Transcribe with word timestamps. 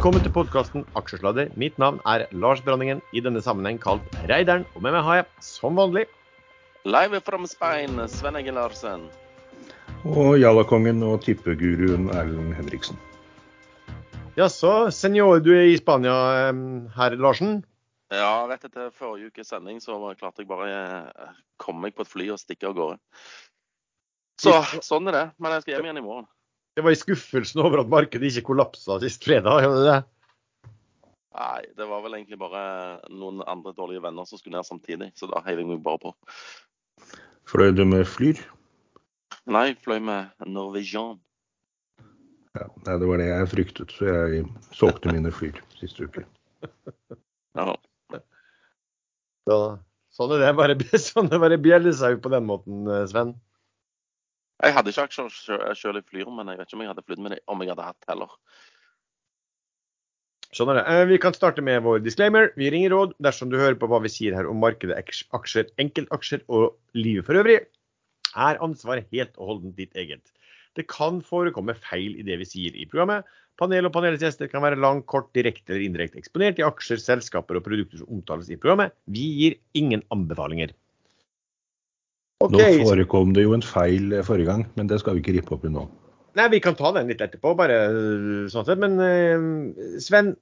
Velkommen 0.00 0.22
til 0.24 0.32
podkasten 0.32 0.84
Aksjesladder. 0.96 1.50
Mitt 1.60 1.74
navn 1.76 1.98
er 2.08 2.22
Lars 2.32 2.62
Branningen, 2.64 3.02
i 3.12 3.20
denne 3.20 3.42
sammenheng 3.44 3.76
kalt 3.82 4.06
Reideren. 4.30 4.62
Og 4.72 4.80
med 4.80 4.94
meg 4.94 5.04
har 5.04 5.18
jeg, 5.18 5.26
som 5.44 5.76
vanlig, 5.76 6.06
Live 6.88 7.20
from 7.26 7.44
Spain, 7.44 8.00
Sven 8.08 8.38
Egil 8.40 8.56
Larsen. 8.56 9.02
Og 10.08 10.38
Jallakongen 10.40 11.04
og 11.04 11.20
tippeguruen 11.26 12.08
Erlend 12.16 12.56
Henriksen. 12.56 12.96
Jaså, 14.40 14.88
senor, 14.88 15.42
du 15.44 15.52
er 15.52 15.68
i 15.68 15.76
Spania, 15.76 16.16
herr 16.96 17.20
Larsen? 17.20 17.58
Ja, 18.08 18.46
rett 18.48 18.64
etter 18.72 18.88
forrige 18.96 19.28
ukes 19.28 19.52
sending 19.52 19.84
så 19.84 20.00
var- 20.00 20.16
klarte 20.16 20.40
jeg 20.40 20.48
bare 20.48 20.72
eh, 21.28 21.38
komme 21.60 21.84
meg 21.84 21.92
på 21.94 22.08
et 22.08 22.14
fly 22.16 22.32
og 22.32 22.40
stikke 22.40 22.72
av 22.72 22.80
gårde. 22.80 22.98
Så 24.40 24.62
sånn 24.80 25.12
er 25.12 25.12
det. 25.12 25.26
Men 25.36 25.58
jeg 25.58 25.68
skal 25.68 25.74
hjem 25.76 25.90
igjen 25.92 26.00
i 26.00 26.08
morgen. 26.08 26.30
Det 26.76 26.84
var 26.86 26.94
i 26.94 26.98
skuffelsen 26.98 27.62
over 27.64 27.82
at 27.82 27.90
markedet 27.90 28.30
ikke 28.30 28.46
kollapsa 28.52 29.00
sist 29.02 29.24
fredag. 29.26 29.62
gjorde 29.64 29.82
det 29.82 29.88
det? 29.90 30.00
Nei, 31.40 31.62
det 31.78 31.86
var 31.86 32.02
vel 32.04 32.16
egentlig 32.18 32.38
bare 32.40 32.62
noen 33.10 33.42
andre 33.48 33.72
dårlige 33.76 34.02
venner 34.02 34.26
som 34.26 34.40
skulle 34.40 34.58
ned 34.58 34.66
samtidig, 34.66 35.10
så 35.18 35.28
da 35.30 35.42
heiv 35.46 35.62
jeg 35.62 35.68
meg 35.68 35.82
bare 35.84 36.02
på. 36.02 36.14
Fløy 37.50 37.70
du 37.74 37.84
med 37.86 38.06
Flyr? 38.06 38.40
Nei, 39.50 39.72
fløy 39.82 40.00
med 40.04 40.46
Norwegian. 40.46 41.18
Ja, 42.58 42.66
nei, 42.86 42.96
det 42.98 43.06
var 43.06 43.22
det 43.22 43.28
jeg 43.28 43.50
fryktet, 43.52 43.94
så 43.94 44.10
jeg 44.10 44.48
solgte 44.74 45.14
mine 45.14 45.30
Flyr 45.34 45.62
siste 45.80 46.06
uke. 46.06 46.26
Ja. 47.58 47.72
Da, 49.50 49.56
sånn 50.14 50.36
er 50.36 50.44
det. 50.44 50.50
Bare, 50.54 50.76
sånn 51.02 51.26
er 51.26 51.32
det 51.32 51.40
bare 51.42 51.56
bjellesau 51.58 52.12
på 52.22 52.30
den 52.30 52.44
måten, 52.46 52.84
eh, 52.86 53.02
Sven. 53.10 53.32
Jeg 54.60 54.76
hadde 54.76 54.92
ikke 54.92 55.06
aksjer 55.08 55.74
sjøl 55.78 56.00
i 56.00 56.04
Flyr, 56.04 56.28
men 56.34 56.50
jeg 56.52 56.60
vet 56.60 56.68
ikke 56.68 56.76
om 56.76 56.84
jeg 56.84 56.92
hadde 56.92 57.06
flydd 57.06 57.22
med 57.24 57.34
det 57.34 57.40
om 57.48 57.62
jeg 57.64 57.72
hadde 57.72 57.86
hatt 57.86 58.10
heller. 58.10 58.34
Sånn 60.50 60.72
er 60.72 60.80
det. 60.80 60.84
Eh, 60.90 61.04
Vi 61.06 61.18
kan 61.22 61.36
starte 61.36 61.62
med 61.62 61.82
vår 61.86 62.02
disclaimer. 62.02 62.50
Vi 62.58 62.70
ringer 62.74 62.90
råd 62.90 63.14
dersom 63.22 63.52
du 63.52 63.56
hører 63.60 63.78
på 63.78 63.88
hva 63.90 64.02
vi 64.02 64.10
sier 64.10 64.34
her 64.34 64.48
om 64.50 64.58
markedet, 64.60 64.98
aksjer, 64.98 65.70
enkeltaksjer 65.78 66.42
og 66.48 66.74
livet 66.98 67.28
for 67.28 67.38
øvrig. 67.38 67.60
Er 68.34 68.60
ansvaret 68.62 69.06
helt 69.14 69.32
og 69.38 69.54
holdent 69.54 69.78
ditt 69.78 69.94
eget. 69.94 70.34
Det 70.78 70.86
kan 70.90 71.22
forekomme 71.22 71.74
feil 71.78 72.18
i 72.18 72.26
det 72.26 72.36
vi 72.42 72.48
sier 72.48 72.74
i 72.74 72.86
programmet. 72.90 73.24
Panel 73.60 73.86
og 73.86 73.94
panelets 73.94 74.22
gjester 74.24 74.48
kan 74.50 74.62
være 74.64 74.78
lang, 74.80 75.02
kort, 75.06 75.32
direkte 75.36 75.74
eller 75.74 75.84
indirekte 75.84 76.18
eksponert 76.20 76.60
i 76.60 76.66
aksjer, 76.66 77.00
selskaper 77.02 77.58
og 77.58 77.66
produkter 77.66 78.00
som 78.00 78.12
omtales 78.18 78.50
i 78.50 78.58
programmet. 78.58 78.94
Vi 79.10 79.26
gir 79.36 79.58
ingen 79.76 80.02
anbefalinger. 80.14 80.72
Ok, 82.40 82.54
Nå 82.56 82.68
forekom 82.86 83.34
det 83.36 83.44
jo 83.44 83.56
en 83.56 83.64
feil 83.64 84.14
eh, 84.16 84.24
forrige 84.24 84.48
gang, 84.48 84.64
men 84.78 84.88
det 84.88 85.00
skal 85.02 85.16
vi 85.16 85.24
ikke 85.24 85.36
rippe 85.36 85.56
opp 85.56 85.66
i 85.68 85.72
nå. 85.72 85.84
Nei, 86.38 86.46
Vi 86.52 86.60
kan 86.62 86.76
ta 86.78 86.92
den 86.94 87.10
litt 87.10 87.20
etterpå, 87.20 87.52
bare 87.58 87.76
øh, 87.90 88.46
sånn 88.52 88.64
sett. 88.68 88.80
Men 88.80 88.96
øh, 89.02 89.98
Sven, 90.00 90.32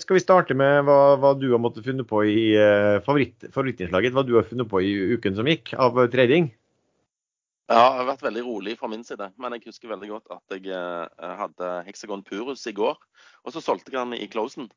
skal 0.00 0.16
vi 0.16 0.22
starte 0.24 0.56
med 0.56 0.86
hva, 0.88 1.14
hva 1.20 1.34
du 1.36 1.50
har 1.52 1.60
måttet 1.62 1.86
funnet 1.86 2.08
på 2.10 2.24
i 2.26 2.54
øh, 2.56 2.98
favoritt, 3.06 3.50
favorittinnslaget? 3.54 4.16
Hva 4.16 4.24
du 4.26 4.34
har 4.38 4.48
funnet 4.48 4.70
på 4.70 4.82
i 4.82 4.94
uken 5.14 5.36
som 5.36 5.50
gikk 5.50 5.76
av 5.78 6.00
trading? 6.14 6.50
Ja, 7.64 7.76
det 7.80 8.00
har 8.02 8.08
vært 8.10 8.24
veldig 8.26 8.42
rolig 8.44 8.74
fra 8.76 8.88
min 8.92 9.04
side. 9.06 9.30
Men 9.40 9.54
jeg 9.56 9.70
husker 9.70 9.88
veldig 9.88 10.10
godt 10.10 10.32
at 10.34 10.56
jeg 10.58 10.68
eh, 10.68 11.36
hadde 11.38 11.70
Hexagon 11.86 12.24
Purus 12.26 12.66
i 12.68 12.74
går. 12.76 12.98
Og 13.44 13.54
så 13.54 13.62
solgte 13.64 13.94
jeg 13.94 14.00
den 14.02 14.18
i 14.18 14.28
closen. 14.28 14.68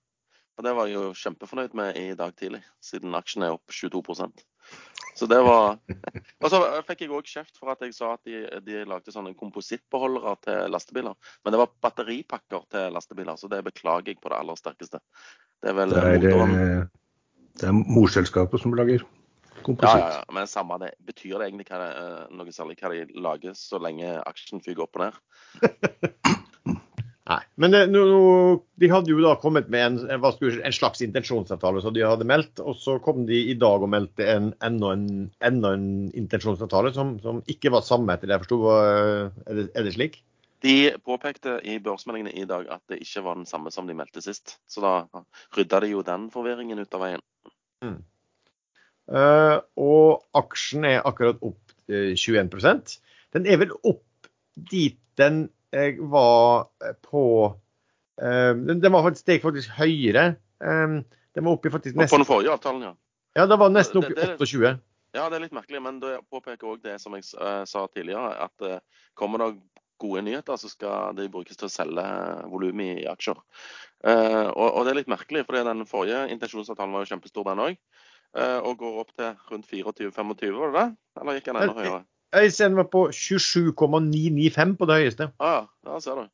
Og 0.57 0.63
det 0.63 0.73
var 0.73 0.87
jeg 0.87 0.95
jo 0.95 1.09
kjempefornøyd 1.19 1.75
med 1.77 1.99
i 1.99 2.15
dag 2.17 2.31
tidlig, 2.39 2.63
siden 2.81 3.13
aksjen 3.17 3.43
er 3.45 3.57
opp 3.57 3.75
22 3.75 4.01
Så 5.17 5.25
det 5.25 5.39
var 5.41 5.79
Og 6.43 6.51
så 6.53 6.59
fikk 6.85 7.01
jeg 7.05 7.13
òg 7.15 7.25
kjeft 7.25 7.57
for 7.57 7.73
at 7.73 7.81
jeg 7.81 7.95
sa 7.97 8.11
at 8.13 8.21
de, 8.27 8.43
de 8.61 8.83
lagde 8.85 9.13
sånne 9.13 9.33
komposittbeholdere 9.39 10.35
til 10.45 10.69
lastebiler. 10.73 11.17
Men 11.41 11.55
det 11.55 11.61
var 11.63 11.73
batteripakker 11.87 12.67
til 12.73 12.93
lastebiler, 12.93 13.39
så 13.39 13.49
det 13.49 13.63
beklager 13.65 14.13
jeg 14.13 14.21
på 14.21 14.29
det 14.29 14.37
aller 14.37 14.59
sterkeste. 14.59 15.01
Det 15.63 15.73
er 15.73 15.77
vel 15.79 15.95
Det 15.95 16.03
er, 16.03 16.19
motoren 16.21 16.57
eh, 16.61 16.83
det 17.57 17.69
er 17.71 17.79
morselskapet 17.79 18.61
som 18.61 18.75
lager 18.77 19.01
Ja, 19.57 19.63
kompositt. 19.65 20.03
ja, 20.03 20.11
ja, 20.19 20.23
men 20.37 20.47
samme 20.47 20.77
det. 20.83 20.91
Betyr 21.03 21.39
det 21.41 21.47
egentlig 21.47 21.65
det, 21.71 21.89
eh, 21.97 22.27
noe 22.37 22.53
særlig 22.53 22.77
hva 22.77 22.93
de 22.93 23.07
lager, 23.17 23.57
så 23.57 23.81
lenge 23.81 24.13
aksjen 24.21 24.61
fyker 24.61 24.85
opp 24.85 25.01
og 25.01 25.07
ned? 25.07 25.17
Nei. 27.27 27.41
Men 27.59 27.73
det, 27.73 27.81
no, 27.91 28.01
de 28.79 28.87
hadde 28.87 29.11
jo 29.11 29.19
da 29.19 29.33
kommet 29.41 29.67
med 29.73 29.83
en, 29.83 29.97
jeg 30.07 30.59
en 30.63 30.75
slags 30.75 31.01
intensjonsavtale 31.03 31.81
som 31.83 31.95
de 31.95 32.05
hadde 32.07 32.27
meldt. 32.27 32.61
Og 32.63 32.77
så 32.79 32.95
kom 33.03 33.25
de 33.27 33.41
i 33.51 33.57
dag 33.59 33.83
og 33.83 33.91
meldte 33.91 34.27
en, 34.31 34.53
enda, 34.63 34.93
en, 34.95 35.25
enda 35.43 35.73
en 35.75 35.89
intensjonsavtale 36.15 36.93
som, 36.95 37.17
som 37.23 37.41
ikke 37.51 37.73
var 37.75 37.83
samme, 37.83 38.15
etter 38.15 38.31
det 38.31 38.37
jeg 38.37 38.45
forsto. 38.45 38.61
Er, 38.77 39.59
det- 39.59 39.69
er 39.75 39.87
det 39.87 39.95
slik? 39.97 40.21
De 40.65 40.77
påpekte 41.05 41.59
i 41.69 41.75
børsmeldingene 41.83 42.31
i 42.33 42.47
dag 42.49 42.65
at 42.73 42.81
det 42.89 43.01
ikke 43.03 43.21
var 43.27 43.35
den 43.37 43.45
samme 43.49 43.69
som 43.75 43.85
de 43.89 43.93
meldte 43.97 44.23
sist. 44.25 44.55
Så 44.65 44.81
da 44.81 44.93
rydda 45.57 45.83
de 45.83 45.91
jo 45.91 46.05
den 46.07 46.31
forvirringen 46.33 46.79
ut 46.81 46.95
av 46.97 47.03
veien. 47.03 47.21
Eh, 49.07 49.57
og 49.79 50.23
aksjen 50.35 50.87
er 50.87 51.03
akkurat 51.07 51.37
opp 51.45 51.75
uh, 51.87 52.11
21% 52.17 52.97
Den 53.35 53.45
er 53.47 53.61
vel 53.61 53.69
opp 53.87 54.27
dit 54.71 54.97
den 55.19 55.45
eh, 55.73 55.97
var 55.99 56.67
eh, 56.83 56.93
på 57.03 57.23
eh, 58.21 58.53
den, 58.55 58.79
den 58.81 58.93
var 58.93 59.03
faktisk 59.07 59.25
steg 59.25 59.41
faktisk 59.43 59.73
høyere. 59.77 60.35
Eh, 60.63 60.99
den 61.37 61.45
var 61.45 61.57
oppe 61.57 61.71
faktisk 61.73 61.97
nesten 61.97 62.15
på 62.15 62.21
den 62.23 62.29
forrige 62.29 62.53
avtalen, 62.55 62.85
ja. 62.89 62.93
Ja, 63.37 63.45
den 63.45 63.59
var 63.59 63.69
nesten 63.69 63.99
oppe 64.01 64.11
i 64.11 64.15
Det- 64.15 64.37
det- 64.37 64.37
28. 64.39 64.77
Ja, 65.15 65.29
det 65.29 65.37
er 65.37 65.43
litt 65.45 65.55
merkelig, 65.55 65.81
men 65.81 65.99
det 65.99 66.19
påpeker 66.29 66.67
òg 66.67 66.81
det 66.83 66.99
som 67.01 67.13
jeg 67.15 67.23
eh, 67.39 67.63
sa 67.65 67.87
tidligere, 67.87 68.35
at 68.43 68.81
kommer 69.15 69.39
det 69.39 69.61
gode 69.97 70.21
nyheter, 70.21 70.57
så 70.57 70.69
skal 70.69 71.15
de 71.15 71.29
brukes 71.29 71.57
til 71.57 71.65
å 71.65 71.73
selge 71.73 72.03
volum 72.51 72.81
i 72.81 73.05
aksjer. 73.09 73.37
Og, 74.05 74.67
og 74.77 74.83
det 74.85 74.91
er 74.91 74.99
litt 74.99 75.09
merkelig, 75.09 75.41
for 75.47 75.57
den 75.57 75.85
forrige 75.89 76.19
intensjonsavtalen 76.29 76.93
var 76.93 77.01
jo 77.01 77.09
kjempestor, 77.15 77.47
den 77.49 77.63
òg. 77.63 77.77
og 78.61 78.77
går 78.77 78.99
opp 79.01 79.15
til 79.17 79.33
rundt 79.49 79.65
24-25, 79.65 80.53
var 80.59 80.71
det 80.71 80.77
det? 80.83 80.97
Eller 81.17 81.33
gikk 81.39 81.45
den 81.49 81.55
enda 81.63 81.73
høyere? 81.73 82.03
Den 82.33 82.75
var 82.75 82.89
på 82.91 83.07
27,995 83.15 84.75
på 84.79 84.87
det 84.89 84.97
høyeste. 85.01 85.29
Ah, 85.39 85.67
ja, 85.85 85.93
der 85.93 86.03
ser 86.03 86.19
du. 86.19 86.33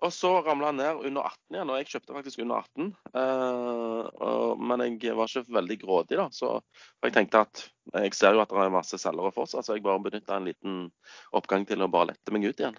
Og 0.00 0.12
så 0.16 0.30
ramla 0.40 0.70
han 0.70 0.78
ned 0.80 1.02
under 1.10 1.26
18 1.28 1.56
igjen, 1.56 1.70
og 1.70 1.78
jeg 1.80 1.88
kjøpte 1.90 2.14
faktisk 2.16 2.42
under 2.44 2.62
18. 2.64 2.86
Eh, 3.20 4.06
og, 4.24 4.62
men 4.64 4.84
jeg 4.96 5.16
var 5.16 5.28
ikke 5.28 5.56
veldig 5.58 5.76
grådig, 5.82 6.16
da. 6.16 6.26
Så 6.32 6.54
jeg 7.04 7.14
tenkte 7.16 7.42
at 7.44 7.64
jeg 8.00 8.14
ser 8.16 8.36
jo 8.36 8.40
at 8.40 8.52
det 8.52 8.62
er 8.64 8.72
masse 8.72 9.00
selgere 9.00 9.32
fortsatt, 9.36 9.66
så 9.66 9.76
jeg 9.76 9.84
bare 9.84 10.00
benytta 10.06 10.38
en 10.38 10.48
liten 10.48 10.78
oppgang 11.36 11.66
til 11.68 11.84
å 11.84 11.90
bare 11.92 12.14
lette 12.14 12.32
meg 12.32 12.48
ut 12.48 12.62
igjen. 12.62 12.78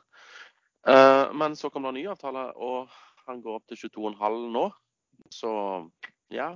Eh, 0.90 1.26
men 1.38 1.58
så 1.60 1.70
kom 1.70 1.86
det 1.86 1.94
en 1.94 2.00
ny 2.00 2.08
avtale, 2.10 2.48
og 2.58 2.90
han 3.28 3.44
går 3.46 3.60
opp 3.60 3.70
til 3.70 3.84
22,5 3.86 4.40
nå. 4.56 4.66
Så 5.30 5.52
ja. 6.34 6.56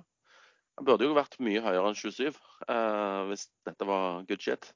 Han 0.76 0.88
burde 0.88 1.06
jo 1.08 1.16
vært 1.16 1.38
mye 1.46 1.62
høyere 1.64 1.92
enn 1.92 1.96
27 1.96 2.26
eh, 2.34 3.22
hvis 3.30 3.46
dette 3.70 3.86
var 3.88 4.26
good 4.28 4.42
shit. 4.42 4.74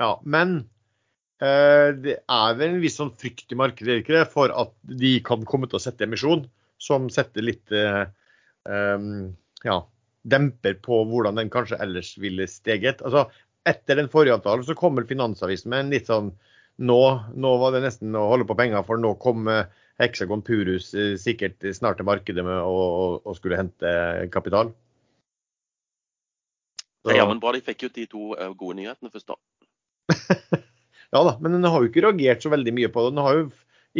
Ja, 0.00 0.14
men 0.24 0.56
eh, 1.42 1.92
det 1.98 2.16
er 2.20 2.58
vel 2.58 2.76
en 2.76 2.82
viss 2.82 2.98
sånn 3.00 3.12
frykt 3.18 3.52
i 3.52 3.58
markedet 3.58 4.00
ikke 4.00 4.16
det, 4.16 4.26
for 4.32 4.52
at 4.54 4.72
de 4.88 5.16
kan 5.26 5.44
komme 5.48 5.68
til 5.68 5.80
å 5.80 5.84
sette 5.84 6.06
emisjon 6.08 6.46
som 6.82 7.10
setter 7.12 7.44
litt 7.44 7.72
eh, 7.76 8.06
ja, 9.62 9.78
demper 10.22 10.78
på 10.82 11.02
hvordan 11.10 11.38
den 11.38 11.50
kanskje 11.52 11.80
ellers 11.82 12.14
ville 12.18 12.46
steget. 12.50 13.02
Altså, 13.02 13.26
etter 13.68 13.98
den 13.98 14.10
forrige 14.10 14.38
avtalen 14.38 14.66
så 14.66 14.74
kommer 14.78 15.06
Finansavisen 15.06 15.70
med 15.70 15.84
en 15.84 15.94
litt 15.94 16.10
sånn 16.10 16.32
nå, 16.82 17.02
nå 17.36 17.50
var 17.60 17.74
det 17.74 17.82
nesten 17.84 18.14
å 18.16 18.28
holde 18.30 18.46
på 18.48 18.56
penger, 18.58 18.82
for 18.86 19.00
nå 19.00 19.12
kom 19.22 19.48
eh, 19.50 19.68
Hexagon 20.00 20.42
Purus 20.44 20.92
eh, 20.94 21.14
sikkert 21.20 21.62
snart 21.76 22.00
til 22.00 22.08
markedet 22.08 22.44
med 22.46 22.58
å, 22.64 23.20
å, 23.20 23.34
skulle 23.38 23.60
hente 23.60 23.92
kapital. 24.32 24.72
Så. 27.02 27.16
Ja, 27.16 27.26
men 27.28 27.42
bra 27.42 27.52
de 27.54 27.62
fikk 27.66 27.88
ut 27.88 27.98
de 27.98 28.06
to 28.10 28.32
eh, 28.38 28.50
gode 28.58 28.78
nyhetene 28.78 29.12
først, 29.12 29.28
da. 29.28 29.38
Ja 31.12 31.20
da, 31.26 31.34
men 31.44 31.52
den 31.52 31.68
har 31.68 31.82
jo 31.82 31.90
ikke 31.90 32.06
reagert 32.06 32.40
så 32.40 32.48
veldig 32.48 32.72
mye 32.72 32.88
på 32.88 33.02
det. 33.04 33.10
Den 33.12 33.20
har 33.20 33.34
jo 33.36 33.48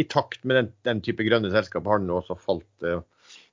i 0.01 0.05
takt 0.09 0.47
med 0.49 0.57
den, 0.57 0.69
den 0.87 1.01
type 1.05 1.21
grønne 1.21 1.51
selskap 1.53 1.85
har 1.85 1.99
den 2.01 2.09
også 2.09 2.33
falt 2.41 2.85
uh, 2.89 3.03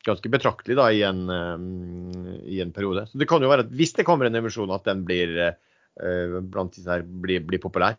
ganske 0.09 0.31
betraktelig 0.33 0.79
da, 0.79 0.87
i, 0.97 1.03
en, 1.05 1.27
eh, 1.29 2.39
i 2.49 2.63
en 2.65 2.73
periode. 2.73 3.05
Så 3.11 3.21
det 3.21 3.29
kan 3.29 3.45
jo 3.45 3.51
være 3.51 3.67
at 3.67 3.75
hvis 3.77 3.93
det 3.99 4.07
kommer 4.09 4.31
en 4.31 4.41
emisjon, 4.41 4.73
at 4.73 4.89
den 4.89 5.05
blir 5.05 5.35
uh, 5.45 6.39
blant 6.41 6.73
disse 6.73 6.89
her 6.89 7.05
blir, 7.05 7.45
blir 7.45 7.61
populær. 7.61 7.99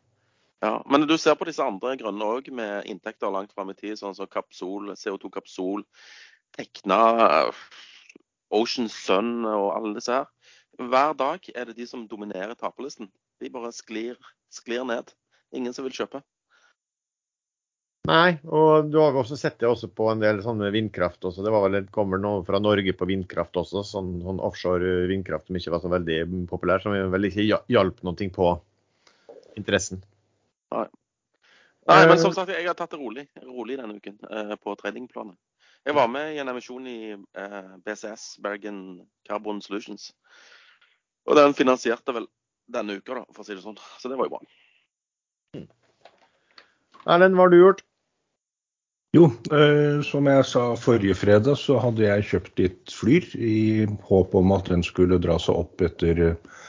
Ja, 0.65 0.75
Men 0.89 1.05
du 1.09 1.13
ser 1.17 1.37
på 1.37 1.45
disse 1.45 1.61
andre 1.65 1.95
grønne 1.97 2.25
òg, 2.25 2.49
med 2.53 2.89
inntekter 2.89 3.33
langt 3.33 3.53
fram 3.53 3.69
i 3.73 3.77
tid, 3.77 3.97
sånn 4.01 4.17
som 4.17 4.29
Kapsol, 4.29 4.95
CO2-kapsol, 4.97 5.85
Tekna, 6.57 6.99
Ocean 8.53 8.89
Sun 8.89 9.45
og 9.45 9.71
alle 9.77 9.95
disse 9.97 10.19
her. 10.19 10.29
Hver 10.81 11.15
dag 11.17 11.49
er 11.53 11.69
det 11.69 11.77
de 11.77 11.87
som 11.89 12.05
dominerer 12.09 12.57
taperlisten. 12.57 13.09
De 13.41 13.49
bare 13.53 13.73
sklir, 13.73 14.17
sklir 14.53 14.85
ned. 14.87 15.11
Ingen 15.55 15.73
som 15.75 15.87
vil 15.87 15.95
kjøpe. 15.95 16.21
Nei, 18.09 18.39
og 18.49 18.87
du 18.89 18.97
har 18.97 19.13
også 19.13 19.37
sett 19.37 19.59
det 19.61 19.69
også 19.69 19.91
på 19.93 20.07
en 20.09 20.21
del 20.23 20.39
sånne 20.41 20.71
vindkraft 20.73 21.21
også. 21.27 21.43
Det 21.45 21.51
var 21.53 21.67
vel, 21.67 21.83
kommer 21.93 22.21
noe 22.21 22.41
fra 22.47 22.57
Norge 22.59 22.95
på 22.97 23.05
vindkraft 23.05 23.59
også, 23.61 23.83
sånn, 23.85 24.15
sånn 24.25 24.41
offshore 24.41 25.03
vindkraft 25.11 25.51
som 25.51 25.59
ikke 25.59 25.75
var 25.75 25.83
så 25.83 25.91
veldig 25.93 26.17
populær. 26.49 26.81
Som 26.81 26.97
vel 27.13 27.29
ikke 27.29 27.45
hjalp 27.45 28.01
noe 28.07 28.31
på 28.33 28.49
interessen. 29.59 30.01
Nei, 30.73 30.87
Nei, 31.89 32.01
men 32.07 32.19
som 32.21 32.33
sagt, 32.33 32.51
jeg 32.53 32.67
har 32.67 32.77
tatt 32.77 32.93
det 32.93 32.99
rolig, 33.01 33.25
rolig 33.41 33.77
denne 33.79 33.97
uken 33.97 34.17
eh, 34.29 34.53
på 34.61 34.73
tradingplanet. 34.79 35.37
Jeg 35.85 35.97
var 35.97 36.09
med 36.13 36.35
i 36.35 36.41
en 36.41 36.51
emisjon 36.51 36.85
i 36.87 36.99
eh, 37.13 37.71
BCS, 37.85 38.35
Bergen 38.43 39.01
Carbon 39.27 39.61
Solutions. 39.65 40.11
Og 41.25 41.37
den 41.37 41.55
finansierte 41.57 42.13
vel 42.13 42.27
denne 42.73 42.97
uka, 42.99 43.19
da, 43.19 43.23
for 43.31 43.43
å 43.43 43.47
si 43.47 43.55
det 43.55 43.63
sånn. 43.63 43.79
Så 44.01 44.11
det 44.11 44.17
var 44.19 44.29
jo 44.29 44.37
bra. 44.37 45.63
Erlend, 47.11 47.37
hva 47.37 47.47
har 47.47 47.53
du 47.53 47.59
gjort? 47.59 47.81
Jo, 49.11 49.25
eh, 49.51 49.99
som 50.07 50.27
jeg 50.29 50.43
sa 50.47 50.69
forrige 50.79 51.17
fredag, 51.19 51.57
så 51.59 51.75
hadde 51.83 52.05
jeg 52.05 52.27
kjøpt 52.29 52.61
litt 52.61 52.93
Flyr 52.95 53.25
i 53.35 53.83
håp 54.07 54.37
om 54.39 54.53
at 54.55 54.71
den 54.71 54.85
skulle 54.87 55.19
dra 55.19 55.35
seg 55.41 55.65
opp 55.65 55.83
etter 55.83 56.21
eh, 56.29 56.61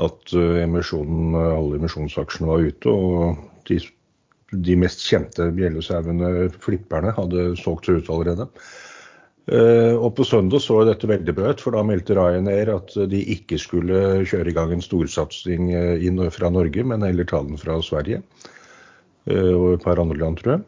at 0.00 0.32
eh, 0.32 0.62
emisjonen, 0.62 1.36
alle 1.36 1.76
emisjonsaksjene 1.76 2.48
var 2.48 2.64
ute. 2.64 2.94
Og 2.94 3.68
de, 3.68 3.82
de 4.64 4.78
mest 4.80 5.04
kjente 5.04 5.50
bjellesauene, 5.58 6.48
flipperne, 6.64 7.12
hadde 7.18 7.50
solgt 7.60 7.90
seg 7.90 8.00
ut 8.00 8.08
allerede. 8.14 8.48
Eh, 9.48 9.94
og 9.96 10.12
På 10.16 10.26
søndag 10.28 10.60
så 10.60 10.82
dette 10.84 11.08
veldig 11.08 11.34
bra 11.36 11.52
ut, 11.54 11.62
for 11.64 11.76
da 11.76 11.84
meldte 11.86 12.16
Ryanair 12.18 12.74
at 12.74 12.92
de 13.08 13.22
ikke 13.36 13.60
skulle 13.60 14.26
kjøre 14.28 14.52
i 14.52 14.56
gang 14.56 14.74
en 14.74 14.84
storsatsing 14.84 15.72
eh, 15.72 16.26
fra 16.34 16.52
Norge, 16.52 16.84
men 16.84 17.06
heller 17.06 17.28
ta 17.28 17.40
den 17.44 17.60
fra 17.60 17.80
Sverige 17.82 18.22
og 19.28 19.74
et 19.74 19.82
par 19.84 20.00
andre 20.00 20.16
land, 20.16 20.38
tror 20.40 20.54
jeg. 20.54 20.60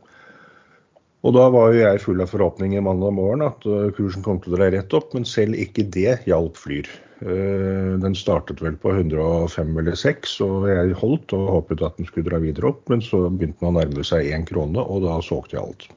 Og 1.20 1.34
da 1.36 1.50
var 1.52 1.74
jo 1.74 1.82
jeg 1.82 2.00
full 2.00 2.22
av 2.24 2.30
forhåpninger 2.32 2.80
mandag 2.84 3.12
morgen 3.12 3.44
at 3.44 3.64
eh, 3.68 3.92
kursen 3.96 4.24
kom 4.24 4.40
til 4.40 4.54
å 4.54 4.56
dra 4.56 4.70
rett 4.72 4.94
opp, 4.96 5.12
men 5.16 5.28
selv 5.28 5.58
ikke 5.60 5.84
det 5.92 6.16
hjalp 6.28 6.56
Flyr. 6.56 6.88
Eh, 7.20 7.92
den 8.00 8.16
startet 8.16 8.62
vel 8.64 8.78
på 8.80 8.94
105 8.94 9.74
eller 9.82 9.98
6, 10.00 10.38
og 10.46 10.68
jeg 10.70 10.96
holdt 11.02 11.36
og 11.36 11.50
håpet 11.58 11.84
at 11.84 12.00
den 12.00 12.08
skulle 12.08 12.30
dra 12.30 12.40
videre 12.40 12.72
opp, 12.72 12.86
men 12.92 13.04
så 13.04 13.26
begynte 13.28 13.60
den 13.60 13.72
å 13.74 13.76
nærme 13.76 14.06
seg 14.06 14.32
én 14.32 14.48
krone, 14.48 14.80
og 14.80 15.04
da 15.04 15.18
solgte 15.24 15.58
jeg 15.58 15.66
alt. 15.66 15.90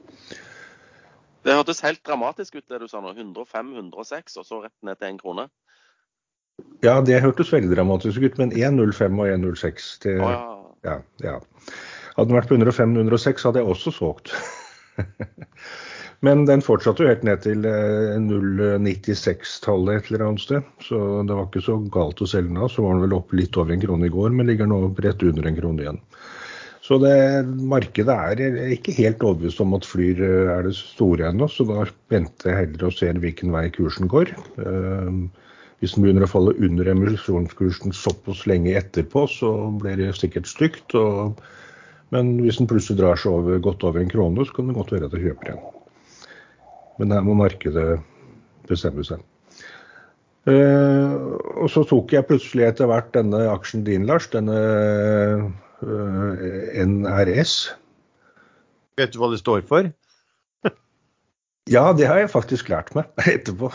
Det 1.44 1.52
hørtes 1.52 1.84
helt 1.84 2.00
dramatisk 2.06 2.54
ut 2.56 2.64
det 2.72 2.78
du 2.80 2.86
sa 2.88 3.02
nå. 3.04 3.10
105, 3.12 3.74
106, 3.76 4.38
og 4.40 4.44
så 4.48 4.62
rett 4.64 4.78
ned 4.86 4.96
til 5.00 5.08
én 5.12 5.20
krone. 5.20 5.44
Ja, 6.84 7.00
det 7.04 7.24
hørtes 7.24 7.52
veldig 7.52 7.74
dramatisk 7.74 8.18
ut, 8.22 8.38
men 8.40 8.52
1,05 8.54 9.20
og 9.20 9.26
1,06 9.32 9.88
det, 10.04 10.14
Å, 10.22 10.24
ja. 10.30 10.38
ja, 10.86 10.96
ja. 11.24 11.36
Hadde 12.14 12.28
den 12.30 12.38
vært 12.38 12.50
på 12.52 12.58
105-106, 12.60 13.44
hadde 13.48 13.60
jeg 13.60 13.70
også 13.74 13.90
solgt. 13.94 14.26
Men 16.24 16.46
den 16.48 16.62
fortsatte 16.64 17.02
jo 17.04 17.10
helt 17.10 17.26
ned 17.26 17.38
til 17.44 17.60
0,96-tallet 17.66 19.92
et 19.98 20.06
eller 20.08 20.22
annet 20.28 20.44
sted. 20.44 20.62
Så 20.80 20.96
det 21.26 21.34
var 21.36 21.46
ikke 21.50 21.66
så 21.66 21.74
galt 21.92 22.22
å 22.24 22.30
selge 22.30 22.48
den 22.48 22.60
da. 22.62 22.66
Så 22.70 22.84
var 22.84 22.92
den 22.94 23.04
vel 23.04 23.18
opp 23.18 23.30
litt 23.36 23.54
over 23.60 23.70
en 23.74 23.82
krone 23.82 24.06
i 24.08 24.14
går, 24.14 24.30
men 24.32 24.48
ligger 24.48 24.66
nå 24.70 24.78
rett 25.04 25.20
under 25.26 25.44
en 25.50 25.58
krone 25.58 25.80
igjen. 25.84 26.00
Så 26.84 26.98
det 27.00 27.16
markedet 27.64 28.12
er 28.12 28.74
ikke 28.74 28.92
helt 28.98 29.22
overbevist 29.24 29.62
om 29.64 29.72
at 29.76 29.86
Flyr 29.88 30.20
er 30.52 30.66
det 30.66 30.74
store 30.76 31.30
ennå, 31.30 31.48
så 31.48 31.64
da 31.68 31.86
venter 32.12 32.50
jeg 32.50 32.58
heller 32.60 32.90
og 32.90 32.92
ser 32.92 33.20
hvilken 33.22 33.54
vei 33.54 33.70
kursen 33.72 34.10
går. 34.12 34.34
Hvis 35.80 35.94
den 35.96 36.04
begynner 36.04 36.26
å 36.26 36.28
falle 36.28 36.52
under 36.60 36.90
emisjonskursen 36.92 37.96
såpass 37.96 38.44
lenge 38.50 38.76
etterpå, 38.76 39.24
så 39.32 39.54
blir 39.80 39.96
det 40.02 40.12
sikkert 40.18 40.50
stygt. 40.50 40.92
og 40.92 41.40
men 42.14 42.36
hvis 42.44 42.60
den 42.60 42.68
plutselig 42.70 43.00
drar 43.00 43.18
seg 43.18 43.32
over, 43.32 43.58
godt 43.62 43.84
over 43.86 44.02
en 44.02 44.10
krone, 44.12 44.44
så 44.46 44.54
kan 44.54 44.68
det 44.68 44.76
godt 44.76 44.92
være 44.94 45.08
at 45.08 45.16
jeg 45.16 45.30
kjøper 45.30 45.54
en. 45.54 45.62
Men 47.00 47.14
her 47.16 47.24
må 47.26 47.34
markedet 47.38 47.96
bestemme 48.68 49.02
seg. 49.06 49.24
Uh, 50.44 51.40
og 51.64 51.70
så 51.72 51.82
tok 51.88 52.12
jeg 52.12 52.26
plutselig 52.28 52.66
etter 52.68 52.90
hvert 52.90 53.08
denne 53.16 53.46
aksjen 53.48 53.82
din, 53.86 54.04
Lars, 54.06 54.28
denne 54.30 54.58
NRS. 55.82 57.54
Vet 59.00 59.14
du 59.14 59.18
hva 59.20 59.30
det 59.32 59.40
står 59.42 59.64
for? 59.68 59.90
ja, 61.74 61.84
det 61.96 62.06
har 62.10 62.22
jeg 62.22 62.32
faktisk 62.32 62.70
lært 62.72 62.94
meg 62.94 63.10
etterpå. 63.36 63.72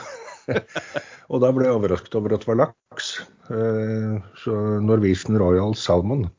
og 1.31 1.43
da 1.43 1.51
ble 1.53 1.67
jeg 1.67 1.77
overrasket 1.77 2.15
over 2.19 2.35
at 2.35 2.45
det 2.45 2.51
var 2.53 2.61
laks. 2.65 3.15
Uh, 3.49 4.21
så 4.39 4.55
Norwegian 4.85 5.39
Royal 5.41 5.75
Salmon. 5.77 6.29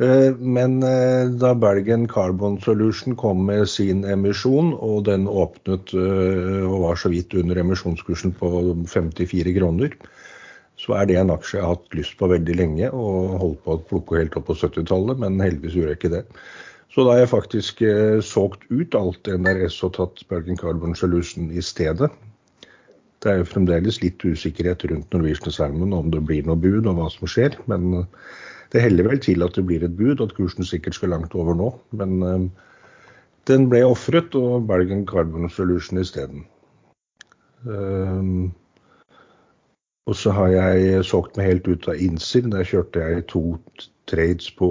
Eh, 0.00 0.32
men 0.40 0.80
eh, 0.86 1.28
da 1.42 1.52
Bergen 1.54 2.06
Carbon 2.08 2.56
Solution 2.64 3.16
kom 3.20 3.44
med 3.50 3.68
sin 3.68 4.04
emisjon, 4.08 4.72
og 4.80 5.04
den 5.10 5.26
åpnet 5.28 5.92
eh, 5.92 6.64
og 6.64 6.86
var 6.86 7.00
så 7.00 7.10
vidt 7.12 7.36
under 7.36 7.60
emisjonskursen 7.60 8.32
på 8.38 8.50
54 8.88 9.52
kroner, 9.58 9.96
så 10.80 10.96
er 10.96 11.10
det 11.10 11.18
en 11.20 11.32
aksje 11.34 11.58
jeg 11.58 11.66
har 11.66 11.76
hatt 11.76 11.96
lyst 11.98 12.16
på 12.16 12.30
veldig 12.30 12.56
lenge 12.56 12.88
og 12.96 13.36
holdt 13.42 13.62
på 13.66 13.76
å 13.76 13.84
plukke 13.92 14.18
helt 14.22 14.36
opp 14.40 14.48
på 14.48 14.56
70-tallet, 14.56 15.20
men 15.20 15.40
heldigvis 15.42 15.76
gjorde 15.76 15.92
jeg 15.92 16.00
ikke 16.00 16.12
det. 16.16 16.24
Så 16.90 17.04
da 17.04 17.12
har 17.14 17.20
jeg 17.22 17.30
faktisk 17.34 17.82
solgt 18.26 18.64
ut 18.72 18.96
alt 18.98 19.28
NRS 19.30 19.76
og 19.86 19.92
tatt 19.98 20.24
Bergen 20.32 20.58
Carbon 20.58 20.96
Solution 20.98 21.52
i 21.54 21.62
stedet. 21.62 22.08
Det 23.20 23.30
er 23.30 23.42
jo 23.42 23.50
fremdeles 23.52 24.00
litt 24.02 24.24
usikkerhet 24.24 24.88
rundt 24.90 25.12
Norwegian 25.14 25.54
Salmon 25.54 25.92
om 25.94 26.08
det 26.10 26.24
blir 26.26 26.48
noe 26.48 26.58
bud 26.58 26.88
og 26.88 26.96
hva 26.96 27.10
som 27.12 27.30
skjer. 27.30 27.60
men 27.70 28.00
det 28.70 28.84
heller 28.84 29.08
vel 29.08 29.20
til 29.22 29.42
at 29.42 29.56
det 29.58 29.66
blir 29.66 29.82
et 29.82 29.96
bud, 29.98 30.20
at 30.22 30.34
kursen 30.36 30.66
sikkert 30.66 30.94
skal 30.94 31.10
langt 31.14 31.34
over 31.34 31.56
nå. 31.58 31.72
Men 31.90 32.22
um, 32.22 32.46
den 33.50 33.66
ble 33.72 33.82
ofret, 33.86 34.34
og 34.38 34.68
Bergen 34.68 35.06
Carbon 35.10 35.50
Solution 35.50 35.98
isteden. 35.98 36.44
Um, 37.66 38.52
og 40.08 40.16
så 40.16 40.32
har 40.34 40.52
jeg 40.54 41.04
solgt 41.06 41.36
meg 41.38 41.50
helt 41.50 41.68
ut 41.68 41.88
av 41.90 42.00
innsyn. 42.00 42.50
Der 42.52 42.66
kjørte 42.66 43.02
jeg 43.04 43.26
to 43.30 43.44
trades 44.10 44.50
på, 44.58 44.70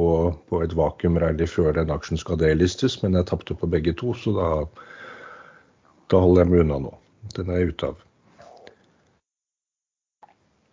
på 0.50 0.62
et 0.66 0.76
vakuumrally 0.76 1.48
før 1.48 1.74
den 1.78 1.94
aksjen 1.94 2.20
skal 2.20 2.40
delistes, 2.42 2.98
men 3.04 3.16
jeg 3.16 3.30
tapte 3.30 3.56
på 3.56 3.70
begge 3.72 3.94
to, 4.00 4.14
så 4.18 4.34
da, 4.36 4.50
da 6.12 6.22
holder 6.26 6.44
jeg 6.44 6.52
meg 6.52 6.64
unna 6.66 6.80
nå. 6.88 6.94
Den 7.38 7.52
er 7.52 7.62
jeg 7.62 7.74
ute 7.74 7.92
av. 7.94 8.06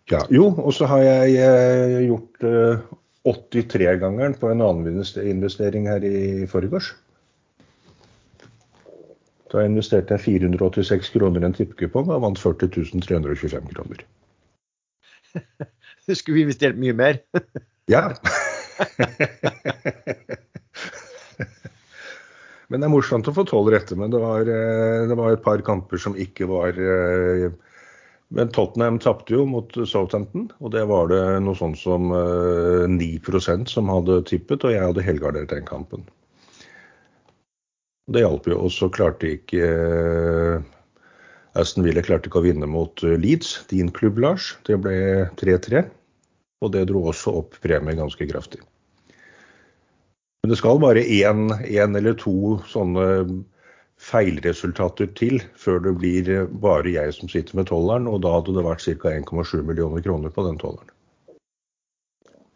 Ja, 0.07 0.21
jo, 0.31 0.49
og 0.55 0.71
så 0.75 0.87
har 0.87 1.03
jeg 1.03 1.35
eh, 1.43 1.97
gjort 2.07 2.45
eh, 2.47 2.85
83-gangeren 3.27 4.37
på 4.39 4.49
en 4.51 4.63
annen 4.63 5.01
investering 5.19 5.89
her 5.91 6.03
i 6.07 6.47
forgårs. 6.47 6.93
Da 9.51 9.63
investerte 9.63 10.15
jeg 10.15 10.43
486 10.43 11.11
kroner 11.15 11.43
i 11.43 11.49
en 11.49 11.55
tippekupong 11.55 12.11
og 12.11 12.23
vant 12.23 12.39
40 12.39 12.71
325 13.03 13.67
kroner. 13.75 14.07
Du 16.07 16.15
skulle 16.19 16.43
investert 16.45 16.75
mye 16.79 16.93
mer? 16.97 17.19
ja. 17.93 18.13
men 22.67 22.81
det 22.81 22.85
er 22.87 22.93
morsomt 22.93 23.27
å 23.29 23.35
få 23.35 23.43
tolv 23.47 23.71
rette. 23.73 23.95
Men 23.99 24.11
det 24.13 24.19
var, 24.23 24.41
eh, 24.41 25.07
det 25.09 25.15
var, 25.17 25.31
et 25.33 25.45
par 25.45 25.59
kamper 25.65 25.97
som 26.01 26.17
ikke 26.19 26.45
var 26.51 26.71
eh, 26.77 27.49
men 28.27 28.49
Tottenham 28.51 28.99
tapte 28.99 29.31
jo 29.37 29.45
mot 29.47 29.71
Southampton, 29.87 30.49
og 30.59 30.73
det 30.73 30.83
var 30.89 31.07
det 31.11 31.21
noe 31.45 31.55
sånn 31.55 31.77
som 31.79 32.11
9 32.11 33.07
eh, 33.07 33.61
som 33.71 33.91
hadde 33.91 34.19
tippet, 34.27 34.65
og 34.67 34.73
jeg 34.73 34.83
hadde 34.83 35.05
helgardert 35.05 35.53
den 35.53 35.63
kampen. 35.67 36.03
Det 38.11 38.23
hjalp 38.23 38.47
jo. 38.51 38.57
Og 38.67 38.71
så 38.71 38.89
klarte 38.91 39.31
ikke 39.35 39.69
Aston 41.57 41.85
Villa 41.85 42.03
klarte 42.05 42.29
ikke 42.29 42.41
å 42.41 42.45
vinne 42.45 42.69
mot 42.69 43.03
eh, 43.03 43.17
Leeds, 43.19 43.53
din 43.71 43.91
klubb, 43.93 44.19
Lars. 44.21 44.53
Det 44.67 44.77
ble 44.83 45.27
3-3, 45.39 45.83
og 46.63 46.73
det 46.75 46.87
dro 46.89 47.05
også 47.09 47.33
opp 47.41 47.57
premien 47.63 47.99
ganske 47.99 48.29
kraftig. 48.29 48.61
Men 50.43 50.53
det 50.53 50.59
skal 50.61 50.79
bare 50.79 51.03
én 51.03 51.97
eller 51.97 52.17
to 52.21 52.57
sånne 52.69 53.07
feilresultater 53.97 55.09
til 55.17 55.39
før 55.57 55.81
det 55.87 55.95
blir 55.97 56.29
bare 56.61 56.93
jeg 56.93 57.15
som 57.17 57.31
sitter 57.31 57.57
med 57.57 57.67
tolleren, 57.71 58.07
og 58.07 58.21
da 58.23 58.35
hadde 58.37 58.53
det 58.55 58.65
vært 58.67 58.85
ca. 58.85 59.15
1,7 59.17 59.65
millioner 59.65 60.05
kroner 60.05 60.33
på 60.33 60.45
den 60.45 60.61
tolleren. 60.61 60.93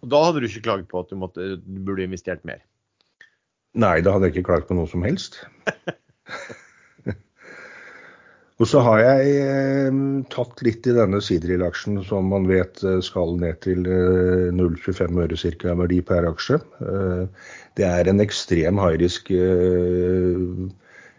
Og 0.01 0.09
Da 0.09 0.23
hadde 0.25 0.41
du 0.41 0.47
ikke 0.47 0.65
klaget 0.65 0.87
på 0.89 1.01
at 1.01 1.09
du, 1.09 1.17
måtte, 1.17 1.55
du 1.61 1.81
burde 1.85 2.05
investert 2.05 2.45
mer? 2.45 2.61
Nei, 3.77 4.01
da 4.01 4.15
hadde 4.15 4.29
jeg 4.29 4.37
ikke 4.37 4.49
klaget 4.49 4.69
på 4.69 4.77
noe 4.77 4.89
som 4.89 5.05
helst. 5.05 5.41
og 8.61 8.67
så 8.69 8.81
har 8.85 8.99
jeg 9.01 9.31
eh, 9.41 9.95
tatt 10.29 10.61
litt 10.65 10.85
i 10.85 10.93
denne 10.93 11.21
Sidril-aksjen, 11.23 12.01
som 12.05 12.29
man 12.29 12.45
vet 12.49 12.83
eh, 12.85 12.99
skal 13.05 13.33
ned 13.41 13.57
til 13.65 13.87
eh, 13.89 14.51
0,25 14.53 15.23
øre 15.25 15.39
ca. 15.41 15.73
verdi 15.79 15.97
per 16.05 16.29
aksje. 16.29 16.59
Eh, 16.85 17.49
det 17.79 17.87
er 17.87 18.11
en 18.11 18.21
ekstrem 18.21 18.77
high-risk 18.81 19.33
eh, 19.33 20.69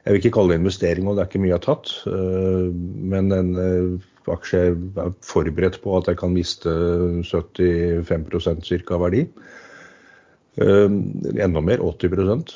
jeg 0.03 0.17
vil 0.17 0.19
ikke 0.19 0.35
kalle 0.35 0.51
det 0.51 0.59
investering, 0.63 1.07
og 1.07 1.15
det 1.15 1.23
er 1.23 1.29
ikke 1.31 1.41
mye 1.43 1.53
jeg 1.53 1.61
har 1.61 1.67
tatt. 1.69 1.93
Eh, 2.11 2.71
men 3.13 3.35
en 3.35 3.51
eh, 3.63 4.07
aksje 4.35 4.63
er 4.73 5.13
forberedt 5.27 5.79
på 5.83 5.95
at 5.99 6.11
jeg 6.11 6.19
kan 6.19 6.35
miste 6.35 6.73
75% 7.29 8.67
ca. 8.87 8.99
verdi. 9.03 9.27
Eh, 10.61 10.91
enda 11.41 11.63
mer, 11.65 11.81
80% 11.81 12.51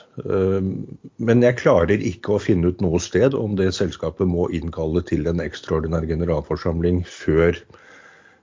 Men 1.16 1.40
jeg 1.40 1.56
klarer 1.56 2.02
ikke 2.04 2.34
å 2.34 2.42
finne 2.44 2.68
ut 2.68 2.82
noe 2.84 3.00
sted 3.00 3.32
om 3.32 3.54
det 3.56 3.70
selskapet 3.72 4.28
må 4.28 4.50
innkalle 4.52 5.00
til 5.08 5.24
en 5.30 5.40
ekstraordinær 5.40 6.04
generalforsamling 6.10 7.00
før 7.08 7.56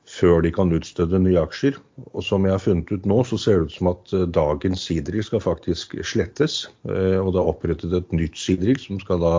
før 0.09 0.41
de 0.43 0.51
kan 0.51 0.71
utstede 0.75 1.19
nye 1.21 1.41
aksjer. 1.41 1.77
Og 2.11 2.23
som 2.25 2.45
jeg 2.45 2.55
har 2.55 2.61
funnet 2.61 2.91
ut 2.91 3.05
nå, 3.07 3.21
så 3.27 3.39
ser 3.39 3.59
det 3.59 3.69
ut 3.69 3.77
som 3.77 3.91
at 3.93 4.15
eh, 4.15 4.25
dagens 4.35 4.87
Sidrig 4.87 5.25
skal 5.27 5.43
faktisk 5.43 5.95
slettes. 6.03 6.63
Eh, 6.87 7.19
og 7.19 7.33
det 7.33 7.41
er 7.41 7.51
opprettet 7.51 7.95
et 7.95 8.15
nytt 8.15 8.39
Sidrig 8.39 8.79
som 8.83 8.99
skal 9.01 9.21
da 9.23 9.35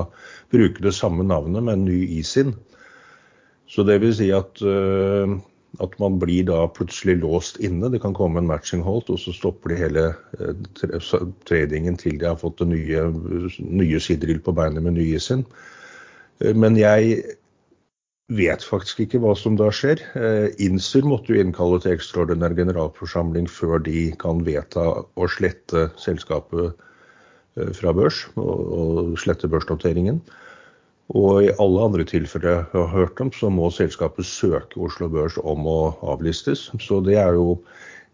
bruke 0.54 0.84
det 0.84 0.94
samme 0.96 1.26
navnet 1.26 1.66
med 1.66 1.78
en 1.78 1.88
ny 1.90 2.00
ISIN. 2.18 2.54
Så 3.68 3.84
det 3.84 4.00
vil 4.02 4.14
si 4.16 4.30
at, 4.34 4.60
eh, 4.64 5.36
at 5.82 5.94
man 5.98 6.18
blir 6.22 6.46
da 6.48 6.64
plutselig 6.70 7.16
låst 7.22 7.60
inne. 7.64 7.90
Det 7.90 8.02
kan 8.02 8.14
komme 8.14 8.40
en 8.40 8.50
matching 8.50 8.82
hold, 8.86 9.08
og 9.10 9.18
så 9.18 9.34
stopper 9.34 9.72
de 9.72 9.80
hele 9.80 10.04
tradingen 11.48 11.96
til 12.00 12.18
de 12.20 12.28
har 12.30 12.38
fått 12.40 12.62
nye, 12.68 13.08
nye 13.58 14.02
Sidril 14.02 14.42
på 14.44 14.54
beinet 14.54 14.84
med 14.84 14.98
ny 14.98 15.08
sin. 15.18 15.46
Men 16.54 16.78
jeg 16.78 17.22
vet 18.32 18.64
faktisk 18.64 19.04
ikke 19.04 19.20
hva 19.22 19.34
som 19.36 19.58
da 19.60 19.68
skjer. 19.74 20.00
Insur 20.62 21.06
måtte 21.08 21.34
jo 21.34 21.42
innkalle 21.42 21.80
til 21.82 21.94
ekstraordinær 21.94 22.56
generalforsamling 22.56 23.48
før 23.50 23.82
de 23.84 24.08
kan 24.20 24.44
vedta 24.46 24.86
å 25.04 25.28
slette 25.28 25.90
selskapet 26.00 26.72
eh, 27.58 27.70
fra 27.76 27.92
børs 27.96 28.24
og, 28.40 29.14
slette 29.20 29.50
børsnoteringen. 29.50 30.22
Og 31.12 31.44
i 31.44 31.52
alle 31.60 31.82
andre 31.84 32.04
tilfeller 32.08 32.54
jeg 32.54 32.68
har 32.72 32.92
hørt 32.94 33.20
om, 33.20 33.30
så 33.32 33.50
må 33.52 33.68
selskapet 33.74 34.24
søke 34.24 34.80
Oslo 34.80 35.10
Børs 35.12 35.36
om 35.42 35.66
å 35.68 35.80
avlistes. 36.14 36.70
Så 36.80 37.02
det 37.04 37.18
er 37.20 37.36
jo, 37.36 37.58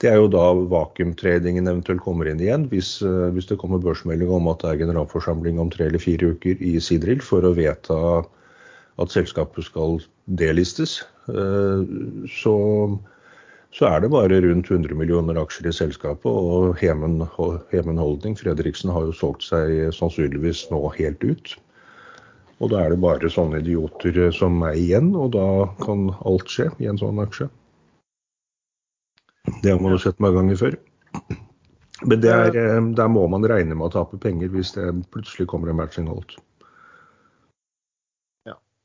det 0.02 0.10
er 0.10 0.18
jo 0.18 0.30
da 0.32 0.48
vakuumtradingen 0.72 1.70
eventuelt 1.70 2.02
kommer 2.02 2.26
inn 2.26 2.42
igjen, 2.42 2.66
hvis, 2.72 2.96
eh, 3.06 3.28
hvis 3.36 3.46
det 3.46 3.60
kommer 3.62 3.82
børsmelding 3.84 4.32
om 4.34 4.50
at 4.50 4.64
det 4.64 4.72
er 4.72 4.82
generalforsamling 4.82 5.62
om 5.62 5.70
tre 5.70 5.86
eller 5.86 6.02
fire 6.02 6.34
uker 6.34 6.58
i 6.58 6.80
Sidril 6.82 7.22
for 7.22 7.46
å 7.46 7.54
vedta 7.54 8.00
at 9.00 9.14
selskapet 9.14 9.70
skal 9.70 10.02
delistes, 10.26 10.98
eh, 11.30 11.86
så, 12.42 12.56
så, 13.70 13.86
er 13.86 14.02
det 14.02 14.10
bare 14.10 14.42
rundt 14.42 14.66
100 14.66 14.98
millioner 14.98 15.38
aksjer 15.38 15.70
i 15.70 15.78
selskapet. 15.78 16.26
Og 16.26 16.74
Hemen, 16.82 17.22
Hemen 17.70 18.02
Holding, 18.02 18.34
Fredriksen, 18.34 18.90
har 18.90 19.06
jo 19.06 19.14
solgt 19.22 19.46
seg 19.46 19.94
sannsynligvis 19.94 20.66
nå 20.74 20.88
helt 20.98 21.22
ut. 21.22 21.60
Og 22.60 22.70
da 22.72 22.82
er 22.84 22.92
det 22.92 23.00
bare 23.00 23.30
sånne 23.32 23.62
idioter 23.62 24.18
som 24.36 24.58
meg 24.60 24.76
igjen, 24.76 25.14
og 25.16 25.32
da 25.36 25.46
kan 25.80 26.10
alt 26.28 26.52
skje 26.52 26.68
i 26.82 26.90
en 26.90 27.00
sånn 27.00 27.22
aksje. 27.22 27.48
Det 29.62 29.72
har 29.72 29.80
man 29.80 29.96
jo 29.96 30.02
sett 30.02 30.20
mange 30.20 30.36
ganger 30.36 30.60
før. 30.60 30.76
Men 32.04 32.20
der, 32.20 32.56
eh, 32.56 32.80
der 32.96 33.08
må 33.12 33.26
man 33.28 33.44
regne 33.44 33.74
med 33.74 33.88
å 33.88 33.94
tape 33.96 34.20
penger 34.20 34.52
hvis 34.52 34.74
det 34.76 34.86
plutselig 35.12 35.48
kommer 35.48 35.72
en 35.72 35.80
matching 35.80 36.08
hold. 36.08 36.36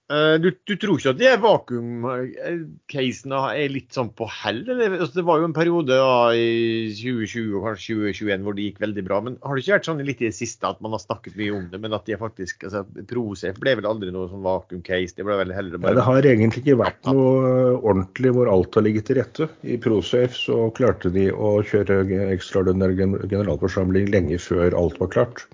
Uh, 0.05 0.37
du, 0.37 0.51
du, 0.69 0.75
tror 0.77 0.99
ikke 0.99 1.15
at 1.15 1.17
de 1.17 1.29
vakuum-casene 1.41 3.37
er 3.57 3.71
litt 3.73 3.95
sånn 3.95 4.11
på 4.13 4.27
hell? 4.29 4.59
Altså, 4.69 5.15
det 5.15 5.23
var 5.25 5.39
jo 5.41 5.47
en 5.47 5.55
periode 5.55 5.97
da, 5.97 6.29
i 6.37 6.93
2020 6.93 7.55
og 7.57 7.65
kanskje 7.65 7.95
2021 8.13 8.45
hvor 8.45 8.53
det 8.53 8.67
gikk 8.67 8.83
veldig 8.83 9.03
bra. 9.07 9.17
Men 9.25 9.39
har 9.41 9.57
det 9.57 9.65
ikke 9.65 9.73
vært 9.79 9.89
sånn 9.89 10.05
litt 10.05 10.21
i 10.21 10.29
det 10.29 10.37
siste 10.37 10.69
at 10.69 10.83
man 10.85 10.93
har 10.93 11.01
snakket 11.01 11.39
mye 11.41 11.57
om 11.57 11.65
det, 11.73 11.81
men 11.81 11.97
at 11.97 12.05
de 12.05 12.21
faktisk 12.21 12.67
altså, 12.69 12.85
ProSafe 13.09 13.57
ble 13.63 13.73
vel 13.81 13.89
aldri 13.89 14.13
noe 14.13 14.29
sånn 14.29 14.45
vakuum-case? 14.45 15.17
Det 15.17 15.25
ble 15.25 15.41
vel 15.41 15.57
heller 15.57 15.81
bare... 15.81 15.95
Ja, 15.95 15.97
det 15.97 16.07
har 16.11 16.31
egentlig 16.35 16.61
ikke 16.67 16.79
vært 16.85 17.09
noe 17.09 17.73
ordentlig 17.81 18.37
hvor 18.37 18.53
alt 18.53 18.77
har 18.77 18.85
ligget 18.85 19.09
til 19.09 19.23
rette. 19.23 19.49
I 19.65 19.81
ProSafe 19.81 20.37
så 20.37 20.67
klarte 20.77 21.09
de 21.17 21.31
å 21.33 21.55
kjøre 21.65 22.03
ekstraordinær 22.29 22.93
generalforsamling 22.93 24.13
lenge 24.13 24.37
før 24.37 24.77
alt 24.77 25.01
var 25.01 25.17
klart. 25.17 25.47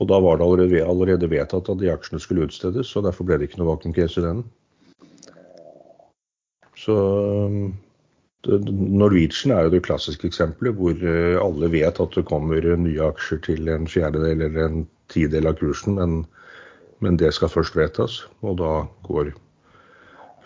Og 0.00 0.08
da 0.10 0.20
var 0.20 0.38
det 0.38 0.46
allerede, 0.46 0.84
allerede 0.84 1.30
vedtatt 1.32 1.70
at 1.72 1.80
de 1.80 1.90
aksjene 1.92 2.20
skulle 2.20 2.46
utstedes, 2.46 2.92
og 2.96 3.06
derfor 3.06 3.28
ble 3.28 3.38
det 3.40 3.48
ikke 3.48 3.62
noe 3.62 3.72
vacuum 3.72 3.94
case 3.96 4.20
i 4.20 4.26
den. 4.26 4.44
Så 6.76 6.96
Norwegian 8.46 9.54
er 9.56 9.66
jo 9.66 9.72
det 9.74 9.82
klassiske 9.86 10.28
eksempelet 10.28 10.76
hvor 10.76 11.00
eh, 11.00 11.38
alle 11.40 11.70
vet 11.72 11.98
at 12.02 12.14
det 12.14 12.26
kommer 12.28 12.68
nye 12.78 13.08
aksjer 13.08 13.40
til 13.48 13.72
en 13.72 13.88
fjerdedel 13.90 14.44
eller 14.46 14.68
en 14.68 14.84
tidel 15.10 15.48
av 15.50 15.56
kursen, 15.58 15.96
men, 15.98 16.20
men 17.02 17.18
det 17.18 17.32
skal 17.34 17.50
først 17.50 17.78
vedtas. 17.78 18.20
Og 18.46 18.58
da 18.60 18.72
går 19.08 19.32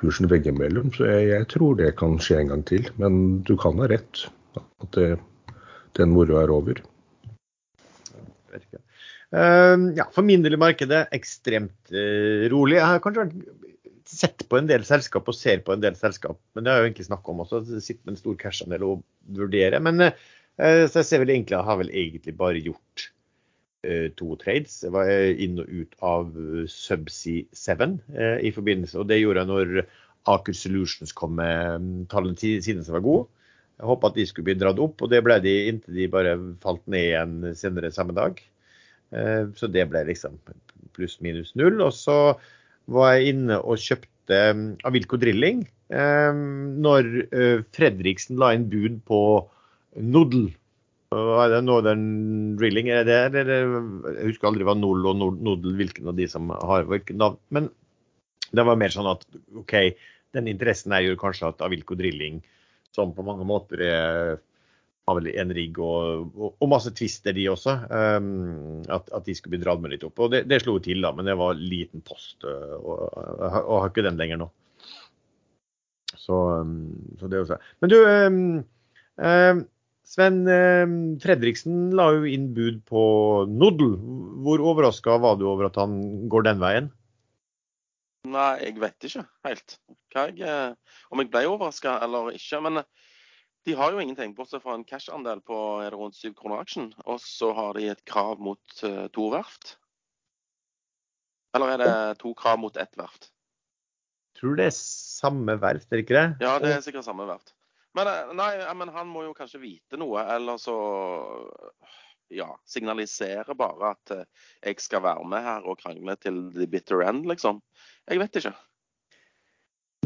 kursen 0.01 0.31
veggimellom. 0.31 0.93
Så 0.97 1.09
jeg, 1.11 1.29
jeg, 1.35 1.49
tror 1.53 1.77
det 1.81 1.97
kan 2.01 2.17
skje 2.23 2.41
en 2.41 2.55
gang 2.55 2.65
til. 2.69 2.89
Men 3.01 3.43
du 3.45 3.57
kan 3.61 3.81
ha 3.83 3.91
rett. 3.91 4.25
At 4.57 4.97
det, 4.97 5.11
den 5.99 6.15
moroa 6.15 6.47
er 6.47 6.55
over. 6.55 6.81
Ehm, 8.55 8.81
ja, 9.31 10.07
for 10.11 10.27
min 10.27 10.43
del 10.43 10.57
i 10.57 10.61
markedet 10.61 11.05
ekstremt 11.15 11.93
uh, 11.95 12.49
rolig. 12.53 12.79
Jeg 12.81 12.87
har 12.87 13.03
kanskje 13.05 13.29
sett 14.11 14.43
på 14.51 14.59
en 14.59 14.67
del 14.67 14.83
selskap 14.87 15.29
og 15.31 15.37
ser 15.39 15.63
på 15.63 15.75
en 15.75 15.85
del 15.85 15.95
selskap, 15.99 16.41
men 16.55 16.67
det 16.67 16.73
har 16.73 16.81
jeg 16.81 16.83
jo 16.83 16.91
egentlig 16.91 17.09
snakka 17.11 17.33
om 17.33 17.45
også. 17.45 17.63
Sitter 17.79 18.03
med 18.03 18.17
en 18.17 18.21
stor 18.25 18.37
cash-andel 18.41 18.87
og 18.89 19.07
vurderer. 19.39 19.79
Men 19.87 20.11
uh, 20.11 20.13
så 20.59 21.01
jeg 21.01 21.09
ser 21.09 21.25
vel 21.25 21.35
egentlig, 21.37 21.57
jeg 21.57 21.69
har 21.71 21.81
vel 21.81 21.95
egentlig 21.95 22.37
bare 22.39 22.67
gjort 22.67 23.11
to 24.21 24.35
trades. 24.37 24.75
Jeg 24.85 24.93
var 24.93 25.09
inn 25.41 25.55
og 25.63 25.71
ut 25.73 25.95
av 26.05 26.35
Subsea 26.69 27.47
7 27.57 27.95
i 28.45 28.51
forbindelse, 28.53 28.99
og 29.01 29.07
det 29.09 29.17
gjorde 29.23 29.41
jeg 29.41 29.49
når 29.49 29.71
Aker 30.29 30.53
Solutions 30.53 31.15
kom 31.17 31.39
med 31.39 31.81
um, 31.81 31.93
tallene 32.11 32.37
sine 32.37 32.85
som 32.85 32.99
var 32.99 33.05
gode. 33.05 33.29
Jeg 33.81 33.89
håpa 33.89 34.11
at 34.11 34.19
de 34.19 34.27
skulle 34.29 34.51
bli 34.51 34.59
dratt 34.61 34.81
opp, 34.83 35.01
og 35.01 35.09
det 35.09 35.23
ble 35.25 35.39
de 35.41 35.55
inntil 35.71 35.97
de 35.97 36.09
bare 36.13 36.35
falt 36.61 36.83
ned 36.93 37.07
igjen 37.07 37.55
senere 37.57 37.93
samme 37.95 38.13
dag. 38.17 38.43
Eh, 39.17 39.45
så 39.59 39.71
det 39.71 39.87
ble 39.91 40.05
liksom 40.09 40.39
pluss-minus 40.97 41.55
null. 41.59 41.81
Og 41.85 41.93
så 41.97 42.19
var 42.91 43.17
jeg 43.17 43.35
inne 43.35 43.61
og 43.61 43.81
kjøpte 43.83 44.41
mm, 44.57 44.67
Avilco 44.89 45.19
Drilling 45.21 45.65
eh, 45.95 46.31
når 46.87 47.11
eh, 47.27 47.67
Fredriksen 47.77 48.41
la 48.41 48.55
inn 48.57 48.69
bud 48.71 49.01
på 49.09 49.21
Nodl. 50.01 50.49
Er 51.11 51.51
det 51.51 51.65
Northern 51.67 52.05
Drilling? 52.59 52.93
Er 52.95 53.07
det, 53.09 53.19
eller, 53.33 53.65
jeg 54.15 54.31
husker 54.31 54.51
aldri 54.51 54.67
hva 54.67 54.77
Nol 54.79 55.09
og 55.11 55.19
Nodl, 55.19 55.75
hvilken 55.79 56.13
av 56.13 56.19
de 56.19 56.29
som 56.31 56.53
har 56.55 56.87
hvilket 56.87 57.19
navn. 57.19 57.41
Men 57.51 57.67
det 58.55 58.67
var 58.67 58.79
mer 58.79 58.95
sånn 58.95 59.11
at 59.11 59.27
OK, 59.59 59.75
den 60.37 60.51
interessen 60.51 60.95
er 60.95 61.09
jo 61.09 61.19
kanskje 61.19 61.51
at 61.51 61.65
Avilco 61.67 61.99
Drilling, 61.99 62.39
som 62.95 63.11
på 63.15 63.27
mange 63.27 63.47
måter 63.47 63.83
er 63.87 64.39
har 65.11 65.19
vel 65.19 65.29
en 65.35 65.53
rigg 65.57 65.79
og, 65.83 66.31
og, 66.49 66.67
masse 66.71 66.93
twister, 66.97 67.35
de 67.37 67.49
også. 67.51 67.75
Um, 67.91 68.81
at, 68.87 69.11
at, 69.11 69.27
de 69.27 69.35
skulle 69.37 69.57
bli 69.57 69.65
dratt 69.65 69.83
med 69.83 69.95
litt 69.95 70.07
opp. 70.07 70.23
Og 70.23 70.31
det, 70.33 70.45
det 70.51 70.63
slo 70.63 70.79
til, 70.83 71.03
da, 71.05 71.13
men 71.17 71.29
det 71.29 71.37
var 71.41 71.59
liten 71.59 72.05
post. 72.07 72.39
Uh, 72.47 72.79
og, 72.79 73.05
og, 73.11 73.59
og 73.61 73.75
har 73.83 73.91
ikke 73.93 74.07
den 74.07 74.21
lenger 74.21 74.41
nå. 74.45 74.49
Så, 76.15 76.39
um, 76.63 76.79
så 77.19 77.31
det 77.31 77.43
også. 77.43 77.61
Men 77.83 77.93
du, 77.93 77.99
um, 79.19 79.67
Sven 80.11 80.41
Fredriksen 81.23 81.93
la 81.95 82.09
jo 82.17 82.25
inn 82.27 82.49
bud 82.57 82.81
på 82.89 83.03
Nodel. 83.51 83.93
Hvor 84.47 84.65
overraska 84.73 85.21
var 85.23 85.37
du 85.39 85.45
over 85.47 85.69
at 85.69 85.79
han 85.79 86.01
går 86.33 86.49
den 86.49 86.63
veien? 86.63 86.89
Nei, 88.29 88.51
jeg 88.61 88.77
vet 88.83 89.07
ikke 89.07 89.23
helt 89.47 89.77
jeg, 90.13 90.35
eh, 90.45 90.97
om 91.11 91.23
jeg 91.23 91.31
ble 91.33 91.47
overraska 91.49 91.97
eller 92.05 92.35
ikke. 92.37 92.61
Men 92.67 92.83
de 93.69 93.75
har 93.77 93.93
jo 93.93 94.01
ingenting, 94.01 94.33
bortsett 94.35 94.63
fra 94.65 94.75
en 94.75 94.87
cash-andel 94.89 95.43
på 95.45 95.57
er 95.85 95.95
rundt 95.97 96.17
7 96.17 96.33
kroner 96.39 96.63
aksjen. 96.63 96.91
Og 97.05 97.21
så 97.21 97.53
har 97.57 97.77
de 97.77 97.91
et 97.93 98.03
krav 98.09 98.41
mot 98.41 98.83
uh, 98.87 99.07
to 99.13 99.29
verft. 99.35 99.77
Eller 101.57 101.75
er 101.75 101.83
det 101.83 101.93
to 102.23 102.33
krav 102.39 102.61
mot 102.63 102.77
ett 102.81 102.97
verft? 102.99 103.31
Tror 104.39 104.57
det 104.57 104.71
er 104.71 104.77
samme 104.77 105.59
verft, 105.61 105.91
er 105.91 105.99
det 105.99 106.07
ikke 106.07 106.17
det? 106.17 106.29
Ja, 106.47 106.55
det 106.63 106.73
er 106.73 106.85
sikkert 106.85 107.05
samme 107.05 107.27
verft. 107.29 107.53
Men, 107.99 108.07
eh, 108.07 108.31
nei, 108.39 108.53
men 108.79 108.93
han 108.95 109.09
må 109.11 109.25
jo 109.27 109.35
kanskje 109.35 109.61
vite 109.65 109.99
noe, 109.99 110.23
eller 110.37 110.61
så 110.63 110.77
ja, 112.31 112.47
signalisere 112.71 113.57
bare 113.59 113.91
at 113.97 114.13
uh, 114.15 114.51
jeg 114.63 114.79
skal 114.81 115.03
være 115.03 115.27
med 115.27 115.43
her 115.43 115.67
og 115.67 115.81
krangle 115.83 116.15
til 116.23 116.45
the 116.55 116.69
bitter 116.71 117.03
end, 117.03 117.27
liksom. 117.29 117.59
Jeg 118.07 118.23
vet 118.23 118.41
ikke. 118.41 118.55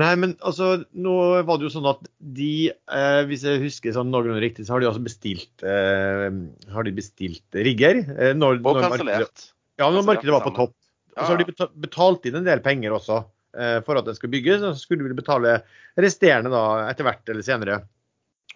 Nei, 0.01 0.15
men 0.19 0.33
altså, 0.43 0.73
nå 0.91 1.13
var 1.47 1.59
det 1.61 1.69
jo 1.69 1.75
sånn 1.77 1.87
at 1.87 2.01
de, 2.35 2.73
eh, 2.73 3.21
hvis 3.31 3.45
jeg 3.47 3.61
husker 3.63 3.95
sånn 3.95 4.09
noenlunde 4.11 4.43
riktig, 4.43 4.67
så 4.67 4.75
har 4.75 4.83
de 4.83 4.89
altså 4.89 5.05
bestilt, 5.05 5.53
eh, 5.63 6.27
har 6.75 6.87
de 6.87 6.95
bestilt 6.97 7.59
rigger. 7.67 8.01
Eh, 8.17 8.33
når, 8.35 8.59
og 8.67 8.81
kansellert. 8.83 9.53
Ja, 9.79 9.87
når 9.95 10.09
markedet 10.09 10.35
var 10.35 10.43
på 10.43 10.55
topp. 10.57 10.75
Og 11.15 11.23
så 11.23 11.31
har 11.31 11.39
de 11.39 11.69
betalt 11.85 12.27
inn 12.27 12.41
en 12.41 12.47
del 12.47 12.63
penger 12.65 12.97
også 12.97 13.21
eh, 13.55 13.79
for 13.87 14.01
at 14.01 14.09
den 14.09 14.19
skal 14.19 14.33
bygges. 14.33 14.65
Og 14.67 14.75
så 14.75 14.83
skulle 14.83 15.07
de 15.07 15.19
betale 15.19 15.61
resterende 16.01 16.51
da 16.51 16.65
etter 16.89 17.07
hvert 17.07 17.31
eller 17.31 17.47
senere. 17.47 17.79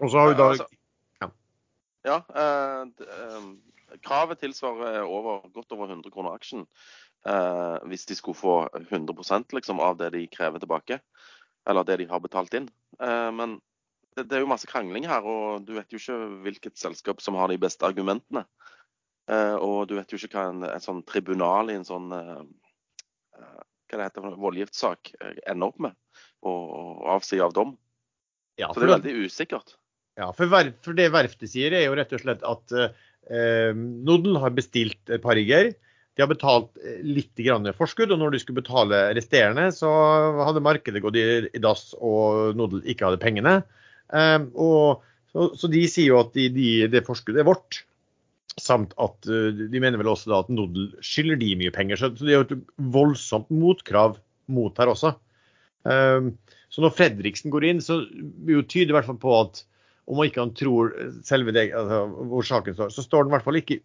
Og 0.00 0.11
så 0.11 0.18
har 0.18 0.33
vi 0.33 0.38
da 0.40 0.50
altså, 0.54 0.68
Ja. 1.23 1.30
ja 2.11 2.18
eh, 2.42 3.07
eh, 3.07 3.99
kravet 4.02 4.42
tilsvarer 4.42 5.04
over, 5.07 5.45
godt 5.54 5.78
over 5.78 5.95
100 5.95 6.11
kroner 6.11 6.35
aksjen. 6.35 6.66
Eh, 7.26 7.78
hvis 7.90 8.06
de 8.06 8.14
skulle 8.14 8.38
få 8.38 8.68
100% 8.78 9.54
liksom, 9.54 9.80
av 9.80 9.96
det 9.98 10.12
de 10.14 10.26
krever 10.30 10.62
tilbake. 10.62 11.00
Eller 11.68 11.84
det 11.84 11.98
de 12.02 12.06
har 12.10 12.22
betalt 12.25 12.54
inn. 12.54 12.68
Eh, 13.02 13.30
men 13.34 13.58
det, 14.16 14.28
det, 14.28 14.37
er 14.37 14.44
jo 14.44 14.50
masse 14.50 14.68
krangling 14.70 15.08
her, 15.08 15.26
og 15.26 15.66
du 15.66 15.75
vet 15.76 15.92
jo 15.92 16.00
ikke 16.00 16.20
hvilket 16.46 16.78
selskap 16.78 17.22
som 17.22 17.38
har 17.38 17.50
de 17.50 17.58
beste 17.60 17.87
argumentene. 17.87 18.46
Eh, 19.30 19.56
og 19.56 19.88
du 19.90 19.98
vet 19.98 20.12
jo 20.12 20.20
ikke 20.20 20.38
hva 20.38 20.46
en, 20.52 20.64
en 20.68 20.84
sånn 20.84 21.02
tribunal 21.08 21.72
i 21.72 21.78
en 21.78 21.87
sånn 21.87 22.08
hva 23.88 23.96
det 23.96 24.04
heter, 24.04 24.34
voldgiftssak 24.37 25.14
ender 25.48 25.70
opp 25.70 25.78
med, 25.80 25.94
og, 26.44 27.04
avsi 27.16 27.38
av 27.40 27.54
dom. 27.56 27.70
Ja, 28.60 28.68
Så 28.75 28.82
det 28.82 28.88
er 28.88 28.98
veldig 28.98 29.28
usikkert. 29.28 29.76
Ja, 30.18 30.32
for, 30.34 30.50
ver 30.50 30.72
for 30.84 30.98
det 30.98 31.06
verftet 31.14 31.52
sier, 31.52 31.72
er 31.72 31.87
jo 31.87 31.94
rett 31.96 32.12
og 32.12 32.20
slett 32.20 32.42
at 32.44 32.75
eh, 32.75 33.70
Nodel 33.78 34.37
har 34.42 34.52
bestilt 34.56 35.12
et 35.14 35.22
par 35.25 35.38
rigger. 35.38 35.70
De 36.18 36.25
har 36.25 36.30
betalt 36.32 36.72
eh, 36.82 36.98
litt 37.06 37.38
forskudd, 37.78 38.10
og 38.10 38.18
når 38.18 38.34
de 38.34 38.40
skulle 38.42 38.58
betale 38.58 39.04
resterende, 39.14 39.68
så 39.70 39.88
hadde 40.42 40.64
markedet 40.66 41.02
gått 41.04 41.14
i, 41.14 41.26
dass, 41.62 41.92
og 41.94 42.56
Nodel 42.58 42.82
ikke 42.90 43.06
hadde 43.06 43.20
pengene. 43.22 43.60
Eh, 44.10 44.40
og, 44.58 45.04
så, 45.30 45.52
så, 45.54 45.70
de 45.70 45.84
sier 45.87 46.10
jo 46.10 46.18
at 46.25 46.32
de, 46.34 46.48
de, 46.50 46.70
det 46.90 47.04
forskuddet 47.06 47.44
er 47.44 47.46
vårt. 47.46 47.84
Samt 48.58 48.96
at 48.98 49.28
uh, 49.30 49.54
de 49.54 49.78
mener 49.78 50.00
vel 50.00 50.10
også 50.10 50.32
at 50.34 50.48
Nodel 50.50 50.88
skylder 51.04 51.38
de 51.38 51.52
mye 51.60 51.70
penger. 51.70 52.00
Så, 52.00 52.08
det 52.18 52.32
er 52.32 52.40
jo 52.40 52.46
et 52.48 52.72
voldsomt 52.96 53.46
motkrav 53.54 54.16
mot 54.50 54.80
her 54.82 54.90
også. 54.90 55.12
Um, 55.87 56.32
så 56.66 56.82
når 56.82 56.96
Fredriksen 56.96 57.54
går 57.54 57.68
inn, 57.68 57.84
så 57.84 58.00
tyder 58.02 58.66
tyde 58.66 58.90
i 58.90 58.96
hvert 58.96 59.06
fall 59.06 59.20
på 59.22 59.37
at 59.44 59.62
om 60.10 60.25
ikke 60.25 60.42
han 60.42 60.56
tror 60.58 60.90
selve 61.22 61.54
det, 61.54 61.68
altså, 61.76 62.02
hvor 62.32 62.50
saken 62.50 62.75
står, 62.75 62.90
så 62.96 63.04
står 63.04 63.22
den 63.22 63.30
i 63.30 63.37
hvert 63.37 63.46
fall 63.46 63.60
ikke 63.60 63.78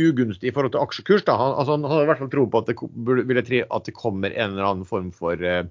ugunstig 0.00 0.50
i 0.50 0.54
forhold 0.54 0.74
til 0.74 0.82
aksjekurs. 0.82 1.24
Da. 1.26 1.36
Han, 1.40 1.54
altså, 1.56 1.76
han 1.76 1.88
hadde 1.88 2.04
i 2.04 2.10
hvert 2.10 2.22
fall 2.22 2.32
tro 2.32 2.46
på 2.50 2.62
at 2.62 2.70
det, 2.70 2.76
vil 3.22 3.40
jeg 3.40 3.48
tro, 3.48 3.62
at 3.78 3.88
det 3.88 3.96
kommer 3.96 4.34
en 4.34 4.54
eller 4.54 4.68
annen 4.68 4.88
form 4.88 5.08
for, 5.14 5.40
eh, 5.40 5.64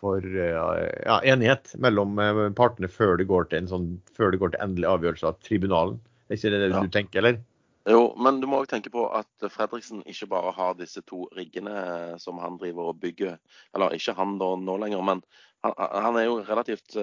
for 0.00 0.26
eh, 0.26 0.90
ja, 1.06 1.20
enighet 1.34 1.74
mellom 1.82 2.18
eh, 2.22 2.42
partene 2.58 2.90
før 2.90 3.16
det, 3.20 3.28
går 3.30 3.50
til 3.50 3.62
en 3.62 3.70
sånn, 3.70 3.88
før 4.16 4.34
det 4.34 4.42
går 4.42 4.54
til 4.54 4.66
endelig 4.66 4.90
avgjørelse 4.90 5.30
av 5.30 5.40
tribunalen. 5.46 6.00
Er 6.28 6.38
ikke 6.38 6.54
det 6.54 6.62
det 6.64 6.72
ja. 6.74 6.82
du 6.82 6.98
tenker, 6.98 7.22
eller? 7.22 7.40
Jo, 7.90 8.02
men 8.14 8.38
du 8.38 8.46
må 8.46 8.60
òg 8.62 8.68
tenke 8.70 8.92
på 8.94 9.08
at 9.10 9.46
Fredriksen 9.50 10.04
ikke 10.06 10.28
bare 10.30 10.52
har 10.54 10.76
disse 10.78 11.02
to 11.02 11.24
riggene 11.34 12.14
som 12.22 12.38
han 12.38 12.54
driver 12.60 12.92
og 12.92 13.00
bygger. 13.02 13.40
Eller 13.74 13.96
ikke 13.96 14.14
han 14.14 14.36
da 14.38 14.52
nå 14.54 14.76
lenger, 14.78 15.02
men 15.02 15.24
han, 15.66 15.74
han 15.74 16.18
er 16.20 16.28
jo 16.28 16.36
relativt 16.46 16.94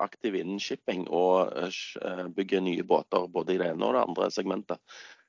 aktiv 0.00 0.38
innen 0.40 0.56
shipping 0.60 1.04
og 1.12 1.52
bygger 2.32 2.64
nye 2.64 2.80
båter 2.88 3.28
både 3.28 3.52
i 3.52 3.60
det 3.60 3.74
ene 3.74 3.84
og 3.84 3.92
det 3.92 4.06
andre 4.06 4.30
segmentet. 4.32 4.80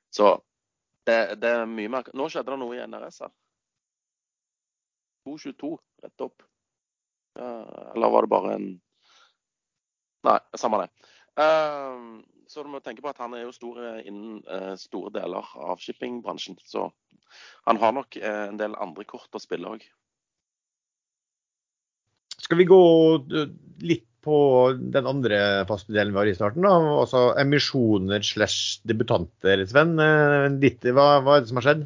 Så 0.08 0.32
det, 1.08 1.18
det 1.42 1.50
er 1.60 1.66
mye 1.68 1.90
mer 1.92 2.10
Nå 2.16 2.28
skjedde 2.32 2.54
det 2.54 2.60
noe 2.60 2.76
i 2.76 2.82
NRS 2.84 3.22
her. 3.26 3.32
222 5.28 5.72
rett 6.04 6.24
opp. 6.26 6.44
Eller 7.40 8.12
var 8.12 8.26
det 8.26 8.32
bare 8.32 8.54
en 8.58 8.68
Nei, 10.24 10.38
samme 10.56 10.78
det. 10.80 10.88
Uh, 11.36 12.22
så 12.48 12.62
du 12.64 12.70
må 12.72 12.78
tenke 12.80 13.02
på 13.04 13.10
at 13.10 13.18
han 13.20 13.34
er 13.36 13.42
jo 13.42 13.50
stor 13.52 13.80
innen 14.08 14.38
uh, 14.48 14.72
store 14.80 15.12
deler 15.12 15.50
av 15.60 15.82
shippingbransjen. 15.84 16.56
Så 16.64 16.86
han 17.66 17.80
har 17.82 17.92
nok 17.92 18.16
uh, 18.22 18.46
en 18.46 18.60
del 18.60 18.76
andre 18.80 19.04
kort 19.08 19.36
å 19.36 19.42
spille 19.42 19.68
òg. 19.68 19.84
Skal 22.44 22.60
vi 22.60 22.66
gå 22.68 22.80
eh, 23.16 23.52
litt 23.84 24.08
på 24.24 24.36
den 24.74 25.08
andre 25.10 25.38
faste 25.68 25.94
delen 25.94 26.14
vi 26.14 26.22
har 26.22 26.30
i 26.30 26.36
starten? 26.36 26.64
da, 26.66 26.74
altså 26.98 27.26
Emisjoner 27.40 28.24
slash 28.24 28.80
debutanter, 28.88 29.64
Sven. 29.70 29.96
Ditt, 30.62 30.86
hva, 30.90 31.20
hva, 31.24 31.36
er 31.36 31.44
det 31.44 31.52
som 31.52 31.60
har 31.60 31.68
skjedd? 31.68 31.84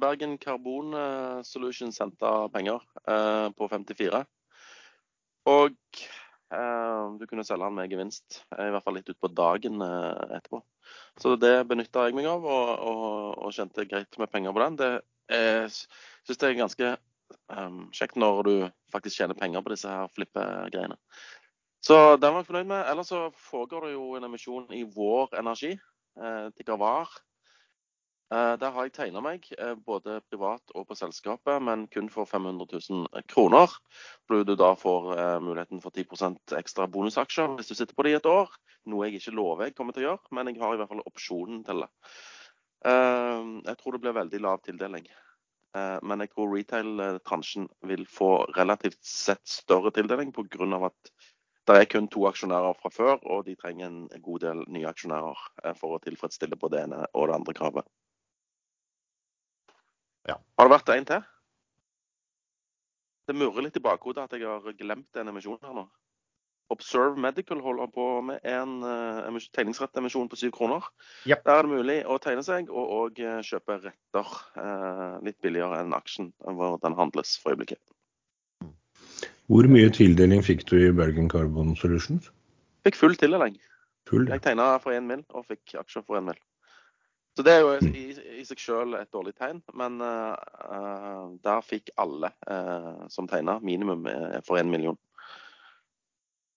Bergen 0.00 0.38
Carbon 0.40 0.94
Solutions 1.44 1.98
sendte 2.00 2.28
penger 2.54 2.80
på 3.56 3.68
54. 3.68 4.22
Og 5.48 5.76
eh, 6.52 7.04
du 7.18 7.26
kunne 7.28 7.44
selge 7.46 7.66
den 7.66 7.78
med 7.78 7.92
gevinst, 7.92 8.42
i 8.52 8.70
hvert 8.72 8.84
fall 8.84 8.98
litt 8.98 9.08
utpå 9.12 9.30
dagen 9.32 9.80
eh, 9.84 10.36
etterpå. 10.36 10.62
Så 11.20 11.36
det 11.40 11.54
benytta 11.70 12.08
jeg 12.08 12.16
meg 12.16 12.28
av, 12.28 12.44
og, 12.44 12.72
og, 12.90 13.06
og 13.46 13.54
tjente 13.56 13.86
greit 13.88 14.18
med 14.20 14.30
penger 14.32 14.54
på 14.54 14.64
den. 14.64 14.78
Det 14.80 14.92
syns 15.30 16.40
jeg 16.42 16.48
er 16.48 16.58
ganske 16.58 16.94
um, 17.52 17.86
kjekt 17.96 18.18
når 18.20 18.42
du 18.46 18.54
faktisk 18.92 19.20
tjener 19.20 19.38
penger 19.38 19.64
på 19.64 19.72
disse 19.74 19.90
her 19.90 20.10
flippegreiene. 20.14 20.98
Så 21.84 21.96
den 22.20 22.34
var 22.34 22.42
jeg 22.42 22.50
fornøyd 22.50 22.68
med. 22.68 22.84
Ellers 22.90 23.08
så 23.08 23.26
foregår 23.50 23.88
det 23.88 23.94
jo 23.94 24.12
en 24.16 24.28
emisjon 24.28 24.68
i 24.76 24.82
Vår 24.84 25.32
Energi, 25.40 25.72
eh, 26.20 26.48
Tigavar. 26.58 27.08
Eh, 28.30 28.56
der 28.62 28.70
har 28.70 28.86
jeg 28.86 28.92
tegna 28.94 29.20
meg, 29.24 29.46
eh, 29.58 29.74
både 29.74 30.20
privat 30.30 30.62
og 30.78 30.84
på 30.86 30.94
selskapet, 30.94 31.58
men 31.66 31.88
kun 31.90 32.08
for 32.08 32.28
500 32.30 32.66
000 32.70 33.24
kroner. 33.26 33.72
Hvor 34.26 34.44
du 34.46 34.54
da 34.54 34.74
får 34.78 35.08
eh, 35.16 35.38
muligheten 35.42 35.82
for 35.82 35.90
10% 35.90 36.54
ekstra 36.54 36.86
bonusaksjer 36.86 37.56
hvis 37.56 37.72
du 37.72 37.74
sitter 37.74 37.94
på 37.94 38.06
det 38.06 38.12
i 38.12 38.18
et 38.20 38.30
år. 38.30 38.52
Noe 38.86 39.08
jeg 39.08 39.18
ikke 39.18 39.34
lover 39.34 39.66
jeg 39.66 39.74
kommer 39.74 39.96
til 39.96 40.04
å 40.04 40.12
gjøre, 40.12 40.30
men 40.30 40.46
jeg 40.52 40.62
har 40.62 40.76
i 40.76 40.78
hvert 40.78 40.92
fall 40.92 41.02
opsjonen 41.10 41.64
til 41.66 41.82
det. 41.82 41.90
Jeg 42.80 43.76
tror 43.76 43.92
det 43.92 44.00
blir 44.00 44.14
veldig 44.16 44.38
lav 44.40 44.62
tildeling. 44.64 45.04
Men 45.76 46.24
jeg 46.24 46.32
tror 46.32 46.48
retail-transjen 46.50 47.68
vil 47.86 48.00
få 48.10 48.30
relativt 48.56 48.98
sett 49.06 49.44
større 49.46 49.92
tildeling 49.94 50.32
pga. 50.34 50.66
at 50.86 51.12
det 51.70 51.76
er 51.76 51.86
kun 51.86 52.08
to 52.10 52.24
aksjonærer 52.26 52.74
fra 52.80 52.90
før, 52.90 53.18
og 53.22 53.44
de 53.46 53.54
trenger 53.54 53.86
en 53.86 54.22
god 54.22 54.40
del 54.42 54.64
nye 54.66 54.88
aksjonærer 54.90 55.74
for 55.78 55.94
å 55.94 56.00
tilfredsstille 56.02 56.58
på 56.58 56.70
det 56.72 56.82
ene 56.82 57.04
og 57.14 57.28
det 57.28 57.36
andre 57.36 57.54
kravet. 57.54 57.86
Ja. 60.26 60.40
Har 60.58 60.66
det 60.66 60.74
vært 60.74 60.90
en 60.96 61.06
til? 61.12 61.22
Det 63.30 63.36
murrer 63.38 63.68
litt 63.68 63.78
i 63.78 63.84
bakhodet 63.84 64.24
at 64.24 64.34
jeg 64.34 64.48
har 64.48 64.78
glemt 64.78 65.16
en 65.20 65.30
emisjon 65.30 65.60
her 65.62 65.76
nå. 65.76 65.86
Observe 66.70 67.18
Medical 67.18 67.60
holder 67.60 67.86
på 67.90 68.04
med 68.22 68.44
en 68.46 68.76
uh, 68.86 69.38
tegningsrettemisjon 69.56 70.28
på 70.30 70.38
syv 70.38 70.52
kroner. 70.54 70.84
Yep. 71.26 71.42
Der 71.44 71.56
er 71.56 71.66
det 71.66 71.72
mulig 71.72 71.96
å 72.06 72.18
tegne 72.22 72.44
seg 72.46 72.70
og, 72.70 72.92
og 72.94 73.18
eh, 73.18 73.40
kjøpe 73.42 73.80
retter 73.82 74.34
uh, 74.54 75.16
litt 75.26 75.40
billigere 75.42 75.80
enn 75.82 75.96
aksjen 75.96 76.30
hvor 76.46 76.78
den 76.84 76.94
handles 76.98 77.34
for 77.42 77.56
øyeblikket. 77.56 77.82
Hvor 79.50 79.66
mye 79.66 79.90
tildeling 79.90 80.44
fikk 80.46 80.62
du 80.70 80.76
i 80.78 80.92
Bergen 80.94 81.26
Carbon 81.30 81.74
Solutions? 81.74 82.30
Fikk 82.86 83.00
full 83.00 83.18
tildeling. 83.18 83.58
Full, 84.06 84.28
ja. 84.28 84.38
Jeg 84.38 84.46
tegna 84.46 84.70
for 84.78 84.94
én 84.94 85.10
mil 85.10 85.26
og 85.34 85.48
fikk 85.50 85.74
aksjer 85.82 86.06
for 86.06 86.20
én 86.20 86.30
mil. 86.30 86.38
Så 87.34 87.42
det 87.46 87.56
er 87.56 87.64
jo 87.66 87.74
i, 87.90 88.06
i 88.38 88.46
seg 88.46 88.62
selv 88.62 88.94
et 88.98 89.10
dårlig 89.14 89.34
tegn, 89.38 89.58
men 89.78 89.98
uh, 90.02 91.34
der 91.42 91.66
fikk 91.66 91.90
alle 91.98 92.30
uh, 92.46 93.06
som 93.10 93.26
tegna 93.30 93.58
minimum 93.58 94.06
for 94.46 94.62
én 94.62 94.70
million. 94.70 94.98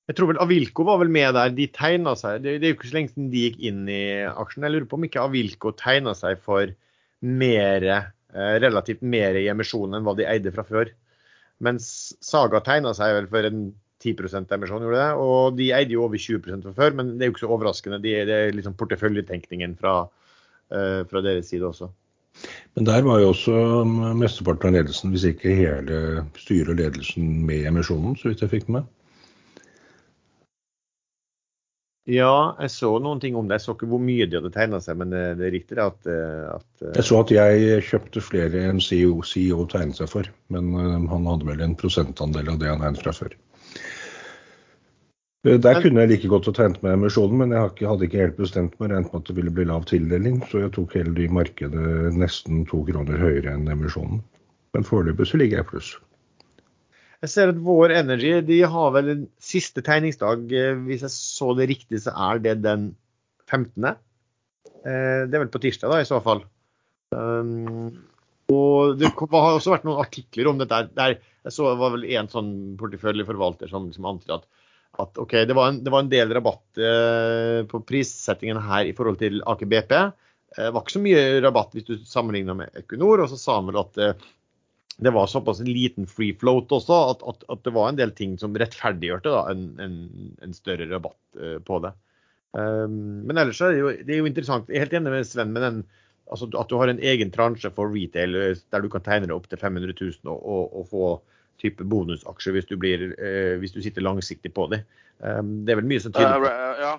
Jeg 0.10 0.18
tror 0.18 0.34
vel 0.34 0.42
Avilko 0.44 0.86
var 0.88 1.00
vel 1.00 1.12
med 1.14 1.36
der. 1.38 1.54
De 1.56 1.68
tegna 1.72 2.16
seg. 2.20 2.42
Det, 2.44 2.58
det, 2.60 2.68
er 2.68 2.74
jo 2.74 2.78
ikke 2.80 2.90
så 2.90 2.98
lenge 2.98 3.14
siden 3.14 3.30
de 3.32 3.44
gikk 3.46 3.62
inn 3.70 3.86
i 3.88 4.02
aksjen. 4.28 4.66
Jeg 4.68 4.76
lurer 4.76 4.90
på 4.92 5.00
om 5.00 5.06
ikke 5.08 5.24
Avilko 5.24 5.72
tegna 5.80 6.16
seg 6.18 6.42
for 6.44 6.74
mer, 7.24 7.86
eh, 7.88 8.58
relativt 8.64 9.06
mer 9.16 9.40
i 9.40 9.48
emisjonen 9.52 10.00
enn 10.00 10.08
hva 10.08 10.18
de 10.20 10.28
eide 10.28 10.52
fra 10.56 10.68
før. 10.68 10.92
Mens 11.64 11.88
Saga 12.24 12.60
tegna 12.66 12.92
seg 12.98 13.16
vel 13.16 13.30
for 13.32 13.48
en 13.48 13.70
10% 14.04 14.52
emisjon, 14.52 14.84
gjorde 14.84 15.00
det. 15.00 15.12
Og 15.24 15.56
de 15.56 15.70
eide 15.78 15.96
jo 15.96 16.04
over 16.10 16.20
20% 16.20 16.68
fra 16.68 16.76
før, 16.82 17.00
men 17.00 17.16
det 17.16 17.24
er 17.24 17.32
jo 17.32 17.38
ikke 17.38 17.46
så 17.46 17.54
overraskende. 17.56 18.04
De, 18.04 18.18
det 18.28 18.40
er 18.42 18.58
liksom 18.58 18.76
porteføljetenkningen 18.76 19.78
fra, 19.80 20.02
Eh, 20.74 21.04
fra 21.10 21.22
deres 21.22 21.52
side 21.52 21.68
også. 21.68 21.90
Men 22.74 22.88
der 22.88 23.04
var 23.06 23.20
jo 23.22 23.30
også 23.30 23.84
mesteparten 24.18 24.72
av 24.72 24.80
ledelsen, 24.80 25.12
hvis 25.14 25.28
ikke 25.30 25.54
hele 25.54 25.98
styret 26.40 26.72
og 26.74 26.80
ledelsen, 26.80 27.28
med 27.46 27.68
emisjonen, 27.70 28.16
så 28.18 28.32
vidt 28.32 28.42
jeg 28.42 28.54
fikk 28.56 28.72
med. 28.74 28.88
Ja, 32.10 32.58
jeg 32.60 32.72
så 32.74 32.90
noen 33.00 33.22
ting 33.24 33.36
om 33.40 33.48
det. 33.48 33.62
Jeg 33.62 33.64
så 33.64 33.74
ikke 33.78 33.88
hvor 33.94 34.02
mye 34.04 34.26
de 34.28 34.36
hadde 34.36 34.52
tegna 34.52 34.82
seg, 34.84 34.98
men 35.00 35.14
det, 35.14 35.24
er 35.40 35.54
riktig 35.56 35.80
at, 35.80 36.02
eh, 36.12 36.50
at, 36.52 36.68
Jeg 36.98 37.08
så 37.08 37.22
at 37.24 37.32
jeg 37.32 37.86
kjøpte 37.88 38.24
flere 38.24 38.66
enn 38.68 38.82
CEO, 38.84 39.22
CEO 39.24 39.64
tegnet 39.72 40.02
seg 40.02 40.12
for, 40.12 40.28
men 40.52 40.74
eh, 40.76 40.98
han 41.14 41.30
hadde 41.32 41.48
vel 41.48 41.64
en 41.64 41.78
prosentandel 41.80 42.52
av 42.52 42.60
det 42.60 42.72
han 42.74 42.84
egnet 42.84 43.06
fra 43.06 43.16
før. 43.16 43.38
Eh, 45.48 45.56
der 45.64 45.80
kunne 45.80 46.04
jeg 46.04 46.12
like 46.12 46.34
godt 46.36 46.52
ha 46.52 46.56
tegnet 46.60 46.84
meg 46.84 46.98
emisjonen, 47.00 47.40
men 47.40 47.56
jeg 47.56 47.88
hadde 47.88 48.10
ikke 48.10 48.24
helt 48.26 48.40
bestemt 48.42 48.76
meg. 48.84 48.92
Regnet 48.92 49.16
med 49.16 49.24
at 49.24 49.32
det 49.32 49.40
ville 49.40 49.56
bli 49.56 49.70
lav 49.72 49.88
tildeling, 49.88 50.44
så 50.52 50.66
jeg 50.66 50.76
tok 50.76 51.00
hele 51.00 51.16
det 51.16 51.30
i 51.30 51.36
markedet 51.40 52.12
nesten 52.20 52.66
to 52.68 52.84
kroner 52.90 53.24
høyere 53.24 53.56
enn 53.56 53.72
emisjonen. 53.72 54.20
Men 54.76 54.88
foreløpig 54.88 55.32
så 55.32 55.40
ligger 55.40 55.62
jeg 55.62 55.72
pluss. 55.72 55.96
Jeg 57.24 57.32
ser 57.32 57.54
at 57.54 57.60
Vår 57.64 57.94
Energy 57.96 58.34
de 58.44 58.58
har 58.68 58.90
vel 58.96 59.12
en 59.14 59.28
siste 59.42 59.84
tegningsdag. 59.86 60.50
Eh, 60.52 60.80
hvis 60.90 61.06
jeg 61.06 61.14
så 61.16 61.54
det 61.56 61.70
riktig, 61.72 62.02
så 62.04 62.12
er 62.32 62.42
det 62.44 62.58
den 62.66 62.90
15. 63.48 63.94
Eh, 64.84 65.22
det 65.30 65.38
er 65.38 65.46
vel 65.46 65.54
på 65.54 65.62
tirsdag, 65.64 65.94
da, 65.94 66.02
i 66.04 66.10
så 66.10 66.20
fall. 66.26 66.44
Um, 67.16 67.94
og 68.52 68.98
Det 69.00 69.14
har 69.14 69.54
også 69.54 69.72
vært 69.72 69.86
noen 69.88 70.02
artikler 70.04 70.50
om 70.52 70.60
dette. 70.60 70.82
Der 70.98 71.16
jeg 71.16 71.54
så 71.56 71.70
det 71.70 71.80
var 71.80 71.96
vel 71.96 72.06
en 72.12 72.30
sånn 72.32 72.52
porteføljeforvalter 72.80 73.72
som 73.72 73.88
liksom 73.88 74.12
antydet 74.12 74.42
at 74.42 74.52
at 75.02 75.18
OK, 75.18 75.32
det 75.50 75.56
var 75.58 75.72
en, 75.72 75.80
det 75.82 75.90
var 75.90 76.04
en 76.04 76.10
del 76.12 76.30
rabatt 76.36 76.78
eh, 76.78 77.64
på 77.66 77.80
prissettingen 77.82 78.60
her 78.62 78.86
i 78.86 78.92
forhold 78.94 79.18
til 79.24 79.40
Aker 79.50 79.66
BP. 79.66 79.94
Det 80.54 80.68
var 80.70 80.84
ikke 80.84 80.94
så 80.94 81.02
mye 81.02 81.24
rabatt 81.42 81.74
hvis 81.74 81.88
du 81.88 81.96
sammenligna 82.06 82.54
med 82.60 82.78
Equinor. 82.78 83.24
Og 83.24 83.32
så 83.32 83.40
sa 83.42 83.56
han 83.58 83.72
vel 83.72 83.80
at 83.82 83.98
det 84.98 85.14
var 85.16 85.28
såpass 85.28 85.60
en 85.60 85.72
liten 85.72 86.08
free 86.08 86.36
float 86.38 86.72
også 86.76 86.98
at, 87.12 87.24
at, 87.30 87.44
at 87.50 87.64
det 87.66 87.74
var 87.74 87.90
en 87.90 87.98
del 87.98 88.14
ting 88.16 88.36
som 88.42 88.56
rettferdiggjørte 88.60 89.32
da, 89.34 89.44
en, 89.52 89.68
en, 89.82 89.98
en, 90.46 90.56
større 90.56 90.88
rabatt 90.92 91.40
eh, 91.40 91.60
på 91.66 91.80
det. 91.86 91.94
Um, 92.54 93.24
men 93.26 93.40
ellers 93.42 93.62
er 93.66 93.74
det, 93.74 93.80
jo, 93.80 93.92
det 94.06 94.14
er 94.14 94.22
jo 94.22 94.30
interessant. 94.30 94.70
Jeg 94.70 94.78
er 94.78 94.86
helt 94.86 94.98
enig 95.00 95.16
med 95.16 95.26
Sven 95.26 95.54
med 95.56 95.66
den 95.66 95.84
altså 96.32 96.48
at 96.56 96.70
du 96.70 96.78
har 96.80 96.90
en 96.90 97.02
egen 97.04 97.32
transje 97.34 97.72
for 97.76 97.92
retail 97.94 98.38
eh, 98.40 98.60
der 98.74 98.84
du 98.84 98.90
kan 98.92 99.04
tegne 99.06 99.28
deg 99.28 99.36
opp 99.36 99.50
til 99.50 99.60
500 99.60 99.96
000 99.98 100.30
og, 100.30 100.38
og, 100.40 100.78
og 100.80 100.86
få 100.92 101.08
type 101.62 101.86
bonusaksjer 101.86 102.56
hvis 102.56 102.70
du, 102.70 102.78
blir, 102.80 103.12
eh, 103.18 103.56
hvis 103.62 103.74
du 103.76 103.82
sitter 103.84 104.06
langsiktig 104.06 104.54
på 104.54 104.68
det. 104.74 104.84
Um, 105.20 105.64
det 105.66 105.74
er 105.74 105.82
vel 105.82 105.90
mye 105.90 106.04
som 106.04 106.14
tyder 106.14 106.42
på 106.44 106.54
ja. 106.84 106.94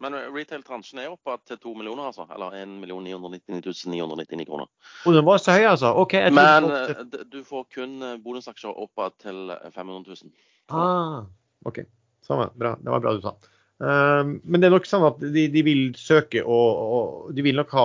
Men 0.00 0.14
retail-transjen 0.34 1.00
er 1.02 1.10
oppe 1.10 1.34
til 1.48 1.58
2 1.58 1.72
millioner, 1.80 2.08
altså. 2.12 2.26
Eller 2.34 2.54
1 2.60 2.68
999 2.84 3.84
999 3.90 4.46
kroner. 4.46 4.68
Og 5.06 5.16
den 5.16 5.24
var 5.26 5.40
så 5.42 5.56
høy, 5.56 5.64
altså? 5.72 5.90
OK. 5.98 6.14
Jeg 6.20 6.32
Men 6.36 6.68
eh, 6.70 7.02
d- 7.10 7.24
du 7.32 7.40
får 7.46 7.64
kun 7.74 7.96
eh, 8.06 8.16
bonusaksjer 8.22 8.70
opp 8.78 9.02
til 9.22 9.50
500 9.74 10.06
000. 10.06 10.32
ah, 10.70 11.24
OK. 11.66 11.82
Samme. 12.26 12.50
Bra. 12.60 12.76
Det 12.78 12.92
var 12.92 13.00
bra 13.02 13.14
du 13.16 13.22
sa. 13.24 13.34
Um, 13.78 14.40
men 14.42 14.58
det 14.60 14.66
er 14.66 14.72
nok 14.74 14.86
sånn 14.90 15.04
at 15.06 15.20
de, 15.22 15.44
de 15.54 15.60
vil 15.62 15.82
søke 15.94 16.40
og, 16.42 16.80
og 16.82 17.28
de 17.36 17.44
vil 17.46 17.54
nok 17.60 17.70
ha 17.78 17.84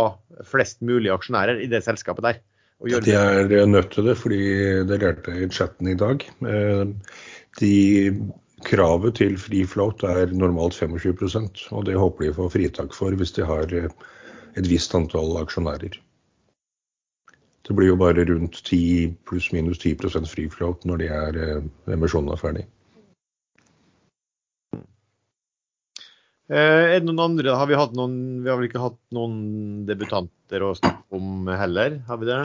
flest 0.49 0.79
mulig 0.81 1.11
aksjonærer 1.13 1.59
i 1.61 1.67
det 1.69 1.83
selskapet 1.85 2.25
der. 2.25 2.39
Og 2.81 2.89
gjøre 2.89 3.45
de 3.49 3.59
er 3.61 3.69
nødt 3.69 3.91
til 3.93 4.09
det, 4.09 4.15
fordi 4.17 4.39
det 4.89 4.97
lærte 5.03 5.35
jeg 5.37 5.45
i 5.45 5.53
chatten 5.53 5.91
i 5.93 5.97
dag. 5.97 6.25
Eh, 6.49 6.85
De, 7.61 7.69
kravet 8.67 9.19
til 9.19 9.35
free 9.41 9.67
float 9.69 10.03
er 10.07 10.31
normalt 10.35 10.75
25% 10.77 11.67
og 11.75 11.85
det 11.89 11.99
håper 11.99 12.27
de 12.27 12.35
får 12.37 12.51
fritak 12.55 12.95
for 12.97 13.15
hvis 13.19 13.35
de 13.37 13.45
har 13.47 13.69
eh, 13.75 13.89
et 14.57 14.69
visst 14.69 14.93
antall 14.97 15.35
aksjonærer. 15.41 15.97
Det 17.63 17.75
blir 17.77 17.93
jo 17.93 17.99
bare 17.99 18.25
rundt 18.27 18.59
10 18.59 19.13
pluss-minus 19.27 19.79
10 19.79 19.95
free 20.27 20.49
float 20.51 20.85
når 20.85 21.03
de 21.03 21.07
er, 21.07 21.43
eh, 21.43 21.93
emisjonen 21.95 22.33
er 22.33 22.41
ferdig. 22.41 22.65
Eh, 26.51 26.83
Er 26.93 26.99
det 26.99 27.07
noen 27.07 27.23
andre? 27.23 27.55
Har 27.55 27.67
vi 27.67 27.77
hatt 27.79 27.93
noen 27.95 28.43
Vi 28.43 28.49
har 28.49 28.57
vel 28.59 28.67
ikke 28.67 28.83
hatt 28.83 28.99
noen 29.15 29.85
debutanter 29.87 30.61
å 30.61 30.73
snakke 30.75 31.15
om 31.15 31.47
heller, 31.47 32.01
har 32.07 32.19
vi 32.19 32.27
det? 32.27 32.41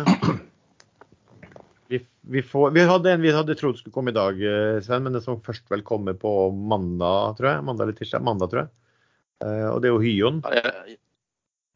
Vi, 1.88 2.03
vi, 2.20 2.42
får, 2.44 2.70
vi 2.77 2.83
hadde 2.85 3.12
en 3.14 3.22
vi 3.24 3.31
hadde 3.33 3.55
trodd 3.57 3.79
skulle 3.79 3.94
komme 3.94 4.12
i 4.12 4.16
dag, 4.16 4.37
eh, 4.44 4.81
Sven, 4.85 5.03
men 5.07 5.14
den 5.16 5.22
som 5.24 5.40
først 5.40 5.70
vel 5.72 5.83
kommer 5.88 6.12
på 6.20 6.33
mandag, 6.53 7.38
tror 7.38 7.48
jeg. 7.55 7.64
Mandag 7.64 7.87
eller 7.88 7.96
tirsdag? 7.96 8.24
Mandag, 8.29 8.51
tror 8.53 8.66
jeg. 8.66 8.72
Uh, 9.38 9.68
Og 9.72 9.81
det 9.81 9.88
er 9.88 9.94
jo 9.94 10.03
Hyon. 10.03 10.42
Ja, 10.44 10.62
jeg- 10.64 10.98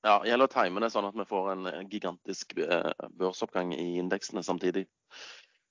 Ja, 0.04 0.16
gjelder 0.26 0.48
å 0.48 0.50
time 0.50 0.80
det 0.82 0.90
sånn 0.90 1.06
at 1.06 1.14
vi 1.14 1.24
får 1.24 1.52
en 1.52 1.88
gigantisk 1.88 2.58
eh, 2.58 2.90
børsoppgang 3.14 3.70
i 3.72 4.00
indeksene 4.02 4.42
samtidig. 4.42 4.88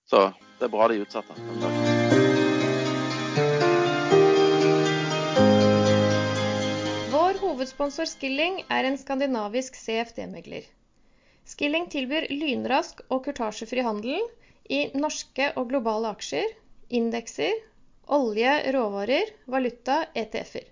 Så 0.08 0.34
det 0.58 0.70
er 0.70 0.72
bra 0.72 0.88
de 0.88 1.02
utsatte. 1.04 1.36
Vår 7.12 7.38
hovedsponsor 7.44 8.08
Skilling 8.10 8.62
er 8.72 8.88
en 8.88 8.98
skandinavisk 8.98 9.76
CFD-megler. 9.76 10.64
Skilling 11.48 11.88
tilbyr 11.94 12.28
lynrask 12.30 13.02
og 13.10 13.24
kurtasjefri 13.26 13.84
handel 13.86 14.22
i 14.70 14.84
norske 14.94 15.48
og 15.58 15.72
globale 15.72 16.12
aksjer, 16.16 16.54
indekser, 17.00 17.56
olje, 18.18 18.54
råvarer, 18.76 19.34
valuta, 19.56 20.04
ETF-er. 20.22 20.68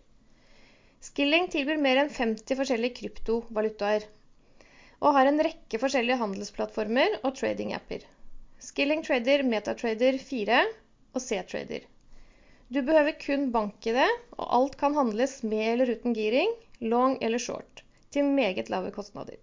Skilling 1.09 1.47
tilbyr 1.51 1.79
mer 1.81 2.01
enn 2.01 2.13
50 2.13 2.59
forskjellige 2.59 2.97
kryptovalutaer, 2.99 4.05
og 4.99 5.15
har 5.15 5.29
en 5.29 5.41
rekke 5.47 5.79
forskjellige 5.81 6.19
handelsplattformer 6.19 7.19
og 7.23 7.37
trading-apper. 7.39 8.03
Skilling 8.59 9.05
trader 9.07 9.45
Metatrader 9.47 10.19
4 10.19 10.63
og 11.15 11.21
C-trader. 11.23 11.85
Du 12.69 12.81
behøver 12.83 13.15
kun 13.17 13.47
bank-ID, 13.55 14.01
og 14.37 14.49
alt 14.59 14.75
kan 14.81 14.97
handles 14.99 15.39
med 15.43 15.65
eller 15.73 15.95
uten 15.95 16.13
giring, 16.13 16.51
long 16.83 17.15
eller 17.23 17.41
short, 17.41 17.85
til 18.11 18.27
meget 18.27 18.69
lave 18.69 18.91
kostnader. 18.91 19.39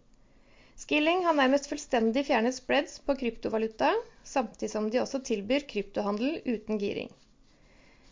Skilling 0.77 1.23
har 1.25 1.33
nærmest 1.39 1.71
fullstendig 1.71 2.27
fjernet 2.29 2.53
spreads 2.53 2.99
på 3.01 3.15
kryptovaluta, 3.17 3.95
samtidig 4.29 4.69
som 4.75 4.91
de 4.93 5.01
også 5.01 5.23
tilbyr 5.25 5.65
kryptohandel 5.71 6.43
uten 6.45 6.77
giring. 6.83 7.09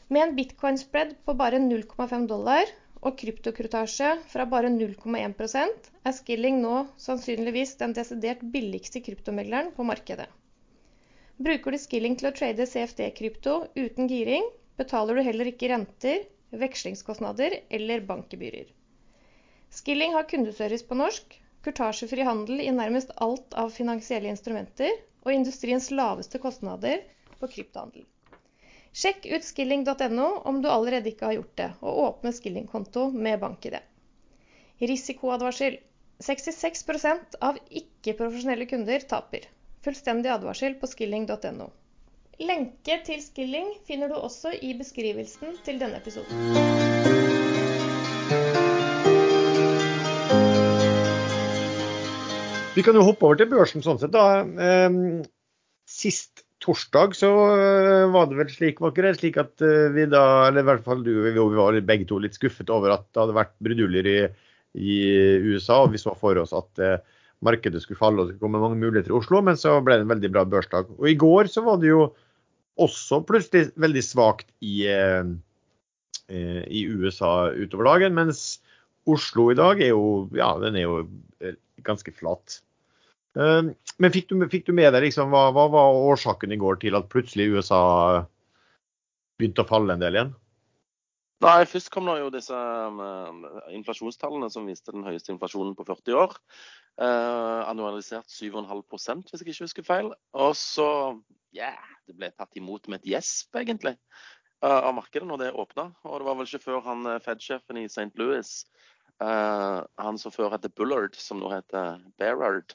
Med 0.09 0.23
en 0.23 0.33
bitcoin-spread 0.39 1.13
på 1.29 1.35
bare 1.37 1.61
0,5 1.61 2.25
dollar 2.31 2.73
og 3.03 3.19
kryptokrutasje 3.21 4.15
fra 4.33 4.47
bare 4.49 4.71
0,1% 4.73 5.91
er 6.09 6.17
Skilling 6.17 6.63
nå 6.63 6.87
sannsynligvis 7.05 7.77
den 7.85 7.93
desidert 8.01 8.41
billigste 8.57 9.05
kryptomegleren 9.05 9.71
på 9.77 9.85
markedet. 9.85 10.31
Bruker 11.37 11.77
du 11.77 11.83
Skilling 11.85 12.17
til 12.17 12.31
å 12.31 12.35
trade 12.41 12.65
CFD-krypto 12.71 13.59
uten 13.77 14.09
giring, 14.09 14.49
betaler 14.81 15.21
du 15.21 15.27
heller 15.29 15.53
ikke 15.53 15.69
renter, 15.75 16.25
vekslingskostnader 16.65 17.61
eller 17.69 18.09
bankgebyrer. 18.09 18.73
Skilling 19.75 20.17
har 20.17 20.31
kundeservice 20.31 20.87
på 20.89 20.97
norsk, 20.97 21.43
kurtasjefri 21.65 22.25
handel 22.27 22.61
i 22.61 22.71
nærmest 22.75 23.15
alt 23.25 23.57
av 23.59 23.73
finansielle 23.75 24.31
instrumenter 24.33 24.93
og 25.25 25.33
industriens 25.33 25.91
laveste 25.91 26.41
kostnader 26.43 27.01
på 27.41 27.49
kryptohandel. 27.49 28.05
Sjekk 28.95 29.25
ut 29.27 29.43
skilling.no 29.43 30.27
om 30.47 30.61
du 30.63 30.69
allerede 30.71 31.11
ikke 31.11 31.27
har 31.27 31.39
gjort 31.39 31.57
det, 31.59 31.71
og 31.83 31.99
åpne 32.05 32.31
Skilling-konto 32.37 33.09
med 33.11 33.41
bank-ID. 33.43 33.81
Risikoadvarsel. 34.85 35.81
66% 36.23 37.41
av 37.43 37.59
ikke-profesjonelle 37.75 38.69
kunder 38.71 39.03
taper. 39.11 39.49
Fullstendig 39.83 40.31
advarsel 40.31 40.79
på 40.79 40.93
skilling.no. 40.93 41.69
Lenke 42.39 43.01
til 43.07 43.21
Skilling 43.23 43.75
finner 43.89 44.11
du 44.11 44.17
også 44.21 44.55
i 44.55 44.77
beskrivelsen 44.79 45.59
til 45.67 45.83
denne 45.83 45.99
episoden. 45.99 46.84
Vi 52.75 52.83
kan 52.83 52.97
jo 52.99 53.05
hoppe 53.07 53.29
over 53.29 53.39
til 53.39 53.51
børsen 53.53 53.85
sånn 53.85 54.01
sett, 54.03 54.15
da. 54.15 54.43
Ehm, 54.43 55.23
Sist 55.85 56.43
torsdag 56.65 57.13
så 57.19 57.29
eh, 57.53 58.07
var 58.13 58.31
det 58.31 58.39
vel 58.39 58.51
slik, 58.51 58.81
var? 58.81 58.97
Slik 59.19 59.37
at 59.41 59.63
eh, 59.65 59.91
vi 59.93 60.07
da, 60.11 60.49
eller 60.49 60.65
i 60.65 60.69
hvert 60.71 60.87
fall 60.87 61.03
du, 61.05 61.13
vi 61.27 61.35
var 61.37 61.77
begge 61.85 62.09
to 62.09 62.19
litt 62.23 62.39
skuffet 62.39 62.73
over 62.73 62.95
at 62.95 63.05
det 63.13 63.21
hadde 63.21 63.37
vært 63.37 63.53
bruduljer 63.65 64.09
i, 64.09 64.17
i 64.81 64.97
USA. 65.45 65.83
Og 65.85 65.93
vi 65.93 66.01
så 66.01 66.17
for 66.19 66.41
oss 66.41 66.55
at 66.57 66.83
eh, 66.83 66.97
markedet 67.45 67.85
skulle 67.85 68.01
falle 68.01 68.23
og 68.23 68.31
det 68.31 68.35
skulle 68.35 68.49
komme 68.49 68.65
mange 68.65 68.81
muligheter 68.81 69.13
i 69.13 69.19
Oslo, 69.19 69.43
men 69.45 69.61
så 69.61 69.77
ble 69.85 70.01
det 70.01 70.07
en 70.07 70.15
veldig 70.15 70.33
bra 70.35 70.47
børsdag. 70.49 70.95
Og 70.97 71.11
i 71.11 71.19
går 71.21 71.53
så 71.53 71.67
var 71.67 71.83
det 71.83 71.93
jo 71.93 72.09
også 72.81 73.21
plutselig 73.29 73.69
veldig 73.79 74.03
svakt 74.03 74.49
i, 74.65 74.89
i 76.27 76.81
USA 76.91 77.53
utover 77.55 77.87
dagen, 77.93 78.17
mens 78.17 78.41
Oslo 79.11 79.51
i 79.53 79.59
dag 79.59 79.83
er 79.85 79.93
jo, 79.93 80.29
ja, 80.37 80.53
den 80.63 80.79
er 80.81 80.87
jo 80.87 81.01
eh, 81.45 81.59
ganske 81.85 82.13
flat. 82.17 82.61
Eh, 83.37 83.73
Men 83.99 84.15
fikk 84.15 84.31
du, 84.31 84.39
fikk 84.51 84.69
du 84.69 84.73
med 84.77 84.93
deg 84.95 85.09
liksom, 85.09 85.35
hva, 85.35 85.51
hva 85.55 85.67
var 85.73 86.01
årsaken 86.13 86.55
i 86.55 86.61
går 86.61 86.81
til 86.85 86.97
at 86.99 87.11
plutselig 87.13 87.51
USA 87.53 87.83
begynte 89.39 89.65
å 89.65 89.69
falle 89.69 89.97
en 89.97 90.03
del 90.03 90.19
igjen? 90.19 90.33
Nei, 91.45 91.65
Først 91.69 91.91
kom 91.93 92.07
det 92.09 92.21
jo 92.23 92.31
disse 92.33 92.57
um, 92.57 93.43
inflasjonstallene 93.75 94.49
som 94.53 94.69
viste 94.71 94.95
den 94.95 95.05
høyeste 95.05 95.35
inflasjonen 95.35 95.75
på 95.77 95.85
40 95.85 96.17
år. 96.17 96.37
Eh, 96.95 97.61
annualisert 97.67 98.31
7,5% 98.31 99.33
hvis 99.33 99.43
jeg 99.43 99.51
ikke 99.51 99.67
husker 99.67 99.87
feil. 99.87 100.13
Og 100.39 100.55
så 100.57 100.87
ja, 101.55 101.75
det 102.07 102.17
ble 102.19 102.31
tatt 102.35 102.55
imot 102.59 102.89
med 102.89 103.03
et 103.03 103.11
gjesp, 103.15 103.51
egentlig, 103.59 103.97
eh, 104.63 104.79
av 104.79 104.95
markedet 104.97 105.27
når 105.29 105.43
det 105.43 105.53
åpna. 105.59 105.89
Og 106.07 106.21
det 106.21 106.29
var 106.29 106.39
vel 106.39 106.49
ikke 106.49 106.65
før 106.69 106.85
han 106.87 107.05
eh, 107.11 107.21
Fed-sjefen 107.25 107.83
i 107.83 107.89
St. 107.91 108.13
Louis, 108.21 108.55
eh, 109.23 109.79
han 110.07 110.19
som 110.19 110.35
før 110.35 110.57
het 110.57 110.67
Bullard, 110.75 111.15
som 111.19 111.43
nå 111.43 111.51
heter 111.53 112.01
Berard, 112.21 112.75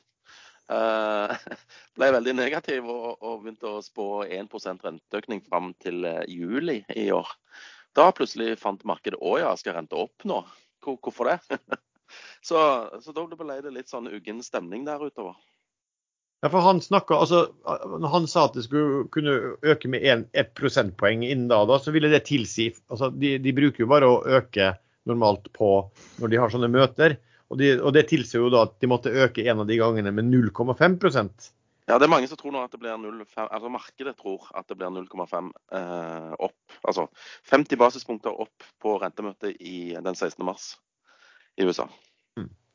eh, 0.72 1.36
ble 1.98 2.12
veldig 2.16 2.36
negativ 2.38 2.88
og, 2.88 3.20
og 3.20 3.44
begynte 3.44 3.72
å 3.72 3.84
spå 3.86 4.24
1 4.28 4.54
renteøkning 4.86 5.44
fram 5.48 5.74
til 5.84 6.06
eh, 6.08 6.24
juli 6.28 6.82
i 6.96 7.10
år. 7.16 7.30
Da 7.98 8.12
plutselig 8.16 8.60
fant 8.62 8.86
markedet 8.88 9.20
å 9.20 9.38
ja, 9.42 9.54
skal 9.58 9.80
rente 9.80 9.98
opp 9.98 10.26
nå? 10.30 10.44
Hvor, 10.84 11.00
hvorfor 11.04 11.34
det? 11.34 11.60
så, 12.48 12.60
så 13.02 13.16
da 13.16 13.26
ble 13.34 13.62
det 13.66 13.76
litt 13.76 13.92
sånn 13.92 14.12
uggen 14.12 14.44
stemning 14.46 14.86
der 14.88 15.02
utover. 15.02 15.38
Ja, 16.40 16.48
for 16.48 16.64
han 16.64 16.80
snakka 16.80 17.18
altså, 17.20 17.40
han 18.08 18.28
sa 18.32 18.46
at 18.48 18.54
det 18.56 18.64
skulle 18.64 19.10
kunne 19.12 19.58
øke 19.60 19.90
med 19.92 20.06
1, 20.08 20.30
ett 20.32 20.54
prosentpoeng 20.56 21.26
innen 21.28 21.50
da, 21.52 21.66
da, 21.68 21.82
så 21.84 21.92
ville 21.92 22.08
det 22.12 22.22
tilsi 22.30 22.70
altså, 22.88 23.10
de, 23.12 23.34
de 23.44 23.52
bruker 23.58 23.84
jo 23.84 23.90
bare 23.92 24.08
å 24.08 24.22
øke 24.38 24.70
normalt 25.10 25.50
på 25.56 25.72
når 26.22 26.32
de 26.32 26.42
har 26.42 26.54
sånne 26.54 26.72
møter. 26.72 27.18
Og, 27.50 27.58
de, 27.62 27.72
og 27.82 27.94
det 27.96 28.08
tilsier 28.12 28.44
jo 28.44 28.52
da 28.54 28.68
at 28.68 28.76
de 28.82 28.90
måtte 28.90 29.14
øke 29.14 29.46
en 29.50 29.64
av 29.64 29.70
de 29.70 29.80
gangene 29.80 30.14
med 30.14 30.28
0,5% 30.30 31.48
Ja, 31.90 31.96
det 31.98 32.06
er 32.06 32.12
mange 32.14 32.28
som 32.30 32.38
tror 32.38 32.54
nå 32.54 32.62
at 32.62 32.76
det 32.76 32.82
blir 32.84 32.94
0,5 33.02 33.48
Altså 33.48 33.72
markedet 33.74 34.14
tror 34.20 34.46
at 34.54 34.68
det 34.70 34.78
blir 34.78 34.94
0,5 34.94 35.50
eh, 35.80 36.36
opp. 36.46 36.78
Altså 36.86 37.08
50 37.50 37.82
basispunkter 37.82 38.38
opp 38.46 38.68
på 38.78 39.00
rentemøtet 39.02 39.58
i 39.58 39.96
den 39.98 40.14
16. 40.14 40.46
mars 40.46 40.76
i 41.58 41.66
USA. 41.66 41.90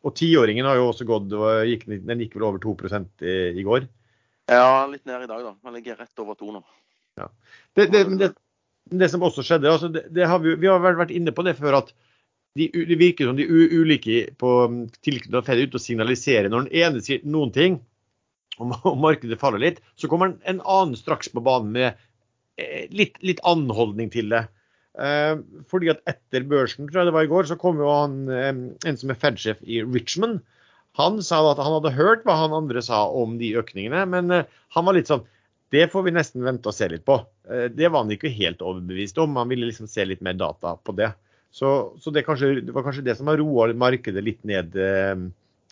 Og 0.05 0.12
tiåringen 0.18 0.66
har 0.68 0.77
jo 0.77 0.90
også 0.90 1.07
gått, 1.09 1.33
gikk, 1.70 1.87
den 1.88 2.20
gikk 2.20 2.35
vel 2.37 2.49
over 2.51 2.61
2 2.61 2.75
i, 3.25 3.37
i 3.57 3.62
går. 3.64 3.87
Ja, 4.51 4.85
litt 4.90 5.07
ned 5.09 5.25
i 5.25 5.31
dag, 5.31 5.40
da. 5.47 5.55
Den 5.64 5.79
ligger 5.79 5.97
rett 5.97 6.20
over 6.20 6.37
to 6.37 6.51
nå. 6.53 6.61
Det, 7.16 7.87
det, 7.88 8.03
men 8.11 8.18
det, 8.20 8.35
det 8.92 9.09
som 9.09 9.25
også 9.25 9.44
skjedde, 9.47 9.70
altså 9.70 9.88
det, 9.88 10.05
det 10.12 10.27
har 10.29 10.42
vi, 10.42 10.57
vi 10.61 10.68
har 10.68 10.83
vært 10.85 11.14
inne 11.14 11.33
på 11.33 11.44
det 11.47 11.57
før, 11.57 11.79
at 11.81 11.94
de, 12.59 12.69
det 12.88 12.99
virker 13.01 13.29
som 13.29 13.38
de 13.38 13.47
ulike 13.49 14.29
på 14.38 14.51
tilknyttet 15.03 15.47
Fed 15.47 15.59
er 15.59 15.69
ute 15.69 15.81
og 15.81 15.83
signaliserer 15.83 16.51
når 16.53 16.67
den 16.67 16.83
ene 16.85 17.03
sier 17.05 17.25
noen 17.27 17.53
ting, 17.55 17.79
og, 18.61 18.75
og 18.90 18.99
markedet 19.03 19.40
faller 19.40 19.62
litt, 19.62 19.81
så 19.99 20.11
kommer 20.11 20.37
en 20.47 20.62
annen 20.62 20.99
straks 20.99 21.33
på 21.33 21.43
banen 21.45 21.73
med 21.75 21.90
eh, 22.61 22.87
litt, 22.95 23.19
litt 23.27 23.43
anholdning 23.49 24.12
til 24.14 24.31
det. 24.33 24.47
Eh, 24.95 25.35
fordi 25.71 25.90
at 25.90 26.05
etter 26.11 26.47
børsen, 26.47 26.87
tror 26.87 27.03
jeg 27.03 27.11
det 27.11 27.17
var 27.17 27.27
i 27.27 27.33
går, 27.33 27.51
så 27.51 27.59
kom 27.59 27.83
jo 27.83 27.90
han, 27.90 28.21
eh, 28.31 28.53
en 28.55 29.01
som 29.01 29.11
er 29.11 29.19
Fed-sjef 29.19 29.62
i 29.67 29.83
Richmond. 29.83 30.43
Han 31.01 31.19
sa 31.27 31.40
at 31.51 31.59
han 31.59 31.75
hadde 31.75 31.97
hørt 31.97 32.23
hva 32.27 32.37
han 32.45 32.55
andre 32.55 32.83
sa 32.85 33.05
om 33.11 33.38
de 33.40 33.57
økningene, 33.59 34.05
men 34.11 34.31
eh, 34.31 34.51
han 34.77 34.87
var 34.87 34.99
litt 34.99 35.11
sånn 35.11 35.27
Det 35.75 35.88
får 35.90 36.05
vi 36.07 36.12
nesten 36.14 36.45
vente 36.47 36.71
og 36.71 36.75
se 36.77 36.87
litt 36.87 37.03
på. 37.03 37.17
Eh, 37.51 37.67
det 37.73 37.88
var 37.90 38.05
han 38.05 38.12
ikke 38.14 38.31
helt 38.31 38.61
overbevist 38.62 39.17
om. 39.19 39.35
Han 39.40 39.49
ville 39.51 39.67
liksom 39.67 39.88
se 39.90 40.05
litt 40.07 40.21
mer 40.23 40.37
data 40.38 40.77
på 40.79 40.95
det. 40.95 41.09
Så, 41.55 41.69
så 42.03 42.11
det, 42.11 42.25
kanskje, 42.27 42.57
det, 42.67 42.73
var 42.75 42.83
kanskje 42.87 43.05
det 43.07 43.14
som 43.19 43.29
har 43.31 43.38
roa 43.38 43.69
markedet 43.79 44.25
litt 44.27 44.40
ned 44.49 44.75
eh, 44.75 45.14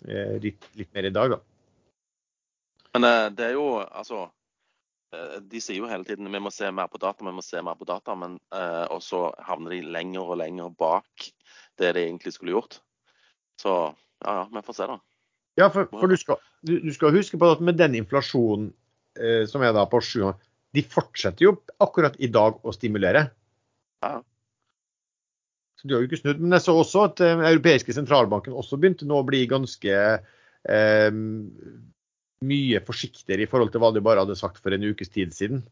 eh, 0.06 0.36
litt, 0.44 0.68
litt, 0.78 0.92
mer 0.94 1.08
i 1.08 1.14
dag, 1.14 1.34
da. 1.34 1.40
Men 2.92 3.08
det 3.34 3.48
er 3.48 3.54
jo 3.56 3.66
altså 3.80 4.26
de 5.12 5.60
sier 5.60 5.76
jo 5.76 5.88
hele 5.90 6.06
tiden 6.08 6.30
vi 6.32 6.40
må 6.40 6.50
se 6.52 6.68
mer 6.72 6.88
på 6.88 7.00
data, 7.00 7.24
vi 7.24 7.34
må 7.36 7.44
se 7.44 7.60
mer 7.64 7.76
på 7.76 7.88
data, 7.88 8.14
men 8.16 8.38
eh, 8.54 8.84
og 8.92 9.02
så 9.04 9.26
havner 9.44 9.76
de 9.76 9.82
lenger 9.94 10.24
og 10.24 10.38
lenger 10.40 10.72
bak 10.78 11.26
det 11.80 11.92
de 11.96 12.06
egentlig 12.06 12.32
skulle 12.36 12.54
gjort. 12.54 12.78
Så 13.60 13.72
ja, 14.24 14.32
ja, 14.40 14.44
vi 14.52 14.62
får 14.64 14.78
se, 14.78 14.88
da. 14.88 14.98
Ja, 15.60 15.68
for, 15.72 15.88
for 15.92 16.08
du, 16.08 16.16
skal, 16.16 16.40
du, 16.64 16.78
du, 16.80 16.92
skal, 16.96 17.12
huske 17.12 17.36
på 17.40 17.50
at 17.52 17.60
med 17.64 17.76
den 17.76 17.98
inflasjonen 17.98 18.70
eh, 19.20 19.44
som 19.48 19.64
er 19.64 19.74
da 19.76 19.84
på 19.90 20.00
7 20.00 20.32
de 20.72 20.84
fortsetter 20.88 21.44
jo 21.44 21.56
akkurat 21.84 22.14
i 22.16 22.30
dag 22.32 22.62
å 22.64 22.72
stimulere. 22.72 23.26
Ja. 24.00 24.14
Så 25.82 25.88
de 25.88 25.96
har 25.96 26.04
jo 26.04 26.06
ikke 26.06 26.20
snudd. 26.20 26.38
Men 26.38 26.54
jeg 26.54 26.62
så 26.62 26.76
også 26.78 27.06
at 27.08 27.18
den 27.18 27.40
eh, 27.42 27.52
europeiske 27.56 27.94
sentralbanken 27.96 28.54
også 28.54 28.78
begynte 28.78 29.08
nå 29.10 29.18
å 29.18 29.26
bli 29.26 29.42
ganske 29.50 29.96
eh, 29.98 31.08
mye 32.46 32.82
forsiktigere 32.86 33.42
i 33.42 33.50
forhold 33.50 33.72
til 33.74 33.82
hva 33.82 33.90
de 33.94 34.02
bare 34.04 34.22
hadde 34.22 34.38
sagt 34.38 34.62
for 34.62 34.74
en 34.74 34.86
ukes 34.86 35.10
tid 35.10 35.34
siden. 35.34 35.64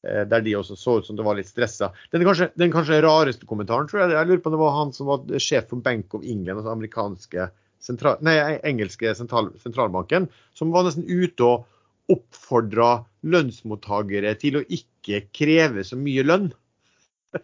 Eh, 0.00 0.22
der 0.24 0.46
de 0.46 0.56
også 0.56 0.78
så 0.80 0.96
ut 0.96 1.08
som 1.08 1.18
det 1.18 1.26
var 1.26 1.36
litt 1.36 1.50
stressa. 1.50 1.90
Den 2.14 2.24
kanskje, 2.24 2.48
den 2.56 2.72
kanskje 2.72 3.02
rareste 3.04 3.48
kommentaren 3.48 3.90
tror 3.90 4.06
jeg, 4.06 4.14
jeg 4.16 4.30
lurer 4.30 4.44
på 4.46 4.54
det 4.54 4.62
var 4.62 4.78
han 4.78 4.94
som 4.96 5.12
var 5.12 5.28
sjef 5.36 5.68
for 5.68 5.84
Bank 5.84 6.16
of 6.16 6.24
England, 6.24 6.62
altså 6.62 6.72
amerikanske 6.72 7.50
sentral, 7.84 8.16
nei, 8.24 8.38
engelske 8.64 9.12
sentral, 9.16 9.52
sentralbanken, 9.60 10.30
som 10.56 10.72
var 10.72 10.88
nesten 10.88 11.04
ute 11.04 11.44
og 11.44 11.68
oppfordra 12.10 13.02
lønnsmottakere 13.28 14.32
til 14.40 14.56
å 14.58 14.64
ikke 14.72 15.26
kreve 15.36 15.84
så 15.84 16.00
mye 16.00 16.24
lønn. 16.24 16.48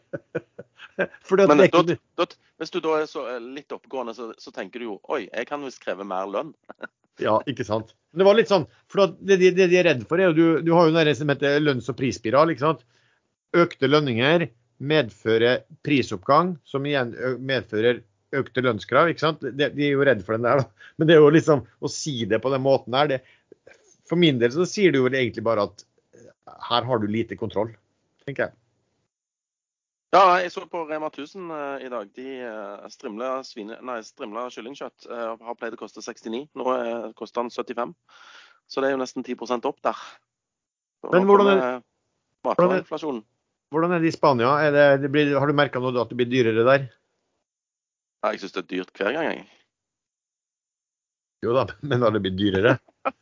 Men 1.37 1.63
da, 1.73 1.83
da, 2.17 2.27
hvis 2.61 2.73
du 2.73 2.79
da 2.85 2.99
er 3.03 3.09
så 3.11 3.27
eh, 3.35 3.41
litt 3.43 3.73
oppegående, 3.75 4.15
så, 4.17 4.31
så, 4.41 4.53
tenker 4.55 4.81
du 4.81 4.89
jo 4.89 4.99
oi, 5.13 5.27
jeg 5.27 5.49
kan 5.49 5.65
visst 5.65 5.83
kreve 5.83 6.07
mer 6.09 6.29
lønn. 6.31 6.55
ja, 7.27 7.37
ikke 7.51 7.67
sant. 7.69 7.93
Men 8.13 8.23
det 8.23 8.29
var 8.31 8.39
litt 8.39 8.53
sånn, 8.53 8.67
for 8.93 9.13
det, 9.17 9.37
det, 9.43 9.53
det 9.59 9.71
de 9.73 9.81
er 9.81 9.91
redd 9.91 10.07
for, 10.09 10.21
er 10.21 10.31
jo 10.31 10.37
du, 10.37 10.45
du 10.65 10.73
har 10.77 10.89
jo 10.89 10.97
noe 10.97 11.17
som 11.19 11.33
heter 11.33 11.61
lønns- 11.61 11.91
og 11.93 11.99
prisspiral. 12.01 12.53
ikke 12.53 12.65
sant? 12.65 12.85
Økte 13.57 13.91
lønninger 13.91 14.49
medfører 14.77 15.65
prisoppgang, 15.85 16.57
som 16.69 16.85
igjen 16.89 17.15
medfører 17.45 18.03
økte 18.37 18.65
lønnskrav. 18.65 19.11
ikke 19.11 19.25
sant? 19.25 19.45
De, 19.45 19.69
de, 19.73 19.89
er 19.89 19.95
jo 19.95 20.05
redd 20.07 20.23
for 20.27 20.37
den 20.37 20.47
der, 20.47 20.63
da. 20.63 20.91
Men 20.97 21.09
det 21.09 21.17
er 21.17 21.23
jo 21.23 21.33
liksom 21.35 21.65
å 21.65 21.91
si 21.93 22.19
det 22.29 22.41
på 22.43 22.53
den 22.53 22.65
måten 22.65 22.97
her 22.97 23.11
det, 23.11 23.21
For 24.09 24.19
min 24.21 24.39
del 24.39 24.53
så 24.55 24.67
sier 24.69 24.93
du 24.93 25.01
jo 25.01 25.11
egentlig 25.11 25.45
bare 25.47 25.67
at 25.69 25.85
eh, 26.15 26.31
her 26.71 26.87
har 26.89 27.03
du 27.03 27.09
lite 27.11 27.39
kontroll, 27.39 27.73
tenker 28.27 28.49
jeg. 28.49 28.57
Ja, 30.17 30.39
jeg 30.41 30.49
så 30.55 30.63
på 30.71 30.81
Rema 30.89 31.11
1000 31.11 31.51
uh, 31.51 31.57
eh, 31.57 31.87
i 31.87 31.89
dag. 31.93 32.09
De 32.17 32.27
uh, 32.49 32.85
strimla, 32.89 33.31
svine, 33.45 33.77
nei, 33.85 33.99
strimla 34.07 34.47
kyllingkjøtt 34.55 35.09
uh, 35.11 35.35
har 35.45 35.57
pleid 35.59 35.75
å 35.77 35.81
koste 35.81 36.01
69. 36.01 36.47
Nå 36.57 36.65
uh, 36.73 37.09
koster 37.19 37.45
den 37.45 37.53
75. 37.53 37.93
Så 38.71 38.81
det 38.81 38.89
er 38.89 38.95
jo 38.95 39.01
nesten 39.03 39.27
10% 39.27 39.69
opp 39.69 39.83
der. 39.85 39.99
Så 41.03 41.13
Men 41.13 41.29
hvordan 41.29 41.51
er, 41.53 41.83
hvordan, 42.47 42.79
er, 42.79 43.21
hvordan 43.75 43.93
er 43.93 44.01
det 44.01 44.09
i 44.09 44.15
Spania? 44.15 44.55
Det, 44.73 44.87
det 45.05 45.11
blir, 45.13 45.35
har 45.37 45.53
du 45.53 45.59
merka 45.59 45.83
at 45.85 46.15
det 46.15 46.19
blir 46.23 46.31
dyrere 46.31 46.65
der? 46.65 46.87
Ja, 48.25 48.33
jeg 48.33 48.41
syns 48.41 48.57
det 48.57 48.63
er 48.63 48.71
dyrt 48.73 48.97
hver 48.97 49.13
gang, 49.13 49.29
jeg. 49.35 49.45
Jo 51.45 51.53
da, 51.55 51.67
men 51.85 52.03
har 52.03 52.15
det 52.17 52.23
blitt 52.25 52.39
dyrere? 52.41 52.79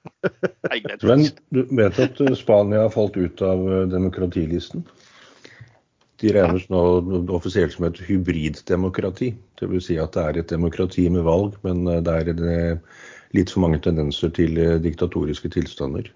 men 1.11 1.26
du 1.50 1.66
vet 1.74 1.98
at 2.07 2.22
Spania 2.38 2.87
har 2.87 2.94
falt 2.94 3.18
ut 3.18 3.42
av 3.42 3.66
eh, 3.66 3.83
demokratilisten? 3.90 4.87
De 6.24 6.32
regnes 6.32 6.64
nå 6.72 6.82
offisielt 7.37 7.74
som 7.76 7.84
et 7.88 8.00
hybriddemokrati. 8.06 9.34
Dvs. 9.60 9.88
Si 9.90 9.98
at 10.00 10.16
det 10.16 10.24
er 10.24 10.40
et 10.40 10.52
demokrati 10.54 11.04
med 11.12 11.26
valg, 11.28 11.58
men 11.66 11.84
eh, 11.90 12.00
det 12.04 12.18
er 12.22 12.44
eh, 12.48 13.00
litt 13.37 13.52
for 13.52 13.66
mange 13.66 13.82
tendenser 13.84 14.32
til 14.32 14.56
diktatoriske 14.80 15.52
tilstander. 15.52 16.08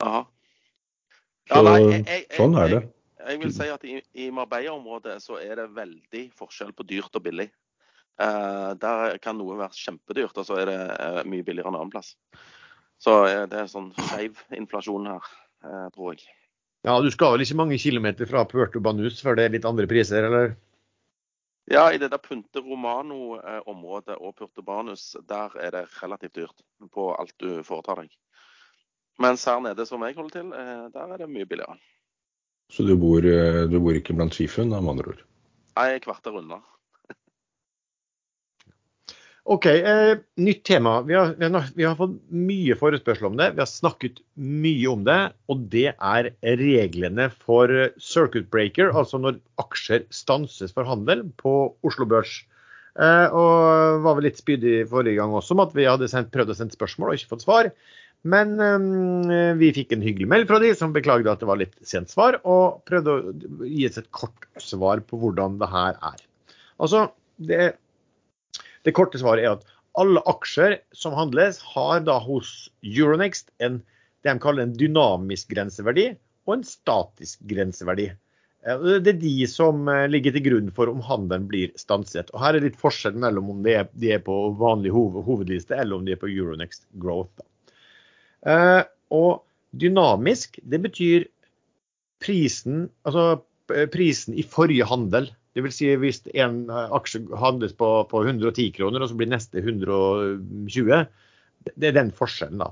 Aha. 0.00 0.24
Ja, 1.50 1.62
nei, 1.66 1.78
jeg, 1.82 2.02
jeg, 2.06 2.26
sånn 2.38 2.54
er 2.56 2.72
det. 2.72 2.80
Jeg, 3.20 3.38
vil 3.42 3.52
si 3.52 3.66
at 3.68 3.82
i, 3.84 3.96
i 4.22 4.28
Marbella-området 4.34 5.16
så 5.22 5.40
er 5.42 5.58
det 5.58 5.72
veldig 5.76 6.22
forskjell 6.38 6.70
på 6.76 6.86
dyrt 6.88 7.18
og 7.18 7.24
billig. 7.26 7.50
Eh, 8.20 8.70
der 8.76 9.16
kan 9.24 9.38
noe 9.38 9.56
være 9.56 9.76
kjempedyrt, 9.76 10.36
og 10.36 10.46
så 10.46 10.58
er 10.60 10.68
det 10.68 10.80
eh, 10.92 11.20
mye 11.30 11.46
billigere 11.46 11.72
en 11.72 11.78
annen 11.78 11.92
plass. 11.92 12.12
Så 13.00 13.14
eh, 13.30 13.46
det 13.48 13.62
er 13.62 13.70
sånn 13.70 13.90
skeiv 13.96 14.42
inflasjon 14.56 15.08
her, 15.08 15.30
tror 15.94 16.14
jeg. 16.14 16.26
Ja, 16.82 17.00
Du 17.00 17.10
skal 17.12 17.34
vel 17.34 17.44
ikke 17.44 17.58
mange 17.60 17.78
kilometer 17.78 18.26
fra 18.26 18.46
Puerto 18.48 18.80
Banus 18.80 19.20
før 19.20 19.36
det 19.36 19.44
er 19.44 19.52
litt 19.52 19.66
andre 19.68 19.86
priser, 19.90 20.24
eller? 20.24 20.54
Ja, 21.70 21.90
i 21.92 21.98
det 22.00 22.08
der 22.10 22.18
Punte 22.18 22.62
Romano-området 22.64 24.16
og 24.16 24.34
Puerto 24.38 24.64
Banus, 24.64 25.12
der 25.28 25.52
er 25.60 25.74
det 25.76 25.84
relativt 26.00 26.34
dyrt 26.40 26.64
på 26.90 27.10
alt 27.14 27.36
du 27.38 27.60
foretar 27.62 28.00
deg. 28.00 28.16
Mens 29.20 29.44
her 29.44 29.60
nede 29.60 29.84
som 29.86 30.02
jeg 30.02 30.16
holder 30.16 30.40
til, 30.40 30.50
der 30.96 31.12
er 31.12 31.20
det 31.20 31.28
mye 31.28 31.46
billigere. 31.46 31.76
Så 32.72 32.86
du 32.86 32.96
bor, 32.96 33.20
du 33.20 33.76
bor 33.78 33.94
ikke 33.98 34.16
blant 34.16 34.34
skifunn, 34.34 34.72
med 34.72 34.94
andre 34.94 35.12
ord? 35.12 35.22
Nei, 35.76 35.98
kvarter 36.02 36.40
unna. 36.40 36.62
OK, 39.44 39.66
eh, 39.66 40.18
nytt 40.36 40.64
tema. 40.64 41.00
Vi 41.02 41.14
har, 41.16 41.32
vi, 41.38 41.48
har, 41.48 41.68
vi 41.74 41.84
har, 41.84 41.96
fått 41.96 42.18
mye 42.28 42.76
forespørsel 42.76 43.30
om 43.30 43.38
det. 43.40 43.52
Vi 43.56 43.62
har 43.62 43.70
snakket 43.70 44.20
mye 44.36 44.90
om 44.90 45.06
det. 45.06 45.20
Og 45.50 45.64
det 45.72 45.94
er 45.94 46.30
reglene 46.60 47.30
for 47.32 47.72
circuit 48.02 48.50
breaker, 48.52 48.92
altså 48.92 49.20
når 49.22 49.40
aksjer 49.62 50.04
stanses 50.14 50.76
for 50.76 50.88
handel 50.88 51.24
på 51.40 51.54
Oslo 51.86 52.08
Børs. 52.10 52.42
Eh, 53.00 53.26
og 53.32 54.04
var 54.04 54.18
vel 54.18 54.28
litt 54.28 54.40
spydig 54.40 54.84
forrige 54.90 55.20
gang 55.20 55.32
også 55.32 55.54
om 55.54 55.64
at 55.64 55.74
vi 55.78 55.88
hadde 55.88 56.10
sendt, 56.10 56.32
prøvd 56.34 56.52
å 56.52 56.56
sende 56.58 56.76
spørsmål 56.76 57.12
og 57.12 57.18
ikke 57.20 57.32
fått 57.34 57.46
svar. 57.46 57.72
Men 58.28 58.56
eh, 58.60 59.52
vi 59.56 59.72
fikk 59.72 59.94
en 59.96 60.04
hyggelig 60.04 60.28
mail 60.28 60.48
fra 60.50 60.60
de 60.60 60.74
som 60.76 60.92
beklagde 60.92 61.32
at 61.32 61.40
det 61.40 61.48
var 61.48 61.62
litt 61.62 61.78
sent 61.86 62.12
svar, 62.12 62.42
og 62.44 62.82
prøvde 62.88 63.14
å 63.14 63.64
gi 63.64 63.86
oss 63.88 64.02
et 64.02 64.10
kort 64.12 64.50
svar 64.60 65.00
på 65.06 65.20
hvordan 65.22 65.56
det 65.62 65.70
her 65.72 65.96
er. 65.96 66.26
Altså, 66.80 67.08
det 67.40 67.72
det 68.86 68.94
korte 68.96 69.20
svaret 69.20 69.44
er 69.44 69.54
at 69.58 69.76
alle 69.98 70.22
aksjer 70.30 70.78
som 70.94 71.16
handles, 71.18 71.58
har 71.74 72.02
da 72.06 72.18
hos 72.22 72.70
Euronext 72.86 73.50
en, 73.58 73.80
det 74.22 74.32
de 74.32 74.42
kaller 74.42 74.66
en 74.66 74.76
dynamisk 74.76 75.50
grenseverdi 75.54 76.12
og 76.46 76.58
en 76.58 76.66
statisk 76.66 77.42
grenseverdi. 77.50 78.10
Eh, 78.66 78.86
det 79.00 79.14
er 79.14 79.20
de 79.20 79.34
som 79.48 79.88
eh, 79.88 80.06
ligger 80.10 80.36
til 80.36 80.44
grunn 80.46 80.70
for 80.76 80.92
om 80.92 81.02
handelen 81.04 81.48
blir 81.50 81.74
stanset. 81.80 82.30
Og 82.34 82.42
Her 82.42 82.56
er 82.56 82.66
litt 82.66 82.80
forskjell 82.80 83.16
mellom 83.20 83.52
om 83.54 83.62
de 83.64 83.76
er, 83.80 84.22
på 84.24 84.38
vanlig 84.60 84.92
hovedliste 84.94 85.76
eller 85.76 85.98
om 85.98 86.06
de 86.06 86.16
er 86.16 86.20
på 86.20 86.30
Euronext 86.30 86.86
Growth. 87.00 87.44
Eh, 88.46 88.82
og 89.16 89.44
dynamisk, 89.76 90.58
det 90.62 90.82
betyr 90.82 91.28
prisen, 92.20 92.88
altså 93.06 93.40
prisen 93.94 94.34
i 94.34 94.42
forrige 94.44 94.86
handel. 94.90 95.28
Dvs. 95.56 95.78
Si 95.80 95.88
hvis 95.98 96.22
en 96.30 96.62
eh, 96.70 96.92
aksje 96.96 97.24
handles 97.40 97.74
på, 97.78 97.88
på, 98.10 98.22
110 98.22 98.70
kroner, 98.76 99.02
og 99.02 99.10
så 99.10 99.18
blir 99.18 99.30
neste 99.30 99.62
120. 99.62 101.00
Det 101.74 101.90
er 101.90 101.96
den 101.96 102.12
forskjellen, 102.16 102.62
da. 102.62 102.70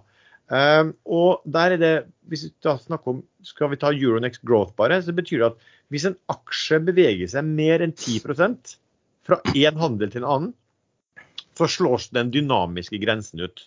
Um, 0.49 0.95
og 1.05 1.43
der 1.45 1.75
er 1.75 1.81
det, 1.81 1.95
hvis 2.31 2.47
vi 2.47 2.55
da 2.65 2.79
snakker 2.81 3.13
om, 3.13 3.19
Skal 3.45 3.69
vi 3.69 3.77
ta 3.77 3.91
Euronext 3.93 4.41
Growth 4.49 4.73
bare, 4.81 4.97
så 5.05 5.13
betyr 5.13 5.43
det 5.43 5.49
at 5.51 5.67
hvis 5.93 6.07
en 6.09 6.17
aksje 6.33 6.79
beveger 6.87 7.29
seg 7.29 7.45
mer 7.45 7.85
enn 7.85 7.93
10% 7.93 8.73
fra 9.29 9.39
én 9.53 9.77
handel 9.77 10.09
til 10.09 10.23
en 10.23 10.31
annen, 10.33 10.55
så 11.59 11.69
slås 11.69 12.09
den 12.17 12.33
dynamiske 12.33 13.01
grensen 13.03 13.45
ut. 13.45 13.67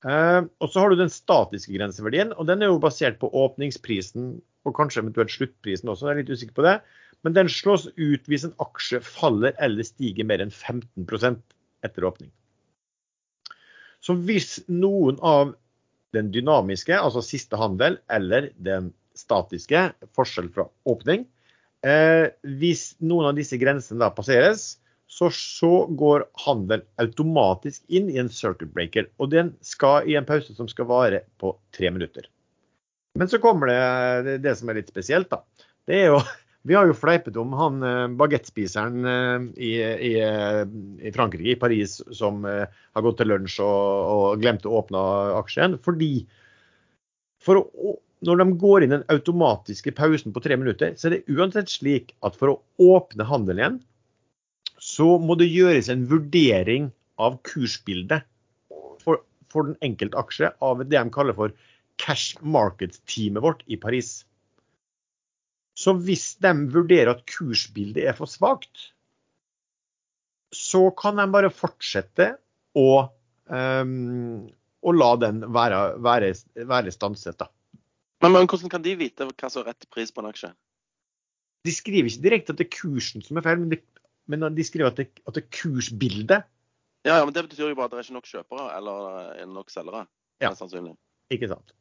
Uh, 0.00 0.48
og 0.64 0.72
så 0.72 0.80
har 0.80 0.92
du 0.92 0.96
den 0.96 1.12
statiske 1.12 1.74
grenseverdien, 1.76 2.32
og 2.32 2.48
den 2.48 2.64
er 2.64 2.72
jo 2.72 2.80
basert 2.80 3.20
på 3.20 3.28
åpningsprisen 3.28 4.38
og 4.64 4.76
kanskje 4.76 5.02
eventuelt 5.04 5.32
sluttprisen 5.32 5.92
også, 5.92 6.08
jeg 6.08 6.14
er 6.14 6.22
litt 6.22 6.32
usikker 6.32 6.56
på 6.56 6.64
det. 6.64 6.78
Men 7.24 7.36
den 7.36 7.50
slås 7.52 7.86
ut 7.96 8.28
hvis 8.30 8.46
en 8.48 8.56
aksje 8.62 9.02
faller 9.04 9.56
eller 9.60 9.86
stiger 9.86 10.26
mer 10.28 10.42
enn 10.42 10.52
15% 10.52 11.40
etter 11.84 12.06
åpning. 12.08 12.30
Så 14.00 14.16
hvis 14.16 14.58
noen 14.72 15.20
av 15.20 15.52
den 16.16 16.30
dynamiske, 16.32 16.96
altså 16.96 17.22
siste 17.22 17.58
handel, 17.60 17.98
eller 18.10 18.48
den 18.56 18.90
statiske, 19.18 19.90
forskjell 20.16 20.48
fra 20.54 20.66
åpning, 20.88 21.26
eh, 21.86 22.32
hvis 22.60 22.94
noen 23.04 23.30
av 23.30 23.36
disse 23.38 23.60
grensene 23.60 24.00
da 24.00 24.08
passeres, 24.14 24.80
så, 25.10 25.28
så 25.34 25.86
går 25.98 26.24
handel 26.46 26.84
automatisk 27.02 27.82
inn 27.90 28.08
i 28.12 28.18
en 28.22 28.30
circuit 28.32 28.70
breaker. 28.72 29.08
Og 29.18 29.32
den 29.34 29.52
skal 29.66 30.06
i 30.08 30.14
en 30.18 30.26
pause 30.26 30.54
som 30.54 30.68
skal 30.70 30.86
vare 30.88 31.24
på 31.42 31.52
tre 31.76 31.90
minutter. 31.90 32.28
Men 33.18 33.28
så 33.28 33.40
kommer 33.42 33.66
det, 33.66 34.38
det 34.44 34.54
som 34.58 34.70
er 34.70 34.78
litt 34.78 34.92
spesielt, 34.92 35.32
da. 35.32 35.42
Det 35.90 35.98
er 35.98 36.12
jo 36.14 36.20
Vi 36.68 36.76
har 36.76 36.90
jo 36.90 36.96
fleipet 36.96 37.38
om 37.40 37.54
han 37.56 37.80
eh, 37.86 38.06
bagettspiseren 38.20 39.06
eh, 39.08 39.46
i, 39.64 39.70
i, 39.80 40.12
eh, 40.20 40.60
i, 41.00 41.12
Frankrike, 41.14 41.54
i 41.54 41.60
Paris, 41.60 42.00
som 42.12 42.44
har 42.44 43.04
gått 43.06 43.20
til 43.22 43.32
lunsj 43.32 43.62
og, 43.64 44.12
og 44.12 44.42
glemt 44.42 44.68
å 44.68 44.76
åpne 44.82 45.00
aksjen. 45.38 45.78
Fordi 45.80 46.12
for 47.40 47.62
å, 47.62 47.94
når 48.28 48.42
de 48.42 48.58
går 48.60 48.84
inn 48.84 48.94
den 48.98 49.06
automatiske 49.12 49.94
pausen 49.96 50.36
på 50.36 50.42
tre 50.44 50.58
minutter, 50.60 50.92
så 51.00 51.08
er 51.08 51.16
det 51.16 51.32
uansett 51.32 51.72
slik 51.72 52.12
at 52.26 52.36
for 52.36 52.52
å 52.52 52.58
åpne 52.98 53.24
handelen 53.24 53.62
igjen, 53.62 53.80
så 54.80 55.14
må 55.20 55.36
det 55.40 55.48
gjøres 55.48 55.88
en 55.92 56.04
vurdering 56.08 56.90
av 57.20 57.40
kursbildet 57.48 58.24
for, 59.00 59.24
for 59.52 59.68
den 59.68 59.80
enkelte 59.84 60.20
aksje 60.20 60.52
av 60.64 60.84
det 60.84 60.92
de 60.92 61.12
kaller 61.12 61.36
for 61.36 61.56
cash 62.00 62.36
market-teamet 62.40 63.44
vårt 63.44 63.64
i 63.68 63.80
Paris. 63.80 64.20
Så 65.80 65.94
hvis 65.96 66.34
de 66.42 66.50
vurderer 66.74 67.14
at 67.14 67.22
kursbildet 67.30 68.04
er 68.10 68.16
for 68.16 68.28
svakt, 68.28 68.90
så 70.52 70.88
kan 70.98 71.16
de 71.20 71.26
bare 71.30 71.52
fortsette 71.54 72.32
å, 72.76 72.88
um, 73.46 74.42
å 74.82 74.94
la 74.96 75.10
den 75.22 75.44
være, 75.54 75.78
være, 76.02 76.32
være 76.68 76.92
stanset. 76.92 77.38
Da. 77.40 77.48
Men, 78.20 78.34
men, 78.34 78.50
hvordan 78.50 78.72
kan 78.72 78.84
de 78.84 78.96
vite 79.00 79.30
hva 79.30 79.52
som 79.52 79.62
er 79.62 79.70
rett 79.70 79.88
pris 79.94 80.12
på 80.12 80.24
en 80.24 80.28
aksje? 80.28 80.52
De 81.64 81.72
skriver 81.72 82.10
ikke 82.10 82.26
direkte 82.26 82.54
at 82.54 82.60
det 82.60 82.66
er 82.66 82.76
kursen 82.76 83.24
som 83.24 83.38
er 83.38 83.46
feil, 83.46 83.62
men 83.62 83.72
de, 83.72 83.80
men 84.32 84.46
de 84.56 84.66
skriver 84.66 84.90
at 84.90 85.00
det, 85.00 85.08
at 85.24 85.36
det, 85.36 85.46
er 85.46 85.52
kursbildet. 85.62 86.48
Ja, 87.08 87.16
ja, 87.16 87.24
men 87.24 87.32
Det 87.32 87.46
betyr 87.48 87.70
jo 87.70 87.76
bare 87.78 87.88
at 87.88 87.94
det 87.94 88.02
er 88.02 88.08
ikke 88.08 88.18
nok 88.18 88.28
kjøpere 88.28 88.70
eller 88.76 89.44
nok 89.48 89.72
selgere. 89.72 90.04
Ja, 90.40 90.52
ikke 91.32 91.48
sant. 91.48 91.76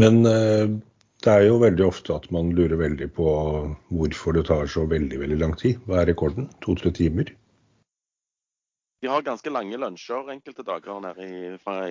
Men 0.00 0.20
uh, 0.28 0.76
det 1.26 1.32
er 1.34 1.48
jo 1.48 1.56
veldig 1.58 1.82
ofte 1.86 2.14
at 2.14 2.28
man 2.34 2.52
lurer 2.54 2.78
veldig 2.78 3.08
på 3.16 3.30
hvorfor 3.90 4.36
det 4.36 4.46
tar 4.46 4.68
så 4.70 4.84
veldig 4.86 5.18
veldig 5.24 5.38
lang 5.40 5.56
tid. 5.58 5.80
Hva 5.86 6.02
er 6.02 6.12
rekorden? 6.12 6.46
To-tre 6.62 6.92
timer? 6.94 7.32
De 9.02 9.10
har 9.10 9.24
ganske 9.26 9.50
lange 9.52 9.76
lunsjer 9.78 10.30
enkelte 10.32 10.64
dager 10.66 11.00
nede 11.02 11.26
i, 11.26 11.40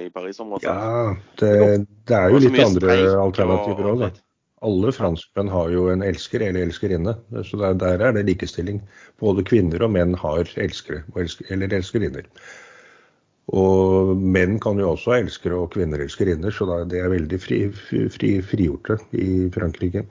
i 0.06 0.08
Paris-området. 0.14 0.66
Ja, 0.66 1.12
det, 1.42 1.52
det, 2.08 2.16
er 2.16 2.32
jo 2.32 2.40
litt 2.42 2.62
andre 2.64 2.96
alternativer 3.22 3.92
òg, 3.92 4.06
da. 4.06 4.10
Alle 4.66 4.90
franskmenn 4.96 5.52
har 5.52 5.70
jo 5.70 5.90
en 5.92 6.02
elsker 6.02 6.42
eller 6.42 6.66
elskerinne. 6.66 7.14
Så 7.46 7.60
der, 7.62 7.76
der 7.78 8.02
er 8.02 8.16
det 8.16 8.26
likestilling. 8.32 8.80
Både 9.22 9.44
kvinner 9.46 9.84
og 9.86 9.92
menn 9.94 10.16
har 10.18 10.48
elskere 10.56 11.04
eller 11.52 11.76
elskerinner. 11.76 12.26
Og 13.54 14.16
menn 14.18 14.56
kan 14.62 14.80
jo 14.82 14.96
også 14.96 15.20
elskere 15.20 15.58
og 15.60 15.70
kvinner 15.76 16.02
elskerinner, 16.02 16.50
så 16.50 16.66
det 16.90 16.98
er 16.98 17.12
veldig 17.14 17.38
fri, 17.38 17.60
fri, 17.70 18.32
frigjorte 18.42 18.98
i 19.14 19.46
Frankrike. 19.54 20.02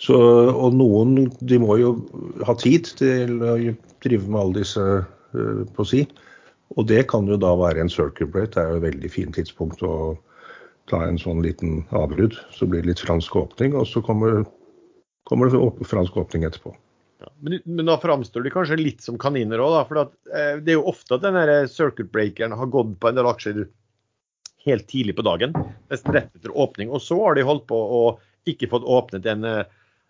Så, 0.00 0.16
og 0.48 0.72
noen 0.78 1.28
de 1.44 1.60
må 1.60 1.76
jo 1.82 1.92
ha 2.48 2.56
tid 2.56 2.88
til 2.96 3.44
å 3.44 3.58
drive 4.04 4.24
med 4.24 4.40
alle 4.40 4.62
disse 4.62 4.86
uh, 5.04 5.62
på 5.76 5.88
si. 5.90 6.06
Og 6.80 6.88
det 6.88 7.04
kan 7.12 7.28
jo 7.28 7.36
da 7.40 7.52
være 7.60 7.84
en 7.84 7.92
circle 7.92 8.30
plate. 8.32 8.54
Det 8.56 8.64
er 8.64 8.72
jo 8.72 8.80
et 8.80 8.88
veldig 8.88 9.12
fint 9.12 9.36
tidspunkt 9.36 9.84
å 9.84 10.16
ta 10.88 11.02
en 11.04 11.20
sånn 11.20 11.44
liten 11.44 11.82
avbrudd. 11.92 12.40
Så 12.56 12.68
blir 12.68 12.84
det 12.84 12.94
litt 12.94 13.04
fransk 13.04 13.36
åpning, 13.36 13.76
og 13.76 13.84
så 13.88 14.00
kommer, 14.04 14.46
kommer 15.28 15.52
det 15.52 15.88
fransk 15.92 16.16
åpning 16.24 16.48
etterpå. 16.48 16.72
Ja, 17.18 17.32
men, 17.42 17.58
men, 17.66 17.86
da 17.88 17.96
framstår 17.98 18.44
de 18.46 18.52
kanskje 18.54 18.78
litt 18.78 19.02
som 19.02 19.18
kaniner 19.18 19.62
òg, 19.64 19.80
for 19.88 20.04
at, 20.04 20.14
eh, 20.30 20.60
det 20.62 20.74
er 20.74 20.78
jo 20.78 20.86
ofte 20.92 21.16
at 21.16 21.24
den 21.24 21.68
circuit 21.72 22.12
breakeren 22.14 22.54
har 22.54 22.70
gått 22.70 22.94
på 23.02 23.10
en 23.10 23.18
del 23.18 23.26
aksjer 23.30 23.64
helt 24.68 24.86
tidlig 24.90 25.16
på 25.18 25.24
dagen, 25.26 25.54
nesten 25.90 26.14
rett 26.14 26.30
etter 26.36 26.54
åpning. 26.54 26.92
Og 26.94 27.02
så 27.02 27.18
har 27.24 27.38
de 27.38 27.46
holdt 27.46 27.66
på 27.70 27.78
og 27.78 28.22
ikke 28.48 28.70
fått 28.70 28.86
åpnet 28.86 29.26
en 29.30 29.46
eh, 29.46 29.64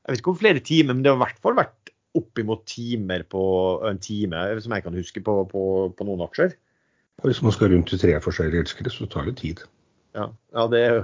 jeg 0.09 0.15
vet 0.15 0.23
ikke 0.23 0.33
om 0.33 0.41
flere 0.41 0.61
timer, 0.65 0.97
men 0.97 1.05
det 1.05 1.11
har 1.13 1.19
i 1.19 1.21
hvert 1.21 1.41
fall 1.45 1.57
vært 1.59 1.91
oppimot 2.17 2.63
timer 2.65 3.25
på 3.29 3.43
en 3.85 3.99
time, 4.01 4.41
som 4.65 4.73
jeg 4.73 4.85
kan 4.87 4.95
huske, 4.97 5.21
på, 5.21 5.35
på, 5.51 5.65
på 5.93 6.07
noen 6.09 6.23
aksjer. 6.25 6.55
Hvis 7.27 7.43
man 7.45 7.53
skal 7.53 7.75
rundt 7.75 7.93
i 7.93 7.99
tre 8.01 8.15
forskjellige 8.25 8.65
elskere, 8.65 8.93
så 8.95 9.09
tar 9.11 9.29
det 9.29 9.37
tid. 9.43 9.61
Ja, 10.17 10.31
ja 10.57 10.65
det 10.73 10.81
er 10.81 10.97
jo 10.97 11.03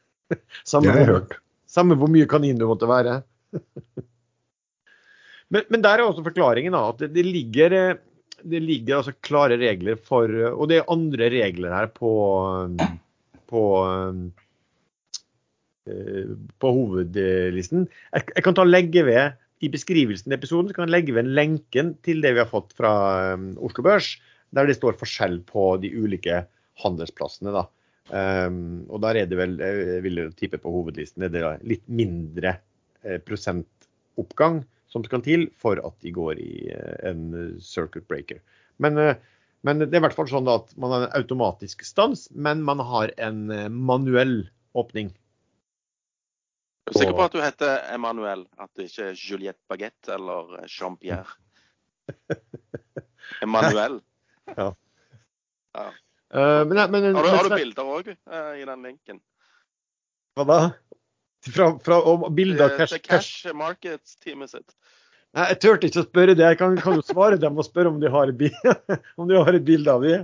samme, 0.70 0.86
det 0.86 0.94
har 0.94 1.02
jeg 1.02 1.10
hørt. 1.10 1.36
Samme 1.68 1.98
hvor 2.00 2.08
mye 2.08 2.28
kanin 2.30 2.56
du 2.56 2.64
måtte 2.70 2.88
være. 2.88 3.18
Men, 5.54 5.66
men, 5.70 5.82
der 5.84 6.00
er 6.00 6.08
også 6.08 6.24
forklaringen 6.26 6.74
da, 6.74 6.88
at 6.90 7.02
det, 7.04 7.12
det, 7.14 7.24
ligger, 7.26 7.76
det, 8.42 8.60
ligger, 8.62 8.98
altså 8.98 9.14
klare 9.22 9.58
regler 9.60 9.98
for 9.98 10.32
Og 10.50 10.66
det 10.70 10.80
er 10.80 10.90
andre 10.92 11.30
regler 11.30 11.74
her 11.76 11.90
på, 11.94 12.12
på, 13.52 13.62
eh, 15.86 16.32
på 16.58 16.72
hovedlisten. 16.80 17.86
Jeg, 18.10 18.28
jeg, 18.34 18.46
kan 18.46 18.58
ta 18.58 18.66
legge 18.66 19.06
ved 19.06 19.38
i 19.64 19.70
beskrivelsen 19.72 20.34
i 20.34 20.36
episoden 20.36 20.68
så 20.68 20.76
kan 20.76 20.88
jeg 20.88 20.96
legge 20.98 21.14
ved 21.16 21.24
en 21.24 21.36
lenken 21.38 21.94
til 22.04 22.20
det 22.24 22.34
vi 22.34 22.42
har 22.42 22.50
fått 22.50 22.74
fra 22.76 22.92
Oslo 23.64 23.86
Børs, 23.86 24.16
der 24.52 24.68
det 24.68 24.76
står 24.76 24.98
forskjell 25.00 25.40
på 25.48 25.76
de 25.80 25.94
ulike 25.96 26.42
handelsplassene. 26.82 27.54
da. 27.54 27.64
Um, 28.06 28.84
og 28.86 29.00
der 29.02 29.22
er 29.22 29.26
det 29.26 29.38
vel, 29.38 29.56
jeg 29.58 30.02
vil 30.04 30.20
tippe 30.38 30.60
på 30.62 30.70
hovedlisten, 30.70 31.24
det 31.32 31.40
er 31.42 31.62
litt 31.66 31.82
mindre 31.90 32.52
eh, 33.02 33.18
prosentoppgang 34.16 34.64
som 34.86 35.04
skal 35.04 35.22
til 35.22 35.48
for 35.58 35.80
at 35.84 35.94
de 36.02 36.12
går 36.14 36.38
i 36.38 36.70
eh, 36.72 37.10
en 37.10 37.58
circuit 37.60 38.06
breaker. 38.08 38.40
Men, 38.78 38.96
eh, 38.98 39.16
men 39.62 39.78
det 39.78 39.92
er 39.92 40.00
i 40.00 40.04
hvert 40.06 40.16
fall 40.16 40.28
sånn 40.28 40.48
at 40.48 40.76
man 40.76 40.90
har 40.90 41.06
en 41.06 41.16
automatisk 41.16 41.84
stans, 41.84 42.30
men 42.30 42.62
man 42.62 42.78
har 42.78 43.12
en 43.18 43.50
eh, 43.50 43.68
manuell 43.68 44.48
åpning. 44.74 45.12
Jeg 46.86 46.94
Er 46.94 46.98
sikker 47.00 47.16
på 47.18 47.26
at 47.26 47.34
du 47.34 47.42
heter 47.42 47.78
Emmanuel, 47.92 48.46
at 48.62 48.70
det 48.78 48.86
ikke 48.86 49.08
er 49.10 49.18
Juliette 49.18 49.62
Baguette 49.66 50.14
eller 50.14 50.66
Jean-Pierre? 50.70 51.34
Emmanuel. 53.42 54.00
ja. 54.56 54.72
ja. 55.74 55.92
Uh, 56.26 56.66
men, 56.66 56.78
men, 56.90 57.04
har, 57.14 57.22
du, 57.22 57.28
har 57.30 57.46
du 57.46 57.52
bilder 57.54 57.90
òg 57.90 58.08
uh, 58.10 58.54
i 58.58 58.64
den 58.66 58.82
linken? 58.82 59.18
Hva 60.34 60.46
da? 60.46 60.56
Fra, 61.46 61.70
fra, 61.78 61.98
bilder 62.30 62.64
av 62.64 62.76
cash, 62.78 62.98
cash 63.04 63.54
Markets-teamet 63.54 64.50
sitt. 64.50 64.76
Nei, 65.36 65.50
Jeg 65.52 65.60
turte 65.62 65.90
ikke 65.90 66.02
å 66.02 66.06
spørre 66.06 66.34
det. 66.34 66.46
Jeg 66.46 66.58
kan, 66.60 66.76
kan 66.80 66.96
jo 66.98 67.04
svare 67.06 67.38
dem 67.40 67.58
og 67.60 67.66
spørre 67.66 67.92
om 67.92 68.00
de 68.02 68.10
har 68.12 68.32
et, 68.32 68.38
bilde, 69.70 69.92
av 69.92 70.06
de. 70.06 70.16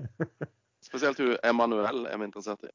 Spesielt 0.82 1.20
hun 1.22 1.36
Emanuel 1.46 2.06
er 2.08 2.18
vi 2.18 2.28
interessert 2.28 2.64
i. 2.66 2.72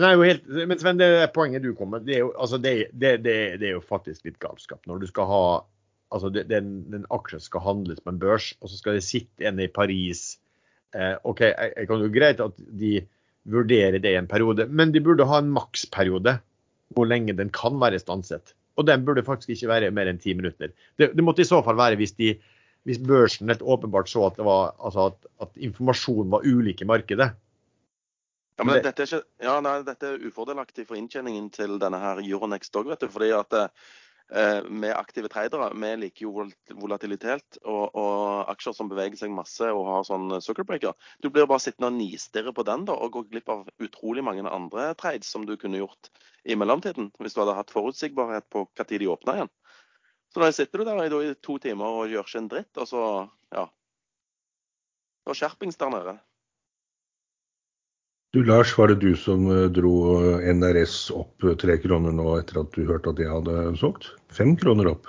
Nei, 0.00 0.12
helt, 0.20 0.48
men 0.68 0.76
Sven, 0.80 0.98
det 1.00 1.08
er 1.22 1.30
poenget 1.32 1.64
du 1.64 1.70
kom 1.76 1.94
med. 1.94 2.04
Det 2.08 2.18
er 2.18 2.24
jo, 2.26 2.32
altså, 2.36 2.58
det, 2.60 2.74
det, 2.92 3.14
det, 3.24 3.36
det 3.62 3.70
er 3.70 3.76
jo 3.78 3.84
faktisk 3.84 4.26
litt 4.28 4.40
galskap. 4.42 4.82
Når 4.88 5.04
du 5.04 5.08
skal 5.08 5.30
ha 5.30 5.44
altså 6.14 6.30
den, 6.30 6.74
den 6.92 7.06
aksjen 7.12 7.42
skal 7.42 7.64
handles 7.64 8.02
på 8.02 8.12
en 8.12 8.20
børs, 8.22 8.52
og 8.60 8.70
så 8.70 8.78
skal 8.78 8.98
det 8.98 9.06
sitte 9.06 9.46
en 9.48 9.60
i 9.62 9.68
Paris. 9.72 10.36
Eh, 10.94 11.16
OK, 11.26 11.42
jeg, 11.48 11.72
jeg 11.72 11.88
kan 11.90 12.04
jo 12.04 12.12
greit 12.12 12.42
at 12.44 12.60
de 12.80 12.92
vurderer 13.46 13.98
det 14.02 14.12
i 14.12 14.18
en 14.20 14.28
periode, 14.30 14.68
men 14.68 14.92
de 14.94 15.02
burde 15.02 15.26
ha 15.28 15.40
en 15.40 15.50
maksperiode 15.54 16.36
hvor 16.94 17.08
lenge 17.08 17.34
den 17.36 17.50
kan 17.54 17.80
være 17.80 17.98
stanset. 18.02 18.54
Og 18.76 18.86
den 18.86 19.04
burde 19.06 19.24
faktisk 19.24 19.54
ikke 19.54 19.70
være 19.72 19.90
mer 19.94 20.10
enn 20.10 20.20
ti 20.20 20.34
minutter. 20.36 20.72
Det, 21.00 21.10
det, 21.16 21.24
måtte 21.24 21.42
i 21.42 21.48
så 21.48 21.62
fall 21.64 21.78
være 21.78 21.96
hvis, 22.00 22.12
de, 22.20 22.34
hvis 22.84 23.00
børsen 23.02 23.50
helt 23.50 23.64
åpenbart 23.64 24.10
så 24.12 24.26
at, 24.28 24.38
var, 24.44 24.74
altså 24.84 25.10
at, 25.12 25.28
at 25.46 25.60
informasjonen 25.68 26.32
var 26.34 26.44
ulik 26.44 26.84
i 26.84 26.88
markedet. 26.88 27.32
Ja, 28.56 28.64
men 28.64 28.80
dette 28.84 29.04
er, 29.04 29.08
ikke, 29.08 29.26
ja, 29.44 29.58
nei, 29.64 29.78
dette 29.84 30.08
er 30.14 30.22
ufordelaktig 30.24 30.86
for 30.88 30.96
inntjeningen 30.96 31.50
til 31.52 31.76
denne 31.80 31.98
her 32.00 32.22
Euronext 32.24 32.76
òg, 32.76 32.88
vet 32.88 33.04
du. 33.04 33.10
fordi 33.12 33.32
at 33.36 33.56
eh, 34.32 34.62
med 34.68 34.94
aktive 34.96 35.28
tradere, 35.32 35.68
vi 35.74 35.90
liker 36.02 36.26
jo 36.26 36.46
volatilitet 36.80 37.58
og, 37.64 37.94
og, 37.94 38.46
aksjer 38.52 38.76
som 38.76 38.90
beveger 38.90 39.18
seg 39.20 39.34
masse 39.34 39.68
og 39.70 39.86
har 39.90 40.06
sånn 40.08 40.36
circlebreaker. 40.44 40.96
Du 41.22 41.30
blir 41.30 41.48
bare 41.48 41.62
sittende 41.62 41.92
og 41.92 41.98
nistirre 41.98 42.54
på 42.56 42.64
den 42.66 42.86
da, 42.88 42.96
og 42.96 43.14
gå 43.16 43.26
glipp 43.30 43.52
av 43.52 43.66
utrolig 43.82 44.24
mange 44.26 44.46
andre 44.48 44.92
trades 44.98 45.30
som 45.30 45.46
du 45.48 45.56
kunne 45.60 45.82
gjort 45.82 46.10
i 46.44 46.56
mellomtiden, 46.58 47.10
hvis 47.20 47.34
du 47.36 47.42
hadde 47.42 47.58
hatt 47.58 47.74
forutsigbarhet 47.74 48.48
på 48.52 48.66
hva 48.68 48.86
tid 48.86 49.02
de 49.02 49.10
åpna 49.12 49.38
igjen. 49.40 49.52
Så 50.34 50.42
da 50.42 50.52
sitter 50.52 50.82
du 50.82 50.88
der 50.88 51.04
i 51.06 51.34
to 51.40 51.58
timer 51.62 52.00
og 52.02 52.10
gjør 52.12 52.26
ikke 52.26 52.40
en 52.42 52.48
dritt, 52.52 52.72
og 52.76 52.88
så 52.90 53.02
ja. 53.54 53.66
Det 55.26 55.34
skjerpings 55.34 55.78
der 55.80 55.90
nede. 55.90 56.18
Du 58.36 58.42
Lars, 58.44 58.78
var 58.78 58.88
det 58.88 58.94
du 59.00 59.14
som 59.16 59.46
eh, 59.48 59.62
dro 59.72 59.90
eh, 60.20 60.50
NRS 60.52 60.96
opp 61.16 61.44
eh, 61.46 61.54
tre 61.56 61.78
kroner 61.80 62.12
nå 62.12 62.34
etter 62.36 62.58
at 62.60 62.74
du 62.74 62.82
hørte 62.84 63.14
at 63.14 63.20
jeg 63.22 63.30
hadde 63.32 63.70
solgt? 63.80 64.10
Fem 64.28 64.50
kroner 64.60 64.90
opp. 64.90 65.06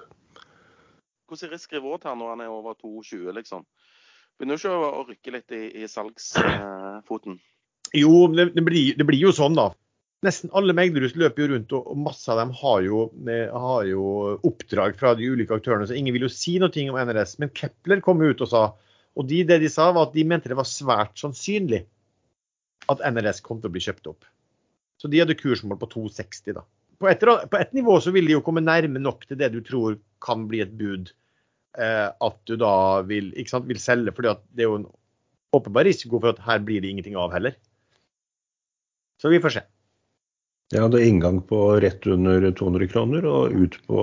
Hvordan 1.27 1.49
er 1.49 1.51
risk-reward 1.57 2.07
her 2.07 2.15
når 2.15 2.29
han 2.31 2.43
er 2.45 2.53
over 2.55 2.77
2,20, 2.79 3.25
liksom? 3.35 3.65
Begynner 4.39 4.61
ikke 4.61 4.71
å 4.71 5.01
rykke 5.09 5.33
litt 5.35 5.55
i, 5.57 5.59
i 5.75 5.89
salgsfoten? 5.91 7.35
Jo, 7.99 8.13
det, 8.31 8.45
det, 8.55 8.63
blir, 8.63 8.95
det, 8.95 9.09
blir, 9.11 9.19
jo 9.19 9.33
sånn, 9.35 9.59
da. 9.59 9.67
Nesten 10.23 10.55
alle 10.55 10.77
meglerhus 10.79 11.19
løper 11.19 11.43
jo 11.43 11.49
rundt, 11.51 11.75
og 11.81 11.99
masse 12.05 12.31
av 12.31 12.39
dem 12.39 12.55
har 12.61 12.79
jo, 12.87 13.03
har 13.27 13.91
jo, 13.91 14.07
oppdrag 14.47 14.95
fra 15.03 15.17
de 15.19 15.27
ulike 15.33 15.59
aktørene. 15.59 15.89
Så 15.91 15.99
ingen 15.99 16.15
vil 16.15 16.29
jo 16.29 16.31
si 16.31 16.55
noe 16.63 16.87
om 16.87 17.03
NRS. 17.03 17.35
Men 17.43 17.51
Kepler 17.51 17.99
kom 18.07 18.23
ut 18.23 18.47
og 18.47 18.53
sa 18.55 18.65
og 19.17 19.27
de, 19.27 19.43
det 19.49 19.59
de 19.65 19.67
sa 19.73 19.91
var 19.91 20.07
at 20.07 20.15
de 20.15 20.23
mente 20.29 20.47
det 20.47 20.55
var 20.55 20.67
svært 20.69 21.19
sannsynlig 21.19 21.83
at 22.91 23.03
NRS 23.13 23.43
kom 23.45 23.61
til 23.61 23.71
å 23.71 23.75
bli 23.75 23.83
kjøpt 23.83 24.09
opp. 24.11 24.27
Så 24.97 25.09
de 25.11 25.21
hadde 25.21 25.37
kursmål 25.37 25.79
på 25.81 25.89
2,60 25.93 26.57
da. 26.57 26.65
På 26.97 27.09
et, 27.11 27.21
på 27.21 27.59
et, 27.59 27.73
nivå 27.77 27.99
så 28.01 28.11
vil 28.15 28.25
de 28.25 28.33
jo 28.33 28.43
komme 28.45 28.63
nærme 28.63 29.01
nok 29.01 29.27
til 29.29 29.37
det 29.37 29.51
du 29.53 29.59
tror 29.65 29.99
kan 30.23 30.47
bli 30.49 30.63
et 30.63 30.73
bud. 30.79 31.11
Eh, 31.77 32.07
at 32.09 32.37
du 32.49 32.55
da 32.57 33.03
vil, 33.05 33.29
sant, 33.49 33.67
vil 33.69 33.81
selge, 33.81 34.13
for 34.17 34.25
det 34.25 34.65
er 34.65 34.69
jo 34.71 34.79
en 34.79 34.87
åpenbar 35.53 35.85
risiko 35.85 36.17
for 36.17 36.33
at 36.33 36.41
her 36.47 36.63
blir 36.65 36.81
det 36.81 36.89
ingenting 36.89 37.17
av 37.19 37.35
heller. 37.35 37.53
Så 39.21 39.29
vi 39.33 39.41
får 39.41 39.57
se. 39.59 39.65
Det 40.67 40.81
er 40.81 40.99
inngang 40.99 41.39
på 41.47 41.77
rett 41.79 42.03
under 42.11 42.43
200 42.51 42.89
kroner 42.91 43.25
og 43.29 43.53
ut 43.55 43.77
på 43.87 44.01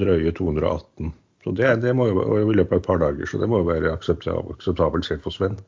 drøye 0.00 0.32
218. 0.32 1.10
Så 1.44 1.52
det, 1.58 1.74
det 1.82 1.92
må 1.94 2.08
jo, 2.08 2.22
og 2.24 2.54
i 2.54 2.56
løpet 2.56 2.72
av 2.72 2.80
et 2.80 2.86
par 2.86 3.02
dager, 3.02 3.28
så 3.28 3.38
det 3.42 3.48
må 3.50 3.60
jo 3.60 3.68
være 3.68 3.92
akseptabelt 3.92 5.06
selv 5.06 5.26
for 5.26 5.34
Sven. 5.34 5.58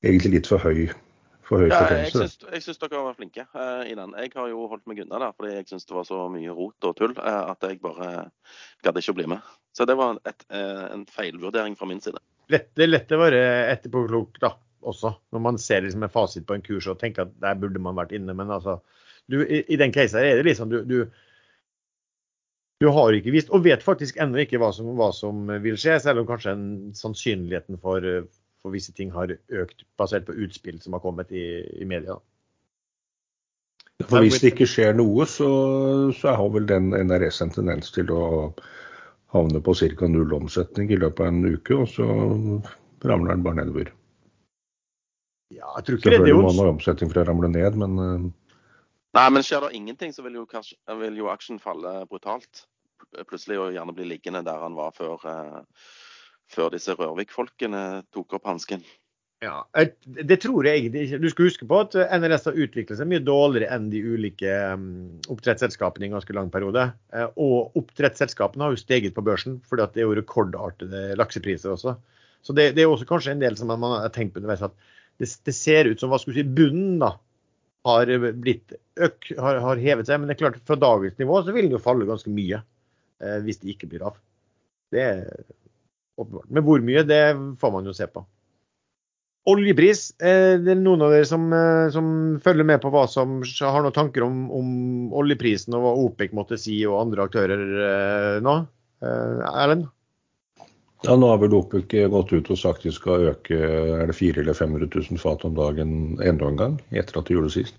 Egentlig 0.00 0.38
litt 0.38 0.48
for 0.48 0.62
høy 0.64 0.88
for 1.50 1.64
høy 1.64 1.72
ja, 1.72 1.80
jeg 1.90 2.12
syns, 2.14 2.38
jeg 2.46 2.62
syns 2.64 2.78
dere 2.80 3.02
var 3.04 3.16
flinke 3.18 3.44
uh, 3.52 3.82
i 3.84 3.96
den. 3.98 4.14
Jeg 4.22 4.32
har 4.36 4.48
jo 4.52 4.68
holdt 4.70 4.86
meg 4.88 5.02
unna 5.02 5.18
der 5.24 5.34
fordi 5.36 5.56
jeg 5.56 5.68
syns 5.68 5.88
det 5.88 5.96
var 5.96 6.06
så 6.08 6.22
mye 6.32 6.54
rot 6.56 6.88
og 6.88 6.96
tull 6.98 7.16
uh, 7.18 7.50
at 7.50 7.66
jeg 7.66 7.80
bare 7.82 8.10
gadd 8.86 9.00
ikke 9.00 9.14
å 9.14 9.18
bli 9.18 9.28
med. 9.34 9.54
Så 9.76 9.86
det 9.90 9.96
var 9.98 10.20
et, 10.30 10.44
uh, 10.54 10.86
en 10.94 11.04
feilvurdering 11.10 11.76
fra 11.78 11.88
min 11.90 12.02
side. 12.02 12.22
Lett, 12.50 12.70
det 12.78 12.86
er 12.86 12.92
lett 12.94 13.14
å 13.14 13.20
være 13.20 13.42
etterpåklok 13.74 14.40
da, 14.42 14.54
også, 14.86 15.12
når 15.34 15.42
man 15.44 15.58
ser 15.60 15.84
liksom 15.84 16.06
en 16.06 16.12
fasit 16.12 16.46
på 16.46 16.56
en 16.56 16.64
kurs 16.64 16.88
og 16.90 17.00
tenker 17.02 17.26
at 17.26 17.34
der 17.42 17.58
burde 17.58 17.82
man 17.82 17.98
vært 17.98 18.14
inne. 18.16 18.34
Men 18.36 18.52
altså, 18.54 18.78
du, 19.30 19.42
i, 19.42 19.64
i, 19.66 19.78
den 19.80 19.94
casen 19.94 20.22
er 20.22 20.40
det 20.40 20.48
liksom 20.48 20.70
du, 20.72 20.80
du, 20.86 20.98
du 22.80 22.88
har 22.94 23.14
ikke 23.14 23.34
visst, 23.34 23.52
og 23.54 23.66
vet 23.66 23.84
faktisk 23.84 24.18
ennå 24.22 24.46
ikke 24.46 24.62
hva 24.62 24.72
som, 24.74 24.94
hva 24.98 25.10
som, 25.14 25.44
vil 25.62 25.78
skje, 25.78 25.98
selv 26.02 26.22
om 26.22 26.30
kanskje 26.30 26.54
en, 26.56 26.70
sannsynligheten 26.96 27.82
for 27.82 28.06
for 28.62 28.74
visse 28.74 28.92
ting 28.96 29.12
har 29.14 29.32
økt 29.32 29.84
basert 30.00 30.26
på 30.28 30.36
utspill 30.44 30.80
som 30.82 30.96
har 30.96 31.04
kommet 31.04 31.32
i, 31.32 31.44
i 31.80 31.86
media. 31.88 32.18
For 34.08 34.24
Hvis 34.24 34.40
det 34.40 34.54
ikke 34.54 34.68
skjer 34.68 34.94
noe, 34.96 35.26
så, 35.28 35.48
så 36.16 36.34
har 36.36 36.52
vel 36.54 36.68
den 36.68 36.92
NRS 36.96 37.42
en 37.44 37.52
tendens 37.52 37.92
til 37.92 38.12
å 38.14 38.22
havne 39.34 39.60
på 39.62 39.74
ca. 39.76 40.08
null 40.08 40.32
omsetning 40.34 40.90
i 40.90 40.98
løpet 40.98 41.20
av 41.20 41.32
en 41.32 41.44
uke, 41.52 41.76
og 41.76 41.88
så 41.92 42.06
ramler 43.04 43.34
den 43.34 43.44
bare 43.44 43.60
nedover. 43.60 43.92
Ja, 45.52 45.68
jeg 45.76 45.84
tror 45.86 45.98
ikke 45.98 46.08
Selvfølgelig 46.08 46.32
det, 46.32 46.36
Selvfølgelig 46.40 46.40
må 46.40 46.52
man 46.56 46.64
ha 46.64 46.74
omsetning 46.74 47.12
for 47.12 47.22
å 47.22 47.26
ramle 47.28 47.52
ned, 47.52 47.80
men 47.80 48.00
uh... 48.00 48.28
Nei, 49.18 49.28
men 49.34 49.44
skjer 49.44 49.66
det 49.66 49.76
ingenting, 49.76 50.12
så 50.14 50.22
vil 50.22 50.38
jo, 50.38 50.46
kanskje, 50.48 50.78
vil 51.00 51.16
jo 51.18 51.28
aksjen 51.32 51.58
falle 51.60 52.04
brutalt. 52.08 52.64
Plutselig 53.26 53.58
og 53.58 53.72
gjerne 53.74 53.94
bli 53.96 54.06
liggende 54.06 54.44
der 54.46 54.62
han 54.62 54.76
var 54.78 54.94
før. 54.96 55.18
Uh 55.26 56.08
før 56.50 56.74
disse 56.74 56.94
Rørvik-folkene 56.98 57.84
tok 58.14 58.38
opp 58.38 58.50
hansken? 58.50 58.84
Ja, 59.40 59.64
Det 60.04 60.36
tror 60.42 60.66
jeg 60.68 60.82
egentlig 60.82 61.06
ikke. 61.06 61.18
Du 61.22 61.30
skal 61.32 61.46
huske 61.48 61.66
på 61.68 61.78
at 61.80 61.94
NRS 61.96 62.50
har 62.50 62.58
utviklet 62.60 62.98
seg 62.98 63.08
mye 63.08 63.22
dårligere 63.24 63.72
enn 63.72 63.86
de 63.88 64.02
ulike 64.04 64.56
um, 64.76 64.82
oppdrettsselskapene 65.32 66.04
i 66.04 66.10
en 66.10 66.16
ganske 66.18 66.34
lang 66.36 66.50
periode. 66.52 66.90
Eh, 67.16 67.28
og 67.40 67.78
oppdrettsselskapene 67.80 68.66
har 68.66 68.74
jo 68.74 68.82
steget 68.82 69.16
på 69.16 69.24
børsen, 69.24 69.56
fordi 69.70 69.86
det 69.94 70.02
er 70.02 70.10
jo 70.10 70.18
rekordartede 70.18 71.00
laksepriser 71.16 71.72
også. 71.72 71.96
Så 72.44 72.56
det, 72.56 72.74
det, 72.76 72.84
er 72.84 72.92
også 72.92 73.08
kanskje 73.08 73.32
en 73.32 73.40
del 73.40 73.56
som 73.56 73.72
man 73.72 73.96
har 73.96 74.12
tenkt 74.12 74.34
på 74.34 74.42
underveis 74.42 74.66
at 74.66 74.76
det, 75.20 75.30
det, 75.48 75.56
ser 75.56 75.88
ut 75.88 76.00
som 76.00 76.12
hva 76.12 76.20
skal 76.20 76.34
vi 76.34 76.42
si, 76.42 76.54
bunnen 76.60 77.00
da, 77.00 77.14
har, 77.88 78.12
blitt 78.44 78.76
øk, 79.00 79.32
har, 79.40 79.62
har, 79.64 79.80
hevet 79.80 80.08
seg. 80.08 80.20
Men 80.20 80.28
det 80.28 80.36
er 80.36 80.42
klart 80.42 80.60
fra 80.68 80.76
dagens 80.80 81.16
nivå 81.20 81.40
så 81.40 81.56
vil 81.56 81.68
den 81.68 81.78
jo 81.78 81.80
falle 81.80 82.08
ganske 82.08 82.32
mye 82.32 82.60
eh, 82.60 83.40
hvis 83.46 83.64
det 83.64 83.72
ikke 83.72 83.88
blir 83.94 84.04
av. 84.12 84.20
Det 84.92 85.06
er 85.06 85.24
åpenbart. 86.22 86.50
Men 86.50 86.66
hvor 86.66 86.84
mye, 86.84 87.06
det 87.06 87.24
får 87.60 87.74
man 87.74 87.88
jo 87.88 87.96
se 87.96 88.08
på. 88.10 88.24
Oljepris. 89.48 90.10
Eh, 90.20 90.58
det 90.60 90.74
er 90.74 90.82
noen 90.82 91.00
av 91.04 91.14
dere 91.14 91.28
som, 91.28 91.46
eh, 91.52 91.86
som, 91.94 92.10
følger 92.44 92.66
med 92.66 92.82
på 92.82 92.90
hva 92.92 93.06
som 93.08 93.40
har 93.40 93.84
noen 93.84 93.96
tanker 93.96 94.26
om, 94.26 94.42
om, 94.52 94.68
oljeprisen 95.16 95.76
og 95.76 95.86
hva 95.86 95.94
OPEC 96.04 96.34
måtte 96.36 96.60
si 96.60 96.76
og 96.88 97.00
andre 97.00 97.24
aktører 97.28 97.64
eh, 97.86 98.36
nå? 98.44 98.58
Erlend? 99.00 99.88
Ja, 101.06 101.14
Nå 101.16 101.30
har 101.30 101.38
vel 101.40 101.56
OPEC 101.56 101.94
gått 102.12 102.34
ut 102.34 102.50
og 102.52 102.60
sagt 102.60 102.84
de 102.84 102.92
skal 102.92 103.30
øke 103.30 103.56
er 103.56 104.10
det 104.10 104.16
400 104.18 104.42
eller 104.42 104.58
500 104.58 104.90
000 104.92 105.22
fat 105.22 105.46
om 105.48 105.56
dagen 105.56 105.94
enda 106.20 106.50
en 106.50 106.60
gang, 106.60 106.74
etter 106.92 107.16
at 107.16 107.30
de 107.30 107.38
gjorde 107.38 107.48
det 107.48 107.62
sist. 107.62 107.78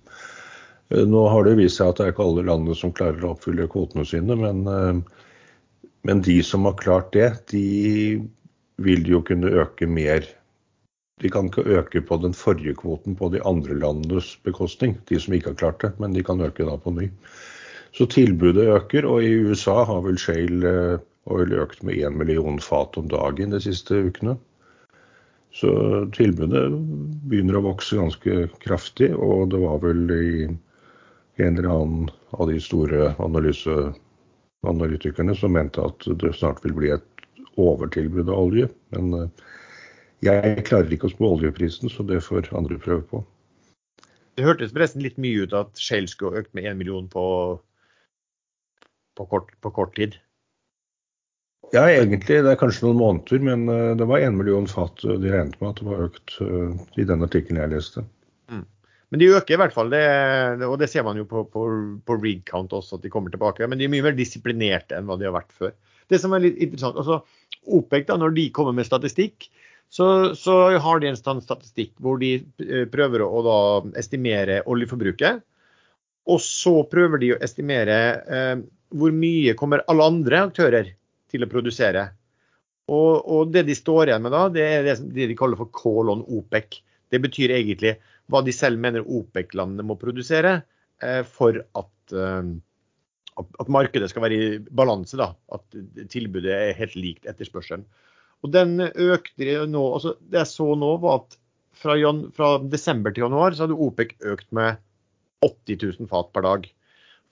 Nå 0.90 1.22
har 1.30 1.46
det 1.46 1.60
vist 1.60 1.78
seg 1.78 1.92
at 1.92 2.02
det 2.02 2.08
er 2.08 2.16
ikke 2.16 2.26
alle 2.26 2.48
landene 2.50 2.74
som 2.76 2.92
klarer 2.92 3.22
å 3.22 3.36
oppfylle 3.36 3.70
kvotene 3.70 4.04
sine, 4.10 4.34
men 4.36 4.66
men 6.08 6.22
de 6.26 6.38
som 6.44 6.66
har 6.66 6.78
klart 6.80 7.14
det, 7.14 7.30
de 7.52 8.22
vil 8.82 9.10
jo 9.10 9.22
kunne 9.26 9.52
øke 9.62 9.88
mer. 9.88 10.26
De 11.22 11.30
kan 11.30 11.52
ikke 11.52 11.68
øke 11.78 12.02
på 12.02 12.18
den 12.24 12.34
forrige 12.34 12.74
kvoten 12.80 13.16
på 13.16 13.30
de 13.30 13.42
andre 13.46 13.78
landenes 13.78 14.34
bekostning, 14.46 14.98
de 15.10 15.20
som 15.22 15.36
ikke 15.38 15.54
har 15.54 15.60
klart 15.62 15.82
det, 15.86 15.94
men 16.02 16.16
de 16.18 16.24
kan 16.26 16.42
øke 16.42 16.66
da 16.66 16.78
på 16.82 16.94
ny. 16.96 17.12
Så 17.94 18.08
tilbudet 18.10 18.70
øker, 18.72 19.06
og 19.06 19.24
i 19.24 19.36
USA 19.46 19.84
har 19.86 20.02
vel 20.06 20.18
shale 20.18 20.72
eh, 20.94 21.02
oil 21.30 21.54
økt 21.60 21.84
med 21.84 22.00
1 22.00 22.16
million 22.18 22.58
fat 22.64 22.98
om 22.98 23.10
dagen 23.12 23.54
de 23.54 23.60
siste 23.62 24.00
ukene. 24.08 24.38
Så 25.54 25.70
tilbudet 26.16 26.64
begynner 27.28 27.60
å 27.60 27.66
vokse 27.68 28.00
ganske 28.00 28.48
kraftig, 28.64 29.12
og 29.14 29.52
det 29.52 29.60
var 29.60 29.82
vel 29.84 30.06
i 30.16 30.32
en 31.44 31.58
eller 31.58 31.70
annen 31.70 32.08
av 32.32 32.48
de 32.48 32.58
store 32.64 33.12
analyse 33.20 33.92
analytikerne 34.68 35.36
som 35.36 35.54
mente 35.56 35.82
at 35.82 36.06
det 36.22 36.34
snart 36.38 36.62
vil 36.66 36.76
bli 36.78 36.92
et 36.94 37.26
overtilbud 37.60 38.30
av 38.30 38.38
olje. 38.38 38.70
Men 38.96 39.14
eh, 39.18 39.46
jeg 40.26 40.66
klarer 40.68 40.94
ikke 40.94 41.10
å 41.10 41.14
spå 41.16 41.34
oljeprisen, 41.38 41.90
så 41.90 42.06
det 42.08 42.22
får 42.26 42.52
andre 42.58 42.78
prøve 42.82 43.06
på. 43.10 43.24
Det 44.38 44.46
hørtes 44.46 44.74
forresten 44.74 45.04
litt 45.04 45.20
mye 45.22 45.46
ut 45.46 45.56
at 45.58 45.80
Shale 45.82 46.10
skulle 46.10 46.36
ha 46.36 46.44
økt 46.44 46.54
med 46.58 46.70
1 46.70 46.78
million 46.80 47.08
på, 47.12 47.26
på, 49.18 49.26
kort, 49.34 49.52
på, 49.62 49.74
kort, 49.76 49.96
tid. 49.98 50.16
Ja, 51.72 51.88
egentlig. 51.88 52.42
Det 52.44 52.54
er 52.54 52.60
kanskje 52.60 52.88
noen 52.88 53.02
måneder, 53.02 53.44
men 53.44 53.68
eh, 53.72 53.92
det 54.00 54.08
var 54.08 54.24
1 54.24 54.38
million 54.40 54.70
fat 54.70 55.04
de 55.04 55.34
regnet 55.34 55.58
med 55.60 55.74
at 55.74 55.82
det 55.82 55.90
var 55.90 56.08
økt 56.08 56.38
eh, 56.46 56.74
i 57.02 57.08
den 57.10 57.26
artikkelen 57.28 57.64
jeg 57.64 57.76
leste. 57.76 58.06
Men 59.12 59.20
de 59.20 59.32
øker 59.36 59.58
i 59.58 59.60
hvert 59.60 59.74
fall, 59.76 59.90
det, 59.92 60.02
og 60.64 60.78
det 60.80 60.88
ser 60.88 61.04
man 61.04 61.18
jo 61.20 61.26
på, 61.28 61.44
på, 61.52 61.66
på 62.08 62.16
rig 62.22 62.46
count 62.48 62.72
også, 62.74 62.98
at 62.98 63.04
de 63.04 63.12
kommer 63.12 63.34
tilbake. 63.34 63.68
Men 63.68 63.80
de 63.80 63.88
er 63.88 63.92
mye 63.92 64.06
mer 64.06 64.16
disiplinerte 64.16 64.96
enn 64.96 65.10
hva 65.10 65.18
de 65.20 65.28
har 65.28 65.36
vært 65.36 65.52
før. 65.52 65.74
Det 66.12 66.20
som 66.22 66.32
er 66.36 66.46
litt 66.46 66.62
interessant, 66.64 67.00
altså 67.00 67.20
OPEC, 67.68 68.08
da, 68.08 68.16
når 68.20 68.36
de 68.38 68.48
kommer 68.56 68.76
med 68.78 68.88
statistikk, 68.88 69.50
så, 69.92 70.06
så 70.40 70.56
har 70.80 71.02
de 71.04 71.10
en 71.10 71.20
statistikk 71.20 71.98
hvor 72.00 72.22
de 72.22 72.38
eh, 72.64 72.86
prøver 72.92 73.26
å 73.26 73.42
da 73.44 73.58
estimere 74.00 74.62
oljeforbruket. 74.72 75.44
Og 76.32 76.40
så 76.44 76.78
prøver 76.88 77.20
de 77.20 77.34
å 77.36 77.42
estimere 77.44 77.98
eh, 78.24 78.56
hvor 78.96 79.12
mye 79.16 79.56
kommer 79.60 79.84
alle 79.92 80.08
andre 80.14 80.46
aktører 80.48 80.94
til 81.32 81.44
å 81.44 81.52
produsere. 81.52 82.06
Og, 82.92 83.28
og 83.28 83.52
det 83.52 83.66
de 83.68 83.76
står 83.76 84.10
igjen 84.10 84.24
med 84.24 84.34
da, 84.36 84.46
det 84.52 84.64
er 84.68 84.88
det, 84.88 84.98
de 85.16 85.36
kaller 85.40 85.60
for 85.60 85.72
call 85.76 86.12
on 86.16 86.24
OPEC. 86.24 86.80
Det 87.12 87.20
betyr 87.24 87.54
egentlig 87.56 87.98
hva 88.32 88.42
de 88.46 88.54
selv 88.56 88.80
mener 88.82 89.04
OPEC-landene 89.06 89.86
må 89.86 89.98
produsere 90.00 90.62
eh, 91.04 91.22
for 91.28 91.60
at, 91.60 92.16
eh, 92.16 92.52
at, 93.42 93.72
markedet 93.72 94.10
skal 94.12 94.26
være 94.26 94.38
i 94.38 94.48
balanse. 94.72 95.20
Da. 95.20 95.34
At 95.54 95.78
tilbudet 96.14 96.54
er 96.56 96.80
helt 96.80 96.98
likt 97.00 97.28
etterspørselen. 97.30 97.86
Og 98.42 98.54
den 98.56 98.80
økte 98.82 99.60
nå, 99.70 99.82
altså 99.94 100.16
Det 100.18 100.40
jeg 100.40 100.50
så 100.50 100.72
nå, 100.80 100.96
var 101.04 101.22
at 101.22 101.38
fra, 101.82 101.96
jan, 101.98 102.26
fra 102.36 102.56
desember 102.72 103.14
til 103.14 103.28
januar 103.28 103.56
så 103.56 103.66
hadde 103.66 103.78
OPEC 103.80 104.16
økt 104.32 104.50
med 104.56 104.82
80 105.46 105.78
000 106.02 106.10
fat 106.12 106.32
per 106.34 106.46
dag. 106.46 106.68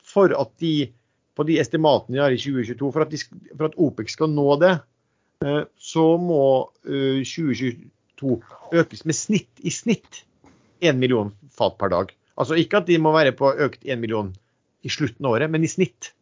For 0.05 0.33
at 0.37 0.53
de, 0.61 0.89
på 1.37 1.45
de 1.49 1.59
estimatene 1.61 2.17
de 2.17 2.23
har 2.23 2.33
i 2.33 2.39
2022, 2.39 2.93
for 2.93 3.05
at, 3.05 3.13
de, 3.13 3.49
for 3.55 3.69
at 3.69 3.77
OPEC 3.81 4.13
skal 4.15 4.31
nå 4.33 4.47
det, 4.61 4.75
eh, 5.45 5.61
så 5.75 6.07
må 6.21 6.43
2022 6.85 8.39
økes 8.79 9.05
med 9.05 9.17
snitt 9.17 9.61
i 9.65 9.73
snitt 9.73 10.23
1 10.81 10.99
million 11.01 11.33
fat 11.55 11.77
per 11.79 11.91
dag. 11.93 12.13
Altså 12.39 12.57
ikke 12.59 12.81
at 12.81 12.87
de 12.87 12.99
må 13.01 13.11
være 13.15 13.35
på 13.35 13.51
økt 13.65 13.83
1 13.83 13.99
million 13.99 14.31
i 14.85 14.91
slutten 14.91 15.27
av 15.27 15.35
året, 15.35 15.51
men 15.51 15.65
i 15.65 15.71
snitt. 15.71 16.13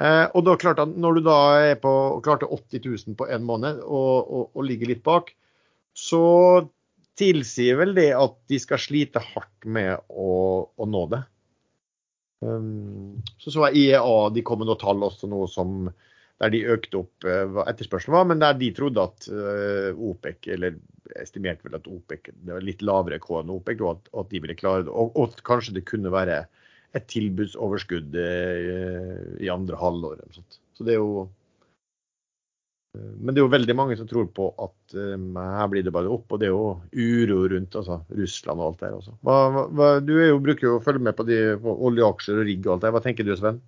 Eh, 0.00 0.26
og 0.32 0.44
da 0.46 0.56
klart 0.56 0.80
at 0.80 0.92
Når 0.96 1.18
du 1.18 1.24
da 1.26 1.38
er 1.60 1.74
på 1.80 1.92
klarte 2.24 2.48
80 2.48 2.84
000 2.84 3.16
på 3.18 3.28
en 3.28 3.44
måned 3.44 3.82
og, 3.84 4.14
og, 4.24 4.46
og, 4.54 4.62
ligger 4.64 4.88
litt 4.88 5.02
bak, 5.04 5.34
så 5.92 6.68
tilsier 7.20 7.76
vel 7.76 7.92
det 7.96 8.08
at 8.16 8.38
de 8.48 8.58
skal 8.60 8.80
slite 8.80 9.20
hardt 9.20 9.68
med 9.68 10.00
å, 10.08 10.30
å 10.72 10.88
nå 10.88 11.02
det. 11.12 11.20
Um, 12.42 13.20
så 13.38 13.52
så 13.52 13.68
jeg 13.68 13.84
IEA 13.84 14.30
de 14.34 14.42
kom 14.42 14.62
med 14.62 14.70
noen 14.70 14.80
tall 14.80 15.04
også 15.04 15.28
noe 15.30 15.46
som 15.50 15.84
der 16.42 16.50
de 16.50 16.62
økte 16.74 17.02
opp 17.04 17.26
eh, 17.28 17.44
hva 17.54 17.66
etterspørselen 17.70 18.16
var, 18.16 18.26
men 18.30 18.40
der 18.42 18.56
de 18.58 18.72
trodde 18.74 19.04
at 19.04 19.28
eh, 19.30 19.90
OPEC, 19.94 20.48
eller 20.56 20.78
estimerte 21.20 21.66
vel 21.66 21.76
at 21.78 21.86
OPEC 21.90 22.32
det 22.32 22.56
var 22.56 22.64
litt 22.66 22.82
lavere 22.82 23.20
K 23.22 23.36
enn 23.40 23.52
OPEC, 23.52 23.84
og 23.84 23.92
at, 23.92 24.10
at, 24.10 24.30
de 24.32 24.40
ville 24.42 24.58
klare 24.58 24.86
det. 24.88 24.90
Og, 24.90 25.14
og, 25.18 25.36
kanskje 25.46 25.76
det 25.78 25.86
kunne 25.88 26.12
være 26.12 26.42
et 26.98 27.06
tilbudsoverskudd 27.12 28.18
eh, 28.20 29.20
i 29.44 29.52
andre 29.52 29.78
halvår. 29.78 30.26
Så 30.74 30.88
det 30.88 30.96
er 30.96 31.00
jo 31.00 31.28
Men 32.92 33.32
det 33.32 33.40
er 33.40 33.46
jo 33.46 33.54
veldig 33.54 33.74
mange 33.78 33.94
som 33.96 34.08
tror 34.08 34.26
på 34.36 34.50
at 34.60 34.94
um, 35.00 35.38
her 35.40 35.68
blir 35.72 35.84
det 35.86 35.94
bare 35.96 36.10
opp, 36.12 36.26
og 36.28 36.42
det 36.42 36.50
er 36.50 36.52
jo 36.52 36.74
uro 36.92 37.38
rundt 37.48 37.78
altså, 37.80 38.02
Russland 38.18 38.60
og 38.60 38.66
alt 38.66 38.82
det 38.82 38.90
der. 38.90 38.96
Også. 38.98 39.14
Hva, 39.24 39.36
hva, 39.72 39.86
du 40.04 40.12
jo, 40.18 40.42
bruker 40.44 40.66
jo 40.66 40.74
å 40.76 40.82
følge 40.84 41.06
med 41.06 41.16
på, 41.16 41.24
de, 41.24 41.38
på 41.62 41.72
oljeaksjer 41.88 42.42
og 42.42 42.50
rigg 42.50 42.66
og 42.66 42.74
alt 42.74 42.84
det. 42.84 42.92
Hva 42.92 43.02
tenker 43.06 43.24
du 43.24 43.32
Sven? 43.38 43.62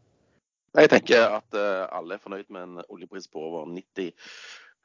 Jeg 0.75 0.91
tenker 0.91 1.37
at 1.39 1.57
uh, 1.57 1.85
alle 1.95 2.16
er 2.16 2.22
fornøyd 2.22 2.49
med 2.51 2.62
en 2.66 2.85
oljepris 2.89 3.29
på 3.31 3.43
over 3.47 3.68
90 3.70 4.11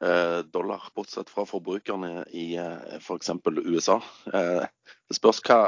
uh, 0.04 0.40
dollar, 0.54 0.86
bortsett 0.94 1.32
fra 1.32 1.46
forbrukerne 1.48 2.24
i 2.30 2.52
f.eks. 3.00 3.32
USA. 3.66 3.98
Uh, 4.30 4.68
det 5.10 5.18
spørs 5.18 5.42
hva, 5.48 5.58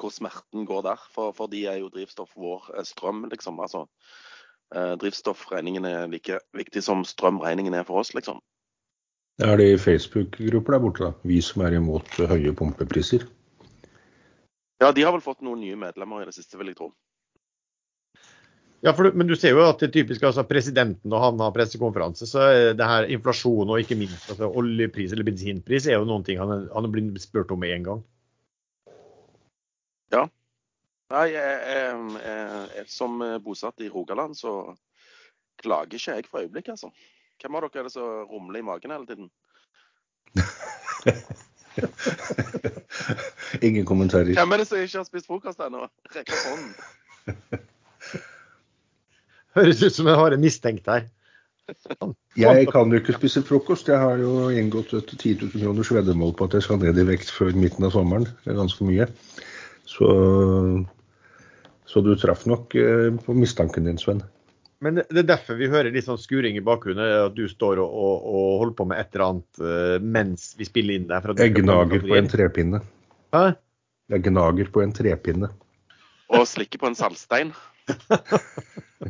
hvor 0.00 0.14
smerten 0.14 0.64
går 0.68 0.86
der, 0.88 1.04
for, 1.12 1.36
for 1.36 1.52
de 1.52 1.66
er 1.68 1.82
jo 1.82 1.92
drivstoff 1.92 2.32
vår 2.40 2.70
strøm, 2.88 3.26
liksom. 3.32 3.60
altså 3.60 3.84
Eh, 4.74 4.92
drivstoffregningen 4.98 5.84
er 5.84 6.06
like 6.10 6.40
viktig 6.56 6.82
som 6.82 7.04
strømregningen 7.06 7.74
er 7.74 7.86
for 7.86 8.02
oss, 8.02 8.14
liksom. 8.14 8.40
Er 9.38 9.56
det 9.60 9.66
i 9.70 9.78
Facebook-grupper 9.78 10.74
der 10.74 10.82
borte, 10.82 11.04
da? 11.04 11.12
Vi 11.22 11.40
som 11.44 11.62
er 11.62 11.76
imot 11.76 12.08
høye 12.18 12.54
pumpepriser? 12.56 13.26
Ja, 14.80 14.90
de 14.92 15.04
har 15.04 15.12
vel 15.12 15.24
fått 15.24 15.44
noen 15.44 15.60
nye 15.62 15.76
medlemmer 15.78 16.22
i 16.22 16.28
det 16.28 16.34
siste, 16.34 16.58
vil 16.58 16.72
jeg 16.72 16.80
tro. 16.80 16.90
Ja, 18.84 18.92
du, 18.92 19.08
Men 19.16 19.26
du 19.26 19.32
ser 19.38 19.54
jo 19.56 19.62
at 19.64 19.80
det 19.80 19.88
typisk 19.94 20.26
altså 20.28 20.44
presidenten 20.46 21.12
og 21.12 21.22
han 21.22 21.40
har 21.40 21.54
pressekonferanse, 21.54 22.28
så 22.28 22.50
det 22.76 22.90
her 22.90 23.08
inflasjon 23.14 23.72
og 23.72 23.80
ikke 23.80 23.96
minst 23.98 24.28
altså 24.30 24.50
oljepris 24.52 25.14
eller 25.14 25.26
bensinpris 25.26 25.88
er 25.88 25.96
jo 25.96 26.08
noen 26.08 26.26
ting 26.26 26.42
han, 26.42 26.68
han 26.70 26.88
er 26.88 26.92
blitt 26.92 27.24
spurt 27.24 27.54
om 27.54 27.64
med 27.64 27.72
en 27.72 27.88
gang. 27.88 28.04
Ja, 30.12 30.26
Nei, 31.14 31.28
jeg, 31.30 31.58
jeg, 31.70 32.18
jeg, 32.74 32.82
som 32.90 33.20
bosatt 33.44 33.78
i 33.84 33.88
Rogaland, 33.92 34.32
så 34.34 34.74
klager 35.62 35.94
ikke 35.94 36.14
jeg 36.16 36.26
for 36.30 36.40
øyeblikket, 36.42 36.72
altså. 36.74 36.90
Hvem 37.38 37.54
av 37.54 37.60
dere 37.66 37.78
er 37.78 37.84
det 37.86 37.94
som 37.94 38.26
rumler 38.32 38.58
i 38.58 38.66
magen 38.66 38.90
hele 38.90 39.06
tiden? 39.06 39.30
Ingen 43.66 43.86
kommentarer. 43.86 44.34
Hvem 44.34 44.52
er 44.52 44.56
det 44.62 44.66
som 44.66 44.78
ikke 44.82 44.98
har 44.98 45.06
spist 45.06 45.26
frokost 45.30 45.60
ennå? 45.62 45.86
Rekk 46.16 46.28
opp 46.34 46.46
hånden. 46.50 46.74
Høres 49.56 49.82
ut 49.82 49.94
som 49.94 50.10
jeg 50.10 50.20
har 50.20 50.36
en 50.36 50.42
mistenkt 50.42 50.90
her. 50.90 51.06
Jeg 52.38 52.66
kan 52.70 52.92
jo 52.92 53.00
ikke 53.00 53.16
spise 53.16 53.42
frokost. 53.42 53.88
Jeg 53.90 53.98
har 53.98 54.20
jo 54.22 54.50
inngått 54.54 54.92
et 54.94 55.08
10 55.16 55.32
000 55.48 55.62
kroners 55.64 55.90
veddemål 55.90 56.36
på 56.38 56.46
at 56.46 56.58
jeg 56.58 56.66
skal 56.66 56.78
ned 56.82 57.00
i 57.00 57.06
vekt 57.08 57.32
før 57.34 57.56
midten 57.58 57.88
av 57.88 57.96
sommeren. 57.96 58.28
Det 58.44 58.52
er 58.52 58.60
ganske 58.60 58.86
mye. 58.86 59.08
Så 59.86 60.12
så 61.86 62.02
du 62.02 62.16
traff 62.18 62.46
nok 62.50 62.74
eh, 62.74 63.14
på 63.24 63.34
mistanken 63.34 63.86
din, 63.86 63.98
Sven. 63.98 64.22
Men 64.84 64.98
det 64.98 65.20
er 65.22 65.28
derfor 65.30 65.56
vi 65.56 65.70
hører 65.72 65.94
litt 65.94 66.04
sånn 66.04 66.20
skuring 66.20 66.58
i 66.58 66.64
bakgrunnen, 66.64 67.06
at 67.30 67.36
du 67.36 67.46
står 67.48 67.80
og, 67.80 67.88
og, 67.88 68.26
og 68.28 68.48
holder 68.60 68.74
på 68.76 68.86
med 68.90 69.00
et 69.00 69.14
eller 69.14 69.24
annet 69.30 69.62
uh, 69.62 69.94
mens 70.04 70.50
vi 70.58 70.66
spiller 70.68 70.98
inn 70.98 71.06
der. 71.08 71.30
Jeg 71.40 71.54
gnager 71.62 72.04
på 72.04 72.18
en 72.18 72.28
trepinne. 72.28 72.82
Hæ? 73.32 73.44
Jeg 74.12 74.26
gnager 74.26 74.68
på 74.74 74.82
en 74.84 74.92
trepinne. 74.94 75.48
Og 76.36 76.44
slikker 76.50 76.82
på 76.82 76.90
en 76.90 76.98
saltstein. 76.98 77.54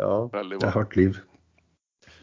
ja. 0.00 0.12
Det 0.32 0.62
er 0.62 0.74
hardt 0.76 0.96
liv. 0.98 1.20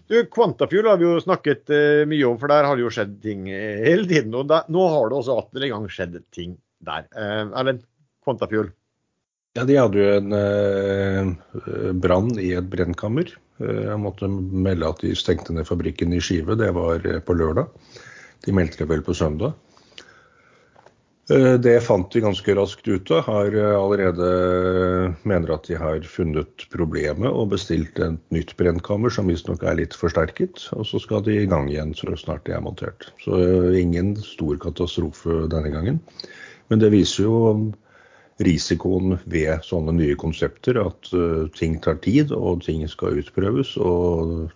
Du, 0.10 0.16
Quantafuel 0.34 0.88
har 0.90 0.98
vi 0.98 1.06
jo 1.06 1.20
snakket 1.22 1.70
uh, 1.70 2.04
mye 2.10 2.26
om, 2.26 2.38
for 2.42 2.48
der 2.50 2.66
har 2.66 2.76
det 2.78 2.84
jo 2.88 2.94
skjedd 2.94 3.14
ting 3.24 3.46
hele 3.50 4.08
tiden. 4.10 4.34
Og 4.38 4.50
da, 4.50 4.64
nå 4.72 4.88
har 4.90 5.10
det 5.12 5.20
også 5.20 5.38
atter 5.44 5.60
en 5.68 5.74
gang 5.76 5.86
skjedd 5.94 6.16
ting 6.36 6.58
der. 6.86 7.06
Uh, 7.14 7.54
Erlend, 7.60 7.86
Quantafuel? 8.26 8.70
Ja, 9.58 9.64
De 9.66 9.78
hadde 9.78 9.98
jo 9.98 10.06
en 10.18 10.30
uh, 10.34 11.94
brann 11.98 12.32
i 12.42 12.54
et 12.58 12.70
brennkammer. 12.70 13.28
Eh, 13.60 13.86
jeg 13.90 14.00
måtte 14.02 14.30
melde 14.30 14.90
at 14.90 15.02
de 15.04 15.16
stengte 15.18 15.56
ned 15.56 15.68
fabrikken 15.68 16.16
i 16.16 16.22
Skive. 16.24 16.58
Det 16.60 16.72
var 16.76 17.06
eh, 17.06 17.22
på 17.24 17.36
lørdag. 17.38 17.72
De 18.46 18.56
meldte 18.56 18.84
det 18.84 18.90
vel 18.92 19.04
på 19.06 19.16
søndag. 19.18 19.58
Eh, 21.30 21.56
det 21.62 21.76
fant 21.86 22.10
de 22.12 22.24
ganske 22.24 22.54
raskt 22.58 22.88
ut 22.88 23.12
av. 23.14 23.28
Har 23.28 23.54
allerede 23.54 24.30
mener 25.30 25.54
at 25.54 25.68
de 25.70 25.78
har 25.78 26.02
funnet 26.10 26.66
problemet 26.74 27.30
og 27.30 27.52
bestilt 27.54 28.00
et 28.02 28.18
nytt 28.34 28.56
brennkammer 28.58 29.14
som 29.14 29.30
visstnok 29.30 29.64
er 29.64 29.78
litt 29.78 29.98
forsterket. 29.98 30.66
Og 30.74 30.88
så 30.90 31.02
skal 31.04 31.22
de 31.28 31.38
i 31.44 31.50
gang 31.50 31.70
igjen 31.70 31.94
så 31.98 32.16
snart 32.18 32.48
det 32.50 32.58
er 32.58 32.66
montert. 32.66 33.12
Så 33.22 33.38
ingen 33.78 34.16
stor 34.26 34.58
katastrofe 34.62 35.46
denne 35.54 35.74
gangen. 35.76 36.02
Men 36.70 36.82
det 36.82 36.92
viser 36.94 37.28
jo 37.28 37.38
risikoen 38.40 39.20
ved 39.30 39.66
sånne 39.68 39.94
nye 39.98 40.16
konsepter, 40.18 40.78
at 40.80 41.10
ting 41.58 41.76
tar 41.84 41.98
tid 42.02 42.32
og 42.32 42.64
ting 42.64 42.86
skal 42.90 43.20
utprøves. 43.22 43.76
Og 43.78 44.50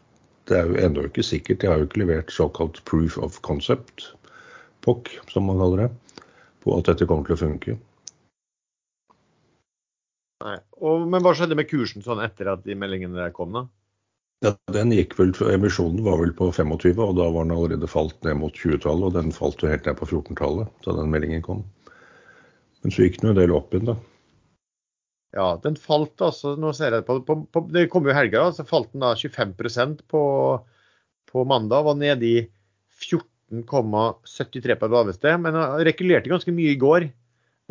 det 0.50 0.58
er 0.58 0.70
jo 0.72 0.80
ennå 0.88 1.06
ikke 1.10 1.26
sikkert. 1.26 1.62
De 1.62 1.70
har 1.70 1.82
jo 1.82 1.90
ikke 1.90 2.02
levert 2.02 2.34
såkalt 2.34 2.82
proof 2.90 3.20
of 3.22 3.42
concept, 3.46 4.14
POC 4.84 5.12
som 5.32 5.46
man 5.48 5.62
kaller 5.62 5.86
det, 5.86 5.92
på 6.64 6.78
at 6.78 6.90
dette 6.90 7.08
kommer 7.10 7.28
til 7.28 7.36
å 7.38 7.44
funke. 7.44 7.78
Nei. 10.44 10.58
Og, 10.84 11.06
men 11.08 11.24
hva 11.24 11.32
skjedde 11.38 11.56
med 11.56 11.70
kursen 11.70 12.04
sånn 12.04 12.24
etter 12.24 12.50
at 12.52 12.66
de 12.66 12.76
meldingene 12.76 13.20
der 13.20 13.34
kom, 13.36 13.56
da? 13.56 13.68
Ja, 14.44 14.52
den 14.76 14.92
gikk 14.92 15.14
vel, 15.16 15.32
Emisjonen 15.54 16.02
var 16.04 16.18
vel 16.20 16.34
på 16.36 16.50
25, 16.52 16.98
og 17.00 17.14
da 17.16 17.30
var 17.32 17.46
den 17.46 17.56
allerede 17.56 17.88
falt 17.88 18.18
ned 18.28 18.42
mot 18.42 18.58
20-tallet. 18.60 19.06
Og 19.08 19.16
den 19.16 19.32
falt 19.36 19.64
jo 19.64 19.70
helt 19.72 19.86
ned 19.88 19.96
på 20.00 20.10
14-tallet 20.10 20.84
da 20.84 20.96
den 20.98 21.14
meldingen 21.14 21.46
kom. 21.46 21.62
Men 22.84 22.92
så 22.92 23.06
gikk 23.06 23.22
den 23.22 23.30
jo 23.30 23.36
en 23.38 23.40
del 23.40 23.56
opp 23.56 23.72
igjen, 23.72 23.94
da. 23.94 23.96
Ja, 25.34 25.48
den 25.64 25.78
falt 25.80 26.22
altså, 26.22 26.58
nå 26.60 26.74
ser 26.78 26.94
jeg 26.94 27.08
på, 27.08 27.16
på, 27.26 27.40
på 27.50 27.64
Det 27.74 27.88
kom 27.90 28.06
jo 28.06 28.14
helga, 28.14 28.50
så 28.54 28.68
falt 28.68 28.92
den 28.92 29.02
da 29.06 29.14
25% 29.18 30.04
på, 30.12 30.26
på 31.32 31.46
mandag. 31.50 31.88
Var 31.88 31.98
nede 32.02 32.28
i 32.28 32.44
14,73 33.62 34.78
på 34.80 34.90
det 34.90 34.98
laveste, 34.98 35.36
men 35.42 35.60
rekulerte 35.86 36.32
ganske 36.32 36.54
mye 36.56 36.74
i 36.74 36.80
går. 36.82 37.08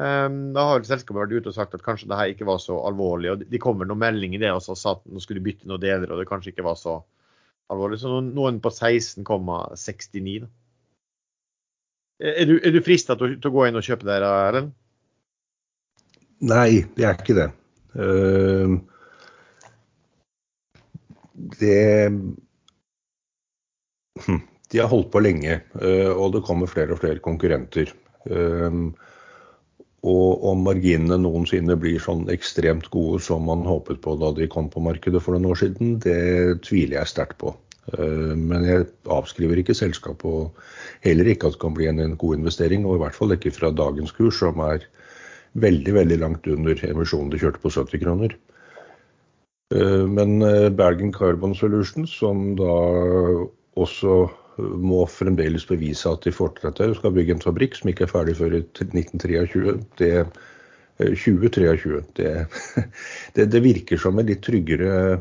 Um, 0.01 0.55
da 0.57 0.65
har 0.71 0.85
selskapet 0.89 1.21
vært 1.21 1.35
ute 1.37 1.51
og 1.51 1.57
sagt 1.57 1.75
at 1.77 1.83
kanskje 1.85 2.09
det 2.09 2.17
her 2.17 2.31
ikke 2.33 2.49
var 2.49 2.63
så 2.63 2.79
alvorlig. 2.89 3.33
og 3.33 3.43
De 3.51 3.61
kom 3.61 3.77
med 3.81 3.91
noen 3.91 4.01
melding 4.01 4.37
i 4.37 4.41
det 4.41 4.53
og 4.55 4.65
sa 4.65 4.95
at 4.95 5.03
nå 5.05 5.21
skulle 5.21 5.43
du 5.43 5.47
bytte 5.51 5.69
noen 5.69 5.83
deler, 5.83 6.09
og 6.11 6.23
det 6.23 6.29
kanskje 6.31 6.55
ikke 6.55 6.65
var 6.67 6.79
så 6.81 7.01
alvorlig. 7.73 8.01
Så 8.01 8.21
noen 8.25 8.61
på 8.65 8.73
16,69. 8.73 10.47
Er 12.23 12.47
du, 12.47 12.55
er 12.63 12.71
du 12.71 12.81
frista 12.87 13.17
til, 13.19 13.37
å 13.37 13.53
gå 13.53 13.67
inn 13.67 13.79
og 13.79 13.85
kjøpe 13.85 14.07
der, 14.07 14.25
Erlend? 14.25 14.73
Nei, 16.43 16.85
det 16.97 17.07
er 17.07 17.19
ikke 17.19 17.37
det. 17.39 17.51
Uh, 17.93 18.79
det 21.61 22.09
hm, 24.23 24.41
De 24.73 24.81
har 24.81 24.91
holdt 24.91 25.11
på 25.13 25.23
lenge, 25.25 25.61
uh, 25.79 26.13
og 26.13 26.37
det 26.37 26.45
kommer 26.47 26.71
flere 26.71 26.97
og 26.97 27.03
flere 27.03 27.23
konkurrenter. 27.25 27.93
Uh, 28.29 28.93
og 30.03 30.47
om 30.51 30.65
marginene 30.67 31.19
noensinne 31.21 31.77
blir 31.79 32.01
sånn 32.03 32.25
ekstremt 32.33 32.89
gode 32.91 33.21
som 33.23 33.45
man 33.47 33.63
håpet 33.69 34.01
på 34.03 34.17
da 34.19 34.33
de 34.35 34.49
kom 34.51 34.67
på 34.73 34.83
markedet 34.83 35.21
for 35.23 35.37
noen 35.37 35.53
år 35.53 35.61
siden, 35.61 35.93
det 36.03 36.63
tviler 36.67 36.99
jeg 36.99 37.13
sterkt 37.13 37.39
på. 37.39 37.53
Men 37.99 38.65
jeg 38.67 38.89
avskriver 39.11 39.61
ikke 39.63 39.77
selskapet, 39.79 40.27
og 40.27 41.07
heller 41.07 41.31
ikke 41.31 41.47
at 41.47 41.55
det 41.55 41.63
kan 41.63 41.77
bli 41.79 41.87
en, 41.87 42.17
god 42.19 42.41
investering. 42.41 42.83
Og 42.83 42.99
i 42.99 43.03
hvert 43.05 43.15
fall 43.15 43.37
ikke 43.37 43.55
fra 43.55 43.71
dagens 43.71 44.11
kurs, 44.17 44.41
som 44.43 44.59
er 44.67 44.83
veldig 45.55 45.95
veldig 45.95 46.19
langt 46.23 46.47
under 46.51 46.79
emisjonen 46.89 47.31
de 47.33 47.41
kjørte 47.43 47.63
på 47.63 47.73
70 47.75 48.03
kroner. 48.03 48.37
Eh, 49.75 50.05
men 50.09 50.41
eh, 50.43 50.69
Bergen 50.71 51.13
Carbon 51.13 51.55
Solutions, 51.55 52.13
som 52.19 52.55
da 52.57 52.73
også 53.77 54.27
må 54.59 55.05
fremdeles 55.09 55.65
bevise 55.69 56.11
at 56.11 56.25
de 56.27 56.33
får 56.35 56.57
til 56.57 56.69
dette, 56.69 56.89
skal 56.99 57.15
bygge 57.15 57.37
en 57.37 57.45
fabrikk 57.45 57.79
som 57.79 57.91
ikke 57.93 58.07
er 58.07 58.13
ferdig 58.13 58.37
før 58.39 58.59
i 58.59 58.63
1923, 58.65 59.77
det 60.01 60.15
2023. 60.99 61.97
Eh, 61.97 62.05
det, 62.17 62.47
det, 63.37 63.47
det 63.55 63.63
virker 63.65 64.01
som 64.01 64.19
et 64.21 64.29
litt 64.29 64.43
tryggere 64.45 65.21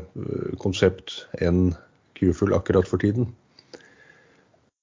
konsept 0.62 1.22
enn 1.40 1.72
Q-Full 2.18 2.54
akkurat 2.54 2.88
for 2.88 3.02
tiden. 3.02 3.30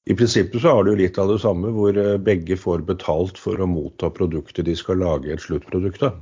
I 0.10 0.16
prinsippet 0.18 0.64
så 0.64 0.74
har 0.74 0.88
du 0.88 0.96
litt 0.98 1.20
av 1.22 1.30
det 1.30 1.40
samme, 1.44 1.70
hvor 1.76 1.94
eh, 1.94 2.18
begge 2.18 2.58
får 2.58 2.86
betalt 2.88 3.38
for 3.38 3.62
å 3.62 3.70
motta 3.70 4.10
produktet 4.10 4.66
de 4.66 4.76
skal 4.78 5.04
lage 5.04 5.34
et 5.34 5.44
sluttprodukt 5.44 6.08
av. 6.10 6.20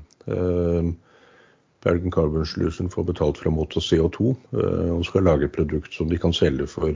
Bergen 1.86 2.12
Carbon 2.12 2.44
Solution 2.44 2.90
får 2.92 3.06
betalt 3.08 3.38
for 3.40 3.48
å 3.48 3.54
motta 3.56 3.80
CO2 3.80 4.34
uh, 4.34 4.90
og 4.98 5.06
skal 5.08 5.24
lage 5.24 5.48
et 5.48 5.54
produkt 5.56 5.94
som 5.96 6.10
de 6.12 6.18
kan 6.20 6.34
selge 6.36 6.66
for 6.68 6.92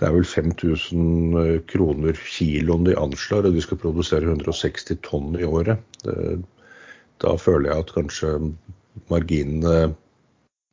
det 0.00 0.06
er 0.08 0.14
vel 0.14 0.26
5000 0.26 1.64
kroner 1.70 2.18
kiloen 2.26 2.86
de 2.88 2.96
anslår, 2.98 3.48
og 3.48 3.56
de 3.56 3.64
skal 3.64 3.80
produsere 3.82 4.28
160 4.28 4.98
tonn 5.04 5.36
i 5.38 5.46
året. 5.46 5.78
Da 7.22 7.34
føler 7.38 7.70
jeg 7.70 7.84
at 7.84 7.94
kanskje 7.94 8.32
marginene 9.12 9.92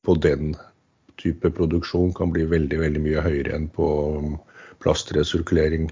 på 0.08 0.16
den 0.24 0.56
type 1.20 1.52
produksjon 1.52 2.14
kan 2.16 2.32
bli 2.34 2.48
veldig 2.48 2.80
veldig 2.80 3.02
mye 3.04 3.24
høyere 3.26 3.58
enn 3.58 3.68
på 3.76 3.88
plastresirkulering 4.84 5.90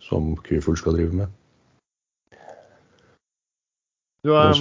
som 0.00 0.36
Kyfull 0.46 0.78
skal 0.78 0.96
drive 0.96 1.22
med. 1.22 1.36
Du 4.24 4.36
er, 4.36 4.54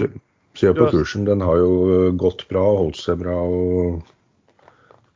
Se 0.58 0.72
på 0.76 0.88
kursen, 0.92 1.28
den 1.28 1.44
har 1.46 1.60
jo 1.62 2.10
gått 2.20 2.48
bra 2.50 2.64
og 2.72 2.80
holdt 2.82 2.98
seg 3.00 3.22
bra. 3.22 3.36
og 3.38 4.02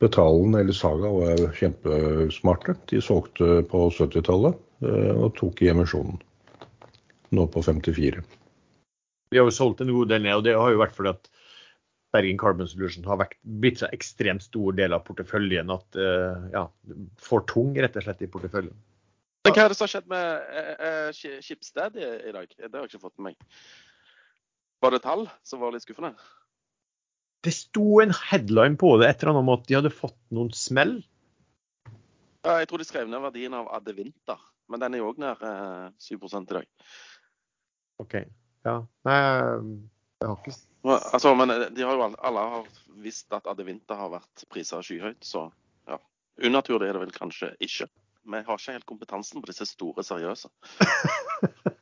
Betalen 0.02 0.54
eller 0.58 0.74
Saga 0.76 1.10
var 1.12 1.42
kjempesmarte. 1.58 2.74
De 2.90 3.00
solgte 3.02 3.62
på 3.70 3.86
70-tallet 3.94 4.58
og 5.14 5.28
tok 5.38 5.62
i 5.62 5.70
emisjonen. 5.72 6.18
Nå 7.34 7.46
på 7.50 7.62
54. 7.64 8.24
Vi 9.32 9.40
har 9.40 9.48
jo 9.48 9.54
solgt 9.54 9.80
en 9.82 9.92
god 9.94 10.10
del 10.12 10.26
ned, 10.26 10.36
og 10.38 10.44
det 10.46 10.56
har 10.58 10.74
jo 10.74 10.82
vært 10.82 10.94
fordi 10.96 11.14
at 11.14 11.30
Bergen 12.14 12.38
Carbon 12.38 12.68
Solution 12.70 13.06
har 13.08 13.18
vært, 13.18 13.38
blitt 13.42 13.80
så 13.82 13.88
ekstremt 13.94 14.44
stor 14.44 14.76
del 14.78 14.94
av 14.94 15.02
porteføljen 15.06 15.72
at 15.74 15.98
ja, 16.54 16.68
for 17.18 17.42
tung 17.50 17.72
rett 17.74 17.96
og 17.98 18.06
slett 18.06 18.22
i 18.22 18.30
porteføljen. 18.30 18.76
Men 19.44 19.56
hva 19.56 19.64
er 19.64 19.72
det 19.72 19.76
som 19.76 19.84
har 19.84 19.92
skjedd 19.92 20.12
med 20.12 21.18
Schibsted 21.44 21.98
i, 21.98 22.06
i, 22.30 22.36
dag? 22.36 22.54
Det 22.54 22.70
har 22.70 22.84
jeg 22.84 22.94
ikke 22.94 23.02
fått 23.08 23.18
med 23.18 23.32
meg. 23.32 23.66
Var 24.84 24.94
det 24.94 25.02
tall 25.04 25.26
som 25.44 25.60
var 25.64 25.74
litt 25.74 25.84
skuffende? 25.84 26.14
Det 27.44 27.52
sto 27.52 28.00
en 28.02 28.14
headline 28.30 28.78
på 28.80 28.94
det 29.00 29.08
et 29.08 29.22
eller 29.22 29.34
annet 29.34 29.44
om 29.44 29.52
at 29.54 29.66
de 29.68 29.76
hadde 29.78 29.92
fått 29.92 30.18
noen 30.34 30.52
smell. 30.56 30.94
Ja, 32.44 32.58
jeg 32.60 32.68
tror 32.70 32.80
de 32.80 32.86
skrev 32.88 33.08
ned 33.08 33.22
verdien 33.24 33.56
av 33.56 33.70
Adevinter, 33.76 34.40
men 34.68 34.80
den 34.82 34.96
er 34.96 35.02
jo 35.02 35.10
òg 35.12 35.20
nær 35.20 35.40
uh, 35.40 35.90
7 36.00 36.16
i 36.16 36.44
dag. 36.52 36.68
OK. 38.04 38.16
Ja. 38.64 38.78
Nei, 39.08 39.18
jeg 40.20 40.30
har 40.30 40.38
ikke 40.40 40.60
Altså, 40.84 41.30
men 41.32 41.48
de 41.72 41.84
har 41.84 41.96
jo 41.96 42.08
alle 42.12 42.40
har 42.52 42.66
visst 43.00 43.32
at 43.32 43.46
Adevinter 43.48 43.96
har 43.96 44.10
vært 44.12 44.44
prisa 44.52 44.82
skyhøyt, 44.84 45.22
så 45.24 45.46
ja. 45.88 45.96
Unaturlig 46.44 46.90
er 46.90 46.98
det 46.98 47.06
vel 47.06 47.14
kanskje 47.14 47.54
ikke 47.64 47.88
vi 48.24 48.40
har 48.40 48.58
ikke 48.58 48.72
helt 48.72 48.86
kompetansen 48.88 49.42
på 49.42 49.50
disse 49.50 49.66
store, 49.68 50.04
seriøse. 50.04 50.48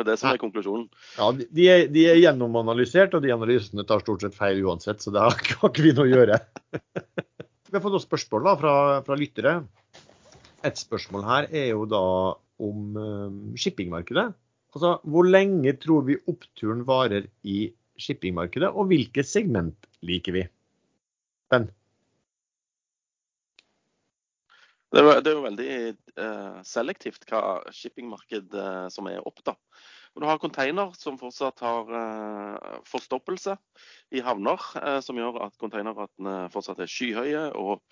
det 0.00 0.12
er 0.12 0.16
det 0.16 0.20
som 0.22 0.30
er 0.32 0.40
konklusjonen. 0.40 0.86
Ja, 1.16 1.30
De 1.36 1.66
er, 1.72 1.86
de 1.92 2.06
er 2.10 2.20
gjennomanalysert, 2.20 3.14
og 3.16 3.24
de 3.24 3.32
analysene 3.34 3.86
tar 3.88 4.02
stort 4.04 4.24
sett 4.24 4.36
feil 4.36 4.62
uansett, 4.64 5.02
så 5.04 5.12
det 5.14 5.24
har 5.24 5.36
ikke 5.70 5.86
vi 5.86 5.94
noe 5.96 6.06
å 6.06 6.10
gjøre. 6.10 6.38
vi 7.70 7.76
har 7.76 7.84
fått 7.84 7.96
noen 7.96 8.06
spørsmål 8.06 8.46
da, 8.48 8.54
fra, 8.60 8.76
fra, 9.06 9.18
lyttere. 9.18 9.56
Et 10.66 10.76
spørsmål 10.76 11.26
her 11.28 11.50
er 11.50 11.68
jo 11.72 11.86
da 11.88 12.04
om 12.60 12.96
um, 12.96 13.42
shippingmarkedet. 13.56 14.28
Altså, 14.74 14.96
Hvor 15.08 15.26
lenge 15.26 15.74
tror 15.82 16.04
vi 16.06 16.20
oppturen 16.30 16.84
varer 16.86 17.30
i 17.42 17.70
shippingmarkedet, 18.00 18.70
og 18.70 18.90
hvilket 18.92 19.28
segment 19.28 19.88
liker 20.06 20.36
vi? 20.36 20.46
Ben? 21.50 21.68
Det 24.90 25.02
er, 25.06 25.28
jo 25.30 25.42
veldig 25.44 25.72
eh, 26.18 26.60
selektivt 26.66 27.22
hva 27.30 27.60
shippingmarked 27.70 28.54
eh, 28.58 28.86
som 28.90 29.06
er 29.06 29.20
opp. 29.22 29.38
da. 29.46 29.54
Du 30.18 30.26
har 30.26 30.40
container 30.42 30.90
som 30.98 31.18
fortsatt 31.20 31.62
har 31.62 31.92
eh, 31.94 32.80
forstoppelse 32.90 33.54
i 34.10 34.22
havner, 34.26 34.64
eh, 34.82 34.98
som 35.06 35.20
gjør 35.20 35.38
at 35.46 35.54
containerratene 35.62 36.48
fortsatt 36.50 36.82
er 36.82 36.90
skyhøye. 36.90 37.44
og 37.54 37.84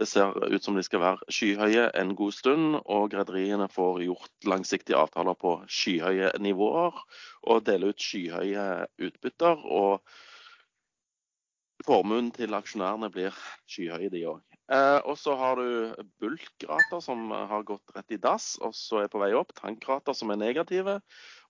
det 0.00 0.08
ser 0.08 0.36
ut 0.52 0.64
som 0.64 0.76
de 0.76 0.82
skal 0.84 1.00
være 1.00 1.32
skyhøye 1.32 1.88
en 2.00 2.14
god 2.16 2.32
stund, 2.36 2.76
og 2.84 3.16
rederiene 3.16 3.68
får 3.72 4.02
gjort 4.04 4.48
langsiktige 4.48 5.00
avtaler 5.00 5.36
på 5.40 5.56
skyhøye 5.68 6.34
nivåer 6.40 7.00
og 7.42 7.64
deler 7.64 7.92
ut 7.92 8.08
skyhøye 8.10 8.86
utbytter. 9.08 9.64
og 9.64 10.04
Formuen 11.86 12.30
til 12.30 12.54
aksjonærene 12.54 13.08
blir 13.10 13.36
skyhøy, 13.66 14.08
de 14.12 14.26
òg. 14.36 14.51
Eh, 14.70 14.98
og 15.08 15.18
så 15.18 15.34
har 15.36 15.58
du 15.58 16.04
bulkrater 16.22 17.02
som 17.02 17.30
har 17.34 17.66
gått 17.66 17.94
rett 17.96 18.14
i 18.14 18.20
dass, 18.22 18.54
og 18.62 18.76
så 18.78 19.02
er 19.02 19.12
på 19.12 19.20
vei 19.22 19.32
opp. 19.36 19.54
Tankrater 19.58 20.16
som 20.16 20.30
er 20.30 20.40
negative. 20.40 21.00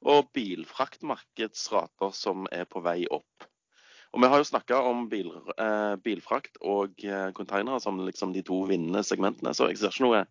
Og 0.02 0.32
bilfraktmarkedsrater 0.36 2.14
som 2.16 2.48
er 2.50 2.64
på 2.64 2.82
vei 2.84 3.02
opp. 3.10 3.48
Og 4.12 4.20
Vi 4.20 4.28
har 4.28 4.42
jo 4.42 4.44
snakka 4.44 4.80
om 4.84 5.06
bil, 5.08 5.30
eh, 5.56 5.94
bilfrakt 5.96 6.58
og 6.60 7.04
eh, 7.04 7.78
som 7.80 8.00
liksom 8.04 8.32
de 8.32 8.42
to 8.42 8.64
vinnende 8.68 9.02
segmentene, 9.04 9.54
så 9.54 9.70
jeg 9.70 9.78
ser 9.78 10.02
noe 10.04 10.26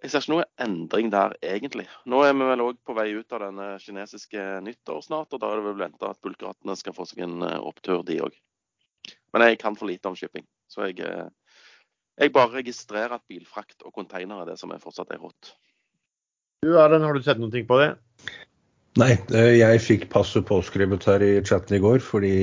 jeg 0.00 0.10
ser 0.10 0.22
ikke 0.24 0.32
noe 0.32 0.44
endring 0.64 1.10
der, 1.12 1.34
egentlig. 1.44 1.84
Nå 2.08 2.22
er 2.24 2.32
vi 2.32 2.46
vel 2.48 2.62
òg 2.64 2.78
på 2.88 2.94
vei 2.96 3.10
ut 3.12 3.34
av 3.36 3.42
denne 3.44 3.74
kinesiske 3.82 4.44
nyttår 4.64 5.02
snart, 5.04 5.34
og 5.36 5.42
da 5.42 5.50
er 5.50 5.60
det 5.60 5.66
vel 5.66 5.82
venta 5.82 6.08
at 6.14 6.20
bulkratene 6.24 6.76
skal 6.80 6.96
få 6.96 7.04
seg 7.04 7.26
en 7.26 7.42
eh, 7.44 7.58
opptur, 7.60 8.00
de 8.08 8.16
òg. 8.24 8.38
Men 9.34 9.44
jeg 9.44 9.60
kan 9.60 9.76
for 9.76 9.90
lite 9.90 10.08
om 10.08 10.16
shipping. 10.16 10.46
Så 10.72 10.88
jeg, 10.88 11.04
eh, 11.04 11.28
jeg 12.20 12.32
bare 12.36 12.58
registrerer 12.58 13.16
at 13.16 13.24
bilfrakt 13.28 13.82
og 13.86 13.94
container 13.96 14.42
er 14.42 14.52
det 14.52 14.58
som 14.60 14.72
er 14.74 14.82
fortsatt 14.82 15.10
er 15.14 15.22
hot. 15.22 15.54
Du 16.60 16.74
Erlend, 16.76 17.06
har 17.06 17.16
du 17.16 17.24
sett 17.24 17.40
noe 17.40 17.64
på 17.64 17.78
det? 17.80 17.94
Nei, 18.98 19.12
eh, 19.38 19.54
jeg 19.54 19.80
fikk 19.84 20.08
passet 20.10 20.44
påskrevet 20.48 21.04
her 21.06 21.22
i 21.22 21.30
chatten 21.46 21.76
i 21.78 21.80
går. 21.80 22.00
fordi 22.02 22.34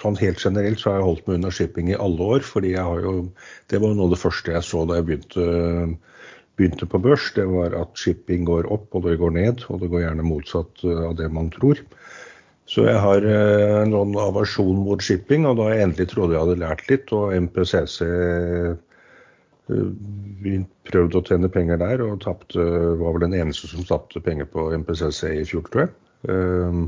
sånn 0.00 0.18
helt 0.18 0.42
generelt 0.42 0.80
så 0.82 0.90
har 0.90 0.98
jeg 0.98 1.06
holdt 1.06 1.28
meg 1.28 1.38
unna 1.38 1.52
shipping 1.54 1.88
i 1.92 2.00
alle 2.06 2.20
år. 2.34 2.40
fordi 2.44 2.74
jeg 2.74 2.82
har 2.82 3.00
jo, 3.00 3.32
Det 3.68 3.80
var 3.80 3.94
noe 3.94 4.04
av 4.04 4.10
det 4.10 4.20
første 4.20 4.52
jeg 4.52 4.62
så 4.62 4.84
da 4.84 4.98
jeg 4.98 5.06
begynte, 5.06 5.98
begynte 6.58 6.86
på 6.86 6.98
børs. 6.98 7.32
Det 7.32 7.46
var 7.46 7.78
at 7.80 7.96
shipping 7.96 8.44
går 8.44 8.66
opp 8.72 8.94
og 8.94 9.04
det 9.04 9.18
går 9.18 9.30
ned. 9.30 9.64
Og 9.70 9.80
det 9.80 9.90
går 9.90 10.02
gjerne 10.02 10.26
motsatt 10.26 10.84
av 10.84 11.16
det 11.16 11.30
man 11.32 11.50
tror. 11.50 11.78
Så 12.66 12.82
jeg 12.88 12.98
har 12.98 13.22
eh, 13.22 13.76
en 13.84 13.94
sånn 13.94 14.16
aversjon 14.18 14.82
mot 14.82 15.02
shipping, 15.02 15.46
og 15.46 15.60
da 15.60 15.70
jeg 15.70 15.86
endelig 15.86 16.08
trodde 16.10 16.34
jeg 16.34 16.42
hadde 16.42 16.62
lært 16.64 16.82
litt, 16.90 17.12
og 17.14 17.34
MPCC 17.36 18.00
vi 19.66 20.54
eh, 20.56 20.66
prøvde 20.90 21.20
å 21.20 21.26
tjene 21.26 21.50
penger 21.52 21.78
der, 21.82 22.02
og 22.02 22.20
tapte, 22.24 22.62
var 22.98 23.14
vel 23.14 23.26
den 23.28 23.38
eneste 23.38 23.70
som 23.70 23.86
tapte 23.86 24.22
penger 24.22 24.50
på 24.50 24.68
MPCC 24.82 25.22
i 25.36 25.46
fjor, 25.46 25.66
tror 25.70 25.86
jeg. 25.86 25.94
Eh, 26.32 26.82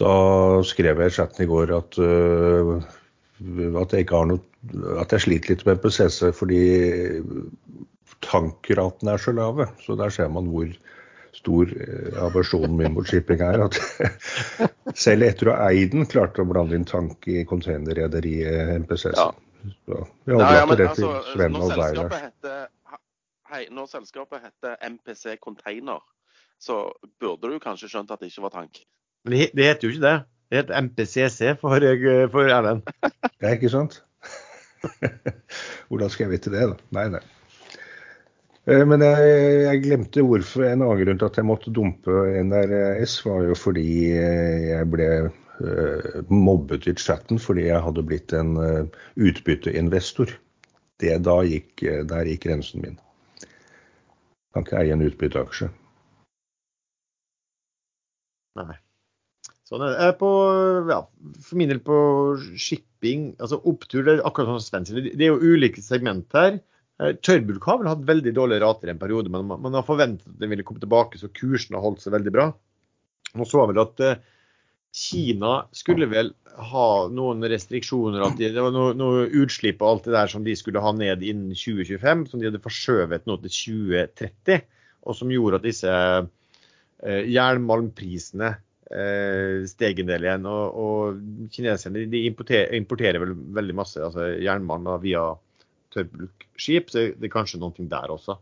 da 0.00 0.14
skrev 0.64 1.00
jeg 1.00 1.12
i 1.12 1.16
chatten 1.16 1.44
i 1.44 1.48
går 1.48 1.74
at, 1.76 1.96
at, 2.00 3.90
jeg 3.92 4.06
noe, 4.30 4.40
at 5.02 5.12
jeg 5.12 5.24
sliter 5.26 5.52
litt 5.52 5.64
med 5.66 5.76
MPCC 5.76 6.30
fordi 6.38 6.62
tankratene 8.24 9.12
er 9.12 9.20
så 9.20 9.34
lave. 9.36 9.68
Så 9.84 9.96
der 10.00 10.12
ser 10.14 10.32
man 10.32 10.48
hvor 10.48 10.72
stor 11.40 11.70
eh, 11.72 12.22
aversjonen 12.22 12.76
min 12.76 12.94
mot 12.96 13.08
shipping 13.08 13.42
er 13.44 13.64
at 13.66 13.78
selv 15.04 15.28
etter 15.28 15.50
å 15.50 15.56
ha 15.56 15.70
eid 15.72 15.94
den, 15.94 16.08
klarte 16.10 16.44
å 16.44 16.48
blande 16.48 16.76
inn 16.76 16.88
tank 16.88 17.26
i 17.30 17.44
containerrederiet 17.48 18.74
MPCC. 18.82 19.16
Ja. 19.16 19.30
Så 19.84 20.04
vi 20.24 20.36
overlater 20.36 20.78
det 20.80 20.90
til 20.96 21.08
altså, 21.08 21.34
Sven 21.34 21.58
og 21.60 21.74
deg, 21.76 22.68
Hei, 23.50 23.64
når 23.74 23.88
selskapet 23.90 24.44
heter 24.44 24.76
MPC 24.86 25.40
Container, 25.42 26.04
så 26.62 26.84
burde 27.18 27.50
du 27.50 27.56
kanskje 27.58 27.88
skjønt 27.90 28.12
at 28.14 28.20
det 28.22 28.30
ikke 28.30 28.44
var 28.44 28.52
tank? 28.54 28.78
Men 29.26 29.34
det, 29.34 29.48
det 29.58 29.66
heter 29.66 29.88
jo 29.88 29.96
ikke 29.96 30.04
det. 30.04 30.12
Det 30.50 30.60
heter 30.60 30.86
MPCC 30.86 31.40
for, 31.58 31.86
for 32.30 32.52
Erlend. 32.54 32.86
Ja, 33.42 33.50
ikke 33.50 33.72
sant? 33.72 33.98
Hvordan 35.90 36.14
skal 36.14 36.28
jeg 36.28 36.32
vite 36.36 36.54
det, 36.54 36.62
da? 36.70 36.78
Nei, 36.94 37.08
nei. 37.16 37.24
Eh, 38.70 38.84
men 38.86 39.02
jeg, 39.02 39.30
jeg, 39.64 39.82
glemte 39.86 40.24
hvorfor. 40.26 40.66
En 40.66 40.84
annen 40.84 41.02
grunn 41.02 41.20
til 41.20 41.30
at 41.30 41.38
jeg 41.40 41.48
måtte 41.48 41.74
dumpe 41.74 42.18
NRS, 42.46 43.16
var 43.26 43.48
jo 43.48 43.56
fordi 43.58 43.86
eh, 44.14 44.68
jeg 44.70 44.90
ble 44.92 45.08
uh, 45.26 46.20
mobbet 46.30 46.86
i 46.90 46.94
chatten 46.98 47.40
fordi 47.42 47.66
jeg 47.66 47.82
hadde 47.86 48.06
blitt 48.06 48.34
en 48.36 48.54
utbytteinvestor. 49.18 50.36
Det, 51.00 51.16
da 51.24 51.40
gikk, 51.48 51.82
der 52.06 52.28
gikk 52.28 52.44
grensen 52.44 52.84
min. 52.84 52.98
Kan 54.54 54.66
ikke 54.66 54.82
eie 54.82 54.94
en 54.94 55.04
utbytteaksje. 55.06 55.70
Nei. 58.60 58.74
Sånn 59.64 59.84
er 59.86 59.94
det. 59.94 60.08
På, 60.20 60.30
ja, 60.90 60.98
for 61.46 61.58
min 61.58 61.70
del 61.70 61.80
på 61.86 61.96
shipping, 62.58 63.30
altså 63.40 63.60
opptur, 63.70 64.02
det 64.04 64.16
er 64.18 64.26
akkurat 64.28 64.58
som 64.58 64.84
Sven 64.84 65.06
det 65.06 65.14
er 65.14 65.30
jo 65.30 65.54
ulike 65.54 65.82
segment 65.82 66.28
her. 66.36 66.58
Eh, 67.00 67.14
tørrbulk 67.24 67.64
har 67.64 67.78
vel 67.80 67.88
hatt 67.88 68.02
veldig 68.08 68.32
dårlige 68.36 68.60
rater 68.60 68.90
i 68.90 68.92
en 68.94 69.00
periode, 69.00 69.32
men 69.32 69.48
man 69.48 69.78
har 69.78 69.86
forventet 69.86 70.28
at 70.28 70.42
den 70.42 70.52
ville 70.52 70.66
komme 70.66 70.82
tilbake, 70.82 71.20
så 71.20 71.30
kursen 71.32 71.78
har 71.78 71.84
holdt 71.84 72.04
seg 72.04 72.12
veldig 72.16 72.34
bra. 72.34 72.50
Nå 73.38 73.46
så 73.48 73.64
vel 73.70 73.80
at 73.80 74.02
eh, 74.04 74.20
Kina 74.90 75.52
skulle 75.76 76.08
vel 76.10 76.32
ha 76.70 76.88
noen 77.14 77.46
restriksjoner, 77.48 78.24
at 78.26 78.40
det 78.40 78.58
var 78.58 78.74
noe, 78.74 78.92
noe, 78.98 79.28
utslipp 79.38 79.80
og 79.84 79.88
alt 79.88 80.08
det 80.08 80.16
der 80.16 80.32
som 80.32 80.44
de 80.44 80.56
skulle 80.58 80.82
ha 80.82 80.92
ned 80.92 81.22
innen 81.22 81.54
2025, 81.54 82.26
som 82.32 82.40
de 82.42 82.50
hadde 82.50 82.62
forskjøvet 82.64 83.28
nå 83.30 83.38
til 83.44 83.54
2030. 83.54 84.66
Og 85.06 85.16
som 85.16 85.30
gjorde 85.32 85.60
at 85.60 85.68
disse 85.68 85.92
eh, 85.94 87.22
jernmalmprisene 87.30 88.50
eh, 88.90 89.62
steg 89.70 90.02
en 90.02 90.10
del 90.10 90.26
igjen. 90.26 90.50
Og, 90.50 90.82
og 90.84 91.54
kineserne 91.54 92.04
de 92.10 92.26
importerer, 92.28 92.74
importerer, 92.76 93.22
vel 93.22 93.38
veldig 93.60 93.78
masse 93.78 94.02
altså 94.04 94.34
jernmalm 94.42 94.90
via 95.06 95.30
tørrbruksskip, 95.94 96.92
så 96.92 97.08
det 97.14 97.28
er 97.28 97.32
kanskje 97.32 97.60
noe 97.62 97.88
der 97.90 98.14
også. 98.14 98.38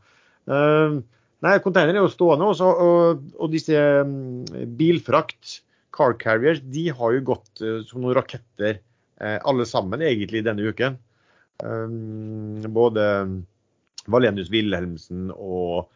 Uh, 0.48 1.00
nei, 1.44 1.56
konteiner 1.64 1.96
er 1.96 2.02
jo 2.02 2.12
stående, 2.12 2.48
også, 2.52 2.68
og, 2.68 3.26
og, 3.38 3.50
disse 3.52 3.78
um, 4.02 4.44
bilfrakt, 4.78 5.60
car 5.94 6.14
carriers, 6.20 6.60
de 6.62 6.88
har 6.94 7.14
jo 7.16 7.26
gått 7.32 7.62
uh, 7.64 7.80
som 7.88 8.02
noen 8.02 8.16
raketter 8.18 8.80
uh, 9.22 9.38
alle 9.48 9.66
sammen 9.68 10.04
egentlig 10.04 10.44
denne 10.46 10.68
uken. 10.68 10.98
Um, 11.64 12.60
både 12.70 13.04
Valenius 14.08 14.50
Wilhelmsen 14.52 15.32
og 15.34 15.88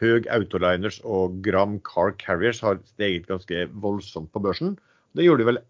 Høg 0.00 0.24
Autoliners 0.32 0.96
og 1.04 1.42
Gram 1.44 1.76
Car 1.84 2.14
Carriers 2.20 2.62
har 2.64 2.80
steget 2.88 3.28
ganske 3.28 3.66
voldsomt 3.82 4.30
på 4.32 4.40
børsen. 4.42 4.78
Det 5.12 5.26
gjorde 5.26 5.44
de 5.44 5.50
vel 5.50 5.60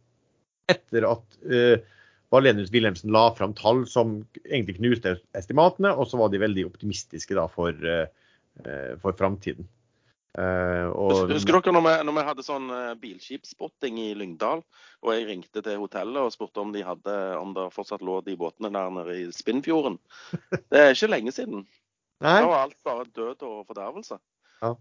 etter 0.71 1.07
at 1.09 1.41
uh, 1.51 1.97
Valenius 2.31 2.71
Wilhelmsen 2.75 3.13
la 3.15 3.27
fram 3.35 3.55
tall 3.59 3.85
som 3.91 4.21
egentlig 4.45 4.79
knuste 4.79 5.17
estimatene, 5.37 5.93
og 5.95 6.07
så 6.07 6.21
var 6.21 6.31
de 6.31 6.43
veldig 6.43 6.69
optimistiske 6.69 7.35
da 7.37 7.49
for, 7.51 7.75
uh, 7.75 8.95
for 9.03 9.19
framtiden. 9.19 9.67
Uh, 10.39 10.87
og... 10.95 11.33
Husker 11.33 11.57
dere 11.59 11.75
når 11.75 11.83
vi, 11.89 11.95
når 12.07 12.17
vi 12.21 12.27
hadde 12.29 12.47
sånn 12.47 12.69
bilskipsspotting 13.03 13.99
i 13.99 14.13
Lyngdal, 14.15 14.63
og 15.03 15.13
jeg 15.17 15.27
ringte 15.27 15.63
til 15.67 15.81
hotellet 15.83 16.23
og 16.23 16.35
spurte 16.35 16.63
om, 16.63 16.71
de 16.77 16.87
hadde, 16.87 17.17
om 17.41 17.57
det 17.57 17.67
fortsatt 17.75 18.05
lå 18.07 18.21
de 18.27 18.39
båtene 18.39 18.71
der 18.75 18.95
nede 18.95 19.17
i 19.25 19.27
Spinnfjorden? 19.35 19.99
Det 20.71 20.85
er 20.85 20.95
ikke 20.95 21.11
lenge 21.11 21.35
siden. 21.35 21.67
Nei. 22.21 22.37
Da 22.45 22.47
var 22.47 22.67
alt 22.67 22.79
bare 22.85 23.09
død 23.17 23.43
og 23.49 23.67
fordervelse. 23.67 24.21
Ja. 24.61 24.75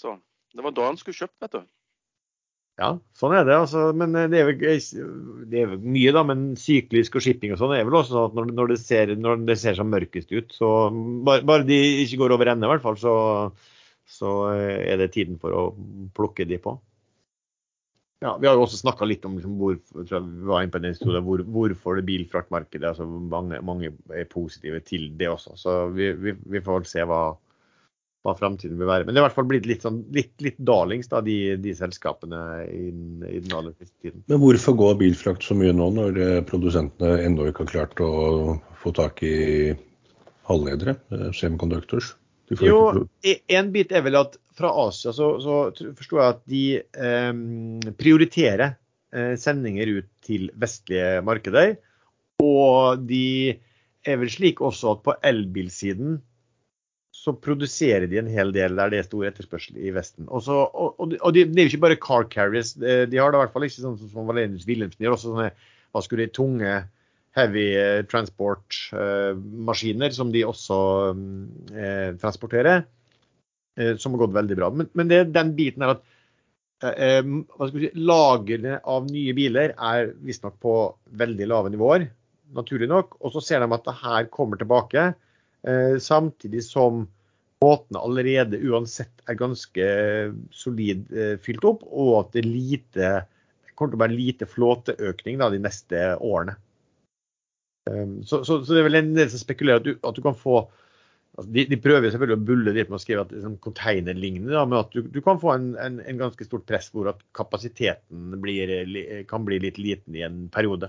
Så 0.00 0.18
det 0.54 0.62
var 0.62 0.74
da 0.76 0.86
han 0.86 0.98
skulle 1.00 1.16
kjøpt, 1.16 1.38
vet 1.42 1.56
du. 1.56 1.62
Ja, 2.74 2.88
sånn 3.14 3.36
er 3.38 3.44
det. 3.46 3.54
altså, 3.54 3.84
men 3.94 4.16
Det 4.32 4.40
er 4.40 4.48
vel, 4.48 4.62
det 5.50 5.60
er 5.60 5.74
mye, 5.78 6.14
da, 6.14 6.24
men 6.26 6.46
syklisk 6.58 7.20
og 7.20 7.22
shipping 7.22 7.52
og 7.54 7.60
sånn 7.60 7.74
er 7.76 7.84
vel 7.86 8.00
også 8.00 8.16
sånn 8.16 8.32
at 8.32 8.38
når, 8.38 8.48
når, 8.56 8.72
det 8.72 8.78
ser, 8.82 9.12
når 9.14 9.44
det 9.46 9.56
ser 9.60 9.78
som 9.78 9.92
mørkest 9.92 10.34
ut, 10.34 10.50
så 10.56 10.70
bare, 11.26 11.44
bare 11.46 11.68
de 11.68 11.78
ikke 12.02 12.18
går 12.24 12.34
over 12.34 12.50
ende, 12.50 12.66
i 12.66 12.72
hvert 12.72 12.82
fall, 12.82 12.98
så, 12.98 13.14
så, 14.10 14.32
er 14.56 14.98
det 14.98 15.12
tiden 15.14 15.38
for 15.38 15.54
å 15.54 15.62
plukke 16.18 16.48
de 16.50 16.58
på. 16.64 16.74
Ja, 18.24 18.34
Vi 18.40 18.48
har 18.48 18.56
jo 18.56 18.64
også 18.64 18.80
snakka 18.80 19.06
litt 19.06 19.24
om 19.28 19.36
liksom, 19.36 19.54
hvor, 19.60 19.78
historie, 20.88 21.22
hvor, 21.22 21.42
hvorfor 21.44 21.98
det 22.00 22.06
bilfraktmarkedet 22.08 22.90
altså 22.90 23.06
mange, 23.06 23.60
mange, 23.62 23.92
er 24.10 24.26
positive 24.30 24.80
til 24.80 25.10
det 25.18 25.28
også. 25.28 25.54
Så 25.60 25.74
vi, 25.94 26.10
vi, 26.16 26.34
vi 26.56 26.62
får 26.64 26.88
se 26.88 27.04
hva, 27.06 27.36
hva 28.24 28.32
framtiden 28.38 28.78
vil 28.80 28.88
være. 28.88 29.04
Men 29.04 29.12
det 29.12 29.20
er 29.20 29.22
i 29.22 29.26
hvert 29.26 29.36
fall 29.36 29.48
blitt 29.50 29.66
litt, 29.68 29.84
sånn, 29.84 30.00
litt, 30.16 30.32
litt 30.44 30.56
darlings, 30.64 31.10
da, 31.12 31.20
de, 31.24 31.36
de 31.60 31.74
selskapene 31.76 32.40
i, 32.64 32.86
i, 32.88 33.40
den 33.44 33.52
aller 33.52 33.74
siste 33.76 33.94
tiden. 34.00 34.22
Men 34.32 34.40
hvorfor 34.40 34.76
går 34.80 35.00
bilfrakt 35.02 35.44
så 35.44 35.56
mye 35.58 35.74
nå, 35.76 35.90
når 35.98 36.20
eh, 36.24 36.38
produsentene 36.48 37.18
ennå 37.26 37.50
ikke 37.50 37.66
har 37.66 37.74
klart 37.74 38.04
å 38.04 38.12
få 38.80 38.94
tak 38.96 39.20
i 39.28 39.36
halvledere, 40.48 40.96
eh, 41.12 41.28
semiconductors? 41.36 42.14
Jo, 42.60 42.80
en 43.24 43.70
bit 43.72 43.92
er 43.92 44.04
vel 44.04 44.18
at 44.20 44.36
fra 44.54 44.70
Asia 44.84 45.14
så, 45.16 45.30
så 45.40 45.60
forstår 45.96 46.20
jeg 46.20 46.34
at 46.34 46.42
de 46.50 46.64
eh, 46.80 47.30
prioriterer 48.00 48.74
eh, 49.12 49.34
sendinger 49.40 49.98
ut 49.98 50.10
til 50.24 50.48
vestlige 50.60 51.20
markeder. 51.24 51.76
Og 52.44 53.04
de 53.08 53.56
er 54.04 54.20
vel 54.20 54.32
slik 54.32 54.60
også 54.64 54.96
at 54.96 55.04
på 55.04 55.16
elbilsiden 55.24 56.22
så 57.24 57.32
produserer 57.32 58.04
de 58.10 58.18
en 58.20 58.28
hel 58.28 58.50
del 58.52 58.74
der 58.76 58.90
det 58.92 58.98
er 59.00 59.06
stor 59.06 59.24
etterspørsel 59.30 59.78
i 59.80 59.92
Vesten. 59.96 60.26
Også, 60.28 60.52
og, 60.66 60.98
og, 61.00 61.14
og 61.16 61.30
de, 61.32 61.46
det 61.48 61.60
er 61.60 61.68
jo 61.68 61.72
ikke 61.72 61.86
bare 61.86 62.02
car 62.02 62.26
carriers. 62.32 62.74
De 62.76 63.16
har 63.16 63.32
da 63.32 63.38
i 63.38 63.42
hvert 63.44 63.54
fall 63.54 63.64
ikke 63.64 63.80
sånn 63.80 64.00
som 64.00 64.28
Valenius 64.28 64.66
Wilhelmsen. 64.68 65.00
De 65.00 65.06
har 65.08 65.16
også 65.16 65.30
sånne 65.30 65.50
hva 65.94 66.00
skulle 66.04 66.26
de, 66.26 66.36
tunge 66.36 66.72
heavy 67.34 67.66
eh, 67.78 68.02
transport-maskiner 68.10 70.10
uh, 70.12 70.14
som 70.14 70.28
de 70.34 70.44
også 70.46 70.78
eh, 71.72 72.10
transporterer. 72.20 72.84
Uh, 73.80 73.94
som 73.98 74.12
har 74.14 74.20
gått 74.26 74.36
veldig 74.36 74.56
bra. 74.60 74.68
Men, 74.74 74.86
men 74.94 75.10
det, 75.10 75.32
den 75.34 75.54
biten 75.56 75.82
er 75.86 75.96
at 75.96 76.04
hva 76.84 77.66
skal 77.70 77.80
si, 77.80 77.88
lagrene 77.96 78.74
av 78.92 79.06
nye 79.08 79.32
biler 79.32 79.72
er 79.72 80.10
visstnok 80.26 80.56
på 80.60 80.72
veldig 81.16 81.46
lave 81.48 81.70
nivåer, 81.72 82.02
naturlig 82.52 82.88
nok. 82.90 83.14
Og 83.24 83.32
så 83.32 83.40
ser 83.46 83.62
de 83.62 83.72
at 83.72 83.86
det 83.86 84.00
her 84.02 84.22
kommer 84.34 84.56
tilbake. 84.60 85.14
Eh, 85.64 85.98
samtidig 85.98 86.64
som 86.64 87.06
båtene 87.64 88.02
allerede 88.04 88.60
uansett 88.68 89.24
er 89.28 89.40
ganske 89.40 89.88
solid 90.54 91.08
eh, 91.12 91.34
fylt 91.42 91.64
opp, 91.66 91.82
og 91.88 92.12
at 92.20 92.36
det 92.36 92.44
lite, 92.46 93.14
kommer 93.74 93.94
til 93.94 93.98
å 93.98 94.04
være 94.04 94.18
lite 94.18 94.48
flåteøkning 94.50 95.40
da, 95.40 95.50
de 95.52 95.62
neste 95.64 96.06
årene. 96.20 96.58
Um, 97.90 98.22
så, 98.24 98.40
så, 98.44 98.62
så, 98.64 98.72
det 98.72 98.80
er 98.80 98.88
vel 98.88 99.00
en 99.02 99.12
del 99.16 99.28
som 99.28 99.42
spekulerer 99.42 99.82
at 99.82 99.84
du, 99.84 99.92
at 100.00 100.16
du 100.16 100.22
kan 100.24 100.36
få 100.38 100.62
altså 101.34 101.50
de, 101.52 101.66
de, 101.68 101.76
prøver 101.84 102.08
selvfølgelig 102.08 102.38
å 102.38 102.46
bulle 102.48 102.72
litt 102.72 102.88
med 102.88 102.96
å 102.96 103.02
skrive 103.02 103.26
at 103.26 103.34
er 103.34 103.42
sånn 103.44 103.58
containerlignende, 103.64 104.62
men 104.70 104.78
at 104.78 104.94
du, 104.94 105.02
du, 105.12 105.18
kan 105.24 105.40
få 105.42 105.52
en, 105.52 105.66
en, 105.82 105.98
en, 106.00 106.20
ganske 106.20 106.46
stort 106.46 106.64
press 106.68 106.88
hvor 106.94 107.10
at 107.12 107.20
kapasiteten 107.36 108.38
blir, 108.40 108.72
kan 109.28 109.44
bli 109.44 109.60
litt 109.66 109.80
liten 109.82 110.16
i 110.16 110.24
en 110.24 110.46
periode. 110.54 110.88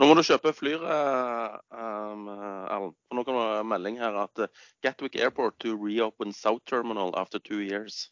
Nå 0.00 0.06
må 0.08 0.14
du 0.16 0.22
kjøpe 0.24 0.54
flyr, 0.56 0.80
um, 0.80 2.22
Erlend. 2.32 2.94
For 3.04 3.18
nå 3.18 3.24
kommer 3.26 3.58
det 3.58 3.66
melding 3.68 3.98
her 4.00 4.16
at 4.22 4.40
uh, 4.40 4.48
Gatwick 4.84 5.18
Airport 5.20 5.58
to 5.60 5.74
reopen 5.76 6.32
South 6.32 6.62
Terminal 6.64 7.12
after 7.20 7.38
two 7.38 7.60
years. 7.60 8.08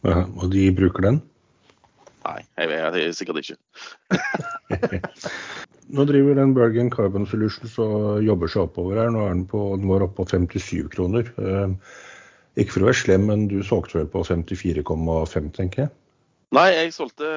Ja, 0.00 0.24
og 0.24 0.48
de 0.54 0.64
bruker 0.74 1.04
den? 1.04 1.20
Nei, 2.22 2.40
jeg 2.56 2.70
vet 2.70 2.96
jeg, 3.02 3.14
sikkert 3.18 3.42
ikke. 3.42 3.58
Nå 5.94 6.06
driver 6.08 6.38
den 6.38 6.54
Bergen 6.56 6.88
Carbon 6.94 7.26
Solutions 7.28 7.76
og 7.82 8.22
jobber 8.24 8.48
seg 8.48 8.64
oppover 8.64 9.02
her. 9.02 9.12
Nå 9.12 9.26
er 9.26 9.34
den, 9.34 9.46
på, 9.50 9.60
den 9.76 9.90
var 9.92 10.06
oppe 10.06 10.22
på 10.22 10.28
57 10.32 10.88
kroner. 10.94 11.28
Ikke 12.56 12.78
for 12.78 12.84
å 12.84 12.88
være 12.88 13.00
slem, 13.02 13.26
men 13.28 13.44
du 13.50 13.58
solgte 13.66 14.00
vel 14.00 14.08
på 14.12 14.24
54,5, 14.24 15.52
tenker 15.58 15.84
jeg? 15.84 15.92
Nei, 16.52 16.68
jeg 16.76 16.92
solgte 16.92 17.28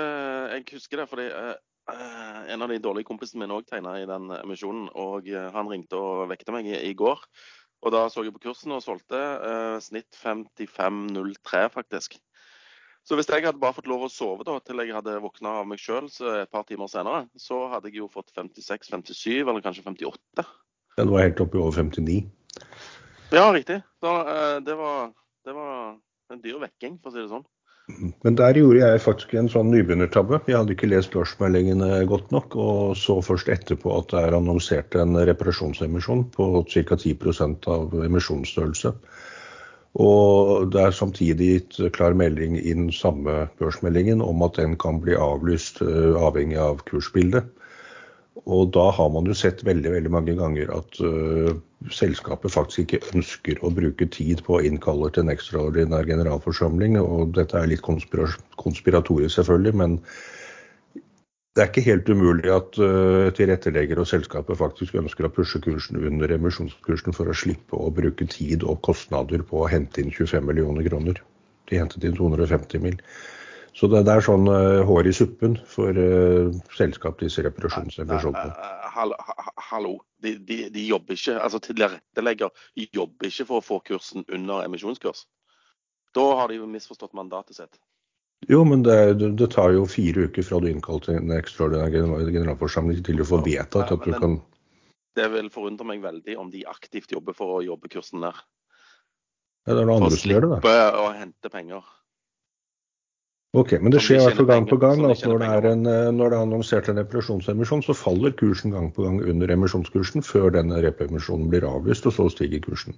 Jeg 0.52 0.66
husker 0.74 1.02
det 1.02 1.06
fordi 1.12 1.30
Eh, 1.32 1.56
en 1.94 2.62
av 2.66 2.72
de 2.72 2.80
dårlige 2.82 3.08
kompisene 3.08 3.44
mine 3.44 3.58
òg 3.60 3.68
tegna 3.70 3.96
i 4.00 4.08
den 4.10 4.32
emisjonen. 4.40 4.88
og 4.98 5.30
eh, 5.30 5.52
Han 5.54 5.70
ringte 5.70 6.00
og 6.00 6.30
vekte 6.32 6.56
meg 6.56 6.70
i, 6.70 6.78
i 6.90 6.94
går. 6.98 7.22
og 7.86 7.94
Da 7.94 8.08
så 8.10 8.24
jeg 8.26 8.34
på 8.34 8.48
kursen 8.48 8.74
og 8.74 8.84
solgte. 8.84 9.20
Eh, 9.20 9.78
snitt 9.86 10.18
55,03 10.18 11.68
faktisk. 11.74 12.18
Så 13.06 13.14
hvis 13.14 13.30
jeg 13.30 13.46
hadde 13.46 13.62
bare 13.62 13.76
fått 13.78 13.90
lov 13.90 14.08
å 14.08 14.10
sove 14.10 14.46
da, 14.48 14.58
til 14.66 14.82
jeg 14.82 14.96
hadde 14.96 15.20
våkna 15.22 15.60
av 15.60 15.68
meg 15.70 15.78
sjøl 15.78 16.08
et 16.10 16.50
par 16.50 16.64
timer 16.66 16.90
senere, 16.90 17.28
så 17.38 17.68
hadde 17.70 17.92
jeg 17.92 18.00
jo 18.00 18.08
fått 18.10 18.34
56-57, 18.34 19.44
eller 19.44 19.62
kanskje 19.62 19.86
58. 19.86 20.46
Den 20.98 21.12
var 21.14 21.28
helt 21.28 21.44
oppe 21.44 21.60
i 21.60 21.62
over 21.62 21.86
59? 21.86 22.24
Ja, 23.36 23.46
riktig. 23.54 23.78
Så, 24.02 24.16
eh, 24.26 24.58
det, 24.66 24.74
var, 24.80 25.14
det 25.46 25.54
var 25.54 26.00
en 26.34 26.42
dyr 26.42 26.58
vekking, 26.66 26.98
for 27.04 27.12
å 27.12 27.14
si 27.14 27.22
det 27.22 27.30
sånn. 27.30 27.46
Men 28.26 28.34
der 28.38 28.58
gjorde 28.58 28.80
jeg 28.82 29.02
faktisk 29.04 29.36
en 29.38 29.48
sånn 29.52 29.68
nybegynnertabbe. 29.70 30.40
Jeg 30.50 30.58
hadde 30.58 30.74
ikke 30.74 30.90
lest 30.90 31.12
børsmeldingene 31.14 32.00
godt 32.10 32.32
nok, 32.34 32.56
og 32.58 32.96
så 32.98 33.20
først 33.22 33.52
etterpå 33.54 33.92
at 34.00 34.10
det 34.10 34.24
er 34.26 34.38
annonsert 34.40 34.98
en 34.98 35.14
reparasjonsemisjon 35.30 36.24
på 36.34 36.48
ca. 36.72 36.98
10% 36.98 37.70
av 37.76 37.94
emisjonsstørrelse. 38.08 38.96
Og 40.02 40.72
det 40.74 40.82
er 40.82 40.98
samtidig 40.98 41.52
gitt 41.52 41.78
klar 41.96 42.18
melding 42.18 42.58
inn 42.58 42.90
samme 42.92 43.46
børsmeldingen 43.62 44.24
om 44.26 44.42
at 44.44 44.58
den 44.60 44.74
kan 44.82 44.98
bli 45.04 45.16
avlyst 45.16 45.80
uh, 45.86 46.18
avhengig 46.26 46.58
av 46.60 46.82
kursbildet. 46.90 47.48
Og 48.44 48.72
da 48.76 48.90
har 48.92 49.10
man 49.14 49.28
jo 49.30 49.34
sett 49.38 49.64
veldig 49.64 49.94
veldig 49.94 50.12
mange 50.12 50.36
ganger 50.36 50.72
at 50.76 50.98
uh, 51.00 51.56
selskapet 51.96 52.52
faktisk 52.52 52.84
ikke 52.84 53.16
ønsker 53.16 53.62
å 53.64 53.72
bruke 53.74 54.08
tid 54.12 54.44
på 54.46 54.58
å 54.58 54.64
innkalle 54.68 55.10
til 55.16 55.24
en 55.24 55.32
ekstraordinær 55.34 56.08
generalforsamling. 56.10 56.98
Og 57.00 57.32
dette 57.38 57.58
er 57.58 57.72
litt 57.72 57.86
konspiratorisk 57.86 59.38
selvfølgelig, 59.38 59.76
men 59.82 59.96
det 61.56 61.64
er 61.64 61.70
ikke 61.72 61.86
helt 61.86 62.12
umulig 62.12 62.52
at 62.52 62.76
uh, 62.84 63.32
tilrettelegger 63.38 64.02
og 64.04 64.10
selskapet 64.12 64.60
faktisk 64.60 64.98
ønsker 65.00 65.30
å 65.30 65.32
pushe 65.32 65.62
kursen 65.64 66.04
under 66.04 66.36
emisjonskursen 66.36 67.16
for 67.16 67.32
å 67.32 67.38
slippe 67.40 67.80
å 67.80 67.94
bruke 67.96 68.28
tid 68.28 68.68
og 68.68 68.82
kostnader 68.84 69.46
på 69.48 69.64
å 69.64 69.72
hente 69.72 70.04
inn 70.04 70.12
25 70.12 70.52
millioner 70.52 70.84
kroner. 70.90 71.24
De 71.72 71.80
hentet 71.80 72.04
inn 72.04 72.20
250 72.20 72.84
mill. 72.84 73.00
Så 73.76 73.90
det, 73.92 74.06
det 74.08 74.14
er 74.14 74.24
sånn 74.24 74.48
uh, 74.48 74.86
hår 74.88 75.10
i 75.10 75.14
suppen 75.16 75.58
for 75.68 75.98
uh, 76.00 76.52
selskap, 76.78 77.18
disse 77.20 77.44
reparasjonsrevisjonene. 77.44 78.54
Uh, 78.56 79.42
hallo, 79.68 79.98
de, 80.24 80.38
de, 80.48 80.60
de, 80.72 80.86
jobber 80.88 81.18
ikke, 81.18 81.36
altså 81.44 81.60
tilrettelegger 81.64 82.54
jobber 82.96 83.28
ikke 83.28 83.48
for 83.50 83.60
å 83.60 83.66
få 83.66 83.82
kursen 83.84 84.24
under 84.32 84.64
emisjonskurs. 84.64 85.26
Da 86.16 86.24
har 86.40 86.48
de 86.48 86.62
jo 86.62 86.70
misforstått 86.72 87.12
mandatet 87.20 87.60
sitt. 87.60 87.76
Jo, 88.48 88.62
men 88.68 88.86
det, 88.86 88.96
det, 89.36 89.50
tar 89.52 89.74
jo 89.76 89.84
fire 89.90 90.30
uker 90.30 90.46
fra 90.46 90.62
du 90.64 90.70
innkaller 90.70 91.18
en 91.18 91.36
ekstraordinær 91.36 92.32
generalforsamling 92.32 93.04
til 93.04 93.20
du 93.20 93.26
får 93.28 93.44
vedtatt 93.44 93.92
at 93.96 94.06
du 94.06 94.14
kan 94.14 94.38
Det 95.18 95.28
vil 95.34 95.52
forundre 95.52 95.88
meg 95.88 96.04
veldig 96.04 96.38
om 96.40 96.52
de 96.54 96.64
aktivt 96.70 97.12
jobber 97.12 97.36
for 97.36 97.58
å 97.58 97.64
jobbe 97.66 97.92
kursen 97.92 98.24
ned. 98.24 98.40
Ja, 99.66 99.74
det 99.74 99.82
er 99.82 99.88
noe 99.90 100.00
andre 100.00 100.16
som 100.16 100.32
gjør 100.32 100.46
det, 100.46 100.50
da. 100.56 100.64
For 100.64 100.72
å 100.72 100.82
slippe 100.88 101.04
å 101.04 101.14
hente 101.20 101.52
penger. 101.52 101.94
Ok, 103.56 103.72
Men 103.80 103.94
det 103.94 104.02
skjer 104.04 104.20
hvert 104.20 104.42
gang 104.50 104.66
på 104.68 104.76
gang 104.82 105.00
at 105.08 105.22
når 105.24 105.40
det, 105.40 105.48
er 105.48 105.66
en, 105.70 105.86
eh, 105.88 106.10
når 106.12 106.34
det 106.34 106.38
er 106.38 106.44
annonsert 106.44 106.90
en 106.92 107.00
reparasjonsemisjon, 107.00 107.84
så 107.86 107.96
faller 107.96 108.34
kursen 108.36 108.74
gang 108.76 108.90
på 108.92 109.06
gang 109.06 109.22
under 109.24 109.52
emisjonskursen 109.54 110.26
før 110.28 110.50
denne 110.58 110.82
repemisjonen 110.84 111.48
blir 111.54 111.64
avlyst, 111.68 112.08
og 112.10 112.16
så 112.18 112.28
stiger 112.34 112.64
kursen. 112.66 112.98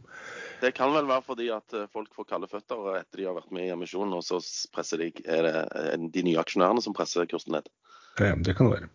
Det 0.63 0.71
kan 0.73 0.89
vel 0.95 1.05
være 1.05 1.21
fordi 1.27 1.51
at 1.53 1.77
eh, 1.77 1.85
folk 1.93 2.09
får 2.17 2.29
kalde 2.31 2.49
føtter 2.49 2.95
etter 2.97 3.21
de 3.21 3.27
har 3.29 3.35
vært 3.37 3.53
med 3.53 3.67
i 3.67 3.73
emisjonen, 3.75 4.15
og 4.17 4.25
så 4.25 4.39
presser 4.73 5.03
de, 5.03 5.11
er 5.29 5.45
det 5.45 5.99
de 6.15 6.23
nye 6.25 6.41
aksjonærene 6.41 6.81
som 6.81 6.95
presser 6.97 7.29
kursen 7.29 7.53
ned. 7.59 7.69
Ja, 8.17 8.33
det 8.33 8.55
kan 8.57 8.71
være. 8.71 8.89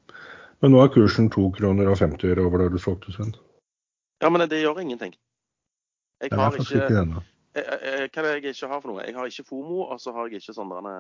Men 0.63 0.75
nå 0.75 0.81
er 0.83 0.91
kursen 0.95 1.29
2 1.31 1.45
kroner 1.59 1.91
og 1.91 2.01
50 2.01 2.33
øre 2.33 2.47
over 2.47 2.65
da 2.65 2.73
du 2.73 2.81
solgte, 2.83 3.15
Sven. 3.15 3.37
Ja, 4.23 4.31
men 4.31 4.43
det 4.51 4.65
gjør 4.65 4.81
ingenting. 4.83 5.15
Jeg 6.23 6.35
har 6.39 6.55
ikke, 6.55 6.89
Hva 6.89 7.23
er 7.55 8.27
det 8.27 8.35
jeg 8.35 8.55
ikke 8.55 8.71
har 8.71 8.83
for 8.83 8.91
noe? 8.91 9.07
Jeg 9.07 9.15
har 9.15 9.31
ikke 9.31 9.47
FOMO, 9.47 9.87
og 9.91 9.99
så 10.01 10.15
har 10.15 10.31
jeg 10.31 10.43
ikke 10.43 10.55
sånne 10.55 10.99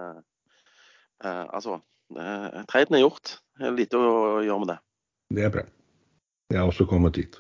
eh, 1.24 1.46
altså 1.52 1.78
eh, 2.16 2.62
treiden 2.70 2.98
er 2.98 3.04
gjort. 3.04 3.36
Det 3.58 3.68
er 3.68 3.76
lite 3.76 4.00
å 4.00 4.42
gjøre 4.44 4.60
med 4.64 4.72
det. 4.72 4.78
Det 5.32 5.46
er 5.46 5.54
bra. 5.54 5.64
Jeg 6.52 6.60
har 6.60 6.68
også 6.68 6.88
kommet 6.88 7.16
dit. 7.16 7.38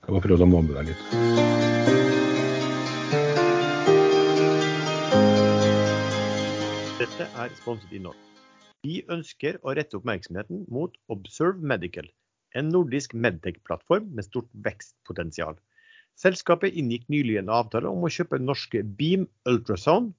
Jeg 0.00 0.08
bare 0.08 0.24
prøvde 0.24 0.46
å 0.46 0.50
mobbe 0.50 0.76
deg 0.78 0.90
litt. 0.90 1.02
Dette 7.00 7.26
er 7.40 7.52
sponset 7.60 7.92
innhold. 7.96 8.16
Vi 8.80 9.02
ønsker 9.12 9.58
å 9.60 9.74
rette 9.76 9.98
oppmerksomheten 9.98 10.64
mot 10.72 10.94
Observe 11.12 11.60
Medical, 11.60 12.06
en 12.56 12.70
nordisk 12.72 13.12
medtech-plattform 13.12 14.06
med 14.16 14.24
stort 14.24 14.48
vekstpotensial. 14.64 15.58
Selskapet 16.20 16.76
inngikk 16.76 17.04
nylig 17.12 17.36
en 17.40 17.52
avtale 17.52 17.88
om 17.92 18.04
å 18.04 18.12
kjøpe 18.12 18.40
norske 18.40 18.82
Beam 18.96 19.26
Ultrasound. 19.48 20.14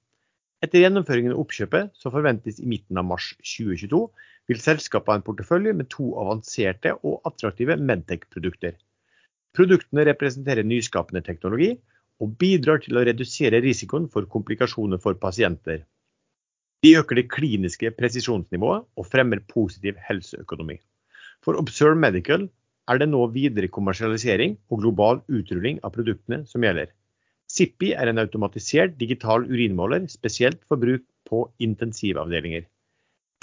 Etter 0.62 0.78
gjennomføringen 0.84 1.34
av 1.34 1.40
oppkjøpet, 1.42 1.90
som 1.98 2.12
forventes 2.14 2.60
i 2.62 2.68
midten 2.70 3.00
av 3.00 3.08
mars 3.08 3.32
2022, 3.42 4.02
vil 4.50 4.60
selskapet 4.62 5.10
ha 5.10 5.18
en 5.18 5.24
portefølje 5.26 5.72
med 5.74 5.88
to 5.90 6.12
avanserte 6.22 6.92
og 7.02 7.26
attraktive 7.26 7.74
medtech-produkter. 7.82 8.76
Produktene 9.58 10.06
representerer 10.06 10.66
nyskapende 10.66 11.24
teknologi 11.26 11.72
og 12.22 12.36
bidrar 12.38 12.78
til 12.84 12.96
å 12.96 13.02
redusere 13.08 13.60
risikoen 13.64 14.06
for 14.12 14.28
komplikasjoner 14.30 15.02
for 15.02 15.18
pasienter. 15.18 15.82
De 16.82 16.94
øker 16.98 17.18
det 17.18 17.28
kliniske 17.30 17.90
presisjonsnivået 17.98 18.86
og 18.98 19.06
fremmer 19.10 19.42
positiv 19.50 19.98
helseøkonomi. 20.06 20.78
For 21.42 21.58
Observe 21.58 21.98
Medical 21.98 22.46
er 22.90 23.02
det 23.02 23.10
nå 23.10 23.26
videre 23.34 23.70
kommersialisering 23.70 24.56
og 24.70 24.82
global 24.82 25.22
utrulling 25.26 25.82
av 25.82 25.94
produktene 25.94 26.42
som 26.46 26.62
gjelder. 26.62 26.90
Zippi 27.52 27.90
er 27.92 28.08
en 28.08 28.16
automatisert 28.22 28.94
digital 29.00 29.42
urinmåler 29.44 30.06
spesielt 30.08 30.62
for 30.68 30.76
bruk 30.80 31.02
på 31.28 31.52
intensivavdelinger. 31.60 32.62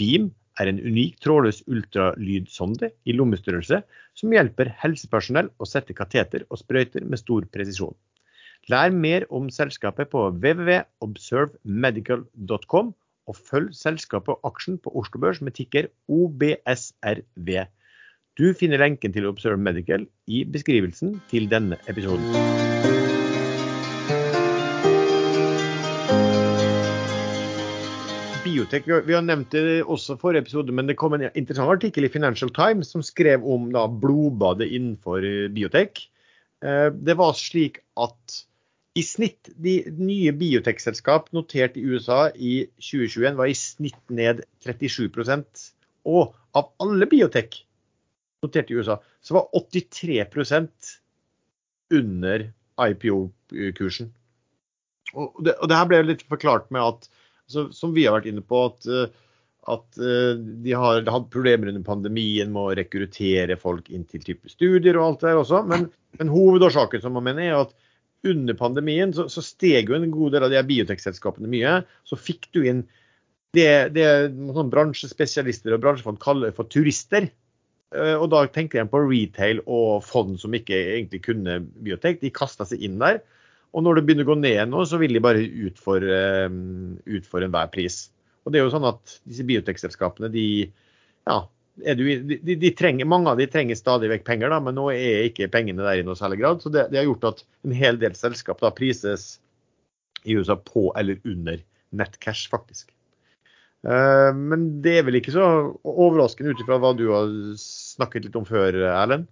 Beam 0.01 0.31
er 0.59 0.67
en 0.71 0.79
unik 0.81 1.19
trådløs 1.23 1.59
ultralydsonde 1.69 2.87
i 3.05 3.11
lommestørrelse 3.15 3.77
som 4.17 4.33
hjelper 4.33 4.67
helsepersonell 4.81 5.49
å 5.61 5.65
sette 5.69 5.93
kateter 5.97 6.41
og 6.49 6.57
sprøyter 6.61 7.03
med 7.05 7.17
stor 7.21 7.41
presisjon. 7.53 7.95
Lær 8.69 8.91
mer 8.91 9.25
om 9.33 9.49
selskapet 9.53 10.09
på 10.11 10.19
www.observemedical.com 10.35 12.93
og 13.29 13.35
følg 13.37 13.73
selskapet 13.77 14.33
og 14.35 14.39
aksjen 14.49 14.77
på 14.81 14.89
Oslo 14.97 15.17
Børs 15.21 15.41
med 15.45 15.53
tikker 15.57 15.85
OBSRV. 16.09 17.49
Du 18.39 18.53
finner 18.57 18.79
lenken 18.81 19.13
til 19.13 19.27
Observe 19.29 19.61
Medical 19.61 20.01
i 20.27 20.45
beskrivelsen 20.49 21.21
til 21.31 21.49
denne 21.51 21.77
episoden. 21.91 22.88
Biotek, 28.59 28.87
Vi 29.07 29.15
har 29.15 29.23
nevnt 29.23 29.53
det 29.55 29.79
også 29.87 30.17
forrige 30.19 30.43
episode, 30.43 30.73
men 30.75 30.89
det 30.89 30.97
kom 30.99 31.15
en 31.15 31.29
interessant 31.31 31.71
artikkel 31.71 32.07
i 32.07 32.11
Financial 32.11 32.51
Times 32.51 32.91
som 32.91 33.03
skrev 33.05 33.45
om 33.47 33.69
da, 33.71 33.85
blodbadet 33.87 34.67
innenfor 34.67 35.23
biotek. 35.55 36.01
Det 36.59 37.15
var 37.15 37.37
slik 37.39 37.79
at 37.95 38.41
i 38.99 39.03
snitt, 39.05 39.47
de 39.55 39.79
nye 39.95 40.33
biotekselskap 40.35 41.29
notert 41.35 41.77
i 41.79 41.85
USA 41.87 42.27
i 42.35 42.65
2021 42.81 43.37
var 43.39 43.47
i 43.47 43.55
snitt 43.55 43.99
ned 44.11 44.41
37% 44.65 45.67
Og 46.09 46.33
av 46.57 46.71
alle 46.83 47.07
biotek 47.07 47.61
notert 48.43 48.71
i 48.71 48.79
USA, 48.79 48.97
så 49.21 49.37
var 49.37 49.49
83% 49.55 50.93
under 51.95 52.49
IPO-kursen. 52.79 54.11
Og, 55.15 55.39
og 55.39 55.67
det 55.67 55.77
her 55.77 55.89
ble 55.89 56.03
litt 56.05 56.23
forklart 56.29 56.69
med 56.73 56.83
at, 56.85 57.09
altså, 57.49 57.65
som 57.75 57.95
vi 57.95 58.05
har 58.05 58.15
vært 58.15 58.29
inne 58.31 58.45
på, 58.45 58.61
at, 58.69 58.87
at 59.73 59.99
de 59.99 60.75
har 60.77 61.03
hatt 61.09 61.29
problemer 61.33 61.73
under 61.73 61.83
pandemien 61.85 62.53
med 62.53 62.61
å 62.61 62.77
rekruttere 62.77 63.57
folk 63.59 63.89
inn 63.89 64.05
til 64.09 64.23
type 64.25 64.51
studier 64.51 64.97
og 64.99 65.05
alt 65.05 65.25
det 65.25 65.31
der 65.31 65.41
også. 65.41 65.63
Men, 65.69 65.89
men 66.21 66.33
hovedårsaken 66.33 67.03
som 67.03 67.17
man 67.17 67.27
mener 67.27 67.49
er 67.49 67.59
at 67.65 67.75
under 68.27 68.55
pandemien 68.59 69.13
så, 69.15 69.27
så 69.31 69.43
steg 69.43 69.89
jo 69.89 69.95
en 69.95 70.11
god 70.11 70.35
del 70.35 70.45
av 70.47 70.53
de 70.53 70.63
biotekselskapene 70.69 71.49
mye. 71.51 71.81
Så 72.07 72.19
fikk 72.19 72.49
du 72.55 72.63
inn 72.67 72.85
det, 73.57 73.95
det 73.95 74.05
sånn 74.53 74.71
bransjespesialister 74.73 75.73
og 75.73 75.83
bransjefolk 75.83 76.19
kaller 76.21 76.53
for 76.55 76.69
turister. 76.69 77.29
Og 77.89 78.27
da 78.29 78.43
tenker 78.53 78.83
jeg 78.83 78.91
på 78.91 79.01
retail 79.01 79.63
og 79.65 80.03
fond 80.05 80.35
som 80.37 80.53
ikke 80.53 80.77
egentlig 80.77 81.23
kunne 81.25 81.57
biotek. 81.81 82.19
De 82.21 82.29
kasta 82.33 82.67
seg 82.69 82.83
inn 82.85 82.99
der. 83.01 83.23
Og 83.77 83.85
når 83.85 83.99
det 83.99 84.05
begynner 84.07 84.25
å 84.25 84.31
gå 84.31 84.39
ned 84.39 84.71
nå, 84.71 84.81
så 84.89 84.97
vil 85.01 85.13
de 85.13 85.21
bare 85.21 85.43
ut 85.45 85.77
for, 85.81 86.01
ut 86.01 87.29
for 87.29 87.45
enhver 87.45 87.69
pris. 87.73 88.07
Og 88.45 88.53
det 88.53 88.59
er 88.59 88.65
jo 88.65 88.73
sånn 88.73 88.87
at 88.89 89.19
disse 89.29 89.45
biotekselskapene, 89.45 90.31
de, 90.33 90.45
ja, 91.29 91.37
du, 91.95 92.03
de, 92.25 92.55
de 92.59 92.71
trenger, 92.75 93.07
mange 93.07 93.29
av 93.31 93.39
de 93.39 93.47
trenger 93.51 93.77
stadig 93.77 94.09
vekk 94.11 94.25
penger, 94.27 94.51
da, 94.51 94.59
men 94.63 94.77
nå 94.77 94.89
er 94.93 95.27
ikke 95.27 95.51
pengene 95.53 95.85
der 95.85 96.01
i 96.01 96.05
noe 96.07 96.17
særlig 96.17 96.41
grad. 96.41 96.63
Så 96.63 96.71
det, 96.73 96.87
det 96.91 97.01
har 97.01 97.07
gjort 97.07 97.29
at 97.29 97.43
en 97.67 97.75
hel 97.75 97.99
del 98.01 98.17
selskap 98.17 98.63
da 98.63 98.73
prises 98.75 99.35
i 100.25 100.35
USA 100.35 100.57
på 100.59 100.89
eller 100.99 101.21
under 101.27 101.61
nettcash, 101.95 102.49
faktisk. 102.51 102.89
Uh, 103.87 104.35
men 104.35 104.65
det 104.83 104.97
er 104.99 105.05
vel 105.07 105.19
ikke 105.21 105.31
så 105.31 105.45
overraskende 105.87 106.51
ut 106.51 106.63
ifra 106.65 106.79
hva 106.81 106.91
du 106.97 107.05
har 107.13 107.29
snakket 107.61 108.27
litt 108.27 108.35
om 108.35 108.47
før, 108.47 108.75
Erlend? 108.89 109.29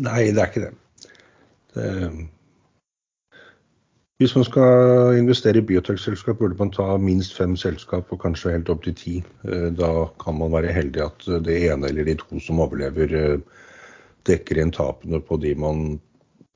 Nei, 0.00 0.30
det 0.30 0.38
er 0.38 0.52
ikke 0.52 0.68
det. 0.68 0.74
Det 1.74 1.90
hvis 4.20 4.34
man 4.36 4.44
skal 4.44 5.16
investere 5.16 5.62
i 5.62 5.64
biotekselskap, 5.64 6.36
burde 6.36 6.58
man 6.58 6.68
ta 6.74 6.98
minst 7.00 7.32
fem 7.32 7.54
selskap, 7.56 8.10
og 8.12 8.20
kanskje 8.20 8.52
helt 8.52 8.68
opp 8.68 8.82
til 8.84 8.92
ti. 8.98 9.12
Da 9.78 9.88
kan 10.20 10.36
man 10.36 10.52
være 10.52 10.74
heldig 10.76 11.00
at 11.06 11.24
det 11.46 11.54
ene 11.70 11.88
eller 11.88 12.04
de 12.04 12.18
to 12.20 12.40
som 12.44 12.60
overlever, 12.60 13.40
dekker 14.28 14.60
inn 14.60 14.74
tapene 14.76 15.22
på 15.24 15.38
de, 15.40 15.54
man, 15.56 15.94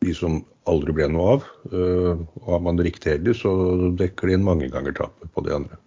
de 0.05 0.13
som 0.13 0.43
aldri 0.69 0.93
ble 0.93 1.09
noe 1.09 1.39
av. 1.39 1.49
Og 1.73 2.53
er 2.53 2.61
man 2.67 2.85
riktig 2.85 3.15
heldig, 3.15 3.33
så 3.41 3.55
dekker 3.97 4.29
de 4.29 4.37
inn 4.37 4.45
mange 4.45 4.69
ganger 4.69 4.99
tapet 5.01 5.33
på 5.33 5.47
de 5.49 5.57
andre. 5.57 5.81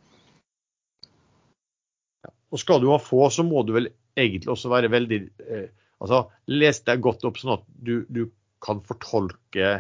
Og 2.50 2.64
skal 2.64 2.82
du 2.82 2.90
ha 2.90 2.98
få, 2.98 3.28
så 3.30 3.46
må 3.46 3.62
du 3.68 3.76
vel 3.78 3.92
egentlig 4.18 4.50
også 4.50 4.74
være 4.74 4.90
veldig 4.94 5.26
eh, 5.46 5.68
Altså 5.98 6.28
les 6.54 6.78
deg 6.86 7.00
godt 7.02 7.24
opp 7.26 7.40
sånn 7.42 7.56
at 7.56 7.64
du, 7.82 8.04
du 8.14 8.28
kan 8.64 8.82
fortolke 8.86 9.74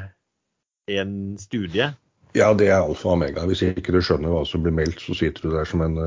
en 0.92 1.16
studie? 1.42 1.92
Ja, 2.38 2.52
det 2.54 2.70
er 2.70 2.82
alfa 2.82 3.12
og 3.12 3.18
omega. 3.18 3.46
Hvis 3.50 3.64
ikke 3.66 3.96
du 3.96 4.02
skjønner 4.04 4.34
hva 4.34 4.44
som 4.48 4.64
blir 4.66 4.76
meldt, 4.76 5.02
så 5.02 5.16
sitter 5.18 5.48
du 5.48 5.56
der 5.56 5.68
som 5.68 5.84
en, 5.86 5.98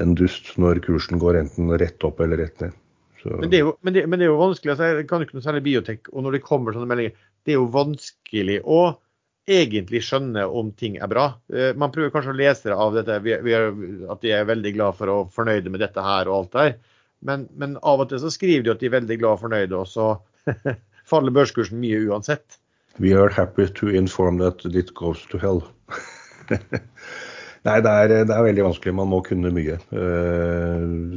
en 0.00 0.16
dust 0.18 0.54
når 0.60 0.80
kursen 0.86 1.20
går 1.22 1.42
enten 1.42 1.72
rett 1.80 2.06
opp 2.06 2.22
eller 2.24 2.40
rett 2.44 2.64
ned. 2.64 2.80
Men 3.24 3.48
det, 3.48 3.62
jo, 3.62 3.70
men, 3.80 3.94
det, 3.96 4.02
men 4.04 4.20
det, 4.20 4.26
er 4.26 4.34
jo, 4.34 4.40
vanskelig. 4.40 4.74
Altså, 4.74 4.90
jeg 4.90 5.08
kan 5.08 5.22
ikke 5.24 5.38
noe 5.38 5.44
særlig 5.46 5.64
biotek, 5.64 6.10
og 6.12 6.26
når 6.26 6.36
det 6.36 6.44
kommer 6.44 6.76
sånne 6.76 6.88
meldinger, 6.90 7.16
det 7.44 7.54
er 7.54 7.56
jo 7.56 7.70
vanskelig 7.72 8.58
å 8.68 8.80
egentlig 9.48 10.00
skjønne 10.04 10.44
om 10.48 10.70
ting 10.76 10.98
er 11.00 11.08
bra. 11.10 11.26
Man 11.76 11.92
prøver 11.92 12.12
kanskje 12.12 12.32
å 12.32 12.38
lese 12.38 12.70
det 12.70 12.76
av 12.80 12.96
dette, 12.96 13.18
vi, 13.24 13.34
vi 13.44 13.54
er, 13.56 13.70
at 14.12 14.22
de 14.24 14.32
er 14.32 14.48
veldig 14.48 14.72
glad 14.76 14.96
for 14.96 15.12
og 15.12 15.32
fornøyde 15.34 15.72
med 15.72 15.84
dette 15.84 16.04
her 16.04 16.30
og 16.30 16.36
alt 16.38 16.54
der. 16.56 16.76
Men, 17.24 17.46
men 17.56 17.76
av 17.80 18.04
og 18.04 18.10
til 18.10 18.20
så 18.20 18.32
skriver 18.32 18.64
de 18.64 18.72
at 18.74 18.80
de 18.80 18.88
er 18.88 18.96
veldig 18.98 19.18
glad 19.20 19.36
og 19.36 19.42
fornøyde, 19.44 19.80
og 19.80 19.88
så 19.88 20.08
faller 21.08 21.34
børskursen 21.34 21.80
mye 21.82 22.00
uansett. 22.08 22.58
We 22.98 23.14
are 23.18 23.30
happy 23.32 23.66
to 23.66 23.88
inform 23.88 24.38
that 24.38 24.64
it 24.64 24.94
goes 24.94 25.24
to 25.30 25.38
hell. 25.38 25.64
Nei, 27.64 27.78
det 27.80 27.90
er, 27.90 28.10
det 28.28 28.34
er, 28.34 28.44
veldig 28.44 28.66
vanskelig. 28.66 28.92
Man 28.94 29.08
må 29.08 29.22
kunne 29.24 29.50
mye. 29.54 29.78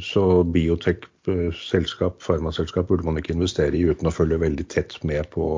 Så 0.03 0.23
biotech-selskap, 0.55 2.21
farmaselskap, 2.23 2.87
burde 2.87 3.03
man 3.05 3.19
ikke 3.19 3.35
investere 3.35 3.75
i 3.75 3.83
uten 3.89 4.07
å 4.07 4.13
følge 4.15 4.39
veldig 4.41 4.67
tett 4.71 4.95
med 5.03 5.27
på, 5.33 5.49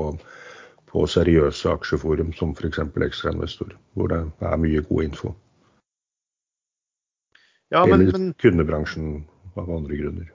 på 0.90 1.04
seriøse 1.06 1.70
aksjeforum 1.70 2.34
som 2.36 2.56
f.eks. 2.58 2.82
Ekstrainvestor, 3.06 3.76
hvor 3.94 4.10
det 4.10 4.24
er 4.50 4.58
mye 4.64 4.82
god 4.90 5.06
info. 5.06 5.32
Ja, 7.70 7.86
men, 7.86 8.08
Eller 8.08 8.34
kundebransjen 8.42 9.22
av 9.54 9.70
andre 9.70 9.94
grunner. 9.94 10.26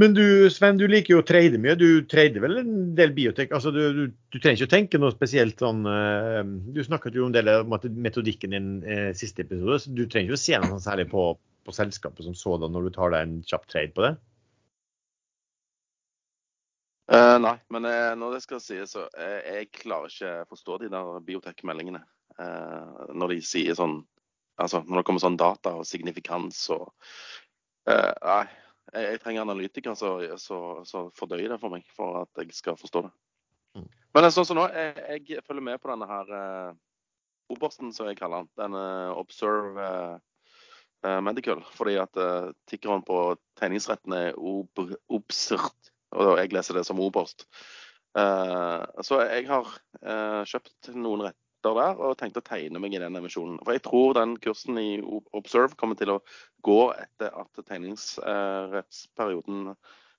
Men 0.00 0.12
du 0.12 0.50
Sven, 0.52 0.76
du 0.76 0.84
liker 0.92 1.14
jo 1.14 1.22
å 1.22 1.24
trade 1.24 1.56
mye. 1.56 1.72
Du 1.80 2.04
trader 2.04 2.42
vel 2.44 2.58
en 2.60 2.72
del 2.98 3.14
biotek? 3.16 3.52
Altså, 3.56 3.70
du, 3.72 3.80
du, 3.96 4.02
du, 4.12 4.36
trenger 4.36 4.58
ikke 4.58 4.68
å 4.68 4.72
tenke 4.74 4.98
noe 5.00 5.14
spesielt 5.14 5.62
sånn 5.62 5.86
uh, 5.88 6.42
Du 6.76 6.82
snakket 6.84 7.16
jo 7.16 7.24
om 7.24 7.30
en 7.32 7.36
del 7.36 7.48
av 7.48 7.70
metodikken 7.96 8.52
din 8.52 8.66
uh, 8.84 9.12
siste 9.16 9.46
episode, 9.46 9.78
så 9.80 9.92
du 9.96 10.04
trenger 10.04 10.28
ikke 10.28 10.36
å 10.36 10.42
se 10.42 10.58
noe 10.60 10.68
sånn 10.74 10.84
særlig 10.84 11.06
på, 11.14 11.22
på 11.64 11.76
selskapet 11.76 12.28
som 12.28 12.36
sådan 12.36 12.76
når 12.76 12.88
du 12.90 12.96
tar 12.98 13.14
deg 13.14 13.24
en 13.24 13.38
kjapp 13.48 13.64
trade 13.72 13.94
på 13.96 14.04
det? 14.04 14.12
Uh, 17.08 17.38
nei, 17.40 17.54
men 17.72 17.88
når 18.20 18.36
det 18.36 18.42
skal 18.44 18.60
sies, 18.60 18.92
så 18.92 19.06
jeg 19.16 19.70
klarer 19.78 20.12
ikke 20.12 20.34
å 20.42 20.50
forstå 20.52 20.78
de 20.82 20.92
der 20.92 21.24
biotek-meldingene. 21.24 22.02
når 23.16 23.32
de 23.32 23.40
sier 23.40 23.78
sånn 23.78 24.02
Altså 24.60 24.82
når 24.84 24.98
det 24.98 25.04
kommer 25.08 25.20
sånn 25.20 25.36
data 25.40 25.74
og 25.76 25.84
signifikans 25.88 26.58
og 26.72 26.86
Nei 27.88 28.44
jeg, 28.92 29.04
jeg 29.12 29.20
trenger 29.22 29.46
analytikere 29.46 29.96
som 29.98 31.10
fordøyer 31.16 31.54
det 31.54 31.60
for 31.62 31.74
meg, 31.74 31.86
for 31.96 32.22
at 32.24 32.42
jeg 32.42 32.54
skal 32.56 32.78
forstå 32.80 33.06
det. 33.06 33.14
Mm. 33.76 33.86
Men 34.16 34.30
sånn 34.32 34.48
som 34.48 34.58
nå, 34.58 34.66
jeg, 34.72 35.24
jeg, 35.28 35.44
følger 35.44 35.64
med 35.66 35.80
på 35.82 35.90
denne 35.92 36.08
her 36.08 36.30
obersten, 37.52 37.92
som 37.94 38.08
jeg 38.08 38.18
kaller 38.18 38.44
den. 38.44 38.52
Den 38.58 38.76
uh, 38.78 39.16
Observe 39.18 39.88
eh, 41.04 41.20
Medical. 41.22 41.62
Fordi 41.76 41.96
at 42.02 42.16
eh, 42.20 42.52
tikkeren 42.70 43.04
på 43.06 43.36
tegningsretten 43.60 44.14
er 44.16 44.38
ob 44.38 44.80
obsert, 45.12 45.92
og 46.16 46.36
jeg 46.40 46.54
leser 46.54 46.78
det 46.78 46.86
som 46.88 47.02
oberst. 47.02 47.48
så 48.16 49.16
jeg 49.28 49.44
har 49.44 49.66
kjøpt 50.48 50.88
noen 50.96 51.26
retter 51.26 51.74
der 51.76 51.98
og 52.00 52.14
tenkt 52.16 52.38
å 52.40 52.44
tegne 52.44 52.80
meg 52.80 52.94
i 52.96 53.00
den 53.02 53.18
emisjonen. 53.18 53.58
For 53.60 53.76
jeg 53.76 53.82
tror 53.84 54.14
den 54.16 54.38
kursen 54.40 54.78
i 54.80 55.02
Observe 55.36 55.76
kommer 55.76 55.98
til 56.00 56.14
å 56.14 56.22
gå 56.66 56.82
etter 56.98 57.30
at 57.40 57.52
tegningsrettsperioden 57.68 59.58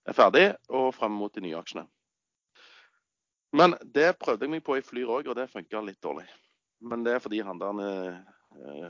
er 0.07 0.15
ferdig, 0.15 0.47
og 0.71 0.95
frem 0.95 1.13
mot 1.19 1.33
de 1.35 1.41
nye 1.43 1.59
aksjene. 1.59 1.85
Men 3.57 3.75
det 3.95 4.19
prøvde 4.21 4.45
jeg 4.45 4.51
meg 4.51 4.63
på 4.65 4.77
i 4.77 4.83
Flyr 4.85 5.09
òg, 5.19 5.27
og 5.31 5.35
det 5.37 5.51
funka 5.51 5.81
litt 5.83 6.03
dårlig. 6.03 6.27
Men 6.83 7.03
det 7.05 7.13
er 7.15 7.23
fordi 7.23 7.39
han 7.45 7.59
der 7.61 7.73
uh, 7.81 8.15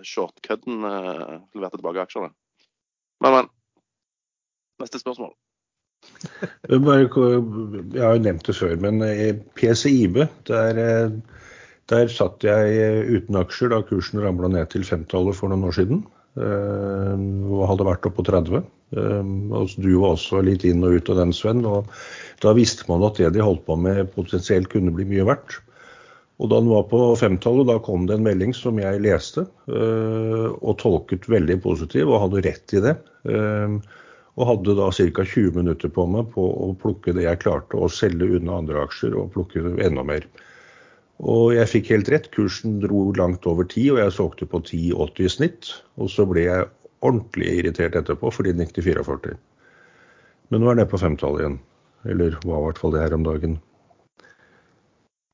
shortcuden 0.05 0.83
uh, 0.83 1.37
leverte 1.55 1.77
tilbake 1.79 2.03
aksjene. 2.03 2.31
Men, 3.23 3.31
men. 3.37 3.47
Neste 4.81 5.01
spørsmål. 5.01 5.33
jeg 6.69 6.81
har 6.83 8.13
jo 8.13 8.21
nevnt 8.21 8.45
det 8.45 8.55
før, 8.55 8.75
men 8.81 9.01
i 9.01 9.31
PCIB, 9.57 10.19
der, 10.45 10.77
eh, 10.77 11.15
der 11.89 12.11
satt 12.13 12.45
jeg 12.45 13.07
uten 13.09 13.39
aksjer 13.39 13.73
da 13.73 13.81
kursen 13.87 14.21
ramla 14.21 14.51
ned 14.53 14.69
til 14.73 14.85
femtallet 14.85 15.39
for 15.39 15.49
noen 15.49 15.65
år 15.65 15.73
siden. 15.79 16.03
Og 16.37 17.61
hadde 17.69 17.87
vært 17.87 18.05
oppe 18.05 18.21
på 18.21 18.27
30. 18.27 18.65
Du 18.93 19.91
var 19.97 20.11
også 20.13 20.41
litt 20.45 20.65
inn 20.67 20.85
og 20.85 20.99
ut 20.99 21.09
av 21.09 21.21
den, 21.23 21.33
Sven. 21.33 21.63
og 21.65 21.89
Da 22.43 22.53
visste 22.57 22.85
man 22.89 23.05
at 23.07 23.17
det 23.17 23.33
de 23.33 23.41
holdt 23.41 23.65
på 23.65 23.77
med 23.81 24.11
potensielt 24.13 24.69
kunne 24.69 24.93
bli 24.93 25.07
mye 25.09 25.25
verdt. 25.27 25.57
Og 26.37 26.51
da 26.51 26.59
den 26.61 26.69
var 26.69 26.83
på 26.91 26.99
femtallet, 27.17 27.65
da 27.65 27.79
kom 27.81 28.05
det 28.05 28.17
en 28.17 28.25
melding 28.27 28.51
som 28.53 28.77
jeg 28.77 29.01
leste 29.01 29.47
øh, 29.73 30.51
og 30.61 30.75
tolket 30.83 31.25
veldig 31.29 31.57
positiv, 31.63 32.11
og 32.11 32.27
hadde 32.27 32.43
rett 32.45 32.75
i 32.77 32.83
det. 32.83 32.93
Og 34.37 34.45
hadde 34.51 34.75
da 34.77 34.91
ca. 34.93 35.23
20 35.25 35.57
minutter 35.57 35.89
på 35.89 36.05
meg 36.13 36.29
på 36.35 36.43
å 36.45 36.69
plukke 36.77 37.15
det 37.17 37.25
jeg 37.25 37.41
klarte, 37.41 37.79
og 37.81 37.89
selge 37.89 38.29
unna 38.37 38.59
andre 38.61 38.85
aksjer 38.85 39.17
og 39.17 39.31
plukke 39.33 39.65
enda 39.81 40.05
mer. 40.05 40.29
Og 41.17 41.55
jeg 41.55 41.69
fikk 41.71 41.91
helt 41.95 42.09
rett. 42.13 42.29
Kursen 42.33 42.77
dro 42.83 43.07
langt 43.17 43.45
over 43.49 43.65
10, 43.65 43.93
og 43.95 44.01
jeg 44.03 44.13
solgte 44.13 44.49
på 44.49 44.61
10,80 44.61 45.23
i 45.25 45.31
snitt. 45.33 45.71
Og 45.97 46.11
så 46.13 46.27
ble 46.29 46.45
jeg 46.45 46.67
ordentlig 47.05 47.59
irritert 47.59 47.97
etterpå 47.97 48.31
fordi 48.33 48.53
den 48.53 48.65
gikk 48.65 48.75
til 48.77 48.89
44. 48.91 49.37
Men 50.51 50.61
nå 50.61 50.69
er 50.69 50.77
den 50.77 50.83
nede 50.83 50.91
på 50.91 51.01
femtallet 51.01 51.43
igjen. 51.43 51.57
Eller 52.07 52.37
var 52.45 52.61
i 52.61 52.67
hvert 52.67 52.81
fall 52.81 52.93
det 52.93 53.01
her 53.03 53.17
om 53.17 53.25
dagen. 53.25 53.57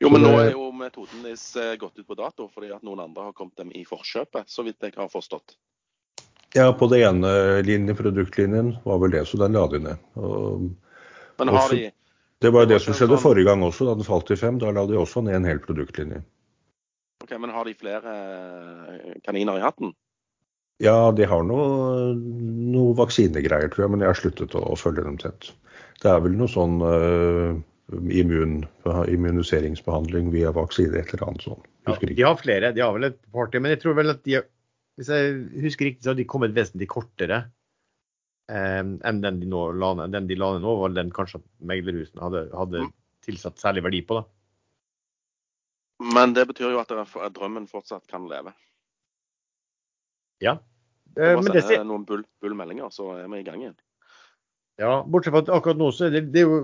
Jo, 0.03 0.09
men 0.11 0.23
nå 0.25 0.31
er 0.39 0.49
jo 0.51 0.65
metoden 0.75 1.23
deres 1.23 1.43
eh, 1.59 1.75
gått 1.79 1.99
ut 1.99 2.07
på 2.07 2.17
dato 2.19 2.49
fordi 2.51 2.73
at 2.75 2.83
noen 2.83 3.05
andre 3.05 3.29
har 3.29 3.35
kommet 3.37 3.55
dem 3.59 3.69
i 3.71 3.85
forkjøpet, 3.87 4.49
så 4.51 4.65
vidt 4.65 4.83
jeg 4.83 4.95
har 4.97 5.11
forstått. 5.11 5.55
Ja, 6.53 6.67
på 6.77 6.89
det 6.91 6.99
ene 7.05 7.29
linje, 7.65 7.95
produktlinjen 7.97 8.75
var 8.83 8.99
vel 9.01 9.13
det, 9.15 9.23
så 9.29 9.39
den 9.41 9.55
la 9.55 9.63
de 9.71 9.79
ned. 9.81 10.01
Og, 10.19 10.67
men 11.39 11.51
har 11.55 11.71
de 11.71 11.87
Det 12.43 12.51
var 12.51 12.67
det 12.67 12.81
som 12.83 12.95
skjedde 12.95 13.15
sånn... 13.15 13.23
forrige 13.23 13.47
gang 13.47 13.63
også, 13.63 13.87
da 13.87 13.97
den 13.97 14.07
falt 14.07 14.27
til 14.27 14.39
fem. 14.39 14.59
Da 14.59 14.71
la 14.75 14.83
de 14.89 14.97
også 14.99 15.23
ned 15.23 15.37
en 15.39 15.47
hel 15.47 15.61
produktlinje. 15.63 16.23
Ok, 17.23 17.31
Men 17.39 17.53
har 17.55 17.67
de 17.69 17.75
flere 17.79 18.13
eh, 18.13 19.13
kaniner 19.23 19.61
i 19.61 19.63
hatten? 19.63 19.93
Ja, 20.83 21.13
de 21.15 21.27
har 21.29 21.45
noe, 21.47 21.67
noe 22.73 22.95
vaksinegreier, 22.97 23.71
tror 23.71 23.85
jeg, 23.85 23.93
men 23.93 24.03
jeg 24.03 24.11
har 24.11 24.19
sluttet 24.19 24.55
å, 24.59 24.63
å 24.73 24.79
følge 24.79 25.05
dem 25.05 25.19
tett. 25.21 25.53
Det 26.03 26.09
er 26.11 26.19
vel 26.25 26.35
noe 26.35 26.51
sånn 26.51 26.81
uh, 26.83 27.53
immun, 28.11 28.57
immuniseringsbehandling 28.83 30.33
via 30.33 30.51
vaksine, 30.55 30.97
et 30.99 31.13
eller 31.13 31.29
annet 31.29 31.45
sånt. 31.45 31.69
Ja, 31.87 31.95
de 31.95 32.25
har 32.25 32.35
flere, 32.41 32.73
de 32.75 32.83
har 32.83 32.95
vel 32.97 33.07
et 33.11 33.19
par 33.31 33.53
til. 33.53 33.63
Men 33.63 33.75
jeg 33.75 33.83
tror 33.85 33.95
vel 34.01 34.11
at 34.15 34.23
de, 34.27 34.41
hvis 34.99 35.13
jeg 35.13 35.35
husker 35.63 35.87
riktig, 35.87 36.03
så 36.03 36.11
har 36.11 36.19
de 36.19 36.27
kommet 36.27 36.57
vesentlig 36.57 36.89
kortere 36.91 37.45
enn 38.51 39.21
den 39.23 39.39
de, 39.39 39.47
nå, 39.47 39.61
den 40.11 40.27
de 40.27 40.35
la 40.35 40.53
ned 40.55 40.65
nå, 40.65 40.75
var 40.81 40.95
den 40.95 41.11
kanskje 41.15 41.39
at 41.39 41.45
meglerhusene 41.69 42.23
hadde, 42.25 42.41
hadde 42.57 42.81
mm. 42.87 42.91
tilsatt 43.25 43.61
særlig 43.61 43.85
verdi 43.85 44.01
på. 44.07 44.19
da. 44.19 44.25
Men 46.13 46.35
det 46.35 46.47
betyr 46.49 46.73
jo 46.73 46.81
at, 46.81 46.91
at 46.91 47.35
drømmen 47.35 47.69
fortsatt 47.71 48.05
kan 48.11 48.27
leve. 48.27 48.51
Ja. 50.43 50.57
Eh, 51.15 51.37
men 51.37 51.53
det 51.53 51.63
sier 51.67 51.85
noen 51.87 52.03
bull, 52.07 52.25
bullmeldinger, 52.43 52.91
så 52.91 53.13
er 53.15 53.29
vi 53.31 53.39
i 53.39 53.47
gang 53.47 53.61
igjen. 53.63 53.79
Ja, 54.81 55.03
bortsett 55.05 55.35
fra 55.35 55.43
at 55.45 55.51
akkurat 55.53 55.79
nå 55.79 55.91
så 55.93 56.07
er 56.07 56.15
det, 56.15 56.23
det 56.33 56.41
er 56.41 56.49
jo 56.49 56.61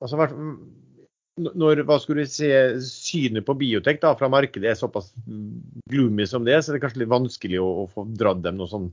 altså, 0.00 0.24
når 1.60 1.82
hva 1.88 1.98
skulle 2.00 2.24
du 2.24 2.32
si, 2.32 2.48
synet 2.84 3.46
på 3.46 3.56
biotek 3.60 4.00
da, 4.02 4.14
fra 4.18 4.30
markedet 4.32 4.72
er 4.72 4.78
såpass 4.78 5.12
gloomy 5.92 6.26
som 6.28 6.46
det, 6.48 6.58
så 6.62 6.72
er 6.72 6.78
det 6.78 6.82
kanskje 6.84 7.04
litt 7.04 7.12
vanskelig 7.12 7.60
å, 7.60 7.68
å 7.84 7.86
få 7.92 8.06
dratt 8.18 8.42
dem 8.44 8.58
noe 8.58 8.70
sånn 8.72 8.88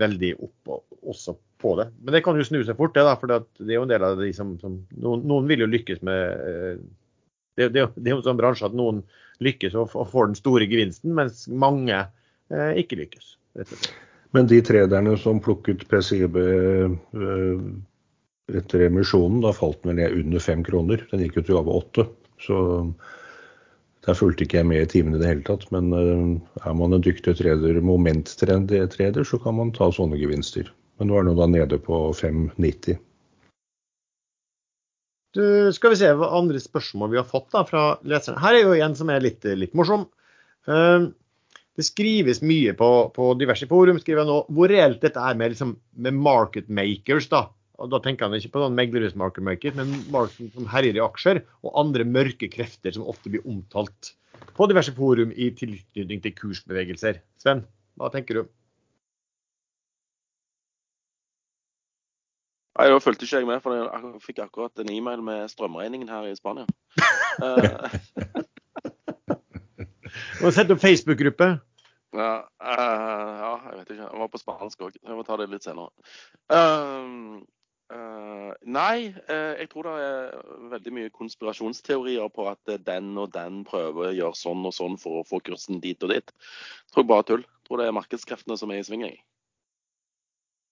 veldig 0.00 0.32
opp 0.42 0.72
også 1.00 1.36
på 1.60 1.74
det. 1.80 1.90
Men 2.00 2.16
det 2.16 2.22
kan 2.24 2.38
jo 2.38 2.46
snu 2.46 2.60
seg 2.64 2.78
fort, 2.78 2.94
det. 2.96 3.04
da, 3.06 3.16
for 3.20 3.30
det 3.30 3.68
er 3.68 3.78
jo 3.78 3.84
en 3.86 3.92
del 3.92 4.06
av 4.06 4.20
de 4.20 4.30
som, 4.36 4.54
som 4.62 4.78
noen, 4.96 5.24
noen, 5.28 5.48
vil 5.50 5.64
jo 5.64 5.70
lykkes 5.70 6.02
med 6.06 6.44
eh, 6.50 6.80
det, 7.58 7.70
det, 7.74 7.86
det 7.96 8.08
er 8.08 8.14
jo 8.14 8.20
en 8.20 8.28
sånn 8.30 8.40
bransje 8.40 8.68
at 8.68 8.76
noen 8.76 9.02
lykkes 9.44 9.76
og, 9.76 9.92
og 9.98 10.08
får 10.12 10.30
den 10.30 10.38
store 10.38 10.68
gevinsten, 10.70 11.12
mens 11.16 11.44
mange 11.48 11.98
eh, 11.98 12.72
ikke 12.80 13.00
lykkes. 13.02 13.34
Men 14.36 14.48
de 14.50 14.60
trederne 14.64 15.16
som 15.20 15.40
plukket 15.42 15.86
PCB 15.90 16.36
eh, 16.40 17.64
etter 18.60 18.86
emisjonen, 18.86 19.40
da 19.44 19.52
falt 19.54 19.82
den 19.84 19.98
ned 20.00 20.14
under 20.22 20.42
fem 20.42 20.62
kroner. 20.66 21.02
Den 21.10 21.24
gikk 21.24 21.40
jo 21.40 21.46
til 21.48 21.60
over 21.60 21.82
åtte. 21.82 22.06
Så 22.40 22.58
der 24.10 24.18
fulgte 24.18 24.44
ikke 24.46 24.60
jeg 24.60 24.68
med 24.68 24.82
i 24.84 24.90
timen 24.90 25.14
i 25.14 25.20
det 25.20 25.28
hele 25.28 25.44
tatt. 25.46 25.68
Men 25.74 25.92
eh, 25.94 26.64
er 26.66 26.74
man 26.76 26.96
en 26.96 27.04
dyktig 27.04 27.36
treder, 27.38 27.78
moment-trader, 27.84 29.22
så 29.26 29.40
kan 29.42 29.56
man 29.58 29.72
ta 29.76 29.90
sånne 29.94 30.18
gevinster. 30.20 30.70
Men 30.98 31.10
nå 31.10 31.20
er 31.20 31.30
den 31.30 31.38
da 31.38 31.48
nede 31.50 31.78
på 31.80 32.02
5,90. 32.16 32.98
Du, 35.36 35.44
skal 35.72 35.92
vi 35.92 36.00
se 36.00 36.10
hva 36.18 36.32
andre 36.40 36.58
spørsmål 36.58 37.12
vi 37.12 37.20
har 37.20 37.28
fått 37.28 37.52
da 37.54 37.62
fra 37.66 37.84
leserne. 38.02 38.40
Her 38.42 38.58
er 38.58 38.66
jo 38.66 38.78
en 38.82 38.96
som 38.98 39.12
er 39.14 39.22
litt, 39.22 39.46
litt 39.46 39.76
morsom. 39.78 40.08
Uh, 40.66 41.12
det 41.78 41.86
skrives 41.86 42.42
mye 42.42 42.74
på, 42.76 42.88
på 43.14 43.28
diverse 43.38 43.68
forum 43.70 44.00
skriver 44.02 44.24
jeg 44.24 44.28
nå, 44.28 44.40
hvor 44.50 44.72
reelt 44.72 44.98
dette 45.04 45.22
er 45.22 45.38
med, 45.38 45.54
liksom, 45.54 45.76
med 46.02 46.18
market 46.18 46.66
makers. 46.66 47.30
Da 47.30 47.46
og 47.80 47.90
da 47.92 48.00
tenker 48.04 48.28
han 48.28 48.36
ikke 48.36 48.52
på 48.54 48.62
sånn 48.62 48.76
meglerhus 48.76 49.16
market 49.16 49.76
men 49.78 49.92
market 50.12 50.52
som 50.54 50.68
herjer 50.68 50.98
i 50.98 51.04
aksjer, 51.04 51.42
og 51.64 51.76
andre 51.80 52.04
mørke 52.04 52.50
krefter 52.52 52.92
som 52.96 53.08
ofte 53.08 53.32
blir 53.32 53.46
omtalt 53.48 54.14
på 54.56 54.68
diverse 54.68 54.92
forum 54.96 55.32
i 55.32 55.50
tilknytning 55.56 56.20
til 56.24 56.34
kursbevegelser. 56.36 57.20
Sven, 57.40 57.64
hva 58.00 58.10
tenker 58.12 58.40
du? 58.40 58.42
Nei, 62.78 62.88
Da 62.88 63.00
fulgte 63.02 63.26
ikke 63.26 63.40
jeg 63.42 63.48
med, 63.48 63.60
for 63.64 63.76
jeg 63.76 64.20
fikk 64.24 64.38
akkurat 64.46 64.80
en 64.80 64.92
e-mail 64.92 65.20
med 65.24 65.48
strømregningen 65.52 66.08
her 66.08 66.28
i 66.30 66.36
Spania. 66.38 66.66
Og 70.44 70.52
sette 70.56 70.72
opp 70.74 70.80
Facebook-gruppe. 70.82 71.48
Ja, 72.16 72.30
uh, 72.42 73.32
ja, 73.38 73.50
jeg 73.68 73.76
vet 73.78 73.90
ikke. 73.92 74.06
Jeg 74.06 74.20
var 74.22 74.30
på 74.32 74.40
spansk 74.40 74.80
òg. 74.86 74.96
Jeg 74.96 75.14
må 75.14 75.22
ta 75.26 75.36
det 75.38 75.50
litt 75.52 75.66
senere. 75.66 75.92
Uh, 76.50 77.44
uh, 77.92 78.50
nei, 78.62 79.10
jeg 79.28 79.68
tror 79.72 79.88
det 79.88 79.94
er 80.06 80.36
veldig 80.74 80.94
mye 80.96 81.12
konspirasjonsteorier 81.14 82.30
på 82.34 82.46
at 82.50 82.72
den 82.86 83.12
og 83.20 83.32
den 83.34 83.62
prøver 83.68 84.10
å 84.10 84.16
gjøre 84.16 84.38
sånn 84.38 84.66
og 84.68 84.74
sånn 84.76 84.98
for 85.00 85.20
å 85.20 85.26
få 85.28 85.42
kursen 85.46 85.82
dit 85.84 86.00
og 86.06 86.14
dit. 86.14 86.34
Jeg 86.86 86.96
tror 86.96 87.08
bare 87.10 87.28
tull. 87.28 87.44
Jeg 87.44 87.70
tror 87.70 87.82
det 87.82 87.90
er 87.90 87.98
markedskreftene 87.98 88.58
som 88.58 88.72
er 88.74 88.82
i 88.82 88.86
sving. 88.86 89.06
Jeg. 89.06 89.20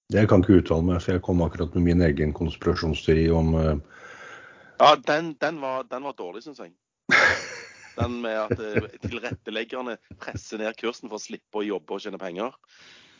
Det 0.09 0.25
kan 0.31 0.43
ikke 0.43 0.63
uttale 0.63 0.87
meg, 0.87 1.03
for 1.05 1.15
jeg 1.15 1.25
kom 1.27 1.45
akkurat 1.45 1.75
med 1.77 1.91
min 1.91 2.05
egen 2.07 2.35
konspirasjonsteori 2.35 3.29
om 3.31 3.55
Ja, 3.59 4.95
den, 4.97 5.35
den, 5.43 5.61
var, 5.61 5.85
den 5.91 6.07
var 6.07 6.15
dårlig, 6.19 6.47
syns 6.47 6.63
jeg. 6.63 6.73
Den 7.99 8.21
med 8.23 8.39
at 8.39 8.61
eh, 8.63 8.89
tilretteleggerne 9.03 9.97
presser 10.23 10.61
ned 10.63 10.77
kursen 10.79 11.11
for 11.11 11.19
å 11.19 11.23
slippe 11.23 11.61
å 11.61 11.67
jobbe 11.67 11.97
og 11.97 12.05
tjene 12.05 12.21
penger. 12.21 12.55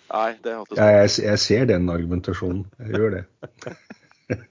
Nei, 0.09 0.31
det 0.45 0.55
hørtes 0.57 0.79
ja, 0.81 0.89
jeg, 1.03 1.11
jeg 1.27 1.41
ser 1.43 1.67
den 1.69 1.89
argumentasjonen. 1.93 2.65
Jeg 2.81 2.95
gjør 2.97 3.17
det. 3.19 3.25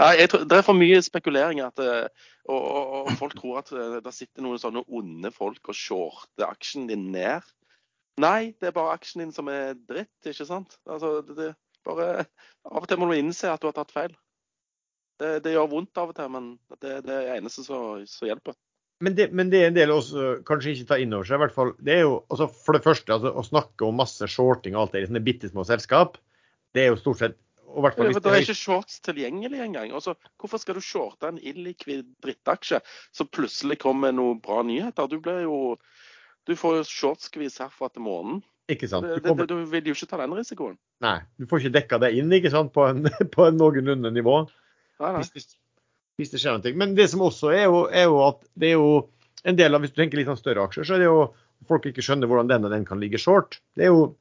Nei, 0.00 0.26
tror, 0.28 0.44
Det 0.44 0.58
er 0.58 0.66
for 0.66 0.76
mye 0.76 0.98
spekulering. 1.04 1.62
At, 1.64 1.80
eh, 1.80 2.08
og, 2.44 2.60
og, 2.60 2.90
og, 2.98 3.12
folk 3.20 3.36
tror 3.38 3.62
at 3.62 3.72
eh, 3.72 3.98
det 4.04 4.12
sitter 4.14 4.44
noen 4.44 4.60
sånne 4.60 4.84
onde 4.86 5.32
folk 5.34 5.72
og 5.72 5.78
shorter 5.78 6.48
aksjen 6.50 6.88
din 6.90 7.08
ned. 7.14 7.46
Nei, 8.20 8.52
det 8.60 8.70
er 8.70 8.76
bare 8.76 8.96
aksjen 8.96 9.24
din 9.24 9.32
som 9.36 9.48
er 9.52 9.74
dritt, 9.88 10.14
ikke 10.24 10.48
sant? 10.48 10.78
Altså, 10.88 11.18
det, 11.24 11.36
det, 11.40 11.50
bare, 11.86 12.26
av 12.64 12.84
og 12.84 12.88
til 12.90 13.00
må 13.00 13.10
du 13.10 13.16
innse 13.16 13.50
at 13.52 13.62
du 13.62 13.68
har 13.70 13.76
tatt 13.76 13.94
feil. 13.94 14.14
Det, 15.20 15.38
det 15.44 15.54
gjør 15.54 15.72
vondt 15.72 16.00
av 16.00 16.12
og 16.12 16.16
til, 16.16 16.28
men 16.32 16.54
det, 16.76 16.78
det 16.84 16.92
er 16.92 17.04
det 17.08 17.36
eneste 17.38 17.64
som 17.64 18.28
hjelper 18.28 18.56
men 19.04 19.16
det, 19.16 19.28
men 19.36 19.50
det, 19.52 19.58
er 19.60 19.70
en 19.70 19.76
del 19.76 19.92
også 19.92 20.28
kanskje 20.48 20.72
ikke 20.72 20.90
tar 20.92 21.02
inn 21.02 21.12
over 21.12 21.28
seg. 21.28 21.36
i 21.36 21.44
hvert 21.44 21.56
fall, 21.56 21.72
det 21.84 21.98
er 21.98 22.06
jo, 22.06 22.14
altså 22.32 22.46
For 22.48 22.76
det 22.76 22.84
første, 22.86 23.12
altså, 23.12 23.32
å 23.32 23.44
snakke 23.44 23.84
om 23.84 23.98
masse 24.00 24.28
shorting 24.32 24.76
og 24.76 24.86
alt 24.86 24.96
det 24.96 25.02
i 25.04 25.10
sånne 25.10 25.24
bitte 25.26 25.50
små 25.50 25.66
selskap, 25.68 26.16
det 26.76 26.84
er 26.84 26.94
jo 26.94 27.00
stort 27.00 27.20
sett 27.20 27.36
og 27.76 27.84
hvert 27.84 27.98
fall 27.98 28.08
Ja, 28.08 28.16
for 28.16 28.24
Det 28.24 28.32
er 28.32 28.44
ikke 28.46 28.56
shorts 28.56 29.00
tilgjengelig 29.04 29.60
engang. 29.60 29.92
Altså, 29.92 30.14
hvorfor 30.40 30.60
skal 30.62 30.78
du 30.78 30.84
shorte 30.84 31.28
en 31.28 31.40
illikvid 31.42 32.06
drittaksje 32.24 32.80
som 33.12 33.28
plutselig 33.28 33.78
kommer 33.82 34.08
med 34.08 34.20
noen 34.20 34.40
bra 34.40 34.62
nyheter? 34.64 35.10
Du 35.12 35.20
blir 35.20 35.44
jo 35.44 35.76
Du 36.46 36.54
får 36.56 36.78
jo 36.78 36.82
shortskvis 36.86 37.58
herfra 37.58 37.90
til 37.90 38.06
måneden. 38.06 38.42
ikke 38.70 38.88
sant? 38.88 39.06
Du, 39.06 39.20
kommer, 39.20 39.46
du 39.50 39.64
vil 39.66 39.88
jo 39.90 39.94
ikke 39.96 40.06
ta 40.06 40.20
den 40.20 40.34
risikoen. 40.38 40.78
nei, 41.02 41.18
du 41.38 41.46
får 41.46 41.64
ikke 41.64 41.74
dekka 41.74 41.98
det 41.98 42.12
inn 42.16 42.30
ikke 42.32 42.52
sant? 42.54 42.72
på 42.72 42.86
en, 42.86 43.02
på 43.34 43.46
en 43.46 43.58
noenlunde 43.58 44.12
nivå. 44.14 44.44
Nei, 45.02 45.12
nei. 45.12 45.24
Hvis 45.34 45.50
hvis 46.20 46.32
det 46.32 46.40
skjer 46.40 46.56
noe. 46.56 46.76
Men 46.78 46.94
det 46.96 47.08
som 47.12 47.24
også 47.24 47.52
er 47.52 47.66
jo, 47.66 47.82
er 47.92 48.08
jo 48.08 48.20
at 48.24 48.40
det 48.56 48.72
er 48.72 48.78
jo 48.78 48.92
en 49.46 49.58
del 49.58 49.76
av, 49.76 49.82
hvis 49.84 49.92
du 49.92 50.00
tenker 50.00 50.18
litt 50.18 50.30
sånn 50.30 50.40
større 50.40 50.64
aksjer, 50.66 50.88
så 50.88 50.96
er 50.96 51.04
det 51.04 51.10
jo 51.10 51.26
folk 51.68 51.86
ikke 51.88 52.04
skjønner 52.04 52.30
hvordan 52.30 52.50
den 52.50 52.66
og 52.68 52.72
den 52.72 52.86
kan 52.88 53.00
ligge 53.02 53.20
short. 53.20 53.60
Det 53.76 53.86
er 53.86 53.92
jo 53.92 54.14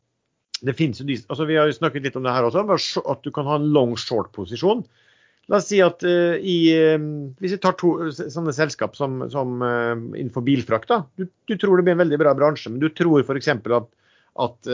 det 0.63 0.71
jo 0.79 1.03
de, 1.03 1.17
altså 1.27 1.45
Vi 1.45 1.57
har 1.59 1.67
jo 1.67 1.75
snakket 1.75 2.05
litt 2.05 2.15
om 2.15 2.23
det 2.23 2.31
her 2.31 2.45
også, 2.47 3.03
at 3.11 3.25
du 3.25 3.31
kan 3.35 3.47
ha 3.47 3.57
en 3.59 3.71
long 3.75 3.95
short-posisjon. 3.99 4.85
La 5.51 5.59
oss 5.59 5.67
si 5.69 5.81
at 5.83 6.01
uh, 6.07 6.39
i, 6.39 6.57
uh, 6.73 6.95
Hvis 7.37 7.53
vi 7.53 7.59
tar 7.61 7.75
to 7.77 7.91
sånne 8.09 8.53
selskap 8.55 8.95
som, 8.97 9.19
som 9.29 9.59
uh, 9.61 9.93
innenfor 10.15 10.45
bilfrakt. 10.47 10.89
da, 10.89 11.03
du, 11.19 11.27
du 11.45 11.57
tror 11.59 11.77
det 11.77 11.85
blir 11.85 11.97
en 11.97 12.01
veldig 12.05 12.21
bra 12.23 12.33
bransje, 12.37 12.71
men 12.71 12.81
du 12.81 12.87
tror 12.89 13.21
f.eks. 13.21 13.51
at, 13.51 13.91
at 14.47 14.71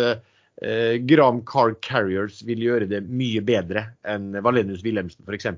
Gram 1.10 1.40
Car 1.48 1.74
Carriers 1.82 2.44
vil 2.46 2.62
gjøre 2.62 2.86
det 2.86 3.00
mye 3.10 3.42
bedre 3.42 3.88
enn 4.06 4.36
Valenius 4.46 4.84
Wilhelmsen 4.86 5.26
f.eks. 5.26 5.50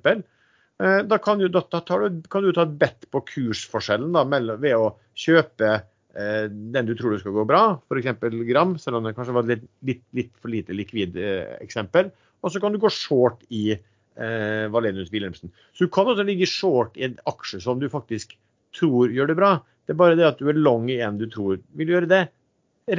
Eh, 0.82 1.00
da 1.06 1.20
kan 1.22 1.42
du, 1.42 1.48
da, 1.54 1.62
da 1.70 1.82
tar 1.86 2.06
du, 2.08 2.22
kan 2.32 2.46
du 2.46 2.54
ta 2.56 2.66
et 2.66 2.78
bet 2.82 3.08
på 3.14 3.22
kursforskjellen 3.30 4.14
da, 4.16 4.24
mellom, 4.26 4.62
ved 4.64 4.78
å 4.80 4.94
kjøpe 5.20 5.70
eh, 5.78 6.46
den 6.50 6.90
du 6.90 6.96
tror 6.98 7.14
det 7.14 7.22
skal 7.22 7.36
gå 7.36 7.46
bra, 7.50 7.64
f.eks. 7.86 8.14
Gram, 8.50 8.78
selv 8.82 9.00
om 9.00 9.08
det 9.08 9.16
kanskje 9.18 9.36
var 9.38 9.46
et 9.46 9.56
litt, 9.56 9.68
litt, 9.90 10.06
litt 10.18 10.34
for 10.40 10.54
lite 10.54 10.78
likvid 10.78 11.20
eh, 11.22 11.58
eksempel. 11.62 12.10
Og 12.44 12.54
så 12.54 12.62
kan 12.64 12.74
du 12.74 12.82
gå 12.82 12.92
short 12.92 13.46
i 13.54 13.76
eh, 13.76 14.66
Valenius 14.74 15.12
Wilhelmsen. 15.14 15.54
Så 15.74 15.86
du 15.86 15.94
kan 15.94 16.10
også 16.10 16.26
ligge 16.28 16.50
short 16.50 16.98
i 16.98 17.08
en 17.08 17.20
aksje 17.30 17.62
som 17.64 17.80
du 17.80 17.88
faktisk 17.92 18.36
tror 18.76 19.14
gjør 19.14 19.30
det 19.32 19.38
bra. 19.40 19.54
Det 19.86 19.94
er 19.94 20.00
bare 20.00 20.18
det 20.18 20.28
at 20.28 20.42
du 20.42 20.50
er 20.50 20.60
long 20.60 20.90
i 20.92 21.00
en 21.04 21.20
du 21.20 21.28
tror 21.32 21.62
vil 21.78 21.94
gjøre 21.94 22.10
det 22.10 22.24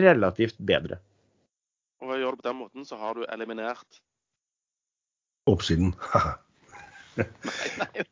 relativt 0.01 0.57
bedre. 0.65 1.01
Og 2.01 2.11
ved 2.11 2.19
å 2.19 2.23
gjøre 2.23 2.37
det 2.37 2.43
på 2.43 2.49
den 2.49 2.61
måten, 2.61 2.89
så 2.89 3.01
har 3.01 3.17
du 3.17 3.27
eliminert 3.29 4.03
Oppsiden. 5.45 5.93
Nei, 7.17 7.27
nei. 7.81 8.05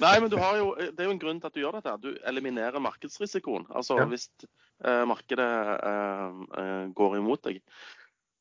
Nei, 0.00 0.20
men 0.20 0.30
du 0.30 0.36
har 0.40 0.56
jo, 0.58 0.72
det 0.78 0.98
er 0.98 1.06
jo 1.06 1.14
en 1.14 1.20
grunn 1.22 1.38
til 1.40 1.48
at 1.50 1.54
du 1.54 1.60
gjør 1.62 1.78
dette. 1.78 1.94
Du 2.02 2.10
eliminerer 2.28 2.82
markedsrisikoen. 2.82 3.68
Altså 3.70 3.98
Ja. 4.00 4.06
hvis 4.10 4.28
eh, 4.42 5.04
markedet 5.06 5.46
eh, 5.78 6.40
eh, 6.62 6.84
går 6.98 7.16
imot 7.20 7.44
deg, 7.46 7.62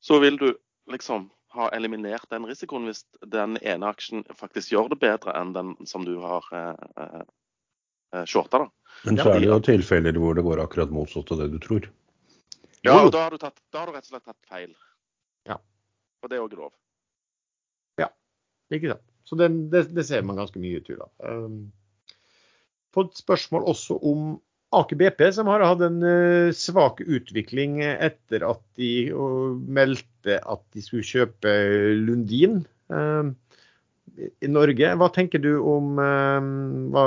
så 0.01 0.19
vil 0.23 0.39
du 0.41 0.49
liksom 0.89 1.29
ha 1.53 1.69
eliminert 1.75 2.29
den 2.31 2.47
risikoen 2.47 2.87
hvis 2.87 3.03
den 3.27 3.57
ene 3.61 3.89
aksjen 3.91 4.23
faktisk 4.39 4.71
gjør 4.71 4.89
det 4.93 5.01
bedre 5.03 5.35
enn 5.37 5.53
den 5.53 5.73
som 5.85 6.05
du 6.07 6.15
har 6.23 6.47
eh, 6.55 6.85
eh, 7.03 7.23
eh, 8.15 8.25
shorta. 8.25 8.65
da. 8.65 8.69
Men 9.05 9.19
så 9.19 9.29
er 9.29 9.39
det 9.39 9.49
ja. 9.49 9.55
jo 9.55 9.65
tilfeller 9.69 10.17
hvor 10.17 10.37
det 10.37 10.45
går 10.47 10.63
akkurat 10.63 10.93
motsatt 10.95 11.31
av 11.35 11.43
det 11.43 11.51
du 11.53 11.59
tror. 11.61 11.89
Ja, 12.81 12.97
og 12.97 13.11
da 13.13 13.27
har 13.27 13.35
du, 13.35 13.37
tatt, 13.37 13.59
da 13.69 13.83
har 13.83 13.91
du 13.91 13.93
rett 13.93 14.07
og 14.07 14.15
slett 14.15 14.25
tatt 14.25 14.49
feil. 14.49 14.71
Ja. 15.45 15.59
Og 16.23 16.31
det 16.31 16.39
er 16.39 16.47
òg 16.47 16.55
lov. 16.57 16.73
Ikke 18.71 18.93
sant? 18.93 19.10
Så 19.27 19.37
det, 19.39 19.51
det, 19.71 19.87
det 19.95 20.05
ser 20.07 20.23
man 20.27 20.39
ganske 20.39 20.61
mye 20.61 20.81
ut 20.81 20.89
da. 20.91 21.09
Um, 21.25 21.69
fått 22.95 23.19
spørsmål 23.21 23.67
også 23.71 23.99
om 24.01 24.33
Aker 24.71 24.95
BP, 24.95 25.25
som 25.35 25.49
har 25.51 25.63
hatt 25.67 25.81
en 25.83 25.99
eh, 26.07 26.53
svak 26.55 27.01
utvikling 27.03 27.81
etter 27.83 28.45
at 28.47 28.61
de 28.79 29.11
meldte 29.67 30.37
at 30.39 30.61
de 30.71 30.83
skulle 30.85 31.03
kjøpe 31.03 31.51
Lundin 31.99 32.61
um, 32.87 33.33
i 34.15 34.47
Norge. 34.47 34.93
Hva 34.95 35.09
tenker 35.11 35.43
du 35.43 35.57
om 35.59 35.99
um, 35.99 36.53
hva, 36.95 37.03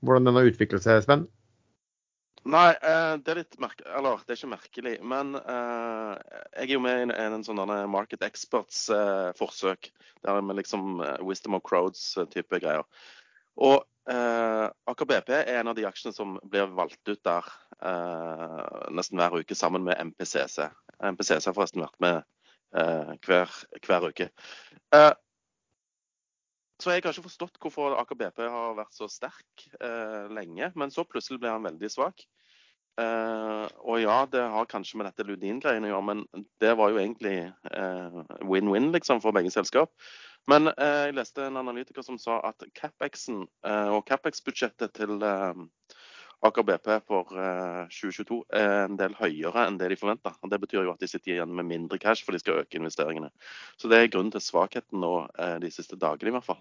hvordan 0.00 0.30
den 0.30 0.40
har 0.40 0.48
utviklet 0.48 0.86
seg, 0.86 1.04
Sven? 1.04 1.26
Nei, 2.48 2.70
eh, 2.72 3.14
det 3.20 3.32
er 3.32 3.40
litt 3.42 3.58
merkelig 3.60 3.90
Eller, 3.98 4.22
det 4.24 4.32
er 4.32 4.38
ikke 4.40 4.54
merkelig. 4.54 4.94
Men 5.04 5.34
uh, 5.36 6.14
jeg 6.56 6.64
er 6.64 6.74
jo 6.74 6.82
med 6.84 7.02
i 7.02 7.06
en, 7.08 7.12
en 7.36 7.44
sånn 7.44 7.60
Market 7.92 8.24
Experts-forsøk. 8.24 9.90
der 10.24 10.40
med 10.42 10.56
liksom 10.56 11.02
uh, 11.02 11.18
Wisdom 11.22 11.58
of 11.58 11.64
Crowds-type 11.68 12.62
greier. 12.62 12.86
Og 13.58 13.82
eh, 14.10 14.66
Aker 14.90 15.08
BP 15.10 15.32
er 15.34 15.60
en 15.60 15.70
av 15.72 15.76
de 15.78 15.86
aksjene 15.88 16.14
som 16.14 16.36
blir 16.46 16.70
valgt 16.78 17.10
ut 17.10 17.20
der 17.26 17.46
eh, 17.82 18.90
nesten 18.94 19.20
hver 19.20 19.38
uke 19.40 19.56
sammen 19.58 19.84
med 19.86 19.98
MPCC. 20.10 20.68
MPCC 21.02 21.50
har 21.50 21.56
forresten 21.56 21.82
vært 21.82 21.98
med 22.04 22.20
eh, 22.78 23.14
hver, 23.26 23.56
hver 23.86 24.08
uke. 24.12 24.30
Eh, 26.78 26.82
så 26.82 26.90
jeg 26.90 27.02
har 27.02 27.12
ikke 27.12 27.26
forstått 27.28 27.58
hvorfor 27.60 27.96
Aker 27.98 28.16
BP 28.18 28.44
har 28.46 28.76
vært 28.76 28.94
så 28.94 29.08
sterk 29.08 29.68
eh, 29.80 30.28
lenge, 30.30 30.72
men 30.76 30.90
så 30.90 31.04
plutselig 31.04 31.40
ble 31.40 31.50
han 31.50 31.66
veldig 31.66 31.90
svak. 31.90 32.24
Eh, 32.98 33.66
og 33.86 34.00
ja, 34.00 34.26
det 34.26 34.42
har 34.42 34.66
kanskje 34.66 34.98
med 34.98 35.06
dette 35.06 35.26
Ludin-greiene 35.26 35.86
å 35.86 35.92
gjøre, 35.92 36.06
men 36.06 36.24
det 36.60 36.76
var 36.78 36.90
jo 36.90 36.98
egentlig 36.98 37.52
eh, 37.70 38.22
win-win 38.42 38.92
liksom 38.92 39.20
for 39.20 39.32
begge 39.32 39.50
selskap. 39.50 39.92
Men 40.48 40.68
eh, 40.72 41.08
jeg 41.08 41.18
leste 41.18 41.46
en 41.46 41.60
analytiker 41.60 42.02
som 42.02 42.18
sa 42.18 42.40
at 42.48 42.62
CapEx-en 42.74 43.44
eh, 43.66 43.90
og 43.92 44.06
CapEx-budsjettet 44.08 44.94
til 44.96 45.18
eh, 45.22 45.62
Aker 46.46 46.62
BP 46.62 46.88
for 47.08 47.34
eh, 47.34 47.88
2022 47.90 48.36
er 48.54 48.84
en 48.84 48.98
del 48.98 49.14
høyere 49.18 49.64
enn 49.66 49.78
det 49.80 49.90
de 49.90 49.98
forventa. 49.98 50.36
Det 50.46 50.60
betyr 50.62 50.84
jo 50.84 50.92
at 50.92 51.02
de 51.02 51.10
sitter 51.10 51.34
igjen 51.34 51.54
med 51.54 51.66
mindre 51.66 51.98
cash, 51.98 52.22
for 52.24 52.36
de 52.36 52.38
skal 52.42 52.60
øke 52.62 52.78
investeringene. 52.78 53.32
Så 53.76 53.90
det 53.90 53.98
er 53.98 54.10
grunnen 54.12 54.30
til 54.34 54.44
svakheten 54.44 55.02
nå 55.02 55.14
eh, 55.34 55.56
de 55.64 55.70
siste 55.74 55.98
dagene, 55.98 56.30
i 56.30 56.36
hvert 56.36 56.46
fall. 56.46 56.60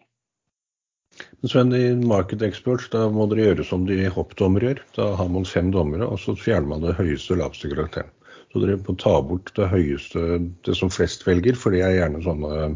Men 1.42 1.52
Sven, 1.52 1.74
i 1.78 1.94
Market 2.10 2.42
Experts 2.46 2.90
da 2.94 3.06
må 3.14 3.28
dere 3.30 3.52
gjøre 3.52 3.66
som 3.70 3.86
de 3.90 4.00
hoppdommere 4.14 4.72
gjør. 4.72 4.82
Da 4.98 5.12
har 5.22 5.30
man 5.34 5.46
fem 5.50 5.70
dommere, 5.74 6.10
og 6.10 6.22
så 6.22 6.36
fjerner 6.38 6.74
man 6.74 6.86
det 6.86 6.98
høyeste 6.98 7.36
og 7.36 7.44
laveste 7.44 7.72
karakteren. 7.74 8.14
Så 8.54 8.64
dere 8.64 8.80
må 8.82 8.98
ta 8.98 9.14
bort 9.22 9.54
det 9.60 9.70
høyeste, 9.70 10.42
det 10.66 10.76
som 10.80 10.90
flest 10.94 11.26
velger, 11.28 11.58
for 11.60 11.76
det 11.76 11.84
er 11.86 12.00
gjerne 12.00 12.24
sånne 12.26 12.74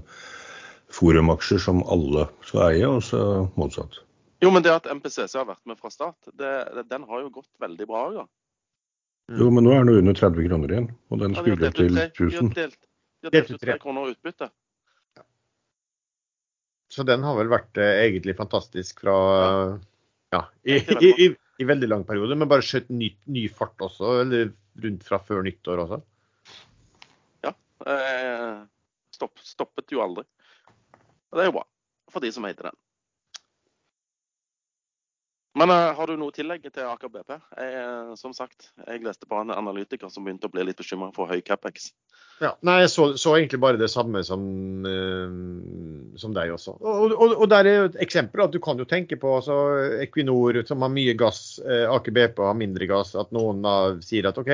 forumaksjer 0.91 1.61
som 1.65 1.81
alle 1.89 2.27
skal 2.45 2.65
eie, 2.69 2.87
og 2.87 3.01
så 3.07 3.21
motsatt. 3.57 4.01
Jo, 4.41 4.49
men 4.51 4.63
det 4.65 4.71
at 4.73 4.87
MPCC 4.89 5.35
har 5.37 5.45
vært 5.49 5.65
med 5.69 5.77
fra 5.77 5.91
start, 5.93 6.17
det, 6.33 6.51
det, 6.75 6.85
den 6.89 7.03
har 7.09 7.21
jo 7.21 7.29
gått 7.33 7.49
veldig 7.61 7.87
bra. 7.89 8.05
Ja. 8.15 8.23
Jo, 9.37 9.51
men 9.53 9.63
nå 9.67 9.75
er 9.75 9.85
den 9.85 10.01
under 10.01 10.17
30 10.17 10.47
kroner 10.49 10.73
igjen, 10.73 10.87
og 11.13 11.21
den 11.21 11.35
Ja, 11.37 11.43
skulle 11.43 11.69
ja, 11.69 11.75
til 11.77 11.91
1000. 11.91 11.95
de 11.95 12.01
har 12.01 12.41
1000. 12.41 12.49
delt, 12.57 12.79
de 12.81 13.29
har 13.29 13.35
Delt 13.35 13.37
delt 13.37 13.51
ut 13.51 13.55
ut 13.55 13.61
tre 13.61 13.71
tre. 13.75 13.79
kroner 13.83 14.11
utbytte. 14.15 14.49
Så 16.91 17.05
den 17.07 17.23
har 17.23 17.37
vel 17.37 17.47
vært 17.53 17.77
eh, 17.79 18.01
egentlig 18.09 18.33
fantastisk 18.35 19.05
fra 19.05 19.13
ja, 20.35 20.41
i, 20.67 20.75
i, 20.81 21.11
i, 21.23 21.27
i 21.61 21.67
veldig 21.69 21.87
lang 21.87 22.01
periode, 22.07 22.35
men 22.35 22.49
bare 22.51 22.65
skjøt 22.65 22.89
ny, 22.91 23.13
ny 23.31 23.45
fart 23.47 23.79
også, 23.85 24.17
eller 24.25 24.49
rundt 24.83 25.05
fra 25.07 25.21
før 25.23 25.45
nyttår 25.47 25.85
også. 25.85 26.01
Eh, 27.81 28.57
stopp, 29.15 29.39
stoppet 29.41 29.89
jo 29.93 30.01
aldri. 30.03 30.21
Og 31.31 31.37
det 31.37 31.43
er 31.45 31.49
jo 31.49 31.55
bra 31.55 31.63
for 32.11 32.21
de 32.23 32.29
som 32.33 32.45
heter 32.45 32.69
den. 32.69 32.77
Men 35.59 35.69
uh, 35.69 35.91
har 35.97 36.07
du 36.07 36.15
noe 36.19 36.31
tillegg 36.31 36.63
til 36.69 36.87
Aker 36.87 37.11
BP? 37.11 37.33
Jeg, 37.59 37.83
uh, 37.83 38.13
som 38.19 38.31
sagt, 38.35 38.69
jeg 38.85 39.03
leste 39.03 39.27
på 39.27 39.35
en 39.41 39.51
analytiker 39.51 40.11
som 40.11 40.23
begynte 40.23 40.47
å 40.47 40.53
bli 40.53 40.63
litt 40.63 40.79
bekymra 40.79 41.09
for 41.15 41.27
høy 41.27 41.41
capex. 41.43 41.89
Ja, 42.41 42.53
nei, 42.65 42.79
jeg 42.81 42.93
så, 42.93 43.09
så 43.19 43.35
egentlig 43.35 43.59
bare 43.61 43.77
det 43.77 43.89
samme 43.91 44.23
som, 44.25 44.45
uh, 44.87 46.13
som 46.21 46.31
deg 46.37 46.53
også. 46.55 46.77
Og, 46.79 47.11
og, 47.11 47.35
og 47.35 47.49
der 47.51 47.67
er 47.67 47.75
jo 47.75 47.89
et 47.89 47.97
eksempel 48.07 48.45
at 48.45 48.55
du 48.55 48.61
kan 48.63 48.79
jo 48.79 48.87
tenke 48.87 49.19
på 49.19 49.33
altså, 49.41 49.57
Equinor 50.05 50.61
som 50.69 50.87
har 50.87 50.93
mye 50.93 51.17
gass, 51.19 51.59
Aker 51.67 52.15
BP 52.15 52.39
har 52.47 52.55
mindre 52.57 52.87
gass. 52.89 53.11
At 53.19 53.35
noen 53.35 53.67
sier 54.05 54.29
at 54.31 54.39
OK, 54.39 54.53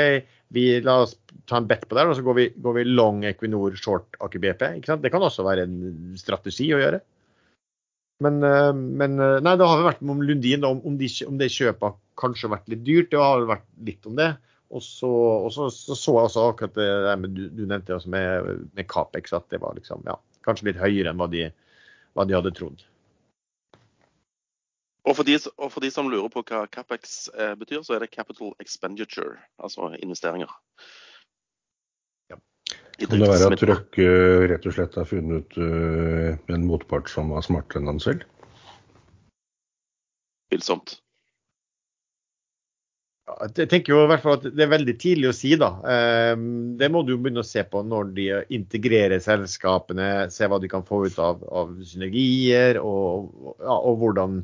vi 0.57 0.65
la 0.81 1.03
oss 1.03 1.13
ta 1.47 1.61
en 1.61 1.69
bet 1.69 1.85
på 1.85 1.99
det, 1.99 2.07
og 2.09 2.17
så 2.17 2.25
går 2.25 2.39
vi, 2.39 2.47
går 2.57 2.79
vi 2.79 2.87
long 2.89 3.21
Equinor, 3.29 3.77
short 3.77 4.17
Aker 4.25 4.41
BP. 4.41 4.65
Det 4.81 5.13
kan 5.13 5.29
også 5.29 5.45
være 5.45 5.69
en 5.69 6.17
strategi 6.17 6.71
å 6.73 6.81
gjøre. 6.81 7.03
Men, 8.23 8.41
eh, 8.43 8.73
men 8.73 9.19
eh, 9.21 9.37
nei, 9.45 9.55
det 9.59 9.69
har 9.69 9.81
jo 9.81 9.87
vært 9.87 10.03
om 10.03 10.21
Lundin, 10.25 10.65
om, 10.65 10.81
om, 10.87 10.97
de, 10.97 11.09
om 11.27 11.37
det 11.37 11.51
kjøpet 11.53 11.85
har 11.85 11.97
kanskje 12.17 12.51
vært 12.53 12.69
litt 12.73 12.83
dyrt. 12.87 13.11
Det 13.13 13.21
har 13.21 13.45
vært 13.49 13.67
litt 13.89 14.09
om 14.09 14.17
det. 14.17 14.31
Og 14.73 14.83
så, 14.83 15.09
og 15.09 15.51
så, 15.55 15.69
så, 15.71 15.95
så 15.95 16.17
jeg 16.17 16.27
også 16.27 16.49
akkurat 16.49 16.75
det 16.75 16.87
der 17.05 17.21
med, 17.21 17.37
du, 17.37 17.45
du 17.53 17.63
nevnte 17.69 17.95
også 17.95 18.11
med, 18.11 18.67
med 18.75 18.89
Capex, 18.91 19.31
at 19.37 19.47
det 19.53 19.61
var 19.63 19.77
liksom, 19.77 20.03
ja, 20.09 20.17
kanskje 20.43 20.71
litt 20.71 20.81
høyere 20.81 21.13
enn 21.13 21.21
hva 21.21 21.29
de, 21.31 21.45
hva 22.17 22.25
de 22.27 22.35
hadde 22.35 22.51
trodd. 22.57 22.83
Og 25.07 25.15
for, 25.15 25.23
de, 25.23 25.37
og 25.55 25.69
for 25.71 25.83
de 25.83 25.89
som 25.93 26.09
lurer 26.11 26.27
på 26.33 26.41
hva 26.49 26.65
capex 26.67 27.29
eh, 27.39 27.53
betyr, 27.55 27.79
så 27.85 27.95
er 27.95 28.03
det 28.03 28.11
capital 28.11 28.51
expenditure, 28.59 29.37
altså 29.55 29.93
investeringer. 30.03 30.51
Kan 32.97 33.21
det 33.21 33.29
være 33.29 33.51
at. 33.53 33.63
Røkke 33.69 34.05
rett 34.49 34.63
og 34.65 34.73
slett 34.73 34.95
har 34.97 35.05
funnet 35.05 35.57
øh, 35.61 36.37
en 36.49 36.63
motpart 36.65 37.11
som 37.11 37.29
var 37.33 37.45
smartere 37.45 37.83
enn 37.83 37.91
han 37.91 38.01
selv? 38.01 38.23
Tvilsomt. 40.49 40.97
Jeg 43.27 43.67
tenker 43.67 43.91
jo 43.91 44.05
i 44.05 44.07
hvert 44.07 44.23
fall 44.23 44.37
at 44.37 44.45
Det 44.55 44.63
er 44.63 44.71
veldig 44.71 44.93
tidlig 45.01 45.29
å 45.29 45.35
si. 45.35 45.51
da. 45.59 45.69
Eh, 45.83 46.33
Det 46.79 46.89
må 46.89 47.03
du 47.05 47.17
begynne 47.17 47.43
å 47.43 47.47
se 47.47 47.61
på 47.67 47.83
når 47.85 48.13
de 48.17 48.27
integrerer 48.55 49.19
selskapene, 49.21 50.29
se 50.33 50.47
hva 50.47 50.61
de 50.63 50.69
kan 50.71 50.85
få 50.87 51.03
ut 51.05 51.19
av, 51.21 51.43
av 51.51 51.75
synergier, 51.85 52.79
og, 52.81 53.27
ja, 53.59 53.75
og 53.75 53.99
hvordan 54.01 54.39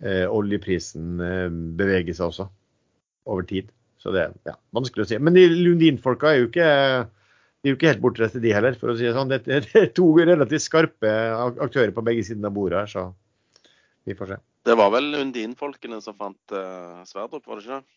eh, 0.00 0.24
oljeprisen 0.30 1.20
eh, 1.20 1.50
beveger 1.50 2.16
seg 2.16 2.30
også 2.30 2.48
over 3.26 3.44
tid. 3.50 3.68
Så 4.00 4.14
det 4.14 4.22
er 4.22 4.38
ja, 4.46 4.56
vanskelig 4.76 5.04
å 5.04 5.10
si. 5.10 5.18
Men 5.18 5.34
de 5.36 5.48
Lundin-folka 5.50 6.30
er 6.30 6.40
jo 6.40 6.48
ikke 6.48 6.70
de 7.66 7.72
er 7.72 7.74
jo 7.74 7.78
ikke 7.80 7.88
helt 7.90 8.02
bortreiste, 8.04 8.38
de 8.38 8.52
heller. 8.54 8.76
for 8.78 8.92
å 8.92 8.94
si 8.94 9.02
Det 9.02 9.14
sånn. 9.16 9.32
Det 9.32 9.74
er 9.74 9.88
to 9.90 10.04
relativt 10.14 10.62
skarpe 10.62 11.10
aktører 11.58 11.90
på 11.90 12.04
begge 12.06 12.22
sider 12.22 12.46
av 12.46 12.52
bordet 12.54 12.78
her, 12.78 12.86
så 12.92 13.02
vi 14.06 14.14
får 14.14 14.28
se. 14.30 14.36
Det 14.70 14.76
var 14.78 14.92
vel 14.94 15.08
Undin-folkene 15.18 15.98
som 16.02 16.14
fant 16.14 16.54
uh, 16.54 17.02
Sverdrup, 17.02 17.42
var 17.42 17.58
det 17.58 17.64
ikke 17.64 17.78
det? 17.80 17.88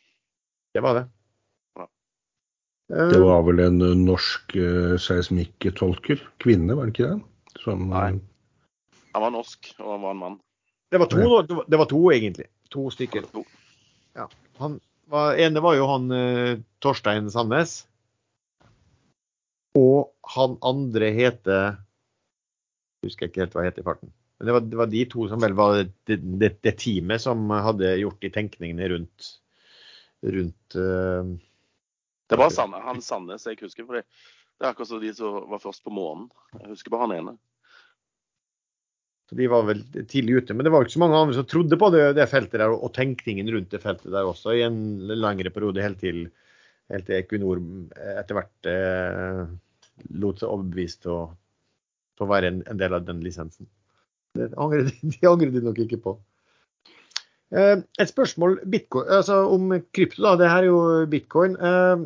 Det 0.73 0.81
var 0.81 0.97
det. 0.97 1.03
Ja. 1.77 1.85
Eh, 2.95 3.11
Det 3.13 3.19
var 3.21 3.45
vel 3.45 3.61
en 3.67 3.77
eh, 3.85 3.93
norsk 4.09 4.55
uh, 4.57 4.95
seismikktolker, 4.97 6.25
kvinne, 6.41 6.73
var 6.77 6.89
det 6.89 6.95
ikke 6.95 7.11
det? 7.11 7.61
Som, 7.61 7.85
Nei. 7.93 8.15
Han 9.13 9.25
var 9.27 9.35
norsk, 9.37 9.69
og 9.83 9.91
han 9.93 10.01
var 10.07 10.15
en 10.17 10.23
mann. 10.23 10.39
Det 10.89 10.97
var 11.01 11.13
to. 11.13 11.21
Det 11.21 11.57
var- 11.59 11.69
det 11.69 11.77
var 11.77 11.89
to 11.93 12.01
egentlig. 12.09 12.49
To 12.73 12.89
stykker. 12.89 13.29
To. 13.33 13.45
Han 14.57 14.79
var, 15.09 15.37
ene 15.37 15.61
var 15.61 15.77
jo 15.77 15.85
han 15.93 16.09
uh, 16.09 16.57
Torstein 16.81 17.29
Sandnes. 17.29 17.83
Og 19.79 20.33
han 20.35 20.57
andre 20.65 21.11
heter 21.15 21.77
Husker 23.05 23.25
jeg 23.25 23.31
ikke 23.31 23.45
helt 23.45 23.53
hva 23.55 23.63
han 23.63 23.69
heter 23.69 23.83
i 23.85 23.87
farten. 23.87 24.09
Men 24.39 24.47
det 24.47 24.55
var, 24.55 24.63
det 24.71 24.79
var 24.79 24.89
de 24.91 25.03
to 25.11 25.27
som 25.31 25.43
vel 25.43 25.53
var 25.55 25.77
det, 26.07 26.17
det, 26.19 26.49
det 26.63 26.73
teamet 26.79 27.23
som 27.23 27.51
hadde 27.51 27.91
gjort 27.99 28.21
de 28.23 28.31
tenkningene 28.31 28.87
rundt, 28.91 29.29
rundt 30.23 30.75
uh, 30.79 31.27
Det 32.31 32.39
var 32.39 32.51
Sanne, 32.55 32.79
han 32.83 32.99
Sandnes 33.03 33.47
jeg 33.47 33.59
husker. 33.59 33.87
For 33.87 33.99
det, 33.99 34.05
er 34.59 34.71
akkurat 34.71 34.91
som 34.91 35.03
de 35.03 35.11
som 35.15 35.41
var 35.51 35.63
først 35.63 35.83
på 35.83 35.95
månen. 35.95 36.27
Jeg 36.55 36.71
husker 36.71 36.91
bare 36.91 37.07
han 37.07 37.15
ene. 37.17 37.35
Så 39.29 39.37
de 39.37 39.47
var 39.51 39.67
vel 39.67 39.83
tidlig 40.09 40.39
ute. 40.39 40.55
Men 40.55 40.65
det 40.65 40.71
var 40.73 40.87
ikke 40.87 40.95
så 40.95 41.03
mange 41.03 41.19
andre 41.19 41.35
som 41.37 41.47
trodde 41.47 41.77
på 41.79 41.91
det, 41.93 42.05
det 42.17 42.31
feltet 42.31 42.63
der, 42.63 42.71
og 42.73 42.93
tenkningen 42.95 43.51
rundt 43.53 43.75
det 43.75 43.83
feltet 43.83 44.09
der 44.11 44.27
også, 44.27 44.55
i 44.55 44.63
en 44.65 44.79
lengre 45.11 45.51
periode, 45.53 45.83
helt 45.83 45.99
til, 46.01 46.23
helt 46.89 47.05
til 47.05 47.19
Equinor 47.19 47.61
etter 48.15 48.39
hvert 48.39 48.71
eh, 48.71 49.43
lot 50.21 50.39
seg 50.41 50.49
overbevist 50.51 51.01
til 51.05 51.11
å, 51.15 51.21
til 52.17 52.25
å 52.25 52.29
være 52.31 52.51
en, 52.53 52.61
en 52.71 52.79
del 52.81 52.95
av 52.97 53.05
den 53.07 53.21
lisensen. 53.25 53.67
Det 54.37 54.51
angrer, 54.61 54.89
de- 54.89 55.11
de 55.15 55.27
angrer 55.29 55.51
de 55.55 55.61
nok 55.65 55.79
ikke 55.85 56.01
på. 56.03 56.15
Eh, 57.49 57.81
et 57.97 58.09
spørsmål 58.11 58.59
bitcoin, 58.69 59.07
altså 59.19 59.39
om 59.49 59.71
krypto. 59.95 60.21
da, 60.21 60.35
Det 60.37 60.49
her 60.51 60.63
er 60.63 60.69
jo 60.69 60.81
bitcoin. 61.09 61.55
Eh, 61.57 62.03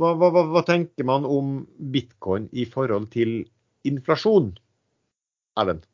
hva, 0.00 0.10
hva, 0.20 0.30
hva 0.52 0.62
tenker 0.66 1.06
man 1.08 1.24
om 1.24 1.52
bitcoin 1.94 2.48
i 2.52 2.66
forhold 2.68 3.06
til 3.14 3.38
inflasjon? 3.88 4.50
Erlend? 5.56 5.86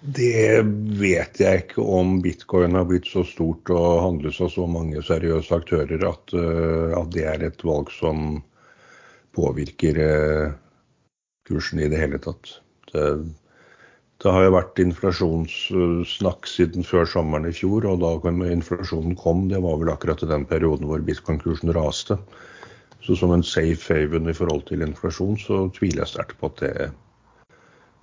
Det 0.00 0.60
vet 1.00 1.40
jeg 1.40 1.62
ikke 1.62 1.82
om 1.82 2.18
bitcoin 2.22 2.76
har 2.76 2.84
blitt 2.88 3.08
så 3.08 3.22
stort 3.26 3.70
og 3.72 4.02
handles 4.04 4.38
av 4.44 4.50
så 4.52 4.66
mange 4.68 5.00
seriøse 5.02 5.56
aktører 5.56 6.04
at, 6.08 6.34
eh, 6.36 6.92
at 6.98 7.10
det 7.14 7.24
er 7.24 7.46
et 7.46 7.64
valg 7.64 7.90
som 7.94 8.42
påvirker 9.36 10.00
eh, 10.04 10.54
kursen 11.48 11.80
i 11.80 11.88
det 11.92 12.00
hele 12.02 12.20
tatt. 12.22 12.58
Det, 12.92 13.06
det 14.22 14.32
har 14.32 14.46
jo 14.46 14.54
vært 14.56 14.82
inflasjonssnakk 14.84 16.48
siden 16.48 16.86
før 16.86 17.08
sommeren 17.08 17.48
i 17.48 17.54
fjor, 17.56 17.88
og 17.88 18.04
da 18.04 18.12
inflasjonen 18.52 19.16
kom, 19.18 19.46
det 19.52 19.62
var 19.64 19.80
vel 19.80 19.92
akkurat 19.92 20.22
i 20.24 20.30
den 20.30 20.46
perioden 20.48 20.88
hvor 20.90 21.04
bitcoin-kursen 21.04 21.74
raste. 21.76 22.18
Så 23.04 23.16
som 23.16 23.32
en 23.32 23.44
safe 23.44 23.94
haven 23.94 24.28
i 24.28 24.36
forhold 24.36 24.64
til 24.68 24.84
inflasjon, 24.84 25.36
så 25.40 25.66
tviler 25.76 26.04
jeg 26.04 26.14
sterkt 26.14 26.40
på 26.40 26.52
at 26.52 26.62
det, 26.64 26.88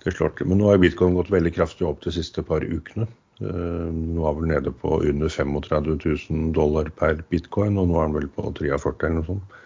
det 0.04 0.14
slår 0.14 0.34
til. 0.38 0.48
Men 0.50 0.60
nå 0.60 0.70
har 0.70 0.80
bitcoin 0.82 1.16
gått 1.16 1.32
veldig 1.32 1.54
kraftig 1.56 1.86
opp 1.88 2.02
de 2.04 2.12
siste 2.14 2.44
par 2.46 2.64
ukene. 2.64 3.08
Eh, 3.40 3.88
Nå 3.90 4.26
er 4.28 4.36
vel 4.38 4.50
nede 4.52 4.72
på 4.78 5.00
under 5.02 5.32
35 5.32 5.98
000 6.30 6.52
dollar 6.54 6.90
per 6.98 7.24
bitcoin, 7.30 7.78
og 7.80 7.90
nå 7.90 7.98
er 7.98 8.08
den 8.08 8.18
vel 8.20 8.28
på 8.36 8.52
43 8.60 9.08
eller 9.08 9.16
noe 9.18 9.28
sånt. 9.30 9.56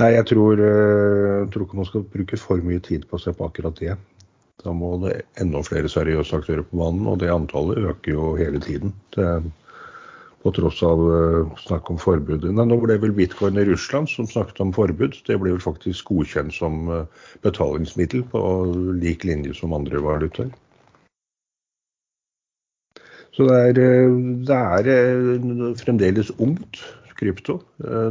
Nei, 0.00 0.14
jeg 0.14 0.26
tror, 0.30 0.62
eh, 0.62 1.26
jeg 1.42 1.50
tror 1.52 1.66
ikke 1.66 1.80
man 1.82 1.90
skal 1.90 2.06
bruke 2.14 2.40
for 2.40 2.64
mye 2.64 2.80
tid 2.80 3.04
på 3.08 3.18
å 3.18 3.22
se 3.22 3.34
på 3.36 3.48
akkurat 3.48 3.76
det. 3.82 3.98
Da 4.62 4.72
må 4.72 4.94
det 5.02 5.24
enda 5.42 5.60
flere 5.66 5.90
seriøse 5.90 6.38
aktører 6.38 6.64
på 6.64 6.78
banen, 6.80 7.04
og 7.10 7.18
det 7.20 7.32
antallet 7.34 7.82
øker 7.90 8.14
jo 8.14 8.32
hele 8.38 8.62
tiden. 8.62 8.94
Det, 9.16 9.26
på 10.42 10.50
tross 10.56 10.82
av 10.86 11.00
uh, 11.00 11.52
snakk 11.62 11.90
om 11.92 12.00
forbudet. 12.02 12.50
Nei, 12.50 12.66
nå 12.66 12.78
ble 12.82 12.98
vel 13.02 13.14
bitcoin 13.14 13.60
i 13.60 13.66
Russland 13.68 14.10
som 14.10 14.26
snakket 14.28 14.60
om 14.64 14.74
forbud. 14.74 15.20
Det 15.26 15.38
ble 15.38 15.54
vel 15.54 15.62
faktisk 15.62 16.10
godkjent 16.10 16.54
som 16.56 16.82
uh, 16.90 17.28
betalingsmiddel 17.46 18.26
på 18.32 18.42
lik 18.98 19.26
linje 19.28 19.54
som 19.58 19.76
andre 19.76 20.02
valutaer. 20.02 20.50
Så 23.32 23.46
det 23.48 23.56
er, 23.56 23.78
eh, 23.80 24.16
det 24.44 24.56
er 24.60 25.76
fremdeles 25.80 26.28
ungt, 26.36 26.82
krypto. 27.16 27.62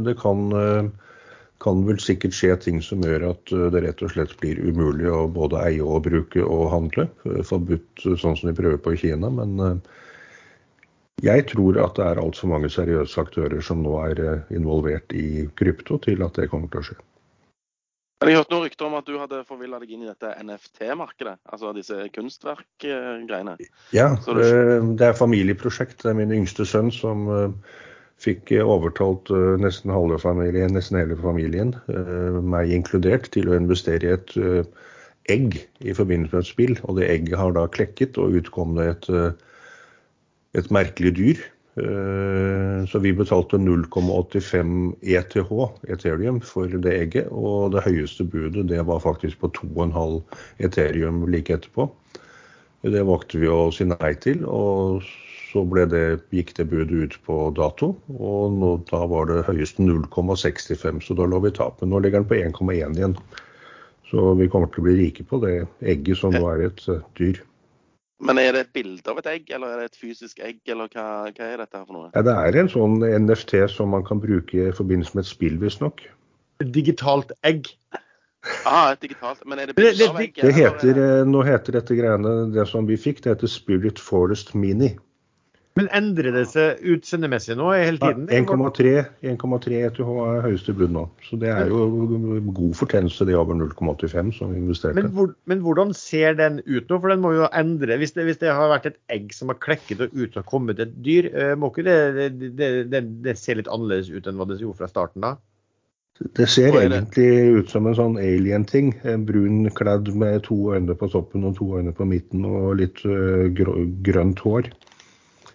Det 0.02 0.16
kan, 0.18 0.48
kan 1.62 1.84
vel 1.86 2.00
sikkert 2.02 2.34
skje 2.34 2.56
ting 2.58 2.80
som 2.82 3.04
gjør 3.06 3.28
at 3.28 3.52
det 3.70 3.84
rett 3.84 4.02
og 4.02 4.10
slett 4.10 4.32
blir 4.40 4.58
umulig 4.58 5.06
å 5.12 5.28
både 5.30 5.60
eie 5.68 5.84
og 5.84 6.08
bruke 6.08 6.42
og 6.42 6.72
handle. 6.72 7.06
Forbudt 7.46 8.02
sånn 8.02 8.34
som 8.34 8.50
de 8.50 8.56
prøver 8.58 8.82
på 8.82 8.96
i 8.96 8.98
Kina. 9.04 9.30
Men 9.30 9.84
jeg 11.20 11.44
tror 11.50 11.78
at 11.82 11.96
det 11.98 12.04
er 12.06 12.20
altfor 12.22 12.50
mange 12.50 12.70
seriøse 12.72 13.20
aktører 13.20 13.60
som 13.64 13.82
nå 13.84 13.94
er 14.06 14.20
eh, 14.22 14.54
involvert 14.56 15.12
i 15.14 15.46
krypto 15.58 16.00
til 16.02 16.22
at 16.24 16.38
det 16.38 16.48
kommer 16.50 16.70
til 16.72 16.80
å 16.80 16.86
skje. 16.88 16.98
Men 18.22 18.30
jeg 18.30 18.38
hørte 18.38 18.54
noen 18.54 18.64
rykter 18.68 18.86
om 18.86 18.96
at 18.96 19.06
du 19.06 19.16
hadde 19.18 19.40
forvilla 19.48 19.80
deg 19.82 19.92
inn 19.94 20.04
i 20.04 20.08
dette 20.08 20.30
NFT-markedet. 20.44 21.40
Altså 21.50 21.72
disse 21.74 21.96
kunstverkgreiene. 22.14 23.56
Ja, 23.94 24.12
det- 24.14 24.50
eh, 24.50 24.90
det 24.98 25.08
er 25.08 25.18
familieprosjekt. 25.18 26.02
Det 26.02 26.10
er 26.10 26.18
min 26.18 26.32
yngste 26.32 26.64
sønn 26.64 26.90
som 26.94 27.28
eh, 27.28 27.50
fikk 28.22 28.52
overtalt 28.62 29.30
nesten 29.58 29.90
familien, 30.22 30.70
nesten 30.70 30.96
hele 30.96 31.16
familien, 31.16 31.74
meg 32.46 32.70
inkludert, 32.70 33.32
til 33.34 33.48
å 33.50 33.56
investere 33.58 34.06
i 34.06 34.12
et 34.14 34.36
egg 35.26 35.58
i 35.80 35.90
forbindelse 35.90 36.30
med 36.30 36.44
et 36.44 36.46
spill. 36.46 36.78
Og 36.84 37.00
det 37.00 37.10
egget 37.10 37.36
har 37.36 37.50
da 37.50 37.66
klekket, 37.66 38.18
og 38.18 38.38
utkom 38.38 38.76
det 38.76 38.86
et, 38.92 39.10
et 40.58 40.70
merkelig 40.74 41.14
dyr. 41.18 41.42
Eh, 41.80 42.84
Så 42.86 42.98
vi 42.98 43.12
betalte 43.16 43.56
0,85 43.56 44.96
ETH, 45.00 45.36
Ethereum, 45.88 46.40
for 46.40 46.66
det 46.66 46.92
egget. 46.92 47.28
Og 47.30 47.72
det 47.72 47.84
høyeste 47.86 48.24
budet 48.24 48.68
det 48.68 48.82
var 48.86 49.00
faktisk 49.00 49.40
på 49.40 49.48
2,5 49.48 50.22
Ethereum 50.58 51.26
like 51.30 51.54
etterpå. 51.54 51.88
Det 52.82 53.04
valgte 53.06 53.38
vi 53.38 53.46
å 53.46 53.70
si 53.70 53.86
nei 53.86 54.14
til, 54.18 54.42
og 54.44 55.04
så 55.52 55.62
det, 55.86 56.24
gikk 56.32 56.54
det 56.56 56.66
budet 56.72 56.90
ut 56.90 57.16
på 57.26 57.36
dato. 57.54 57.92
Og 58.10 58.56
nå, 58.58 58.72
da 58.90 59.04
var 59.06 59.28
det 59.30 59.44
høyeste 59.46 59.84
0,65, 59.84 61.00
så 61.04 61.14
da 61.14 61.28
lå 61.28 61.40
vi 61.44 61.52
i 61.52 61.56
tap. 61.56 61.80
Men 61.80 61.92
nå 61.92 62.02
ligger 62.02 62.24
den 62.24 62.28
på 62.28 62.40
1,1 62.40 62.98
igjen. 62.98 63.16
Så 64.10 64.34
vi 64.36 64.48
kommer 64.48 64.68
til 64.72 64.82
å 64.82 64.88
bli 64.88 64.98
rike 64.98 65.24
på 65.24 65.38
det 65.44 65.62
egget 65.80 66.18
som 66.20 66.34
nå 66.34 66.42
er 66.50 66.66
et 66.66 66.82
eh, 66.90 67.04
dyr. 67.20 67.40
Men 68.22 68.38
er 68.38 68.54
det 68.54 68.60
et 68.66 68.72
bilde 68.76 69.10
av 69.10 69.18
et 69.18 69.28
egg, 69.32 69.50
eller 69.50 69.72
er 69.74 69.82
det 69.82 69.90
et 69.90 69.98
fysisk 69.98 70.38
egg, 70.46 70.60
eller 70.70 70.90
hva, 70.94 71.06
hva 71.34 71.46
er 71.48 71.58
dette 71.58 71.78
her 71.78 71.86
for 71.88 71.96
noe? 71.96 72.10
Ja, 72.14 72.22
det 72.22 72.34
er 72.38 72.58
en 72.62 72.70
sånn 72.70 73.00
NFT 73.02 73.56
som 73.72 73.90
man 73.94 74.04
kan 74.06 74.22
bruke 74.22 74.68
i 74.68 74.74
forbindelse 74.76 75.16
med 75.18 75.24
et 75.26 75.30
spill, 75.32 75.58
visstnok. 75.62 76.04
Digitalt 76.62 77.34
egg. 77.42 77.72
Ah, 78.66 78.92
et 78.92 79.02
digitalt. 79.02 79.42
Men 79.46 79.58
er 79.62 79.70
det 79.70 79.76
bilde 79.78 80.06
av 80.08 80.16
det- 80.18 80.28
egg? 80.28 80.34
Det 80.38 80.50
er 80.52 80.58
heter, 80.58 80.98
eh, 81.02 81.24
nå 81.26 81.42
heter 81.46 81.78
dette 81.78 81.98
greiene, 81.98 82.52
det 82.54 82.68
som 82.68 82.86
vi 82.86 82.96
fikk, 82.96 83.22
det 83.22 83.34
heter 83.36 83.50
Spirit 83.50 83.98
Forest 83.98 84.54
Mini. 84.54 84.96
Men 85.78 85.88
endrer 85.96 86.34
det 86.34 86.42
seg 86.50 86.82
utseendemessig 86.92 87.54
nå 87.56 87.70
hele 87.72 87.96
tiden? 88.00 88.26
1,3 88.28 88.90
1,3 89.24 89.78
ETH 89.86 90.00
er 90.04 90.42
høyeste 90.44 90.74
brudd 90.76 90.92
nå. 90.92 91.06
Så 91.24 91.38
det 91.40 91.48
er 91.48 91.70
jo 91.72 91.86
god 92.52 92.74
fortjeneste, 92.76 93.24
det 93.28 93.38
over 93.40 93.56
0,85 93.56 94.34
som 94.36 94.52
vi 94.52 94.60
investerte. 94.60 94.98
Men, 95.00 95.08
hvor, 95.16 95.30
men 95.48 95.62
hvordan 95.64 95.94
ser 95.96 96.36
den 96.36 96.60
ut 96.66 96.92
nå? 96.92 96.98
For 96.98 97.08
den 97.14 97.24
må 97.24 97.32
jo 97.38 97.48
endre. 97.56 97.96
Hvis 98.02 98.12
det, 98.18 98.26
hvis 98.28 98.42
det 98.42 98.52
har 98.52 98.68
vært 98.74 98.90
et 98.90 99.00
egg 99.16 99.32
som 99.36 99.52
har 99.52 99.60
klekket 99.64 100.04
og 100.04 100.12
ut 100.12 100.36
og 100.36 100.44
kommet 100.50 100.82
et 100.84 100.92
dyr, 101.06 101.30
eh, 101.32 101.54
må 101.56 101.72
ikke 101.72 101.86
det, 101.88 102.28
det, 102.60 103.02
det, 103.24 103.38
se 103.40 103.56
litt 103.56 103.72
annerledes 103.72 104.12
ut 104.12 104.28
enn 104.28 104.36
hva 104.36 104.50
det 104.50 104.60
gjorde 104.60 104.82
fra 104.82 104.92
starten 104.92 105.24
da? 105.24 105.34
Det 106.36 106.44
ser 106.52 106.76
er 106.76 106.84
egentlig 106.84 107.30
ut 107.56 107.72
som 107.72 107.88
en 107.88 107.96
sånn 107.96 108.20
alien-ting. 108.20 108.92
En 109.08 109.24
Brun 109.26 109.64
kledd 109.74 110.12
med 110.12 110.44
to 110.44 110.58
øyne 110.76 110.94
på 111.00 111.08
toppen 111.10 111.48
og 111.48 111.56
to 111.56 111.72
øyne 111.78 111.96
på 111.96 112.04
midten 112.06 112.44
og 112.46 112.76
litt 112.82 113.00
øh, 113.08 113.48
grønt 114.04 114.44
hår. 114.44 114.68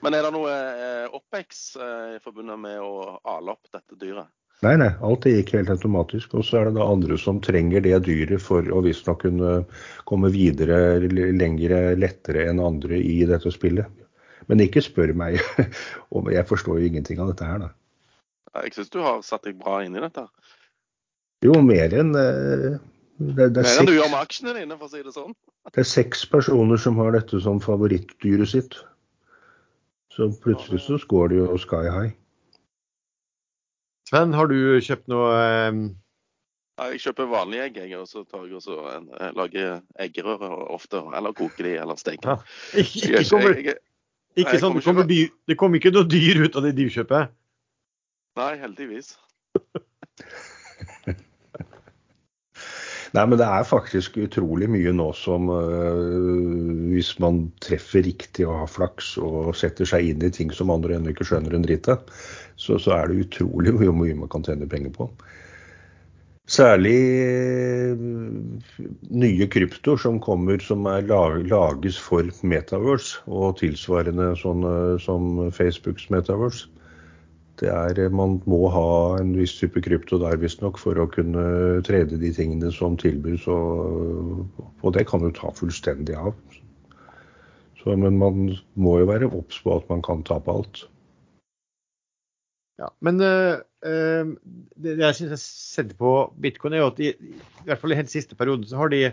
Men 0.08 0.16
er 0.16 0.24
det 0.24 0.30
noe 0.32 0.52
eh, 0.56 1.16
OPEX 1.18 1.64
i 1.84 2.20
forbundet 2.24 2.56
med 2.64 2.80
å 2.80 3.18
ale 3.28 3.52
opp 3.52 3.68
dette 3.76 3.98
dyret? 4.00 4.32
Nei, 4.64 4.78
nei, 4.80 4.88
alt 5.04 5.26
det 5.26 5.34
gikk 5.36 5.52
helt 5.58 5.70
automatisk. 5.70 6.38
Og 6.40 6.46
så 6.48 6.62
er 6.62 6.70
det 6.70 6.78
da 6.80 6.88
andre 6.88 7.18
som 7.20 7.42
trenger 7.44 7.84
det 7.84 7.98
dyret 8.08 8.40
for 8.42 8.64
å 8.72 8.80
visstnok 8.86 9.20
kunne 9.26 9.58
komme 10.10 10.32
videre 10.32 10.98
lengre 11.12 11.92
lettere 12.00 12.48
enn 12.48 12.64
andre 12.64 13.02
i 13.04 13.20
dette 13.28 13.52
spillet. 13.52 13.92
Men 14.48 14.64
ikke 14.64 14.86
spør 14.86 15.12
meg 15.20 15.42
om 16.16 16.32
Jeg 16.32 16.48
forstår 16.48 16.80
jo 16.80 16.88
ingenting 16.88 17.20
av 17.20 17.34
dette 17.34 17.52
her, 17.52 17.68
da. 17.68 17.74
Jeg 18.64 18.78
syns 18.78 18.96
du 18.96 19.02
har 19.04 19.20
satt 19.28 19.44
deg 19.44 19.60
bra 19.60 19.84
inn 19.84 20.00
i 20.00 20.02
dette. 20.08 20.24
Jo, 21.46 21.60
mer 21.62 21.92
enn 21.94 22.16
uh, 22.16 22.80
det, 23.20 23.52
det, 23.52 23.62
er 23.62 23.68
Mer 23.68 23.82
enn 23.84 23.92
du 23.92 23.98
gjør 24.00 24.14
med 24.16 24.22
aksjene 24.24 24.56
dine, 24.56 24.78
for 24.80 24.88
å 24.88 24.94
si 24.96 25.04
det 25.04 25.14
sånn. 25.20 25.36
Det 25.68 25.84
er 25.84 25.90
seks 25.92 26.24
personer 26.32 26.80
som 26.82 26.98
har 27.04 27.12
dette 27.14 27.44
som 27.44 27.60
favorittdyret 27.62 28.56
sitt. 28.56 28.80
Så 30.18 30.31
plutselig 30.41 30.81
så 30.81 30.98
går 31.07 31.27
det 31.30 31.38
jo 31.38 31.57
sky 31.61 31.85
high. 31.94 32.14
Sven, 34.10 34.34
har 34.34 34.49
du 34.49 34.57
kjøpt 34.81 35.10
noe 35.11 35.34
um... 35.69 35.81
Jeg 36.77 37.02
kjøper 37.02 37.30
vanlige 37.30 37.68
egg, 37.68 37.77
jeg, 37.81 37.94
og 37.98 38.06
så 38.10 38.23
tar 38.26 38.45
jeg 38.45 38.57
også 38.57 38.77
en, 38.94 39.07
jeg 39.14 39.34
lager 39.38 39.80
eggerøre 40.02 40.49
ofte. 40.73 41.02
Eller 41.18 41.34
koker 41.38 41.65
de, 41.65 41.76
eller 41.81 41.98
steker. 41.98 42.30
Ja. 42.30 42.35
Ikke, 42.81 43.22
ikke, 43.22 43.23
kommer, 43.30 43.61
ikke 44.38 44.60
sånn, 44.61 44.77
det, 44.77 44.84
kommer 44.85 45.07
dyr, 45.10 45.31
det 45.49 45.57
kommer 45.57 45.81
ikke 45.81 45.94
noe 45.94 46.10
dyr 46.10 46.44
ut 46.45 46.57
av 46.57 46.65
det 46.65 46.76
dyrkjøpet? 46.77 47.34
Nei, 48.38 48.52
heldigvis. 48.61 49.15
Nei, 53.16 53.24
men 53.24 53.40
det 53.40 53.48
er 53.48 53.68
faktisk 53.68 54.18
utrolig 54.20 54.68
mye 54.72 54.92
nå 54.96 55.08
som 55.16 55.48
øh, 55.54 56.92
Hvis 56.92 57.14
man 57.24 57.46
treffer 57.64 58.04
riktig 58.08 58.48
og 58.48 58.64
har 58.64 58.72
flaks 58.72 59.14
og 59.22 59.54
setter 59.56 59.88
seg 59.88 60.12
inn 60.12 60.26
i 60.28 60.32
ting 60.34 60.52
som 60.56 60.74
andre 60.74 60.98
ennå 60.98 61.14
ikke 61.14 61.28
skjønner 61.30 61.56
en 61.56 61.66
dritt 61.66 61.88
av, 61.92 62.04
så, 62.60 62.80
så, 62.82 62.98
er 62.98 63.12
det 63.12 63.28
utrolig 63.28 63.76
mye, 63.78 63.94
mye 63.96 64.18
man 64.24 64.32
kan 64.34 64.46
tjene 64.48 64.70
penger 64.70 64.92
på. 64.96 65.10
Særlig 66.48 66.96
øh, 67.28 68.04
nye 69.24 69.48
kryptoer 69.52 70.00
som 70.00 70.20
kommer 70.24 70.64
som 70.64 70.88
er 70.92 71.08
lages 71.08 72.00
for 72.00 72.28
Metaverse, 72.44 73.24
og 73.28 73.60
tilsvarende 73.62 74.34
sånn 74.40 74.68
som 75.04 75.48
Facebooks 75.56 76.10
Metaverse. 76.12 76.72
Det 77.58 77.70
er, 77.74 78.00
eh, 78.00 78.14
man 78.14 78.38
må 78.50 78.68
ha 78.74 78.90
en 79.18 79.34
viss 79.38 79.56
type 79.58 79.82
krypto 79.86 80.20
der 80.22 80.38
visstnok 80.42 80.78
for 80.82 81.00
å 81.02 81.08
kunne 81.10 81.46
trede 81.88 82.20
de 82.22 82.30
tingene 82.34 82.70
som 82.74 82.98
tilbys. 83.02 83.48
Og, 83.50 84.44
og 84.84 84.94
det 84.98 85.08
kan 85.10 85.24
du 85.24 85.32
ta 85.34 85.50
fullstendig 85.58 86.18
av. 86.18 86.36
Så, 87.82 87.96
men 87.96 88.20
man 88.22 88.52
må 88.78 89.00
jo 89.02 89.10
være 89.10 89.32
obs 89.32 89.62
på 89.64 89.74
at 89.78 89.90
man 89.90 90.06
kan 90.06 90.26
tape 90.28 90.54
alt. 90.54 90.86
Ja, 92.78 92.92
Men 93.02 93.18
øh, 93.26 93.56
uh, 93.90 94.34
det 94.78 95.00
jeg 95.00 95.18
syns 95.18 95.32
jeg 95.34 95.42
setter 95.42 95.98
på 95.98 96.12
bitcoin, 96.38 96.76
er 96.78 96.84
jo 96.84 96.92
at 96.92 97.00
de, 97.02 97.08
i 97.18 97.66
hvert 97.66 97.82
fall 97.82 97.96
i 97.96 97.98
helt 97.98 98.14
siste 98.14 98.38
perioden 98.38 98.68
så 98.70 98.84
har 98.84 98.94
de 98.94 99.08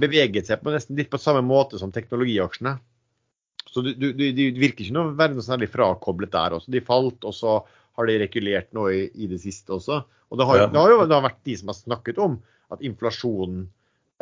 beveget 0.00 0.48
seg 0.48 0.62
på 0.62 0.72
nesten 0.72 0.96
litt 0.96 1.10
på 1.12 1.20
samme 1.20 1.42
måte 1.44 1.76
som 1.80 1.92
teknologiaksjene. 1.92 2.78
Så 3.68 3.84
du, 3.84 3.90
du, 3.94 4.10
de 4.16 4.46
virker 4.56 4.86
ikke 4.86 4.96
noe 4.96 5.16
være 5.18 5.36
noe 5.36 5.44
særlig 5.44 5.70
frakoblet 5.72 6.32
der 6.34 6.56
også. 6.56 6.72
De 6.72 6.84
falt, 6.84 7.24
og 7.28 7.34
så 7.36 7.58
har 7.98 8.08
de 8.08 8.20
rekulert 8.22 8.70
noe 8.76 8.94
i, 8.94 9.02
i, 9.18 9.28
det 9.30 9.40
siste 9.42 9.74
også. 9.74 10.02
Og 10.28 10.40
det 10.40 10.46
har, 10.48 10.62
ja. 10.62 10.68
det 10.72 10.80
har 10.80 10.92
jo 10.92 11.02
det 11.04 11.16
har 11.16 11.26
vært 11.26 11.42
de 11.48 11.56
som 11.58 11.72
har 11.72 11.78
snakket 11.78 12.20
om 12.22 12.38
at 12.74 12.84
inflasjonen 12.84 13.66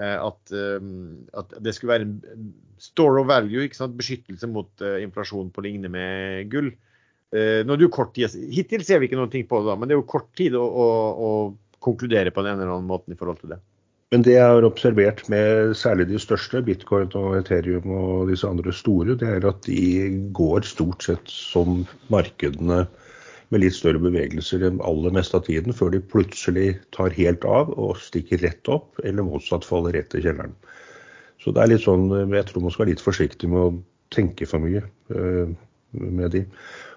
eh, 0.00 0.16
at, 0.16 0.40
um, 0.54 1.26
at, 1.36 1.54
det 1.62 1.74
skulle 1.76 1.94
være 1.94 2.08
en 2.08 2.50
store 2.82 3.22
of 3.22 3.30
value, 3.30 3.66
ikke 3.66 3.78
sant? 3.78 3.96
beskyttelse 3.98 4.48
mot 4.50 4.70
uh, 4.84 4.98
inflasjon 5.02 5.52
på 5.54 5.64
lignende 5.66 5.92
med 5.92 6.50
gull. 6.52 6.72
Nå 7.36 7.74
er 7.74 7.78
det 7.80 7.82
jo 7.82 7.90
kort 7.92 8.12
tid, 8.14 8.32
Hittil 8.54 8.84
ser 8.86 9.00
vi 9.02 9.08
ikke 9.10 9.18
noe 9.18 9.26
på 9.28 9.58
det, 9.60 9.66
da, 9.66 9.74
men 9.76 9.90
det 9.90 9.96
er 9.96 9.98
jo 9.98 10.04
kort 10.08 10.28
tid 10.38 10.54
å, 10.56 10.62
å, 10.62 10.84
å 11.26 11.30
konkludere 11.82 12.30
på 12.32 12.44
den 12.44 12.54
ene 12.54 12.62
eller 12.62 12.76
annen 12.78 12.88
måten 12.88 13.12
i 13.12 13.18
forhold 13.18 13.40
til 13.42 13.50
det. 13.52 13.58
Men 14.14 14.22
det 14.22 14.36
jeg 14.36 14.46
har 14.54 14.64
observert 14.66 15.24
med 15.32 15.72
særlig 15.74 16.06
de 16.12 16.18
største, 16.22 16.60
bitcoin 16.62 17.08
og 17.18 17.40
Ethereum 17.40 17.90
og 17.90 18.28
disse 18.30 18.46
andre 18.46 18.74
store, 18.74 19.16
det 19.18 19.26
er 19.26 19.46
at 19.48 19.66
de 19.66 19.80
går 20.36 20.62
stort 20.68 21.02
sett 21.08 21.32
som 21.32 21.82
markedene 22.12 22.84
med 23.50 23.62
litt 23.62 23.74
større 23.74 23.98
bevegelser 24.02 24.62
enn 24.66 24.78
aller 24.86 25.14
meste 25.14 25.38
av 25.38 25.44
tiden, 25.46 25.74
før 25.74 25.90
de 25.94 26.02
plutselig 26.12 26.68
tar 26.94 27.14
helt 27.18 27.46
av 27.50 27.72
og 27.74 27.98
stikker 28.02 28.42
rett 28.46 28.70
opp, 28.70 28.92
eller 29.02 29.26
motsatt 29.26 29.66
faller 29.66 29.94
rett 29.98 30.14
i 30.14 30.22
kjelleren. 30.22 30.54
Så 31.42 31.54
det 31.54 31.62
er 31.62 31.74
litt 31.74 31.84
sånn, 31.86 32.08
jeg 32.34 32.46
tror 32.48 32.62
man 32.62 32.74
skal 32.74 32.86
være 32.86 32.94
litt 32.94 33.04
forsiktig 33.04 33.50
med 33.50 33.62
å 33.62 33.74
tenke 34.14 34.46
for 34.46 34.62
mye 34.62 34.82
uh, 35.14 35.50
med 35.98 36.30
de. 36.34 36.44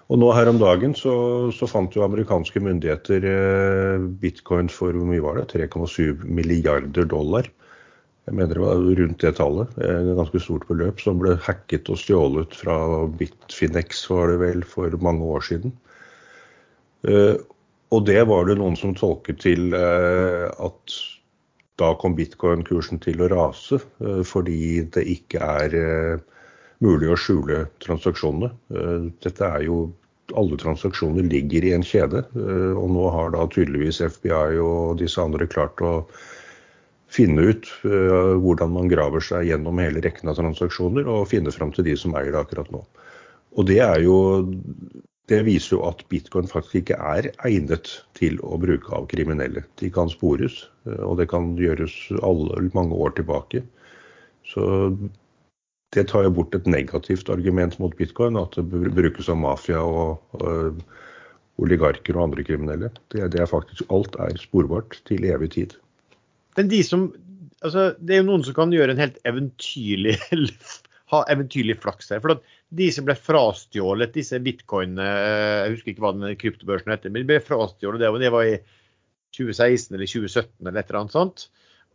Og 0.10 0.18
nå 0.18 0.31
her 0.34 0.49
om 0.49 0.57
dagen 0.57 0.95
så, 0.98 1.14
så 1.53 1.68
fant 1.69 1.94
jo 1.94 2.02
amerikanske 2.02 2.61
myndigheter 2.65 3.26
eh, 3.30 4.06
bitcoin 4.22 4.72
for 4.73 4.95
hvor 4.95 5.06
mye 5.06 5.22
var 5.22 5.38
det? 5.38 5.52
3,7 5.69 6.26
milliarder 6.26 7.06
dollar. 7.06 7.49
Jeg 8.26 8.38
mener 8.38 8.57
det 8.57 8.64
var 8.64 8.81
rundt 9.02 9.22
det 9.22 9.36
tallet. 9.38 9.77
Et 9.86 10.10
ganske 10.18 10.41
stort 10.41 10.65
beløp 10.69 11.02
som 11.02 11.22
ble 11.22 11.36
hacket 11.45 11.90
og 11.94 12.02
stjålet 12.02 12.57
fra 12.57 12.80
Bitfinex 13.22 14.03
var 14.10 14.34
det 14.34 14.41
vel 14.41 14.65
for 14.65 14.98
mange 15.02 15.30
år 15.38 15.45
siden. 15.45 15.73
Eh, 17.06 17.38
og 17.94 18.06
det 18.06 18.22
var 18.30 18.49
det 18.49 18.57
noen 18.60 18.77
som 18.77 18.98
tolket 18.98 19.41
til 19.45 19.73
eh, 19.77 20.45
at 20.49 20.98
da 21.80 21.94
kom 21.98 22.15
bitcoin-kursen 22.18 22.99
til 23.02 23.23
å 23.23 23.30
rase, 23.31 23.80
eh, 24.03 24.22
fordi 24.27 24.84
det 24.94 25.06
ikke 25.10 25.41
er 25.64 25.77
eh, 25.80 26.39
mulig 26.84 27.10
å 27.11 27.18
skjule 27.19 27.64
transaksjonene. 27.84 28.51
Eh, 28.73 29.07
dette 29.23 29.47
er 29.47 29.65
jo 29.68 29.80
alle 30.38 30.60
transaksjoner 30.61 31.26
ligger 31.26 31.65
i 31.65 31.73
en 31.76 31.85
kjede. 31.85 32.23
Eh, 32.38 32.73
og 32.77 32.91
nå 32.95 33.07
har 33.14 33.34
da 33.35 33.47
tydeligvis 33.51 34.01
FBI 34.06 34.60
og 34.64 34.99
disse 35.01 35.22
andre 35.22 35.49
klart 35.49 35.81
å 35.84 35.93
finne 37.10 37.41
ut 37.41 37.65
uh, 37.89 38.38
hvordan 38.38 38.69
man 38.69 38.89
graver 38.91 39.23
seg 39.26 39.47
gjennom 39.47 39.80
hele 39.81 39.97
rekken 40.06 40.30
av 40.30 40.35
transaksjoner 40.38 41.07
og 41.10 41.23
finne 41.31 41.49
fram 41.49 41.72
til 41.73 41.88
de 41.88 41.95
som 41.97 42.14
eier 42.14 42.35
det 42.35 42.38
akkurat 42.38 42.69
nå. 42.69 42.84
Og 43.57 43.65
det 43.65 43.80
er 43.81 44.03
jo 44.03 44.18
det 45.30 45.39
viser 45.47 45.80
jo 45.80 45.80
at 45.88 46.03
bitcoin 46.14 46.45
faktisk 46.49 46.84
ikke 46.84 46.99
er 47.01 47.31
egnet 47.49 47.89
til 48.18 48.38
å 48.45 48.60
bruke 48.61 48.93
av 48.93 49.07
kriminelle. 49.10 49.64
De 49.81 49.89
kan 49.93 50.10
spores, 50.14 50.60
og 50.85 51.18
det 51.18 51.27
kan 51.34 51.56
gjøres 51.57 51.95
alle, 52.22 52.61
mange 52.77 52.97
år 52.97 53.18
tilbake. 53.18 53.64
Så 54.49 54.69
det 55.95 56.06
tar 56.11 56.26
jo 56.28 56.34
bort 56.38 56.56
et 56.56 56.68
negativt 56.70 57.30
argument 57.34 57.78
mot 57.82 57.95
bitcoin, 57.98 58.38
at 58.38 58.57
det 58.57 58.91
brukes 58.94 59.30
av 59.32 59.40
mafia 59.41 59.82
og, 59.82 60.20
og 60.38 60.84
oligarker 61.60 62.18
og 62.18 62.30
andre 62.30 62.45
kriminelle. 62.45 62.91
Det, 63.11 63.24
det, 63.34 63.41
er 63.41 63.49
faktisk 63.49 63.90
Alt 63.94 64.18
er 64.22 64.38
sporbart 64.40 64.99
til 65.10 65.26
evig 65.26 65.52
tid. 65.57 65.74
Men 66.57 66.70
de 66.72 66.84
som 66.86 67.10
altså, 67.66 67.91
Det 67.99 68.16
er 68.16 68.22
jo 68.22 68.30
noen 68.30 68.45
som 68.45 68.56
kan 68.57 68.74
gjøre 68.74 68.95
en 68.95 69.02
helt 69.02 69.18
eventyrlig 69.28 70.16
ha 71.10 71.24
eventyrlig 71.32 71.80
flaks 71.82 72.11
her. 72.14 72.22
For 72.24 72.36
at 72.36 72.44
de 72.78 72.90
som 72.94 73.07
ble 73.07 73.16
frastjålet 73.18 74.14
disse 74.14 74.38
bitcoinene, 74.45 75.06
jeg 75.06 75.72
husker 75.76 75.94
ikke 75.94 76.06
hva 76.06 76.14
den 76.16 76.38
kryptobørsen 76.40 76.94
heter, 76.94 77.14
men 77.14 77.24
de 77.24 77.32
ble 77.32 77.40
frastjålet 77.41 78.03
det, 78.03 78.11
det 78.22 78.34
var 78.34 78.45
i 78.45 78.60
2016 79.38 79.95
eller 79.95 80.10
2017 80.10 80.68
eller 80.68 80.78
et 80.78 80.91
eller 80.91 81.02
annet 81.02 81.18
sånt. 81.18 81.48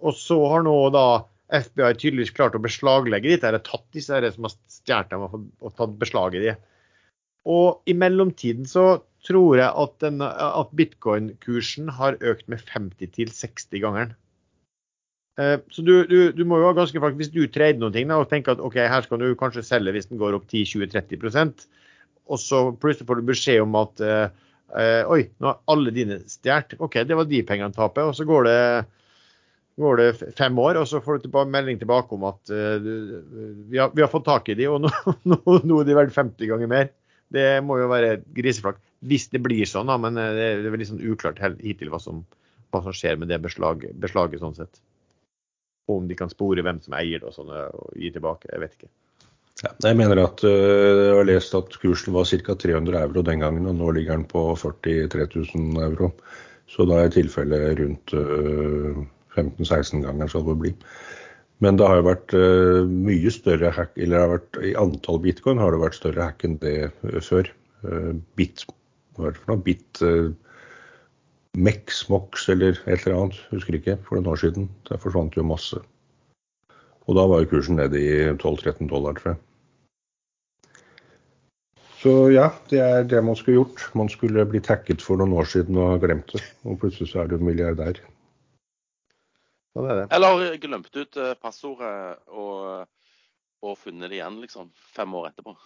Og 0.03 0.19
så 0.19 0.39
har 0.51 0.67
nå 0.67 0.75
da 0.95 1.07
FBI 1.55 1.87
har 1.87 1.99
tydeligvis 1.99 2.35
klart 2.37 2.57
å 2.59 2.63
beslaglegge 2.63 3.33
dette, 3.33 3.49
eller 3.51 3.63
tatt 3.65 3.87
disse 3.95 4.15
her 4.15 4.27
som 4.35 4.49
har 4.49 4.55
stjålet 4.73 5.13
dem 5.13 5.27
og 5.27 5.75
tatt 5.79 5.99
beslag 6.01 6.37
i 6.39 6.45
de. 6.45 6.55
Og 7.51 7.85
i 7.91 7.95
mellomtiden 7.97 8.67
så 8.69 9.03
tror 9.25 9.61
jeg 9.61 9.69
at, 9.69 10.05
at 10.05 10.75
bitcoin-kursen 10.77 11.89
har 11.97 12.19
økt 12.21 12.49
med 12.53 12.61
50-60 12.69 13.81
ganger. 13.85 14.13
Eh, 15.41 15.57
så 15.73 15.83
du, 15.85 15.95
du, 16.09 16.19
du, 16.37 16.45
må 16.47 16.61
jo 16.61 16.69
ha 16.69 16.75
ganske 16.77 17.01
faktisk, 17.01 17.19
Hvis 17.19 17.33
du 17.35 17.53
trader 17.53 17.81
noen 17.81 17.95
ting 17.95 18.11
da, 18.11 18.21
og 18.23 18.29
tenker 18.31 18.55
at 18.55 18.63
ok, 18.63 18.77
her 18.91 19.07
skal 19.07 19.23
du 19.23 19.33
kanskje 19.39 19.65
selge 19.67 19.97
hvis 19.97 20.11
den 20.11 20.21
går 20.21 20.37
opp 20.37 20.47
10-20-30% 20.47 21.65
og 22.25 22.41
så 22.41 22.61
plutselig 22.81 23.09
får 23.09 23.21
du 23.21 23.29
beskjed 23.29 23.63
om 23.65 23.75
at 23.79 24.03
uh, 24.05 25.03
oi, 25.13 25.25
nå 25.39 25.51
har 25.51 25.61
alle 25.71 25.93
dine 25.95 26.21
stjålet. 26.31 26.77
OK, 26.83 27.03
det 27.07 27.19
var 27.19 27.29
de 27.29 27.43
pengene 27.47 27.77
taper. 27.77 28.09
Og 28.09 28.17
så 28.17 28.27
går 28.29 28.49
det 28.49 28.61
går 29.81 30.01
det 30.01 30.35
fem 30.39 30.59
år, 30.59 30.79
og 30.79 30.87
så 30.89 31.01
får 31.03 31.19
du 31.19 31.27
tilbake, 31.27 31.51
melding 31.51 31.81
tilbake 31.81 32.15
om 32.15 32.27
at 32.29 32.53
uh, 32.53 32.77
vi, 32.79 33.79
har, 33.79 33.91
vi, 33.95 34.05
har, 34.05 34.11
fått 34.13 34.27
tak 34.29 34.49
i 34.53 34.59
de, 34.59 34.69
og 34.71 34.85
nå, 34.85 34.93
nå, 35.31 35.41
nå 35.67 35.81
er 35.81 35.89
de 35.89 35.99
verdt 35.99 36.15
50 36.15 36.51
ganger 36.53 36.71
mer. 36.71 36.91
Det 37.35 37.49
må 37.67 37.81
jo 37.81 37.91
være 37.91 38.19
griseflak. 38.37 38.79
Hvis 39.05 39.29
det 39.33 39.43
blir 39.45 39.67
sånn, 39.69 39.91
da, 39.91 39.97
men 40.01 40.17
eh, 40.21 40.33
det 40.37 40.45
er 40.69 40.73
veldig 40.73 40.87
sånn 40.93 41.03
uklart 41.03 41.41
hittil 41.61 41.91
hva 41.93 41.99
som, 42.01 42.23
hva 42.73 42.81
som 42.85 42.95
skjer 42.95 43.19
med 43.21 43.29
det 43.33 43.41
beslaget, 43.43 43.97
beslaget. 44.01 44.41
sånn 44.45 44.57
sett. 44.57 44.79
Og 45.91 45.99
om 45.99 46.07
de 46.09 46.17
kan 46.17 46.31
spore 46.33 46.63
hvem 46.65 46.79
som 46.85 46.95
eier 46.97 47.21
det 47.21 47.29
og 47.29 47.35
sånne, 47.35 47.67
og 47.75 47.99
gi 48.01 48.13
tilbake. 48.15 48.49
Jeg 48.53 48.63
vet 48.63 48.77
ikke. 48.79 48.93
Ja, 49.63 49.73
jeg 49.89 49.99
mener 49.99 50.21
at 50.23 50.41
uh, 50.47 50.51
jeg 50.51 51.19
har 51.19 51.29
lest 51.29 51.55
at 51.59 51.77
kursen 51.83 52.15
var 52.15 52.27
ca. 52.27 52.57
300 52.65 53.03
euro 53.03 53.23
den 53.27 53.45
gangen, 53.45 53.69
og 53.71 53.77
nå 53.79 53.91
ligger 53.97 54.17
den 54.17 54.29
på 54.31 54.47
43 54.61 55.29
000 55.35 55.85
euro. 55.85 56.15
Så 56.71 56.87
da 56.89 57.03
er 57.03 57.13
tilfellet 57.13 57.77
rundt 57.83 58.15
uh, 58.17 59.05
15-16 59.35 60.05
ganger 60.07 60.31
skal 60.31 60.47
det 60.49 60.57
bli. 60.63 60.73
Men 61.63 61.79
det 61.79 61.87
har 61.89 62.01
jo 62.01 62.09
vært 62.09 62.35
uh, 62.37 62.87
mye 62.89 63.31
større 63.33 63.71
hack, 63.75 63.93
eller 63.97 64.19
det 64.19 64.33
vært, 64.33 64.63
i 64.71 64.75
antall 64.79 65.21
bitcoin 65.23 65.61
har 65.63 65.75
det 65.75 65.83
vært 65.85 65.99
større 66.01 66.31
hack 66.31 66.45
enn 66.47 66.59
det 66.63 66.77
uh, 66.91 67.21
før. 67.25 67.51
Uh, 67.85 68.13
bit, 68.39 68.65
hva 69.15 69.29
er 69.29 69.37
det 69.37 69.43
for 69.43 69.55
noe? 69.55 69.65
Bit 69.65 70.05
Mex, 71.55 72.09
Mox 72.11 72.49
eller 72.51 72.75
et 72.91 73.05
eller 73.05 73.15
annet, 73.15 73.37
husker 73.53 73.77
ikke, 73.79 73.95
for 74.03 74.19
noen 74.19 74.33
år 74.33 74.41
siden. 74.43 74.71
Der 74.89 74.99
forsvant 74.99 75.37
jo 75.39 75.47
masse. 75.47 75.79
Og 77.07 77.19
da 77.19 77.27
var 77.31 77.45
jo 77.45 77.51
kursen 77.53 77.79
nede 77.79 78.01
i 78.01 78.15
12-13 78.33 78.89
dollar, 78.91 79.15
tror 79.21 79.35
jeg. 79.35 79.43
Så 82.05 82.15
ja, 82.35 82.51
det 82.69 82.81
er 82.85 83.07
det 83.09 83.23
man 83.25 83.37
skulle 83.39 83.63
gjort. 83.63 83.87
Man 83.97 84.11
skulle 84.13 84.45
blitt 84.49 84.69
hacket 84.69 85.01
for 85.05 85.21
noen 85.21 85.33
år 85.39 85.47
siden 85.49 85.79
og 85.81 85.95
ha 85.95 86.01
glemt 86.03 86.35
det. 86.35 86.43
Og 86.69 86.77
plutselig 86.83 87.13
så 87.13 87.23
er 87.23 87.31
du 87.31 87.39
milliardær. 87.41 88.01
Sånn 89.75 89.91
er. 89.91 90.05
Eller 90.15 90.59
glemt 90.63 90.95
ut 90.95 91.17
eh, 91.19 91.35
passordet 91.43 92.21
og, 92.31 92.85
og 93.65 93.79
funnet 93.81 94.13
det 94.13 94.21
igjen, 94.21 94.41
liksom. 94.45 94.71
Fem 94.95 95.15
år 95.19 95.33
etterpå. 95.33 95.57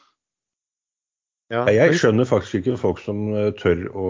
Ja. 1.52 1.64
Jeg 1.72 1.97
skjønner 1.97 2.28
faktisk 2.28 2.60
ikke 2.60 2.80
folk 2.80 3.01
som 3.01 3.28
eh, 3.32 3.51
tør 3.56 3.86
å 3.97 4.09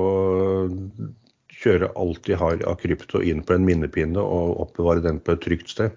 kjøre 1.59 1.91
alt 1.99 2.23
de 2.27 2.37
har 2.39 2.63
av 2.71 2.79
krypto 2.79 3.21
inn 3.27 3.43
på 3.47 3.57
en 3.57 3.67
minnepinne 3.67 4.23
og 4.23 4.61
oppbevare 4.63 5.03
den 5.03 5.19
på 5.23 5.35
et 5.35 5.43
trygt 5.43 5.73
sted. 5.75 5.95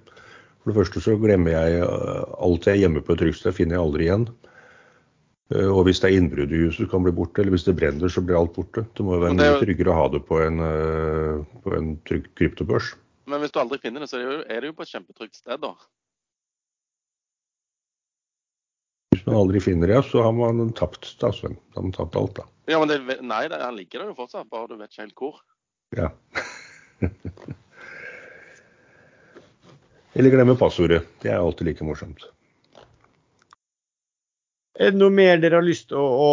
For 0.62 0.72
det 0.72 0.78
første 0.78 1.02
så 1.02 1.16
glemmer 1.22 1.54
jeg 1.54 1.82
eh, 1.86 2.24
alt 2.46 2.70
jeg 2.70 2.82
gjemmer 2.84 3.06
på 3.06 3.14
et 3.16 3.22
trygt 3.26 3.42
sted, 3.42 3.58
finner 3.58 3.78
jeg 3.78 3.86
aldri 3.86 4.08
igjen. 4.10 4.28
Eh, 5.54 5.70
Og 5.70 5.86
hvis 5.86 6.02
det 6.02 6.10
er 6.10 6.18
innbrudd 6.18 6.54
i 6.54 6.64
huset, 6.66 6.90
kan 6.90 7.06
bli 7.06 7.14
borte. 7.14 7.42
Eller 7.42 7.54
hvis 7.58 7.66
det 7.70 7.78
brenner, 7.78 8.10
så 8.10 8.26
blir 8.26 8.38
alt 8.40 8.54
borte. 8.58 8.86
Det 8.98 9.06
må 9.06 9.18
jo 9.18 9.24
være 9.26 9.38
mye 9.38 9.62
tryggere 9.62 9.94
å 9.94 9.98
ha 9.98 10.10
det 10.14 10.26
på 10.30 10.42
en, 10.42 10.62
eh, 10.66 11.62
på 11.66 11.78
en 11.78 11.96
trygg 12.10 12.30
kryptobørs. 12.38 12.94
Men 13.32 13.40
hvis 13.40 13.54
du 13.56 13.62
aldri 13.62 13.80
finner 13.80 14.04
det, 14.04 14.10
så 14.12 14.20
er 14.20 14.24
det 14.26 14.28
jo, 14.28 14.40
er 14.44 14.60
det 14.60 14.68
jo 14.72 14.76
på 14.76 14.84
et 14.84 14.92
kjempetrygt 14.92 15.38
sted, 15.40 15.62
da. 15.64 15.72
Hvis 19.16 19.24
man 19.28 19.38
aldri 19.40 19.62
finner 19.64 19.88
det, 19.92 20.02
så 20.10 20.26
har 20.26 20.34
man 20.36 20.74
tapt, 20.76 21.08
da, 21.22 21.32
Sven. 21.36 21.56
Da 21.72 21.80
har 21.80 21.86
man 21.88 21.96
tapt 21.96 22.18
alt, 22.20 22.36
da. 22.42 22.46
Ja, 22.72 22.78
men 22.82 22.92
det, 22.92 22.98
nei, 23.24 23.46
det, 23.52 23.62
han 23.64 23.78
ligger 23.80 24.04
der 24.04 24.12
jo 24.12 24.18
fortsatt, 24.20 24.50
bare 24.52 24.68
du 24.68 24.76
vet 24.82 24.92
ikke 24.92 25.06
helt 25.06 25.24
hvor. 25.24 25.36
Ja. 25.96 26.08
Eller 30.20 30.34
glemme 30.36 30.60
passordet. 30.60 31.08
Det 31.24 31.32
er 31.32 31.40
alltid 31.40 31.72
like 31.72 31.88
morsomt. 31.88 32.28
Er 34.82 34.92
det 34.92 35.00
noe 35.00 35.14
mer 35.14 35.40
dere 35.40 35.60
har 35.60 35.66
lyst 35.68 35.90
til 35.92 36.00
å, 36.00 36.08
å 36.08 36.32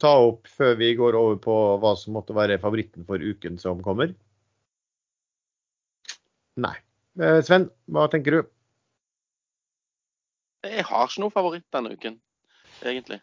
ta 0.00 0.12
opp 0.26 0.48
før 0.50 0.74
vi 0.80 0.94
går 0.98 1.14
over 1.18 1.38
på 1.42 1.54
hva 1.82 1.92
som 1.98 2.16
måtte 2.16 2.34
være 2.34 2.58
favoritten 2.62 3.06
for 3.06 3.22
uken 3.22 3.58
som 3.62 3.82
kommer? 3.84 4.14
Nei. 6.56 6.74
Eh, 7.20 7.40
Sven, 7.44 7.68
hva 7.92 8.06
tenker 8.12 8.38
du? 8.38 8.42
Jeg 10.66 10.84
har 10.88 11.08
ikke 11.08 11.22
noe 11.22 11.34
favoritt 11.34 11.66
denne 11.74 11.92
uken, 11.94 12.16
egentlig. 12.82 13.20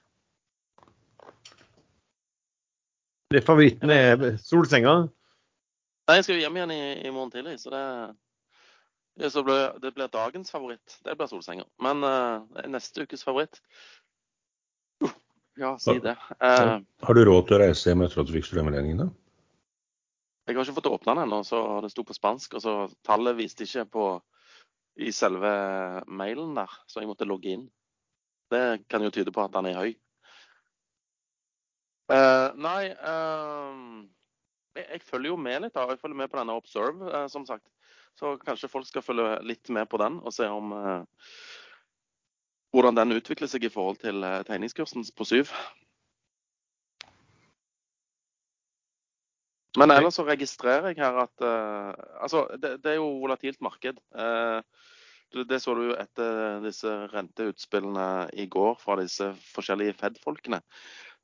Det 3.34 3.41
Favoritten 3.43 3.89
er 3.89 4.38
solsenga. 4.38 4.93
Nei, 6.03 6.15
jeg 6.19 6.26
skal 6.26 6.38
jo 6.38 6.43
hjem 6.43 6.60
igjen 6.60 6.73
i, 6.76 6.84
i 7.07 7.11
morgen 7.15 7.31
tidlig, 7.34 7.55
så 7.64 7.72
det, 7.73 9.31
så 9.34 9.43
blir, 9.45 9.80
det 9.81 9.93
blir 9.95 10.11
dagens 10.14 10.53
favoritt. 10.53 10.99
Det 11.05 11.15
blir 11.18 11.31
solsenga. 11.31 11.65
Men 11.81 12.05
uh, 12.05 12.64
neste 12.69 13.07
ukes 13.07 13.26
favoritt 13.26 13.57
uh, 15.03 15.14
Ja, 15.57 15.73
si 15.81 15.97
det. 16.03 16.15
Eh, 16.39 16.76
Har 17.07 17.18
du 17.18 17.23
råd 17.26 17.49
til 17.49 17.57
å 17.57 17.61
reise 17.64 17.89
hjem 17.89 18.05
etter 18.05 18.22
at 18.22 18.30
du 18.30 18.35
fikk 18.35 18.49
strømregningen, 18.51 19.05
da? 19.05 19.10
Jeg 20.44 20.57
har 20.57 20.65
ikke 20.65 20.76
fått 20.76 20.91
åpna 20.91 21.14
den 21.15 21.24
ennå, 21.24 21.40
så 21.48 21.60
det 21.84 21.94
sto 21.94 22.03
på 22.03 22.15
spansk. 22.15 22.57
Og 22.57 22.64
så 22.64 22.74
tallet 23.07 23.38
viste 23.38 23.64
ikke 23.64 23.86
på 23.94 24.07
i 24.99 25.11
selve 25.15 25.52
mailen 26.06 26.52
der, 26.57 26.72
så 26.88 27.02
jeg 27.02 27.10
måtte 27.10 27.28
logge 27.28 27.53
inn. 27.56 27.68
Det 28.52 28.84
kan 28.91 29.02
jo 29.02 29.11
tyde 29.14 29.32
på 29.34 29.41
at 29.41 29.53
den 29.56 29.72
er 29.72 29.80
høy. 29.80 29.94
Uh, 32.11 32.52
nei 32.60 32.91
uh, 32.91 34.03
jeg, 34.76 34.84
jeg 34.84 35.03
følger 35.07 35.32
jo 35.32 35.38
med 35.40 35.64
litt. 35.64 35.74
da, 35.74 35.88
Jeg 35.90 36.02
følger 36.02 36.20
med 36.20 36.30
på 36.30 36.38
denne 36.38 36.57
Observe, 36.60 37.07
uh, 37.07 37.28
som 37.32 37.48
sagt. 37.48 37.65
Så 38.20 38.36
kanskje 38.44 38.70
folk 38.70 38.86
skal 38.86 39.06
følge 39.06 39.40
litt 39.48 39.72
med 39.74 39.88
på 39.90 39.98
den 39.98 40.20
og 40.22 40.36
se 40.36 40.45
om 40.45 40.70
hvordan 42.74 42.99
den 42.99 43.15
utvikler 43.15 43.49
seg 43.49 43.65
i 43.65 43.72
forhold 43.74 44.03
til 44.03 44.22
tegningskursen 44.45 45.07
på 45.18 45.26
syv. 45.26 45.49
Men 49.80 49.94
ellers 49.94 50.20
så 50.20 50.26
registrerer 50.28 50.91
jeg 50.91 51.02
her 51.02 51.16
at 51.24 51.45
uh, 51.45 51.94
Altså, 52.22 52.45
det, 52.62 52.78
det 52.84 52.94
er 52.94 53.00
jo 53.00 53.08
volatilt 53.24 53.62
marked. 53.66 53.98
Uh, 54.14 54.62
det, 55.34 55.48
det 55.50 55.60
så 55.64 55.74
du 55.74 55.88
jo 55.88 55.95
etter 55.98 56.60
disse 56.62 56.91
renteutspillene 57.14 58.08
i 58.38 58.45
går 58.54 58.78
fra 58.82 59.00
disse 59.02 59.32
forskjellige 59.56 59.98
Fed-folkene. 59.98 60.62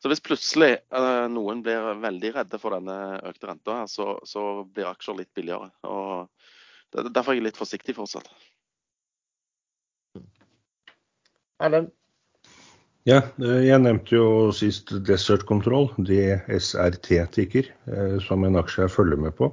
Så 0.01 0.09
hvis 0.09 0.23
plutselig 0.23 0.79
uh, 0.95 1.27
noen 1.29 1.61
blir 1.65 1.91
veldig 2.01 2.33
redde 2.39 2.61
for 2.61 2.73
denne 2.73 3.19
økte 3.29 3.51
renta, 3.51 3.81
her, 3.81 3.91
så, 3.91 4.15
så 4.25 4.63
blir 4.65 4.89
aksjer 4.89 5.19
litt 5.19 5.33
billigere. 5.37 5.69
Og 5.85 6.29
det, 6.95 7.09
Derfor 7.13 7.35
er 7.35 7.41
jeg 7.41 7.49
litt 7.51 7.59
forsiktig 7.59 7.97
fortsatt. 7.99 8.31
Erlend? 11.59 11.91
Ja, 13.09 13.23
eh, 13.41 13.63
jeg 13.65 13.81
nevnte 13.81 14.17
jo 14.17 14.25
sist 14.53 14.91
Desert 15.07 15.45
Control, 15.49 15.87
DSRT-tikker, 16.05 17.69
eh, 17.89 18.17
som 18.21 18.43
en 18.45 18.59
aksje 18.59 18.83
jeg 18.83 18.93
følger 18.93 19.21
med 19.23 19.33
på. 19.39 19.47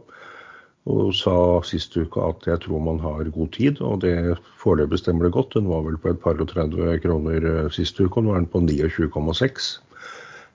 Og 0.93 1.15
sa 1.17 1.37
sist 1.67 1.97
uke 1.97 2.23
at 2.23 2.45
jeg 2.47 2.61
tror 2.63 2.83
man 2.85 3.01
har 3.03 3.31
god 3.35 3.49
tid, 3.55 3.81
og 3.81 4.03
det 4.05 4.37
foreløpig 4.61 5.01
stemmer 5.01 5.27
det 5.27 5.37
godt. 5.39 5.57
Den 5.57 5.71
var 5.71 5.87
vel 5.87 5.97
på 5.99 6.13
et 6.13 6.21
par 6.21 6.37
og 6.43 6.51
30 6.53 7.01
kroner 7.07 7.49
eh, 7.53 7.71
sist 7.73 8.01
uke, 8.03 8.19
og 8.19 8.27
nå 8.27 8.35
er 8.35 8.45
den 8.45 8.51
på 8.53 8.63
29,6. 8.67 9.71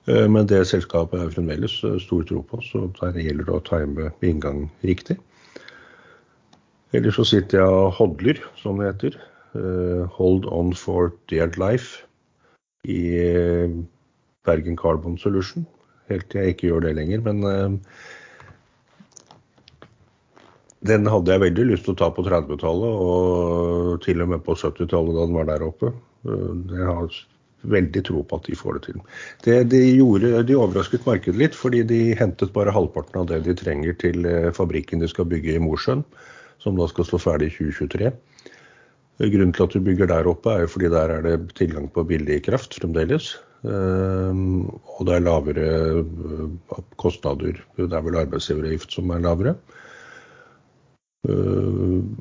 Eh, 0.06 0.28
Men 0.28 0.46
det 0.46 0.62
selskapet 0.70 1.24
er 1.24 1.34
fremdeles 1.34 1.80
stor 2.06 2.22
tro 2.28 2.44
på, 2.46 2.62
så 2.68 2.86
der 3.00 3.18
gjelder 3.18 3.50
det 3.50 3.58
å 3.58 3.66
time 3.66 4.12
inngang 4.22 4.68
riktig. 4.84 5.18
Ellers 6.92 7.18
så 7.18 7.26
sitter 7.26 7.64
jeg 7.64 7.82
og 7.82 7.92
hodler, 7.98 8.38
som 8.60 8.78
det 8.78 8.92
heter. 8.92 9.20
Hold 10.16 10.46
on 10.48 10.72
for 10.76 11.12
dear 11.28 11.50
life 11.60 12.04
i 12.84 13.02
eh, 13.18 13.70
Bergen 14.44 14.76
Carbon 14.76 15.18
Solution. 15.18 15.66
Helt 16.10 16.26
til 16.30 16.42
jeg 16.42 16.54
ikke 16.54 16.70
gjør 16.70 16.86
det 16.86 16.96
lenger, 16.98 17.22
men 17.22 17.44
eh, 17.46 17.98
den 20.90 21.06
hadde 21.06 21.30
jeg 21.30 21.44
veldig 21.44 21.66
lyst 21.68 21.86
til 21.86 21.94
å 21.94 22.00
ta 22.00 22.08
på 22.14 22.24
30-tallet, 22.26 22.96
og 23.06 24.00
til 24.02 24.24
og 24.24 24.32
med 24.32 24.42
på 24.42 24.56
70-tallet 24.58 25.14
da 25.14 25.28
den 25.28 25.38
var 25.38 25.46
der 25.52 25.68
oppe. 25.68 25.92
Eh, 26.26 26.50
Jeg 26.74 26.88
har 26.90 27.20
veldig 27.62 28.02
tro 28.02 28.24
på 28.26 28.40
at 28.40 28.50
de 28.50 28.58
får 28.58 28.74
det 28.74 28.82
til. 28.88 28.98
Det 29.46 29.58
de 29.70 29.82
gjorde, 29.94 30.42
de 30.48 30.58
overrasket 30.58 31.06
markedet 31.06 31.38
litt, 31.38 31.54
fordi 31.54 31.84
de 31.86 32.00
hentet 32.18 32.50
bare 32.56 32.74
halvparten 32.74 33.20
av 33.20 33.28
det 33.30 33.44
de 33.46 33.54
trenger 33.54 33.94
til 34.02 34.26
fabrikken 34.58 34.98
de 34.98 35.06
skal 35.06 35.28
bygge 35.30 35.54
i 35.54 35.62
Mosjøen, 35.62 36.02
som 36.58 36.74
da 36.74 36.90
skal 36.90 37.06
stå 37.06 37.22
ferdig 37.22 37.52
i 37.52 37.54
2023. 37.60 38.10
Grunnen 39.20 39.52
til 39.54 39.66
at 39.66 39.74
du 39.76 39.82
bygger 39.84 40.08
der 40.08 40.28
oppe, 40.30 40.50
er 40.50 40.64
jo 40.64 40.70
fordi 40.72 40.88
der 40.90 41.12
er 41.18 41.24
det 41.24 41.52
tilgang 41.58 41.88
på 41.92 42.04
billig 42.08 42.40
kraft 42.46 42.78
fremdeles. 42.80 43.34
Ehm, 43.62 44.64
og 44.96 45.06
det 45.06 45.14
er 45.14 45.22
lavere 45.22 45.66
eh, 46.00 46.80
kostnader. 46.98 47.60
Det 47.76 47.92
er 47.92 48.06
vel 48.06 48.18
arbeidsgiveravgift 48.24 48.96
som 48.96 49.12
er 49.14 49.22
lavere. 49.22 49.54
Ehm, 51.28 52.16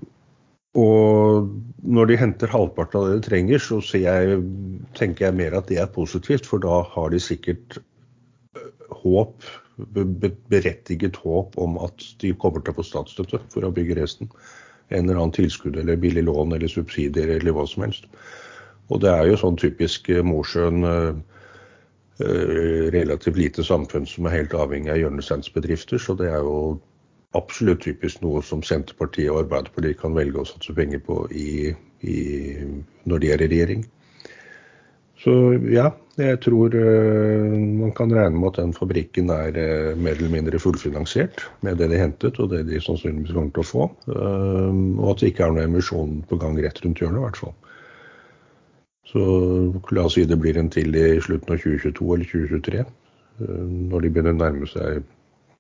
og 0.77 1.49
når 1.84 2.11
de 2.11 2.19
henter 2.22 2.51
halvparten 2.53 2.99
av 2.99 3.07
det 3.09 3.18
de 3.18 3.26
trenger, 3.30 3.63
så 3.63 3.81
jeg, 3.97 4.38
tenker 4.95 5.27
jeg 5.27 5.39
mer 5.39 5.57
at 5.57 5.68
det 5.72 5.81
er 5.81 5.89
positivt, 5.91 6.45
for 6.47 6.63
da 6.63 6.84
har 6.93 7.11
de 7.11 7.19
sikkert 7.23 7.80
eh, 7.80 8.69
håp, 9.01 9.47
be- 9.95 10.05
be- 10.05 10.35
berettiget 10.53 11.18
håp 11.23 11.57
om 11.59 11.80
at 11.88 12.05
de 12.22 12.35
kommer 12.38 12.61
til 12.61 12.76
å 12.76 12.80
få 12.84 12.88
statsstøtte 12.91 13.41
for 13.51 13.65
å 13.65 13.73
bygge 13.73 13.97
resten 14.03 14.30
en 14.91 15.07
eller 15.07 15.19
annen 15.19 15.35
tilskudd 15.35 15.77
eller 15.80 15.99
billig 15.99 16.23
lån 16.27 16.55
eller 16.57 16.72
subsidier 16.72 17.31
eller 17.38 17.55
hva 17.55 17.65
som 17.69 17.85
helst. 17.88 18.07
Og 18.91 19.01
det 19.03 19.11
er 19.11 19.30
jo 19.30 19.39
sånn 19.39 19.59
typisk 19.59 20.09
eh, 20.11 20.23
Mosjøen 20.26 20.84
eh, 20.88 21.11
eh, 22.26 22.88
relativt 22.95 23.39
lite 23.39 23.63
samfunn 23.63 24.07
som 24.09 24.27
er 24.27 24.41
helt 24.41 24.55
avhengig 24.57 24.91
av 24.91 24.99
hjørnesteinsbedrifter, 24.99 26.01
så 26.01 26.18
det 26.19 26.27
er 26.31 26.43
jo 26.43 26.80
absolutt 27.38 27.85
typisk 27.85 28.19
noe 28.26 28.41
som 28.43 28.63
Senterpartiet 28.68 29.31
og 29.31 29.45
Arbeiderpartiet 29.45 30.01
kan 30.01 30.18
velge 30.18 30.41
å 30.41 30.47
satse 30.49 30.76
penger 30.76 30.99
på 31.05 31.23
i, 31.31 31.72
i, 32.03 32.18
når 33.07 33.23
de 33.23 33.31
er 33.31 33.45
i 33.45 33.51
regjering. 33.53 33.85
Så 35.22 35.34
ja, 35.69 35.91
jeg 36.18 36.39
tror 36.41 36.73
eh, 36.73 37.53
man 37.53 37.91
kan 37.93 38.10
regne 38.14 38.39
med 38.39 38.49
at 38.49 38.60
den 38.64 38.73
fabrikken 38.73 39.30
er 39.34 39.57
eh, 39.60 39.91
mer 39.93 40.18
eller 40.18 40.34
mindre 40.34 40.60
fullfinansiert 40.61 41.43
med 41.61 41.77
det 41.77 41.91
de 41.91 41.99
hentet 42.02 42.39
og 42.41 42.49
det 42.52 42.64
de 42.69 42.81
sannsynligvis 42.81 43.35
kommer 43.35 43.53
til 43.53 43.61
å 43.61 43.69
få. 43.69 43.88
Eh, 44.10 44.81
og 44.98 45.11
at 45.14 45.22
det 45.22 45.31
ikke 45.31 45.45
er 45.45 45.56
noe 45.56 45.68
emisjon 45.69 46.19
på 46.30 46.41
gang 46.41 46.57
rett 46.57 46.81
rundt 46.81 47.03
hjørnet, 47.03 47.22
i 47.22 47.26
hvert 47.27 47.41
fall. 47.43 47.56
Så 49.11 49.23
la 49.93 50.07
oss 50.07 50.18
si 50.18 50.26
det 50.26 50.39
blir 50.41 50.57
en 50.57 50.73
til 50.73 50.95
i 50.98 51.07
slutten 51.22 51.53
av 51.53 51.61
2022 51.61 52.11
eller 52.18 52.34
2023, 52.34 52.85
eh, 53.45 53.65
når 53.93 54.06
de 54.06 54.14
begynner 54.14 54.38
å 54.38 54.41
nærme 54.41 54.73
seg 54.73 55.03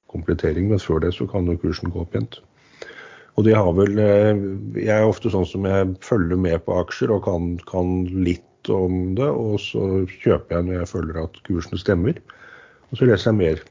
komplettering. 0.09 0.71
Men 0.73 0.81
før 0.81 1.05
det 1.05 1.13
så 1.15 1.29
kan 1.29 1.45
jo 1.45 1.59
kursen 1.61 1.93
gå 1.93 2.01
opp 2.01 2.17
igjen. 2.17 2.31
Og 3.39 3.45
de 3.47 3.53
har 3.55 3.69
vel 3.77 3.95
Jeg 4.75 4.91
er 4.91 5.05
ofte 5.07 5.29
sånn 5.31 5.45
som 5.47 5.63
jeg 5.63 5.93
følger 6.03 6.35
med 6.35 6.65
på 6.65 6.75
aksjer 6.81 7.13
og 7.15 7.23
kan, 7.29 7.53
kan 7.69 8.01
litt 8.25 8.43
om 8.69 9.15
det, 9.17 9.27
og 9.27 9.59
så 9.63 10.03
kjøper 10.21 10.57
jeg 10.57 10.67
når 10.67 10.79
jeg 10.79 10.89
føler 10.91 11.21
at 11.23 11.39
kursene 11.47 11.79
stemmer. 11.81 12.19
Og 12.91 12.99
så 12.99 13.07
leser 13.07 13.31
jeg 13.31 13.39
mer 13.39 13.63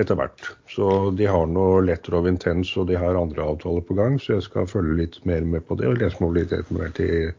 etter 0.00 0.16
hvert. 0.16 0.46
Så 0.72 0.86
de 1.18 1.28
har 1.28 1.50
noe 1.50 1.82
Letter 1.84 2.16
of 2.16 2.28
Intense 2.30 2.78
og 2.80 2.88
de 2.88 2.96
har 3.00 3.18
andre 3.18 3.44
avtaler 3.44 3.84
på 3.84 3.98
gang, 3.98 4.16
så 4.20 4.38
jeg 4.38 4.46
skal 4.48 4.70
følge 4.70 5.02
litt 5.02 5.20
mer 5.28 5.44
med 5.44 5.66
på 5.68 5.76
det 5.80 5.90
og 5.90 6.00
lese 6.00 6.22
mobiliteten 6.22 6.80
mer 6.80 6.94
til, 6.96 7.34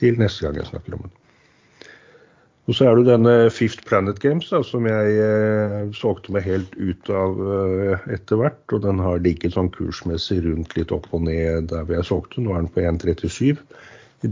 til 0.00 0.18
neste 0.18 0.46
gang 0.46 0.58
jeg 0.58 0.70
snakker 0.72 0.98
om 0.98 1.06
det. 1.06 1.14
Og 2.66 2.74
så 2.74 2.88
er 2.88 2.98
det 2.98 3.06
denne 3.06 3.32
Fifth 3.54 3.84
Planet 3.86 4.18
Games 4.18 4.48
da, 4.50 4.58
som 4.66 4.88
jeg 4.90 5.18
eh, 5.22 5.76
solgte 5.94 6.32
meg 6.34 6.48
helt 6.48 6.72
ut 6.74 7.10
av 7.14 7.36
eh, 7.38 8.08
etter 8.16 8.40
hvert. 8.40 8.64
Og 8.74 8.82
den 8.82 8.98
har 9.04 9.22
ligget 9.22 9.54
sånn 9.54 9.70
kursmessig 9.74 10.40
rundt 10.42 10.74
litt 10.74 10.94
opp 10.94 11.06
og 11.14 11.22
ned 11.28 11.68
der 11.70 11.86
hvor 11.86 11.94
jeg 11.94 12.08
solgte. 12.08 12.42
Nå 12.42 12.56
er 12.56 12.64
den 12.64 12.72
på 12.74 12.82
1,37. 12.82 13.62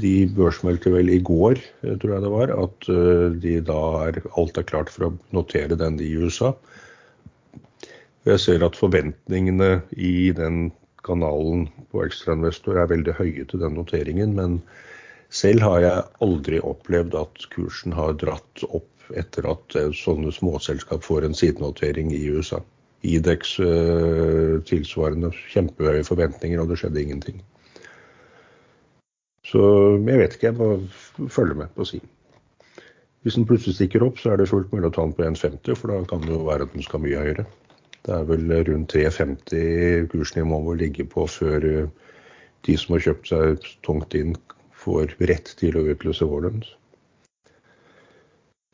De 0.01 0.15
børsmeldte 0.37 0.93
vel 0.95 1.11
i 1.13 1.21
går, 1.23 1.61
eh, 1.85 1.97
tror 2.01 2.15
jeg 2.15 2.25
det 2.25 2.33
var, 2.33 2.53
at 2.65 2.89
eh, 2.93 3.37
de 3.43 3.59
da 3.67 3.83
er, 4.07 4.23
alt 4.41 4.59
er 4.59 4.67
klart 4.69 4.93
for 4.93 5.09
å 5.09 5.13
notere 5.37 5.79
den 5.81 5.99
i 6.03 6.15
USA. 6.17 6.55
Jeg 8.25 8.41
ser 8.41 8.65
at 8.65 8.79
forventningene 8.81 9.83
i 9.93 10.33
den 10.37 10.73
kanalen 11.05 11.67
på 11.93 12.05
Ekstrainvestor 12.07 12.81
er 12.81 12.91
veldig 12.93 13.17
høye 13.19 13.45
til 13.51 13.61
den 13.61 13.77
noteringen, 13.77 14.33
men 14.39 14.61
selv 15.29 15.67
har 15.67 15.81
jeg 15.85 16.05
aldri 16.25 16.61
opplevd 16.65 17.17
at 17.21 17.49
kursen 17.53 17.93
har 17.93 18.17
dratt 18.21 18.65
opp 18.71 19.11
etter 19.13 19.51
at 19.53 19.77
eh, 19.77 19.91
sånne 19.93 20.33
småselskap 20.33 21.05
får 21.05 21.29
en 21.29 21.37
sidenotering 21.37 22.15
i 22.17 22.25
USA. 22.33 22.63
Idex 23.05 23.59
tilsvarende 24.65 25.29
kjempehøye 25.53 26.07
forventninger, 26.09 26.63
og 26.63 26.71
det 26.71 26.79
skjedde 26.81 27.03
ingenting. 27.03 27.43
Så 29.55 29.65
jeg 30.03 30.19
vet 30.19 30.33
ikke, 30.35 30.51
jeg 30.51 30.59
må 30.59 31.29
følge 31.31 31.55
med 31.61 31.71
på 31.77 31.85
å 31.85 31.87
si. 31.87 32.01
Hvis 33.23 33.37
den 33.39 33.47
plutselig 33.47 33.77
stikker 33.79 34.03
opp, 34.03 34.19
så 34.19 34.33
er 34.33 34.41
det 34.41 34.49
fullt 34.51 34.73
mulig 34.75 34.89
å 34.91 34.95
ta 34.97 35.05
den 35.07 35.15
på 35.15 35.23
1,50, 35.29 35.79
for 35.79 35.93
da 35.93 36.01
kan 36.11 36.25
det 36.25 36.35
jo 36.35 36.41
være 36.49 36.67
at 36.67 36.75
den 36.75 36.83
skal 36.83 37.05
mye 37.05 37.21
høyere. 37.23 37.45
Det 38.05 38.17
er 38.17 38.27
vel 38.29 38.51
rundt 38.67 38.93
3,50 38.93 40.11
kursnivået 40.13 40.67
må 40.67 40.75
ligge 40.77 41.07
på 41.09 41.29
før 41.31 41.69
eh, 41.71 42.19
de 42.67 42.75
som 42.81 42.97
har 42.97 43.05
kjøpt 43.07 43.31
seg 43.31 43.69
tungt 43.87 44.19
inn, 44.19 44.35
får 44.85 45.15
rett 45.31 45.55
til 45.63 45.79
å 45.79 45.87
utløse 45.95 46.27
warrants. 46.29 46.75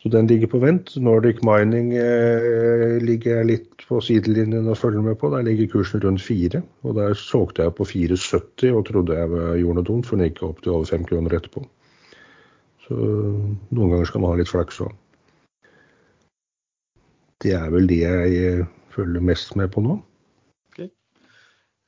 Så 0.00 0.08
den 0.08 0.26
ligger 0.30 0.48
på 0.48 0.58
vent. 0.62 0.94
Nordic 0.96 1.42
Mining 1.44 1.92
eh, 1.92 2.96
ligger 3.04 3.40
jeg 3.40 3.48
litt 3.50 3.82
på 3.84 3.98
sidelinjen 4.00 4.70
og 4.70 4.78
følger 4.80 5.04
med 5.04 5.18
på. 5.20 5.28
Der 5.34 5.44
ligger 5.44 5.68
kursen 5.74 6.00
rundt 6.00 6.24
4. 6.24 6.62
Og 6.88 6.96
der 6.96 7.12
solgte 7.18 7.66
jeg 7.66 7.74
på 7.76 7.84
4,70 7.84 8.72
og 8.72 8.86
trodde 8.88 9.18
jeg 9.18 9.60
gjorde 9.60 9.76
noe 9.76 9.88
dumt, 9.90 10.08
for 10.08 10.16
den 10.16 10.30
gikk 10.30 10.40
opp 10.48 10.62
til 10.64 10.78
over 10.78 10.88
5 10.88 11.04
kroner 11.10 11.36
etterpå. 11.36 11.66
Så 12.86 12.96
noen 12.96 13.92
ganger 13.92 14.08
skal 14.08 14.24
man 14.24 14.32
ha 14.32 14.40
litt 14.40 14.50
flaks 14.50 14.80
òg. 14.86 14.96
Det 17.40 17.52
er 17.56 17.68
vel 17.72 17.86
det 17.88 18.00
jeg 18.00 18.40
eh, 18.48 18.64
følger 18.94 19.24
mest 19.24 19.52
med 19.56 19.68
på 19.72 19.84
nå. 19.84 19.98
Okay. 20.72 20.88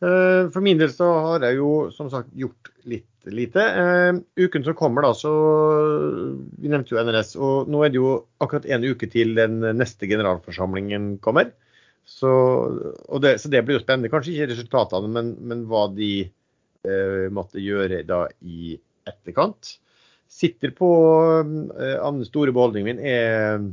Eh, 0.04 0.52
for 0.52 0.64
min 0.64 0.80
del 0.80 0.92
så 0.92 1.08
har 1.30 1.48
jeg 1.48 1.58
jo 1.58 1.72
som 1.96 2.12
sagt 2.12 2.32
gjort 2.36 2.71
lite. 3.30 3.62
Uh, 3.62 4.20
uken 4.40 4.64
som 4.66 4.74
kommer, 4.78 5.06
da, 5.06 5.12
så 5.14 5.32
Vi 6.58 6.70
nevnte 6.70 6.94
jo 6.94 7.02
NRS. 7.02 7.34
Og 7.38 7.70
nå 7.70 7.82
er 7.84 7.92
det 7.92 8.00
jo 8.00 8.14
akkurat 8.42 8.66
en 8.66 8.86
uke 8.88 9.08
til 9.12 9.36
den 9.38 9.60
neste 9.78 10.08
generalforsamlingen 10.10 11.16
kommer. 11.24 11.52
Så, 12.04 12.30
det, 13.22 13.36
så 13.38 13.50
det, 13.52 13.62
blir 13.62 13.78
jo 13.78 13.84
spennende. 13.84 14.10
Kanskje 14.12 14.34
ikke 14.34 14.50
resultatene, 14.54 15.10
men, 15.12 15.36
men 15.46 15.66
hva 15.70 15.86
de 15.94 16.12
uh, 16.88 17.28
måtte 17.34 17.62
gjøre 17.62 18.02
da 18.08 18.24
i 18.42 18.74
etterkant. 19.08 19.76
Sitter 20.32 20.74
på 20.74 20.90
uh, 21.44 21.96
andre 22.02 22.26
store 22.26 22.54
beholdningen 22.54 22.96
min 22.96 23.06
er 23.06 23.70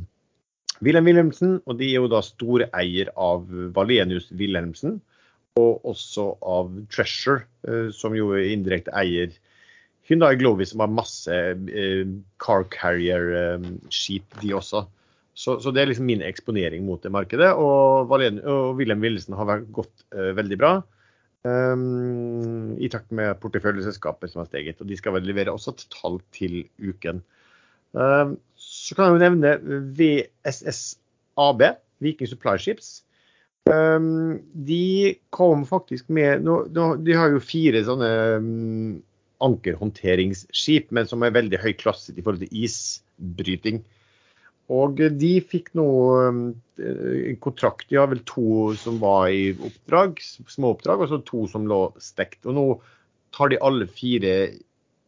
Wilhelm 0.80 1.10
Wilhelmsen, 1.10 1.58
og 1.66 1.76
de 1.80 1.90
er 1.90 2.00
jo 2.00 2.08
da 2.08 2.22
store 2.24 2.70
eier 2.76 3.10
av 3.18 3.44
Valenius 3.76 4.30
Wilhelmsen. 4.32 5.00
Og 5.60 5.86
også 5.92 6.26
av 6.40 6.72
Treasure, 6.92 7.44
som 7.96 8.16
jo 8.16 8.32
indirekte 8.40 8.94
eier 8.96 9.34
Hyundai 10.10 10.34
Glovi, 10.40 10.66
som 10.66 10.82
har 10.82 10.90
masse 10.90 11.36
car 12.42 12.64
carrier-skip, 12.72 14.40
de 14.40 14.54
også. 14.58 14.86
Så, 15.40 15.56
så, 15.62 15.70
det 15.72 15.82
er 15.82 15.90
liksom 15.92 16.08
min 16.08 16.24
eksponering 16.26 16.84
mot 16.84 17.02
det 17.02 17.12
markedet. 17.14 17.52
Og, 17.56 18.08
Valen, 18.10 18.40
og 18.42 18.74
Wilhelm 18.80 19.04
Willesen 19.04 19.36
har 19.38 19.62
gått 19.72 20.04
uh, 20.16 20.32
veldig 20.36 20.58
bra. 20.60 20.72
Um, 21.46 22.74
I 22.76 22.90
takt 22.92 23.14
med 23.16 23.38
porteføljeselskaper 23.40 24.28
som 24.28 24.42
har 24.42 24.50
steget. 24.50 24.82
Og 24.82 24.90
de 24.90 24.98
skal 24.98 25.14
vel 25.16 25.28
levere 25.30 25.54
også 25.54 25.72
et 25.76 25.86
tall 25.94 26.18
til 26.36 26.64
uken. 26.82 27.22
Um, 27.96 28.34
så 28.60 28.98
kan 28.98 29.06
jeg 29.06 29.14
jo 29.14 29.22
nevne 29.22 29.54
VSS 29.96 30.82
AB, 31.40 31.64
Viking 32.04 32.28
Supply 32.28 32.58
Ships. 32.60 33.00
Um, 33.70 34.40
de 34.52 35.14
kom 35.30 35.62
faktisk 35.66 36.08
med 36.10 36.42
De 36.74 37.14
har 37.14 37.30
jo 37.30 37.42
fire 37.44 37.84
sånne 37.86 38.10
um, 38.40 38.98
ankerhåndteringsskip, 39.40 40.90
men 40.90 41.08
som 41.08 41.22
er 41.22 41.36
veldig 41.36 41.60
høy 41.62 41.72
klasse 41.78 42.12
i 42.12 42.22
forhold 42.22 42.42
til 42.44 42.64
isbryting. 42.66 43.82
Og 44.70 45.00
de 45.18 45.32
fikk 45.42 45.72
nå 45.78 45.86
um, 46.30 46.42
kontrakt. 47.42 47.88
De 47.90 47.98
har 47.98 48.10
vel 48.10 48.22
to 48.28 48.70
som 48.78 49.00
var 49.02 49.30
i 49.34 49.50
oppdrag, 49.54 50.20
små 50.22 50.74
oppdrag, 50.76 51.02
og 51.02 51.10
så 51.10 51.20
to 51.26 51.46
som 51.50 51.66
lå 51.70 51.82
stekt. 52.02 52.44
Og 52.46 52.56
nå 52.56 52.66
tar 53.34 53.50
de 53.50 53.60
alle 53.62 53.86
fire 53.90 54.34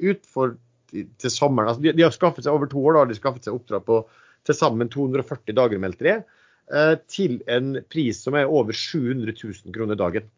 ut 0.03 0.27
for, 0.27 0.57
til 0.91 1.35
sommeren. 1.35 1.71
Altså 1.71 1.85
de, 1.85 1.95
de, 1.95 2.07
har 2.07 2.15
skaffet 2.15 2.47
seg 2.47 2.55
over 2.55 2.71
to 2.71 2.83
år 2.83 2.99
da, 2.99 3.07
de 3.07 3.17
har 3.17 3.23
skaffet 3.23 3.47
seg 3.49 3.59
oppdrag 3.59 3.87
på 3.87 4.03
til 4.43 4.59
sammen 4.59 4.91
240 4.91 5.55
dager, 5.55 5.79
meldte 5.79 6.09
de. 6.09 6.17
Eh, 6.71 6.95
til 7.11 7.41
en 7.51 7.75
pris 7.91 8.21
som 8.23 8.37
er 8.39 8.51
over 8.51 8.73
700 8.77 9.35
000 9.35 9.75
kroner 9.75 9.99
dagen. 9.99 10.29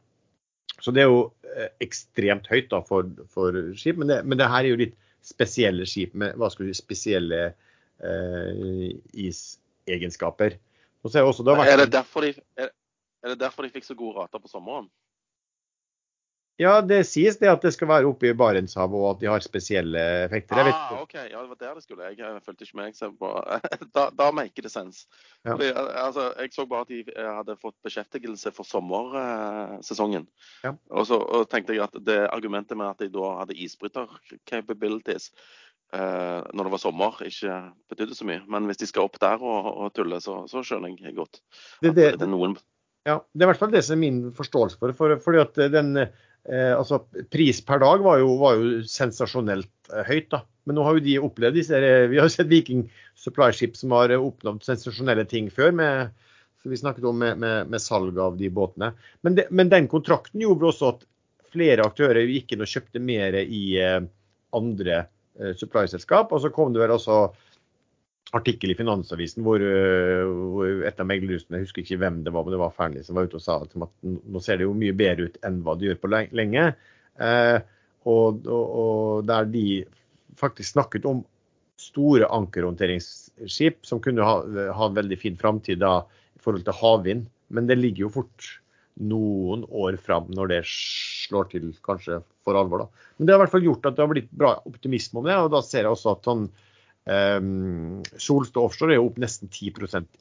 Så 0.80 0.90
det 0.90 1.04
er 1.04 1.10
jo 1.10 1.20
eh, 1.52 1.68
ekstremt 1.84 2.48
høyt 2.50 2.70
da 2.72 2.80
for, 2.86 3.10
for 3.30 3.56
skip, 3.78 4.00
men 4.00 4.10
det, 4.10 4.22
men 4.24 4.40
det, 4.40 4.48
her 4.50 4.64
er 4.64 4.72
jo 4.72 4.80
litt 4.80 4.96
spesielle 5.24 5.86
skip 5.88 6.16
med 6.18 6.34
hva 6.40 6.50
skal 6.52 6.66
du 6.66 6.72
si, 6.72 6.80
spesielle 6.82 7.42
eh, 7.52 8.88
isegenskaper. 9.12 10.58
Er, 11.04 11.20
er, 11.68 11.84
det 11.84 11.90
de, 11.92 12.30
er, 12.56 12.70
er 13.20 13.34
det 13.34 13.40
derfor 13.42 13.66
de 13.66 13.74
fikk 13.74 13.84
så 13.84 13.96
gode 13.98 14.16
rater 14.22 14.40
på 14.40 14.48
sommeren? 14.48 14.88
Ja, 16.60 16.76
det 16.86 17.00
sies 17.08 17.34
det 17.40 17.48
at 17.50 17.64
det 17.66 17.72
skal 17.74 17.88
være 17.90 18.06
oppe 18.06 18.28
i 18.28 18.34
Barentshavet 18.38 18.94
og 18.94 19.08
at 19.08 19.22
de 19.24 19.26
har 19.26 19.42
spesielle 19.42 20.02
effekter. 20.22 20.60
Jeg 20.60 20.70
ah, 20.70 21.00
OK. 21.00 21.14
Ja, 21.16 21.40
det 21.40 21.50
var 21.50 21.58
der 21.58 21.72
det 21.74 21.82
skulle. 21.82 22.10
Jeg, 22.12 22.20
jeg 22.20 22.42
fulgte 22.46 22.66
ikke 22.66 22.78
med. 22.78 22.92
Da, 23.96 24.04
da 24.14 24.28
make 24.34 24.62
det 24.62 24.70
sense. 24.70 25.08
Ja. 25.42 25.56
Fordi, 25.56 25.72
altså, 25.74 26.28
jeg 26.38 26.52
så 26.54 26.66
bare 26.70 26.86
at 26.86 26.92
de 26.92 27.00
eh, 27.10 27.30
hadde 27.40 27.56
fått 27.58 27.74
beskjeftigelse 27.82 28.52
for 28.54 28.68
sommersesongen. 28.68 30.28
Ja. 30.62 30.76
Og 30.94 31.08
så 31.10 31.18
og 31.18 31.48
tenkte 31.50 31.74
jeg 31.74 31.88
at 31.88 31.98
det 32.06 32.20
argumentet 32.28 32.78
med 32.78 32.92
at 32.92 33.02
de 33.02 33.10
da 33.10 33.32
hadde 33.40 33.56
isbryter-capabilities 33.58 35.32
eh, 35.90 36.38
når 36.54 36.68
det 36.68 36.74
var 36.76 36.82
sommer, 36.84 37.18
ikke 37.26 37.56
betydde 37.90 38.18
så 38.18 38.28
mye. 38.30 38.44
Men 38.46 38.70
hvis 38.70 38.78
de 38.84 38.88
skal 38.90 39.08
opp 39.08 39.18
der 39.22 39.42
og, 39.42 39.72
og 39.74 39.90
tulle, 39.98 40.22
så, 40.22 40.44
så, 40.50 40.62
skjønner 40.62 40.94
jeg 41.02 41.18
godt. 41.18 41.42
Det, 41.80 41.96
det, 41.96 42.12
det, 42.20 42.28
er 42.28 42.30
noen... 42.30 42.54
ja, 43.08 43.18
det 43.34 43.42
er 43.42 43.48
i 43.48 43.50
hvert 43.50 43.64
fall 43.64 43.74
det 43.74 43.82
som 43.88 43.98
er 43.98 44.04
min 44.06 44.22
forståelse 44.38 44.78
for 44.78 44.92
det. 44.92 44.96
For, 45.00 45.18
fordi 45.26 45.42
at 45.42 45.60
den 45.74 45.98
Eh, 46.50 46.72
altså, 46.76 47.00
Pris 47.32 47.60
per 47.64 47.80
dag 47.82 48.02
var 48.04 48.20
jo, 48.20 48.34
var 48.40 48.58
jo 48.60 48.82
sensasjonelt 48.88 49.70
eh, 49.92 50.04
høyt. 50.08 50.28
da. 50.34 50.44
Men 50.64 50.78
nå 50.78 50.84
har 50.86 50.98
jo 50.98 51.04
de 51.04 51.16
opplevd 51.20 51.58
disse, 51.60 51.78
eh, 51.78 52.08
Vi 52.10 52.20
har 52.20 52.28
jo 52.28 52.34
sett 52.34 52.52
Viking 52.52 52.86
Supply 53.20 53.50
Ship 53.56 53.76
som 53.78 53.94
har 53.96 54.12
oppnådd 54.18 54.64
sensasjonelle 54.66 55.26
ting 55.30 55.50
før. 55.52 55.72
med 55.72 56.12
som 56.64 56.70
vi 56.70 56.76
snakket 56.80 57.04
om 57.04 57.18
med, 57.18 57.36
med, 57.38 57.66
med 57.68 57.80
salg 57.82 58.18
av 58.18 58.38
de 58.40 58.48
båtene. 58.48 58.94
Men, 59.20 59.34
de, 59.36 59.44
men, 59.50 59.68
den 59.68 59.84
kontrakten 59.84 60.40
gjorde 60.40 60.70
også 60.70 60.92
at 60.94 61.02
flere 61.52 61.84
aktører 61.84 62.24
gikk 62.24 62.54
inn 62.54 62.64
og 62.64 62.70
kjøpte 62.70 63.02
mer 63.04 63.36
i 63.42 63.64
eh, 63.76 63.98
andre 64.56 64.94
eh, 65.02 65.52
supply-selskap. 65.60 66.32
Og 66.32 66.40
så 66.40 66.48
kom 66.54 66.72
det 66.72 66.80
vel 66.80 66.94
også 66.96 67.18
artikkel 68.32 68.72
i 68.72 68.76
Finansavisen 68.78 69.44
hvor, 69.46 69.62
øh, 69.62 70.30
hvor 70.54 70.86
et 70.88 71.00
av 71.00 71.06
meglerhusene, 71.08 71.58
jeg 71.58 71.68
husker 71.68 71.84
ikke 71.84 72.00
hvem 72.02 72.22
det 72.24 72.32
var, 72.34 72.46
men 72.46 72.54
det 72.54 72.62
var 72.62 72.72
Fearnley 72.74 73.04
som 73.06 73.18
var 73.18 73.28
ute 73.28 73.38
og 73.38 73.44
sa 73.44 73.60
at 73.62 73.76
nå 73.76 74.42
ser 74.42 74.58
det 74.58 74.68
jo 74.68 74.74
mye 74.78 74.96
bedre 74.96 75.28
ut 75.28 75.38
enn 75.46 75.60
hva 75.66 75.76
det 75.78 75.90
gjør 75.90 76.00
på 76.02 76.10
lenge. 76.14 76.64
Eh, 77.22 77.58
og, 78.10 78.48
og, 78.48 78.64
og, 78.80 79.28
der 79.28 79.46
de 79.48 79.66
faktisk 80.40 80.74
snakket 80.74 81.06
om 81.08 81.22
store 81.80 82.26
ankerhåndteringsskip 82.32 83.86
som 83.86 84.02
kunne 84.02 84.26
ha, 84.26 84.40
ha 84.76 84.88
en 84.88 84.98
veldig 84.98 85.18
fin 85.20 85.38
framtid 85.38 85.82
i 85.84 86.42
forhold 86.42 86.66
til 86.66 86.78
havvind. 86.80 87.24
Men 87.54 87.70
det 87.70 87.78
ligger 87.78 88.06
jo 88.06 88.14
fort 88.18 88.50
noen 89.00 89.64
år 89.74 89.96
fram 90.02 90.28
når 90.34 90.52
det 90.52 90.60
slår 90.70 91.48
til 91.50 91.72
kanskje 91.86 92.20
for 92.46 92.58
alvor. 92.58 92.84
Da. 92.84 93.08
Men 93.16 93.26
det 93.26 93.34
har 93.34 93.40
i 93.40 93.44
hvert 93.44 93.54
fall 93.56 93.66
gjort 93.66 93.88
at 93.88 93.96
det 93.96 94.04
har 94.04 94.12
blitt 94.12 94.30
bra 94.34 94.54
optimisme 94.68 95.20
om 95.20 95.28
det. 95.28 95.38
og 95.38 95.50
da 95.54 95.62
ser 95.64 95.84
jeg 95.84 95.94
også 95.94 96.14
at 96.14 96.28
sånn 96.28 96.46
Solstad 97.04 98.62
offshore 98.62 98.94
er 98.94 99.00
jo 99.00 99.10
opp 99.10 99.18
nesten 99.20 99.50
10 99.52 99.74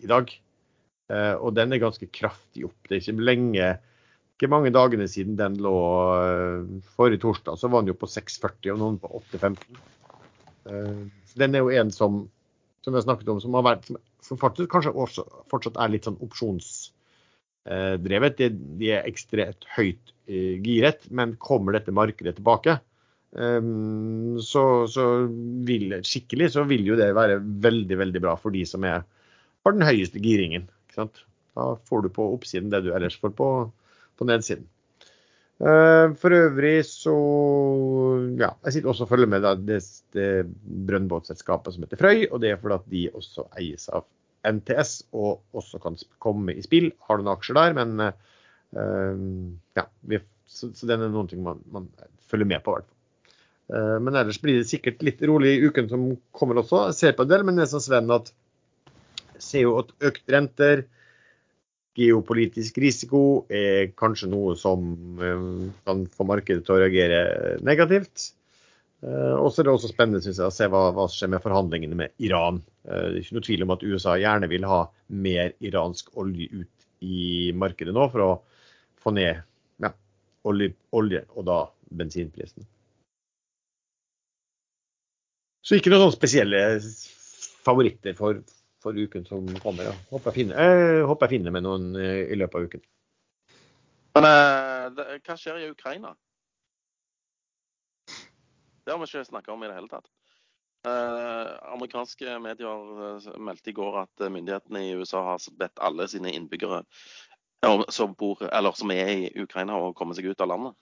i 0.03 0.10
dag. 0.11 0.34
Uh, 1.11 1.35
og 1.43 1.51
den 1.57 1.73
er 1.73 1.81
ganske 1.84 2.07
kraftig 2.15 2.64
opp. 2.69 2.77
Det 2.88 2.95
er 2.95 3.01
ikke 3.01 3.26
lenge, 3.27 3.65
ikke 4.38 4.51
mange 4.51 4.72
dagene 4.73 5.07
siden 5.11 5.35
den 5.39 5.53
lå 5.61 5.73
uh, 5.76 6.61
Forrige 6.95 7.22
torsdag 7.26 7.60
så 7.60 7.69
var 7.72 7.80
den 7.84 7.91
jo 7.91 7.99
på 7.99 8.10
6,40 8.10 8.73
og 8.73 8.80
noen 8.81 8.97
på 9.01 9.07
8,15. 9.19 9.57
Uh, 10.64 11.03
så 11.27 11.34
den 11.43 11.51
er 11.57 11.61
jo 11.65 11.76
en 11.76 11.91
som, 11.93 12.11
som 12.85 12.91
vi 12.93 12.99
har 13.01 13.07
snakket 13.07 13.31
om, 13.34 13.39
som, 13.43 13.55
har 13.60 13.65
vært, 13.68 13.85
som, 14.23 14.39
faktisk 14.39 14.72
kanskje 14.72 14.99
også, 15.05 15.22
fortsatt 15.51 15.80
er 15.81 15.91
litt 15.91 16.05
sånn 16.07 16.23
opsjonsdrevet. 16.23 18.34
De, 18.39 18.45
de, 18.80 18.88
er 18.95 19.10
ekstremt 19.10 19.64
høyt 19.76 20.05
giret, 20.23 21.01
men 21.11 21.35
kommer 21.35 21.76
dette 21.76 21.91
markedet 21.91 22.38
tilbake, 22.39 22.80
så, 23.34 24.64
så 24.88 25.03
vil, 25.65 25.95
skikkelig 26.05 26.51
så 26.53 26.64
vil 26.69 26.85
jo 26.85 26.97
det 26.99 27.10
være 27.18 27.39
veldig, 27.41 27.97
veldig 27.97 28.22
bra 28.22 28.35
for 28.38 28.53
de 28.53 28.61
som 28.69 28.85
er, 28.85 29.01
har 29.65 29.73
den 29.73 29.85
høyeste 29.88 30.22
giringen. 30.22 30.68
Ikke 30.85 30.99
sant? 31.01 31.23
Da 31.57 31.73
får 31.89 32.05
du 32.05 32.14
på 32.14 32.27
oppsiden 32.35 32.69
det 32.73 32.84
du 32.85 32.91
ellers 32.93 33.18
får 33.22 33.34
på, 33.38 33.49
på 34.18 34.30
nedsiden. 34.30 34.68
Uh, 35.64 36.11
for 36.19 36.34
øvrig 36.34 36.81
så 36.84 37.14
ja, 38.41 38.49
jeg 38.65 38.73
sitter 38.73 38.89
også 38.89 39.05
og 39.05 39.11
følger 39.14 39.30
med 39.30 39.45
det, 39.68 39.77
det 40.18 40.30
brønnbåtselskapet 40.89 41.76
som 41.76 41.85
heter 41.85 42.01
Frøy. 42.01 42.26
Og 42.31 42.41
det 42.43 42.53
er 42.53 42.61
fordi 42.61 42.80
at 42.80 42.89
de 42.93 43.03
også 43.14 43.47
eies 43.61 43.88
av 43.93 44.05
NTS 44.43 44.95
og 45.15 45.57
også 45.57 45.80
kan 45.81 45.97
komme 46.22 46.57
i 46.57 46.65
spill. 46.65 46.91
Har 47.07 47.22
noen 47.22 47.34
aksjer 47.34 47.57
der, 47.57 47.77
men 47.77 47.95
uh, 48.01 49.23
ja, 49.77 49.88
vi, 50.10 50.22
så, 50.49 50.73
så 50.76 50.89
den 50.89 51.05
er 51.05 51.14
noen 51.14 51.30
ting 51.31 51.45
man, 51.45 51.61
man 51.72 51.88
følger 52.30 52.49
med 52.49 52.65
på. 52.65 52.76
hvert 52.76 52.89
fall. 52.89 52.93
Uh, 53.74 53.98
men 54.04 54.14
ellers 54.20 54.38
blir 54.41 54.60
det 54.60 54.70
sikkert 54.70 55.02
litt 55.06 55.22
rolig 55.26 55.56
i 55.56 55.70
uken 55.70 55.88
som 55.90 56.10
kommer 56.36 56.62
også. 56.62 56.88
Jeg 56.91 57.00
ser 57.00 57.16
på 57.18 57.26
en 57.26 57.32
del, 57.32 57.45
men 57.48 57.58
det 57.58 57.66
er 57.66 57.72
som 57.72 57.82
Sven 57.82 58.12
at 58.14 58.30
ser 59.41 59.66
jo 59.66 59.80
at 59.82 59.90
økt 60.06 60.30
renter, 60.32 60.86
geopolitisk 61.98 62.78
risiko 62.82 63.20
er 63.54 63.91
kanskje 63.98 64.30
noe 64.32 64.56
som 64.58 64.86
uh, 65.22 65.74
kan 65.88 66.06
få 66.14 66.28
markedet 66.30 66.66
til 66.66 66.76
å 66.76 66.80
reagere 66.84 67.58
negativt. 67.66 68.30
Uh, 69.04 69.36
og 69.40 69.50
så 69.50 69.62
er 69.62 69.68
det 69.68 69.74
også 69.74 69.91
spennende 69.91 70.22
synes 70.24 70.41
jeg, 70.41 70.50
å 70.50 70.54
se 70.54 70.70
hva, 70.70 70.86
som 70.94 71.18
skjer 71.18 71.34
med 71.34 71.44
forhandlingene 71.45 71.98
med 72.04 72.14
Iran. 72.24 72.62
Det 72.84 73.00
er 73.00 73.20
ikke 73.22 73.38
noe 73.38 73.48
tvil 73.48 73.66
om 73.66 73.74
at 73.74 73.86
USA 73.88 74.18
gjerne 74.20 74.50
vil 74.52 74.68
ha 74.68 74.84
mer 75.24 75.54
iransk 75.64 76.14
olje 76.20 76.50
ut 76.52 76.88
i 77.04 77.52
markedet 77.58 77.94
nå 77.95 78.06
for 78.12 78.26
å 78.26 78.32
få 79.04 79.14
ned 79.16 79.41
ja, 79.84 79.91
olje, 80.50 80.74
olje, 80.95 81.24
og 81.36 81.48
da 81.48 81.60
bensinprisen. 81.94 82.68
Så 85.64 85.80
ikke 85.80 85.94
noen 85.94 86.06
sånne 86.06 86.18
spesielle 86.18 86.64
favoritter 87.64 88.18
for, 88.18 88.41
for 88.84 88.98
uken 88.98 89.23
som 89.27 89.48
kommer. 89.64 89.88
Ja. 89.88 89.94
Håper, 90.11 90.31
jeg 90.31 90.41
finner, 90.41 90.60
jeg 90.60 91.06
håper 91.07 91.30
jeg 91.30 91.38
finner 91.38 91.56
med 91.56 91.65
noen 91.65 91.94
i 91.95 92.35
løpet 92.35 92.60
av 92.60 92.68
uken. 92.68 92.84
Men 94.18 94.27
det, 94.98 95.06
hva 95.23 95.38
skjer 95.40 95.64
i 95.64 95.69
Ukraina? 95.72 96.11
Det 98.84 98.91
har 98.91 98.99
vi 98.99 99.07
ikke 99.07 99.23
snakka 99.26 99.53
om 99.53 99.64
i 99.64 99.69
det 99.72 99.77
hele 99.77 99.91
tatt. 99.91 100.10
Eh, 100.88 101.52
amerikanske 101.72 102.40
medier 102.44 103.38
meldte 103.40 103.72
i 103.72 103.76
går 103.77 104.02
at 104.02 104.26
myndighetene 104.27 104.81
i 104.84 104.95
USA 104.99 105.22
har 105.30 105.45
bedt 105.60 105.80
alle 105.80 106.10
sine 106.11 106.34
innbyggere 106.35 106.81
som, 107.88 108.11
bor, 108.19 108.41
eller 108.49 108.76
som 108.76 108.91
er 108.91 109.11
i 109.14 109.30
Ukraina, 109.40 109.77
å 109.80 109.94
komme 109.95 110.15
seg 110.18 110.27
ut 110.27 110.44
av 110.44 110.52
landet. 110.52 110.76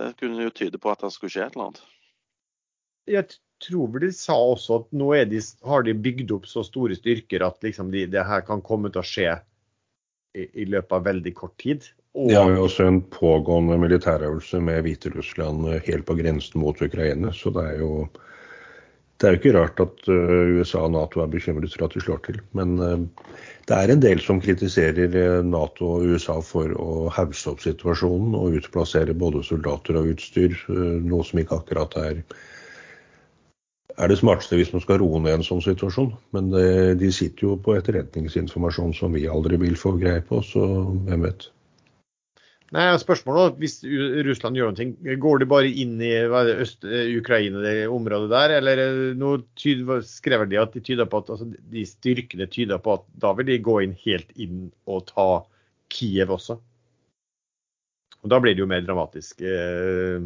Det 0.00 0.14
kunne 0.16 0.46
jo 0.46 0.54
tyde 0.56 0.80
på 0.80 0.88
at 0.88 1.04
det 1.04 1.12
skulle 1.12 1.34
skje 1.34 1.44
et 1.44 1.58
eller 1.58 1.68
annet. 1.68 1.82
Jeg 3.10 3.28
tror 3.66 3.92
vel 3.94 4.08
de 4.08 4.12
sa 4.16 4.36
også 4.36 4.80
at 4.80 4.90
nå 4.96 5.12
de, 5.30 5.40
har 5.66 5.86
de 5.86 5.94
bygd 6.06 6.34
opp 6.36 6.48
så 6.48 6.64
store 6.66 6.96
styrker 6.98 7.44
at 7.46 7.60
liksom 7.64 7.92
de, 7.94 8.06
det 8.10 8.26
her 8.26 8.44
kan 8.46 8.62
komme 8.64 8.92
til 8.92 9.02
å 9.02 9.06
skje 9.06 9.34
i, 10.36 10.46
i 10.62 10.68
løpet 10.70 10.96
av 10.96 11.06
veldig 11.08 11.34
kort 11.36 11.56
tid. 11.60 11.90
De 12.14 12.34
har 12.34 12.50
jo 12.50 12.64
også 12.66 12.88
en 12.88 13.02
pågående 13.12 13.76
militærøvelse 13.78 14.58
med 14.66 14.82
Hviterussland 14.86 15.68
helt 15.86 16.08
på 16.08 16.16
grensen 16.18 16.62
mot 16.62 16.80
Ukraina. 16.82 17.30
Så 17.36 17.52
det 17.54 17.68
er 17.74 17.84
jo 17.84 17.92
det 19.20 19.28
er 19.28 19.34
jo 19.34 19.38
ikke 19.42 19.52
rart 19.52 19.80
at 19.84 20.06
USA 20.08 20.86
og 20.86 20.94
Nato 20.94 21.20
er 21.20 21.28
bekymret 21.28 21.74
for 21.74 21.84
at 21.84 21.92
de 21.92 22.00
slår 22.00 22.22
til. 22.24 22.38
Men 22.56 22.78
det 23.68 23.76
er 23.76 23.92
en 23.92 24.00
del 24.00 24.22
som 24.24 24.40
kritiserer 24.40 25.42
Nato 25.44 25.90
og 25.98 26.06
USA 26.08 26.38
for 26.40 26.72
å 26.72 27.10
hause 27.12 27.52
opp 27.52 27.60
situasjonen 27.60 28.32
og 28.38 28.56
utplassere 28.62 29.12
både 29.12 29.44
soldater 29.44 30.00
og 30.00 30.14
utstyr, 30.14 30.56
noe 31.04 31.26
som 31.28 31.42
ikke 31.42 31.60
akkurat 31.60 31.98
er, 32.00 32.22
er 33.96 34.10
det 34.10 34.18
smarteste 34.20 34.58
hvis 34.58 34.72
man 34.74 34.82
skal 34.84 35.00
roe 35.02 35.20
ned 35.22 35.38
en 35.38 35.46
sånn 35.46 35.62
situasjon. 35.64 36.12
Men 36.36 36.50
det, 36.54 36.98
de 37.00 37.10
sitter 37.14 37.48
jo 37.48 37.56
på 37.60 37.76
etterretningsinformasjon 37.78 38.94
som 38.96 39.16
vi 39.16 39.28
aldri 39.30 39.58
vil 39.60 39.78
få 39.78 39.96
greie 40.00 40.22
på, 40.26 40.42
så 40.46 40.66
hvem 41.08 41.26
vet. 41.28 41.48
Nei, 42.70 42.84
spørsmålet 43.02 43.56
Hvis 43.58 43.80
Russland 44.26 44.58
gjør 44.58 44.70
noe, 44.70 45.14
går 45.18 45.40
de 45.42 45.46
bare 45.50 45.70
inn 45.82 45.96
i 46.06 46.12
Øst-Ukraina, 46.22 47.62
det 47.64 47.88
området 47.90 48.30
der? 48.30 48.54
Eller 48.60 48.82
nå 49.18 49.32
skrev 50.06 50.46
de 50.50 50.60
at 50.60 50.76
de 50.76 50.82
tyder 50.86 51.10
på 51.10 51.22
at 51.24 51.32
altså, 51.34 51.48
de 51.50 51.86
styrkene 51.88 52.46
tyder 52.46 52.78
på 52.82 53.00
at 53.00 53.06
da 53.22 53.34
vil 53.38 53.50
de 53.50 53.58
gå 53.58 53.80
inn 53.82 53.96
helt 54.04 54.30
inn 54.38 54.68
og 54.86 55.08
ta 55.10 55.30
Kiev 55.90 56.30
også? 56.36 56.60
Og 58.20 58.30
Da 58.30 58.38
blir 58.38 58.54
det 58.54 58.62
jo 58.62 58.68
mer 58.70 58.84
dramatisk, 58.84 59.40
eh, 59.40 60.20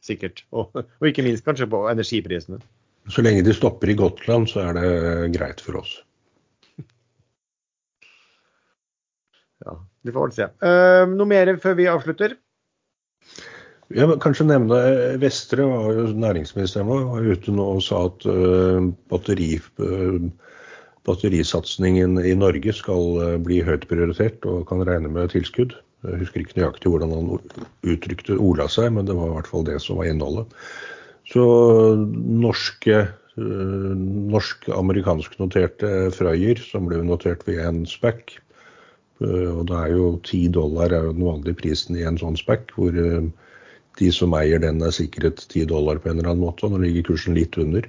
sikkert. 0.00 0.44
Og, 0.52 0.70
og, 0.72 1.06
ikke 1.08 1.24
minst 1.26 1.44
kanskje 1.44 1.68
på 1.68 1.84
energiprisene. 1.90 2.62
Så 3.10 3.22
lenge 3.24 3.42
de 3.42 3.54
stopper 3.54 3.90
i 3.90 3.96
Gotland, 3.98 4.48
så 4.50 4.62
er 4.68 4.78
det 4.78 4.90
greit 5.34 5.62
for 5.64 5.80
oss. 5.80 5.96
Ja, 9.66 9.74
vi 10.06 10.14
får 10.14 10.28
vel 10.28 10.36
se. 10.36 10.48
Uh, 10.62 11.02
noe 11.10 11.30
mer 11.30 11.50
før 11.62 11.76
vi 11.78 11.90
avslutter? 11.90 12.36
Ja, 13.92 14.06
men 14.08 14.20
kanskje 14.22 14.46
nevne 14.48 14.78
Vestre, 15.20 15.66
var 15.68 15.98
jo 15.98 16.06
næringsministeren 16.16 16.88
vår, 16.88 17.04
var 17.10 17.28
ute 17.34 17.54
nå 17.54 17.66
og 17.76 17.82
sa 17.84 18.06
at 18.08 18.24
uh, 18.30 18.88
batteri, 19.12 19.50
uh, 19.82 20.30
batterisatsingen 21.06 22.16
i 22.22 22.34
Norge 22.38 22.74
skal 22.78 23.36
bli 23.44 23.60
høyt 23.66 23.88
prioritert 23.90 24.46
og 24.48 24.64
kan 24.70 24.84
regne 24.86 25.10
med 25.12 25.34
tilskudd. 25.34 25.74
Jeg 26.02 26.18
husker 26.22 26.42
ikke 26.42 26.58
nøyaktig 26.58 26.90
hvordan 26.90 27.12
han 27.14 27.28
uttrykte 27.86 28.38
ordla 28.38 28.66
seg, 28.70 28.88
men 28.94 29.06
det 29.06 29.14
var 29.18 29.30
i 29.30 29.36
hvert 29.36 29.50
fall 29.50 29.66
det 29.66 29.78
som 29.82 30.00
var 30.00 30.10
innholdet. 30.10 30.56
Så 31.30 31.44
norske 32.42 33.04
norsk-amerikansk 33.32 35.38
noterte 35.40 36.10
Frøyer, 36.12 36.58
som 36.60 36.84
ble 36.90 36.98
notert 37.06 37.46
ved 37.48 37.62
en 37.64 37.86
SPAC, 37.88 38.34
Eh, 39.22 39.50
og 39.52 39.66
det 39.70 39.78
er 39.78 39.94
jo 39.94 40.10
10 40.18 40.50
dollar 40.56 40.92
er 40.92 41.06
jo 41.06 41.14
den 41.16 41.26
vanlige 41.26 41.58
prisen 41.60 41.98
i 41.98 42.06
en 42.08 42.18
sånn 42.20 42.38
spekk, 42.38 42.72
hvor 42.76 42.96
eh, 42.98 43.28
de 44.00 44.10
som 44.14 44.34
eier 44.38 44.62
den 44.62 44.82
er 44.82 44.94
sikret 44.94 45.44
10 45.44 45.68
dollar 45.72 46.00
på 46.00 46.10
en 46.10 46.18
eller 46.18 46.32
annen 46.32 46.44
måte. 46.44 46.66
og 46.66 46.74
Nå 46.74 46.82
ligger 46.84 47.12
kursen 47.12 47.36
litt 47.38 47.58
under. 47.60 47.86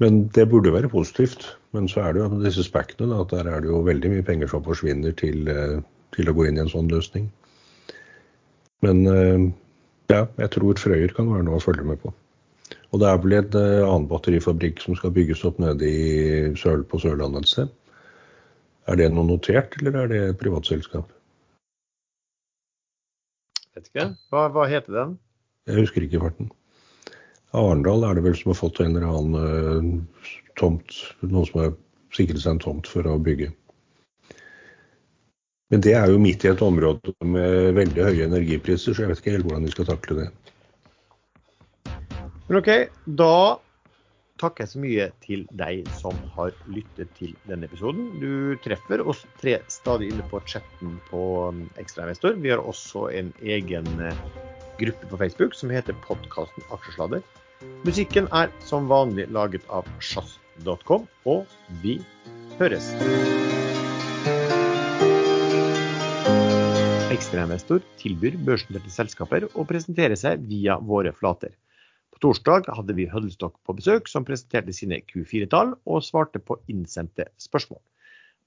Men 0.00 0.22
det 0.34 0.48
burde 0.48 0.72
være 0.72 0.92
positivt. 0.92 1.50
Men 1.76 1.86
så 1.90 2.06
er 2.06 2.16
det 2.16 2.24
jo 2.24 2.42
disse 2.42 2.64
spekkene, 2.66 3.20
at 3.20 3.34
der 3.34 3.46
er 3.46 3.62
det 3.62 3.70
jo 3.70 3.84
veldig 3.86 4.14
mye 4.14 4.26
penger 4.26 4.50
som 4.50 4.64
forsvinner 4.66 5.14
til, 5.20 5.44
eh, 5.48 5.78
til 6.16 6.30
å 6.30 6.34
gå 6.34 6.48
inn 6.48 6.58
i 6.58 6.64
en 6.64 6.72
sånn 6.72 6.90
løsning. 6.90 7.28
Men 8.80 9.04
ja, 10.08 10.22
jeg 10.40 10.50
tror 10.54 10.78
Frøyer 10.80 11.12
kan 11.12 11.28
være 11.28 11.44
noe 11.44 11.58
å 11.58 11.62
følge 11.62 11.84
med 11.84 11.98
på. 12.00 12.14
Og 12.90 13.02
det 13.02 13.08
er 13.08 13.20
vel 13.22 13.36
en 13.38 13.56
annen 13.60 14.08
batterifabrikk 14.10 14.82
som 14.82 14.96
skal 14.98 15.14
bygges 15.14 15.44
opp 15.46 15.60
nede 15.62 15.86
i 15.86 16.54
Sør 16.58 16.82
på 16.90 16.98
Sørlandet 17.02 17.46
et 17.46 17.52
sted. 17.52 17.74
Er 18.90 18.98
det 18.98 19.10
noe 19.14 19.28
notert, 19.28 19.76
eller 19.78 19.98
er 20.00 20.10
det 20.10 20.20
et 20.30 20.40
privatselskap? 20.40 21.10
Vet 23.76 23.90
ikke. 23.92 24.08
Hva, 24.32 24.48
hva 24.50 24.66
heter 24.70 24.96
den? 24.96 25.12
Jeg 25.70 25.84
husker 25.84 26.06
ikke 26.06 26.22
farten. 26.24 26.50
Arendal 27.54 28.06
er 28.06 28.18
det 28.18 28.24
vel 28.26 28.36
som 28.38 28.52
har 28.52 28.58
fått 28.58 28.80
en 28.82 28.96
eller 28.96 29.06
annen 29.06 29.94
uh, 30.02 30.34
tomt, 30.58 30.94
noen 31.22 31.46
som 31.48 31.62
har 31.62 31.72
sikret 32.14 32.42
seg 32.42 32.56
en 32.56 32.62
tomt 32.62 32.90
for 32.90 33.06
å 33.06 33.18
bygge. 33.22 33.50
Men 35.70 35.82
det 35.86 35.94
er 35.94 36.10
jo 36.10 36.18
midt 36.18 36.44
i 36.44 36.50
et 36.50 36.62
område 36.66 37.14
med 37.22 37.76
veldig 37.76 38.06
høye 38.08 38.26
energipriser, 38.26 38.94
så 38.94 39.04
jeg 39.04 39.12
vet 39.12 39.22
ikke 39.22 39.34
helt 39.36 39.46
hvordan 39.46 39.66
de 39.66 39.74
skal 39.74 39.86
takle 39.86 40.16
det. 40.18 40.30
Men 42.50 42.58
OK, 42.58 42.68
da 43.06 43.60
takker 44.42 44.64
jeg 44.64 44.70
så 44.72 44.80
mye 44.82 45.04
til 45.22 45.42
deg 45.54 45.84
som 46.00 46.16
har 46.34 46.50
lyttet 46.66 47.12
til 47.14 47.36
denne 47.46 47.68
episoden. 47.68 48.08
Du 48.18 48.58
treffer 48.64 49.04
oss 49.06 49.20
tre 49.38 49.52
stadig 49.70 50.08
inne 50.10 50.26
på 50.32 50.40
chatten 50.50 50.96
på 51.06 51.20
um, 51.46 51.60
Ekstrainvestor. 51.78 52.34
Vi 52.42 52.50
har 52.50 52.58
også 52.58 53.04
en 53.14 53.30
egen 53.38 53.86
eh, 54.02 54.18
gruppe 54.82 55.12
på 55.12 55.20
Facebook 55.22 55.54
som 55.54 55.70
heter 55.70 55.94
podkasten 56.02 56.66
Aksjesladder. 56.74 57.22
Musikken 57.86 58.26
er 58.34 58.50
som 58.66 58.90
vanlig 58.90 59.28
laget 59.30 59.62
av 59.70 59.86
sjazz.com, 60.02 61.06
og 61.30 61.46
vi 61.86 62.00
høres. 62.58 62.90
Ekstrainvestor 67.14 67.86
tilbyr 68.02 68.42
børsnoterte 68.42 68.90
selskaper 68.90 69.52
og 69.52 69.70
presenterer 69.70 70.18
seg 70.18 70.42
via 70.50 70.82
våre 70.82 71.14
flater 71.14 71.54
torsdag 72.20 72.68
hadde 72.76 72.94
vi 72.96 73.08
Huddlestock 73.08 73.56
på 73.64 73.74
besøk, 73.76 74.08
som 74.08 74.26
presenterte 74.28 74.74
sine 74.76 75.00
Q4-tall 75.08 75.74
og 75.88 76.04
svarte 76.04 76.40
på 76.42 76.58
innsendte 76.70 77.26
spørsmål. 77.40 77.80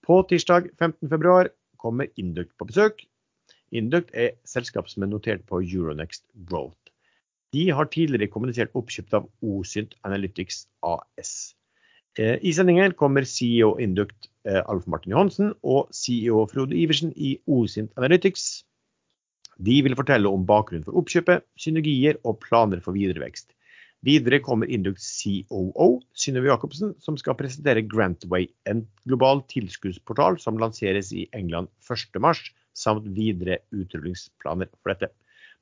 På 0.04 0.22
tirsdag 0.30 0.70
15.2 0.78 1.50
kommer 1.82 2.08
Induct 2.20 2.54
på 2.60 2.68
besøk. 2.70 3.04
Induct 3.74 4.12
er 4.14 4.36
selskap 4.45 4.90
som 4.91 5.06
er 5.06 5.12
notert 5.12 5.45
på 5.50 5.62
Euronext 5.64 6.26
Growth. 6.50 6.78
De 7.54 7.70
har 7.70 7.90
tidligere 7.94 8.32
kommunisert 8.34 8.74
oppkjøpt 8.78 9.14
av 9.18 9.28
Osynt 9.45 9.94
Analytics 10.06 10.66
AS. 10.86 11.54
Eh, 12.18 12.38
I 12.41 12.54
sendingen 12.54 12.94
kommer 12.98 13.26
CEO 13.26 13.76
Induct 13.82 14.30
eh, 14.45 14.62
Alf 14.70 14.86
Martin 14.90 15.14
Johansen 15.14 15.54
og 15.62 15.90
CEO 15.94 16.45
Frode 16.50 16.78
Iversen 16.78 17.14
i 17.16 17.36
Osynt 17.50 17.94
Analytics. 17.98 18.64
De 19.58 19.80
vil 19.86 19.98
fortelle 19.98 20.30
om 20.30 20.45
bakgrunnen 20.50 20.86
for 20.86 20.98
oppkjøpet, 21.02 21.45
synergier 21.58 22.18
og 22.26 22.40
planer 22.41 22.82
for 22.82 22.98
videre 22.98 23.22
vekst. 23.22 23.54
Videre 24.03 24.41
kommer 24.43 24.67
Indux 24.67 25.05
COO 25.21 26.01
Synnøve 26.11 26.49
Jacobsen, 26.51 26.91
som 26.99 27.15
skal 27.19 27.38
presentere 27.39 27.85
Grantway, 27.88 28.49
en 28.67 28.84
global 29.07 29.39
tilskuddsportal 29.47 30.35
som 30.43 30.59
lanseres 30.59 31.13
i 31.15 31.23
England 31.31 31.71
1.3, 31.88 32.34
samt 32.75 33.07
videre 33.15 33.61
utrullingsplaner 33.71 34.67
for 34.81 34.91
dette. 34.91 35.13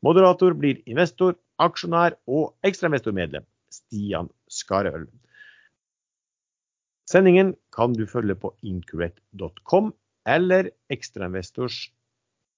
Moderator 0.02 0.58
blir 0.58 0.82
investor, 0.90 1.38
aksjonær 1.62 2.18
og 2.26 2.56
ekstrainvestormedlem 2.66 3.46
Stian 3.70 4.32
Skarøl. 4.50 5.06
Sendingen 7.12 7.54
kan 7.76 7.94
du 7.94 8.08
følge 8.10 8.34
på 8.40 8.56
incorrect.com 8.66 9.92
eller 10.26 10.72
Ekstrainvestors 10.90 11.92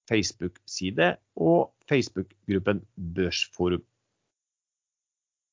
Facebook-side 0.10 1.16
og 1.36 1.74
Facebook-gruppen 1.90 2.84
Børsforum. 3.16 3.84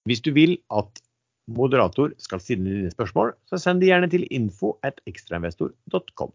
Hvis 0.08 0.22
du 0.24 0.32
vil 0.36 0.58
at 0.72 1.02
moderator 1.50 2.14
skal 2.18 2.40
stille 2.40 2.64
dine 2.66 2.90
spørsmål, 2.92 3.34
så 3.50 3.58
send 3.60 3.82
de 3.82 3.90
gjerne 3.90 4.10
til 4.10 4.26
info 4.30 4.76
at 4.86 5.00
ekstrainvestor.com. 5.10 6.32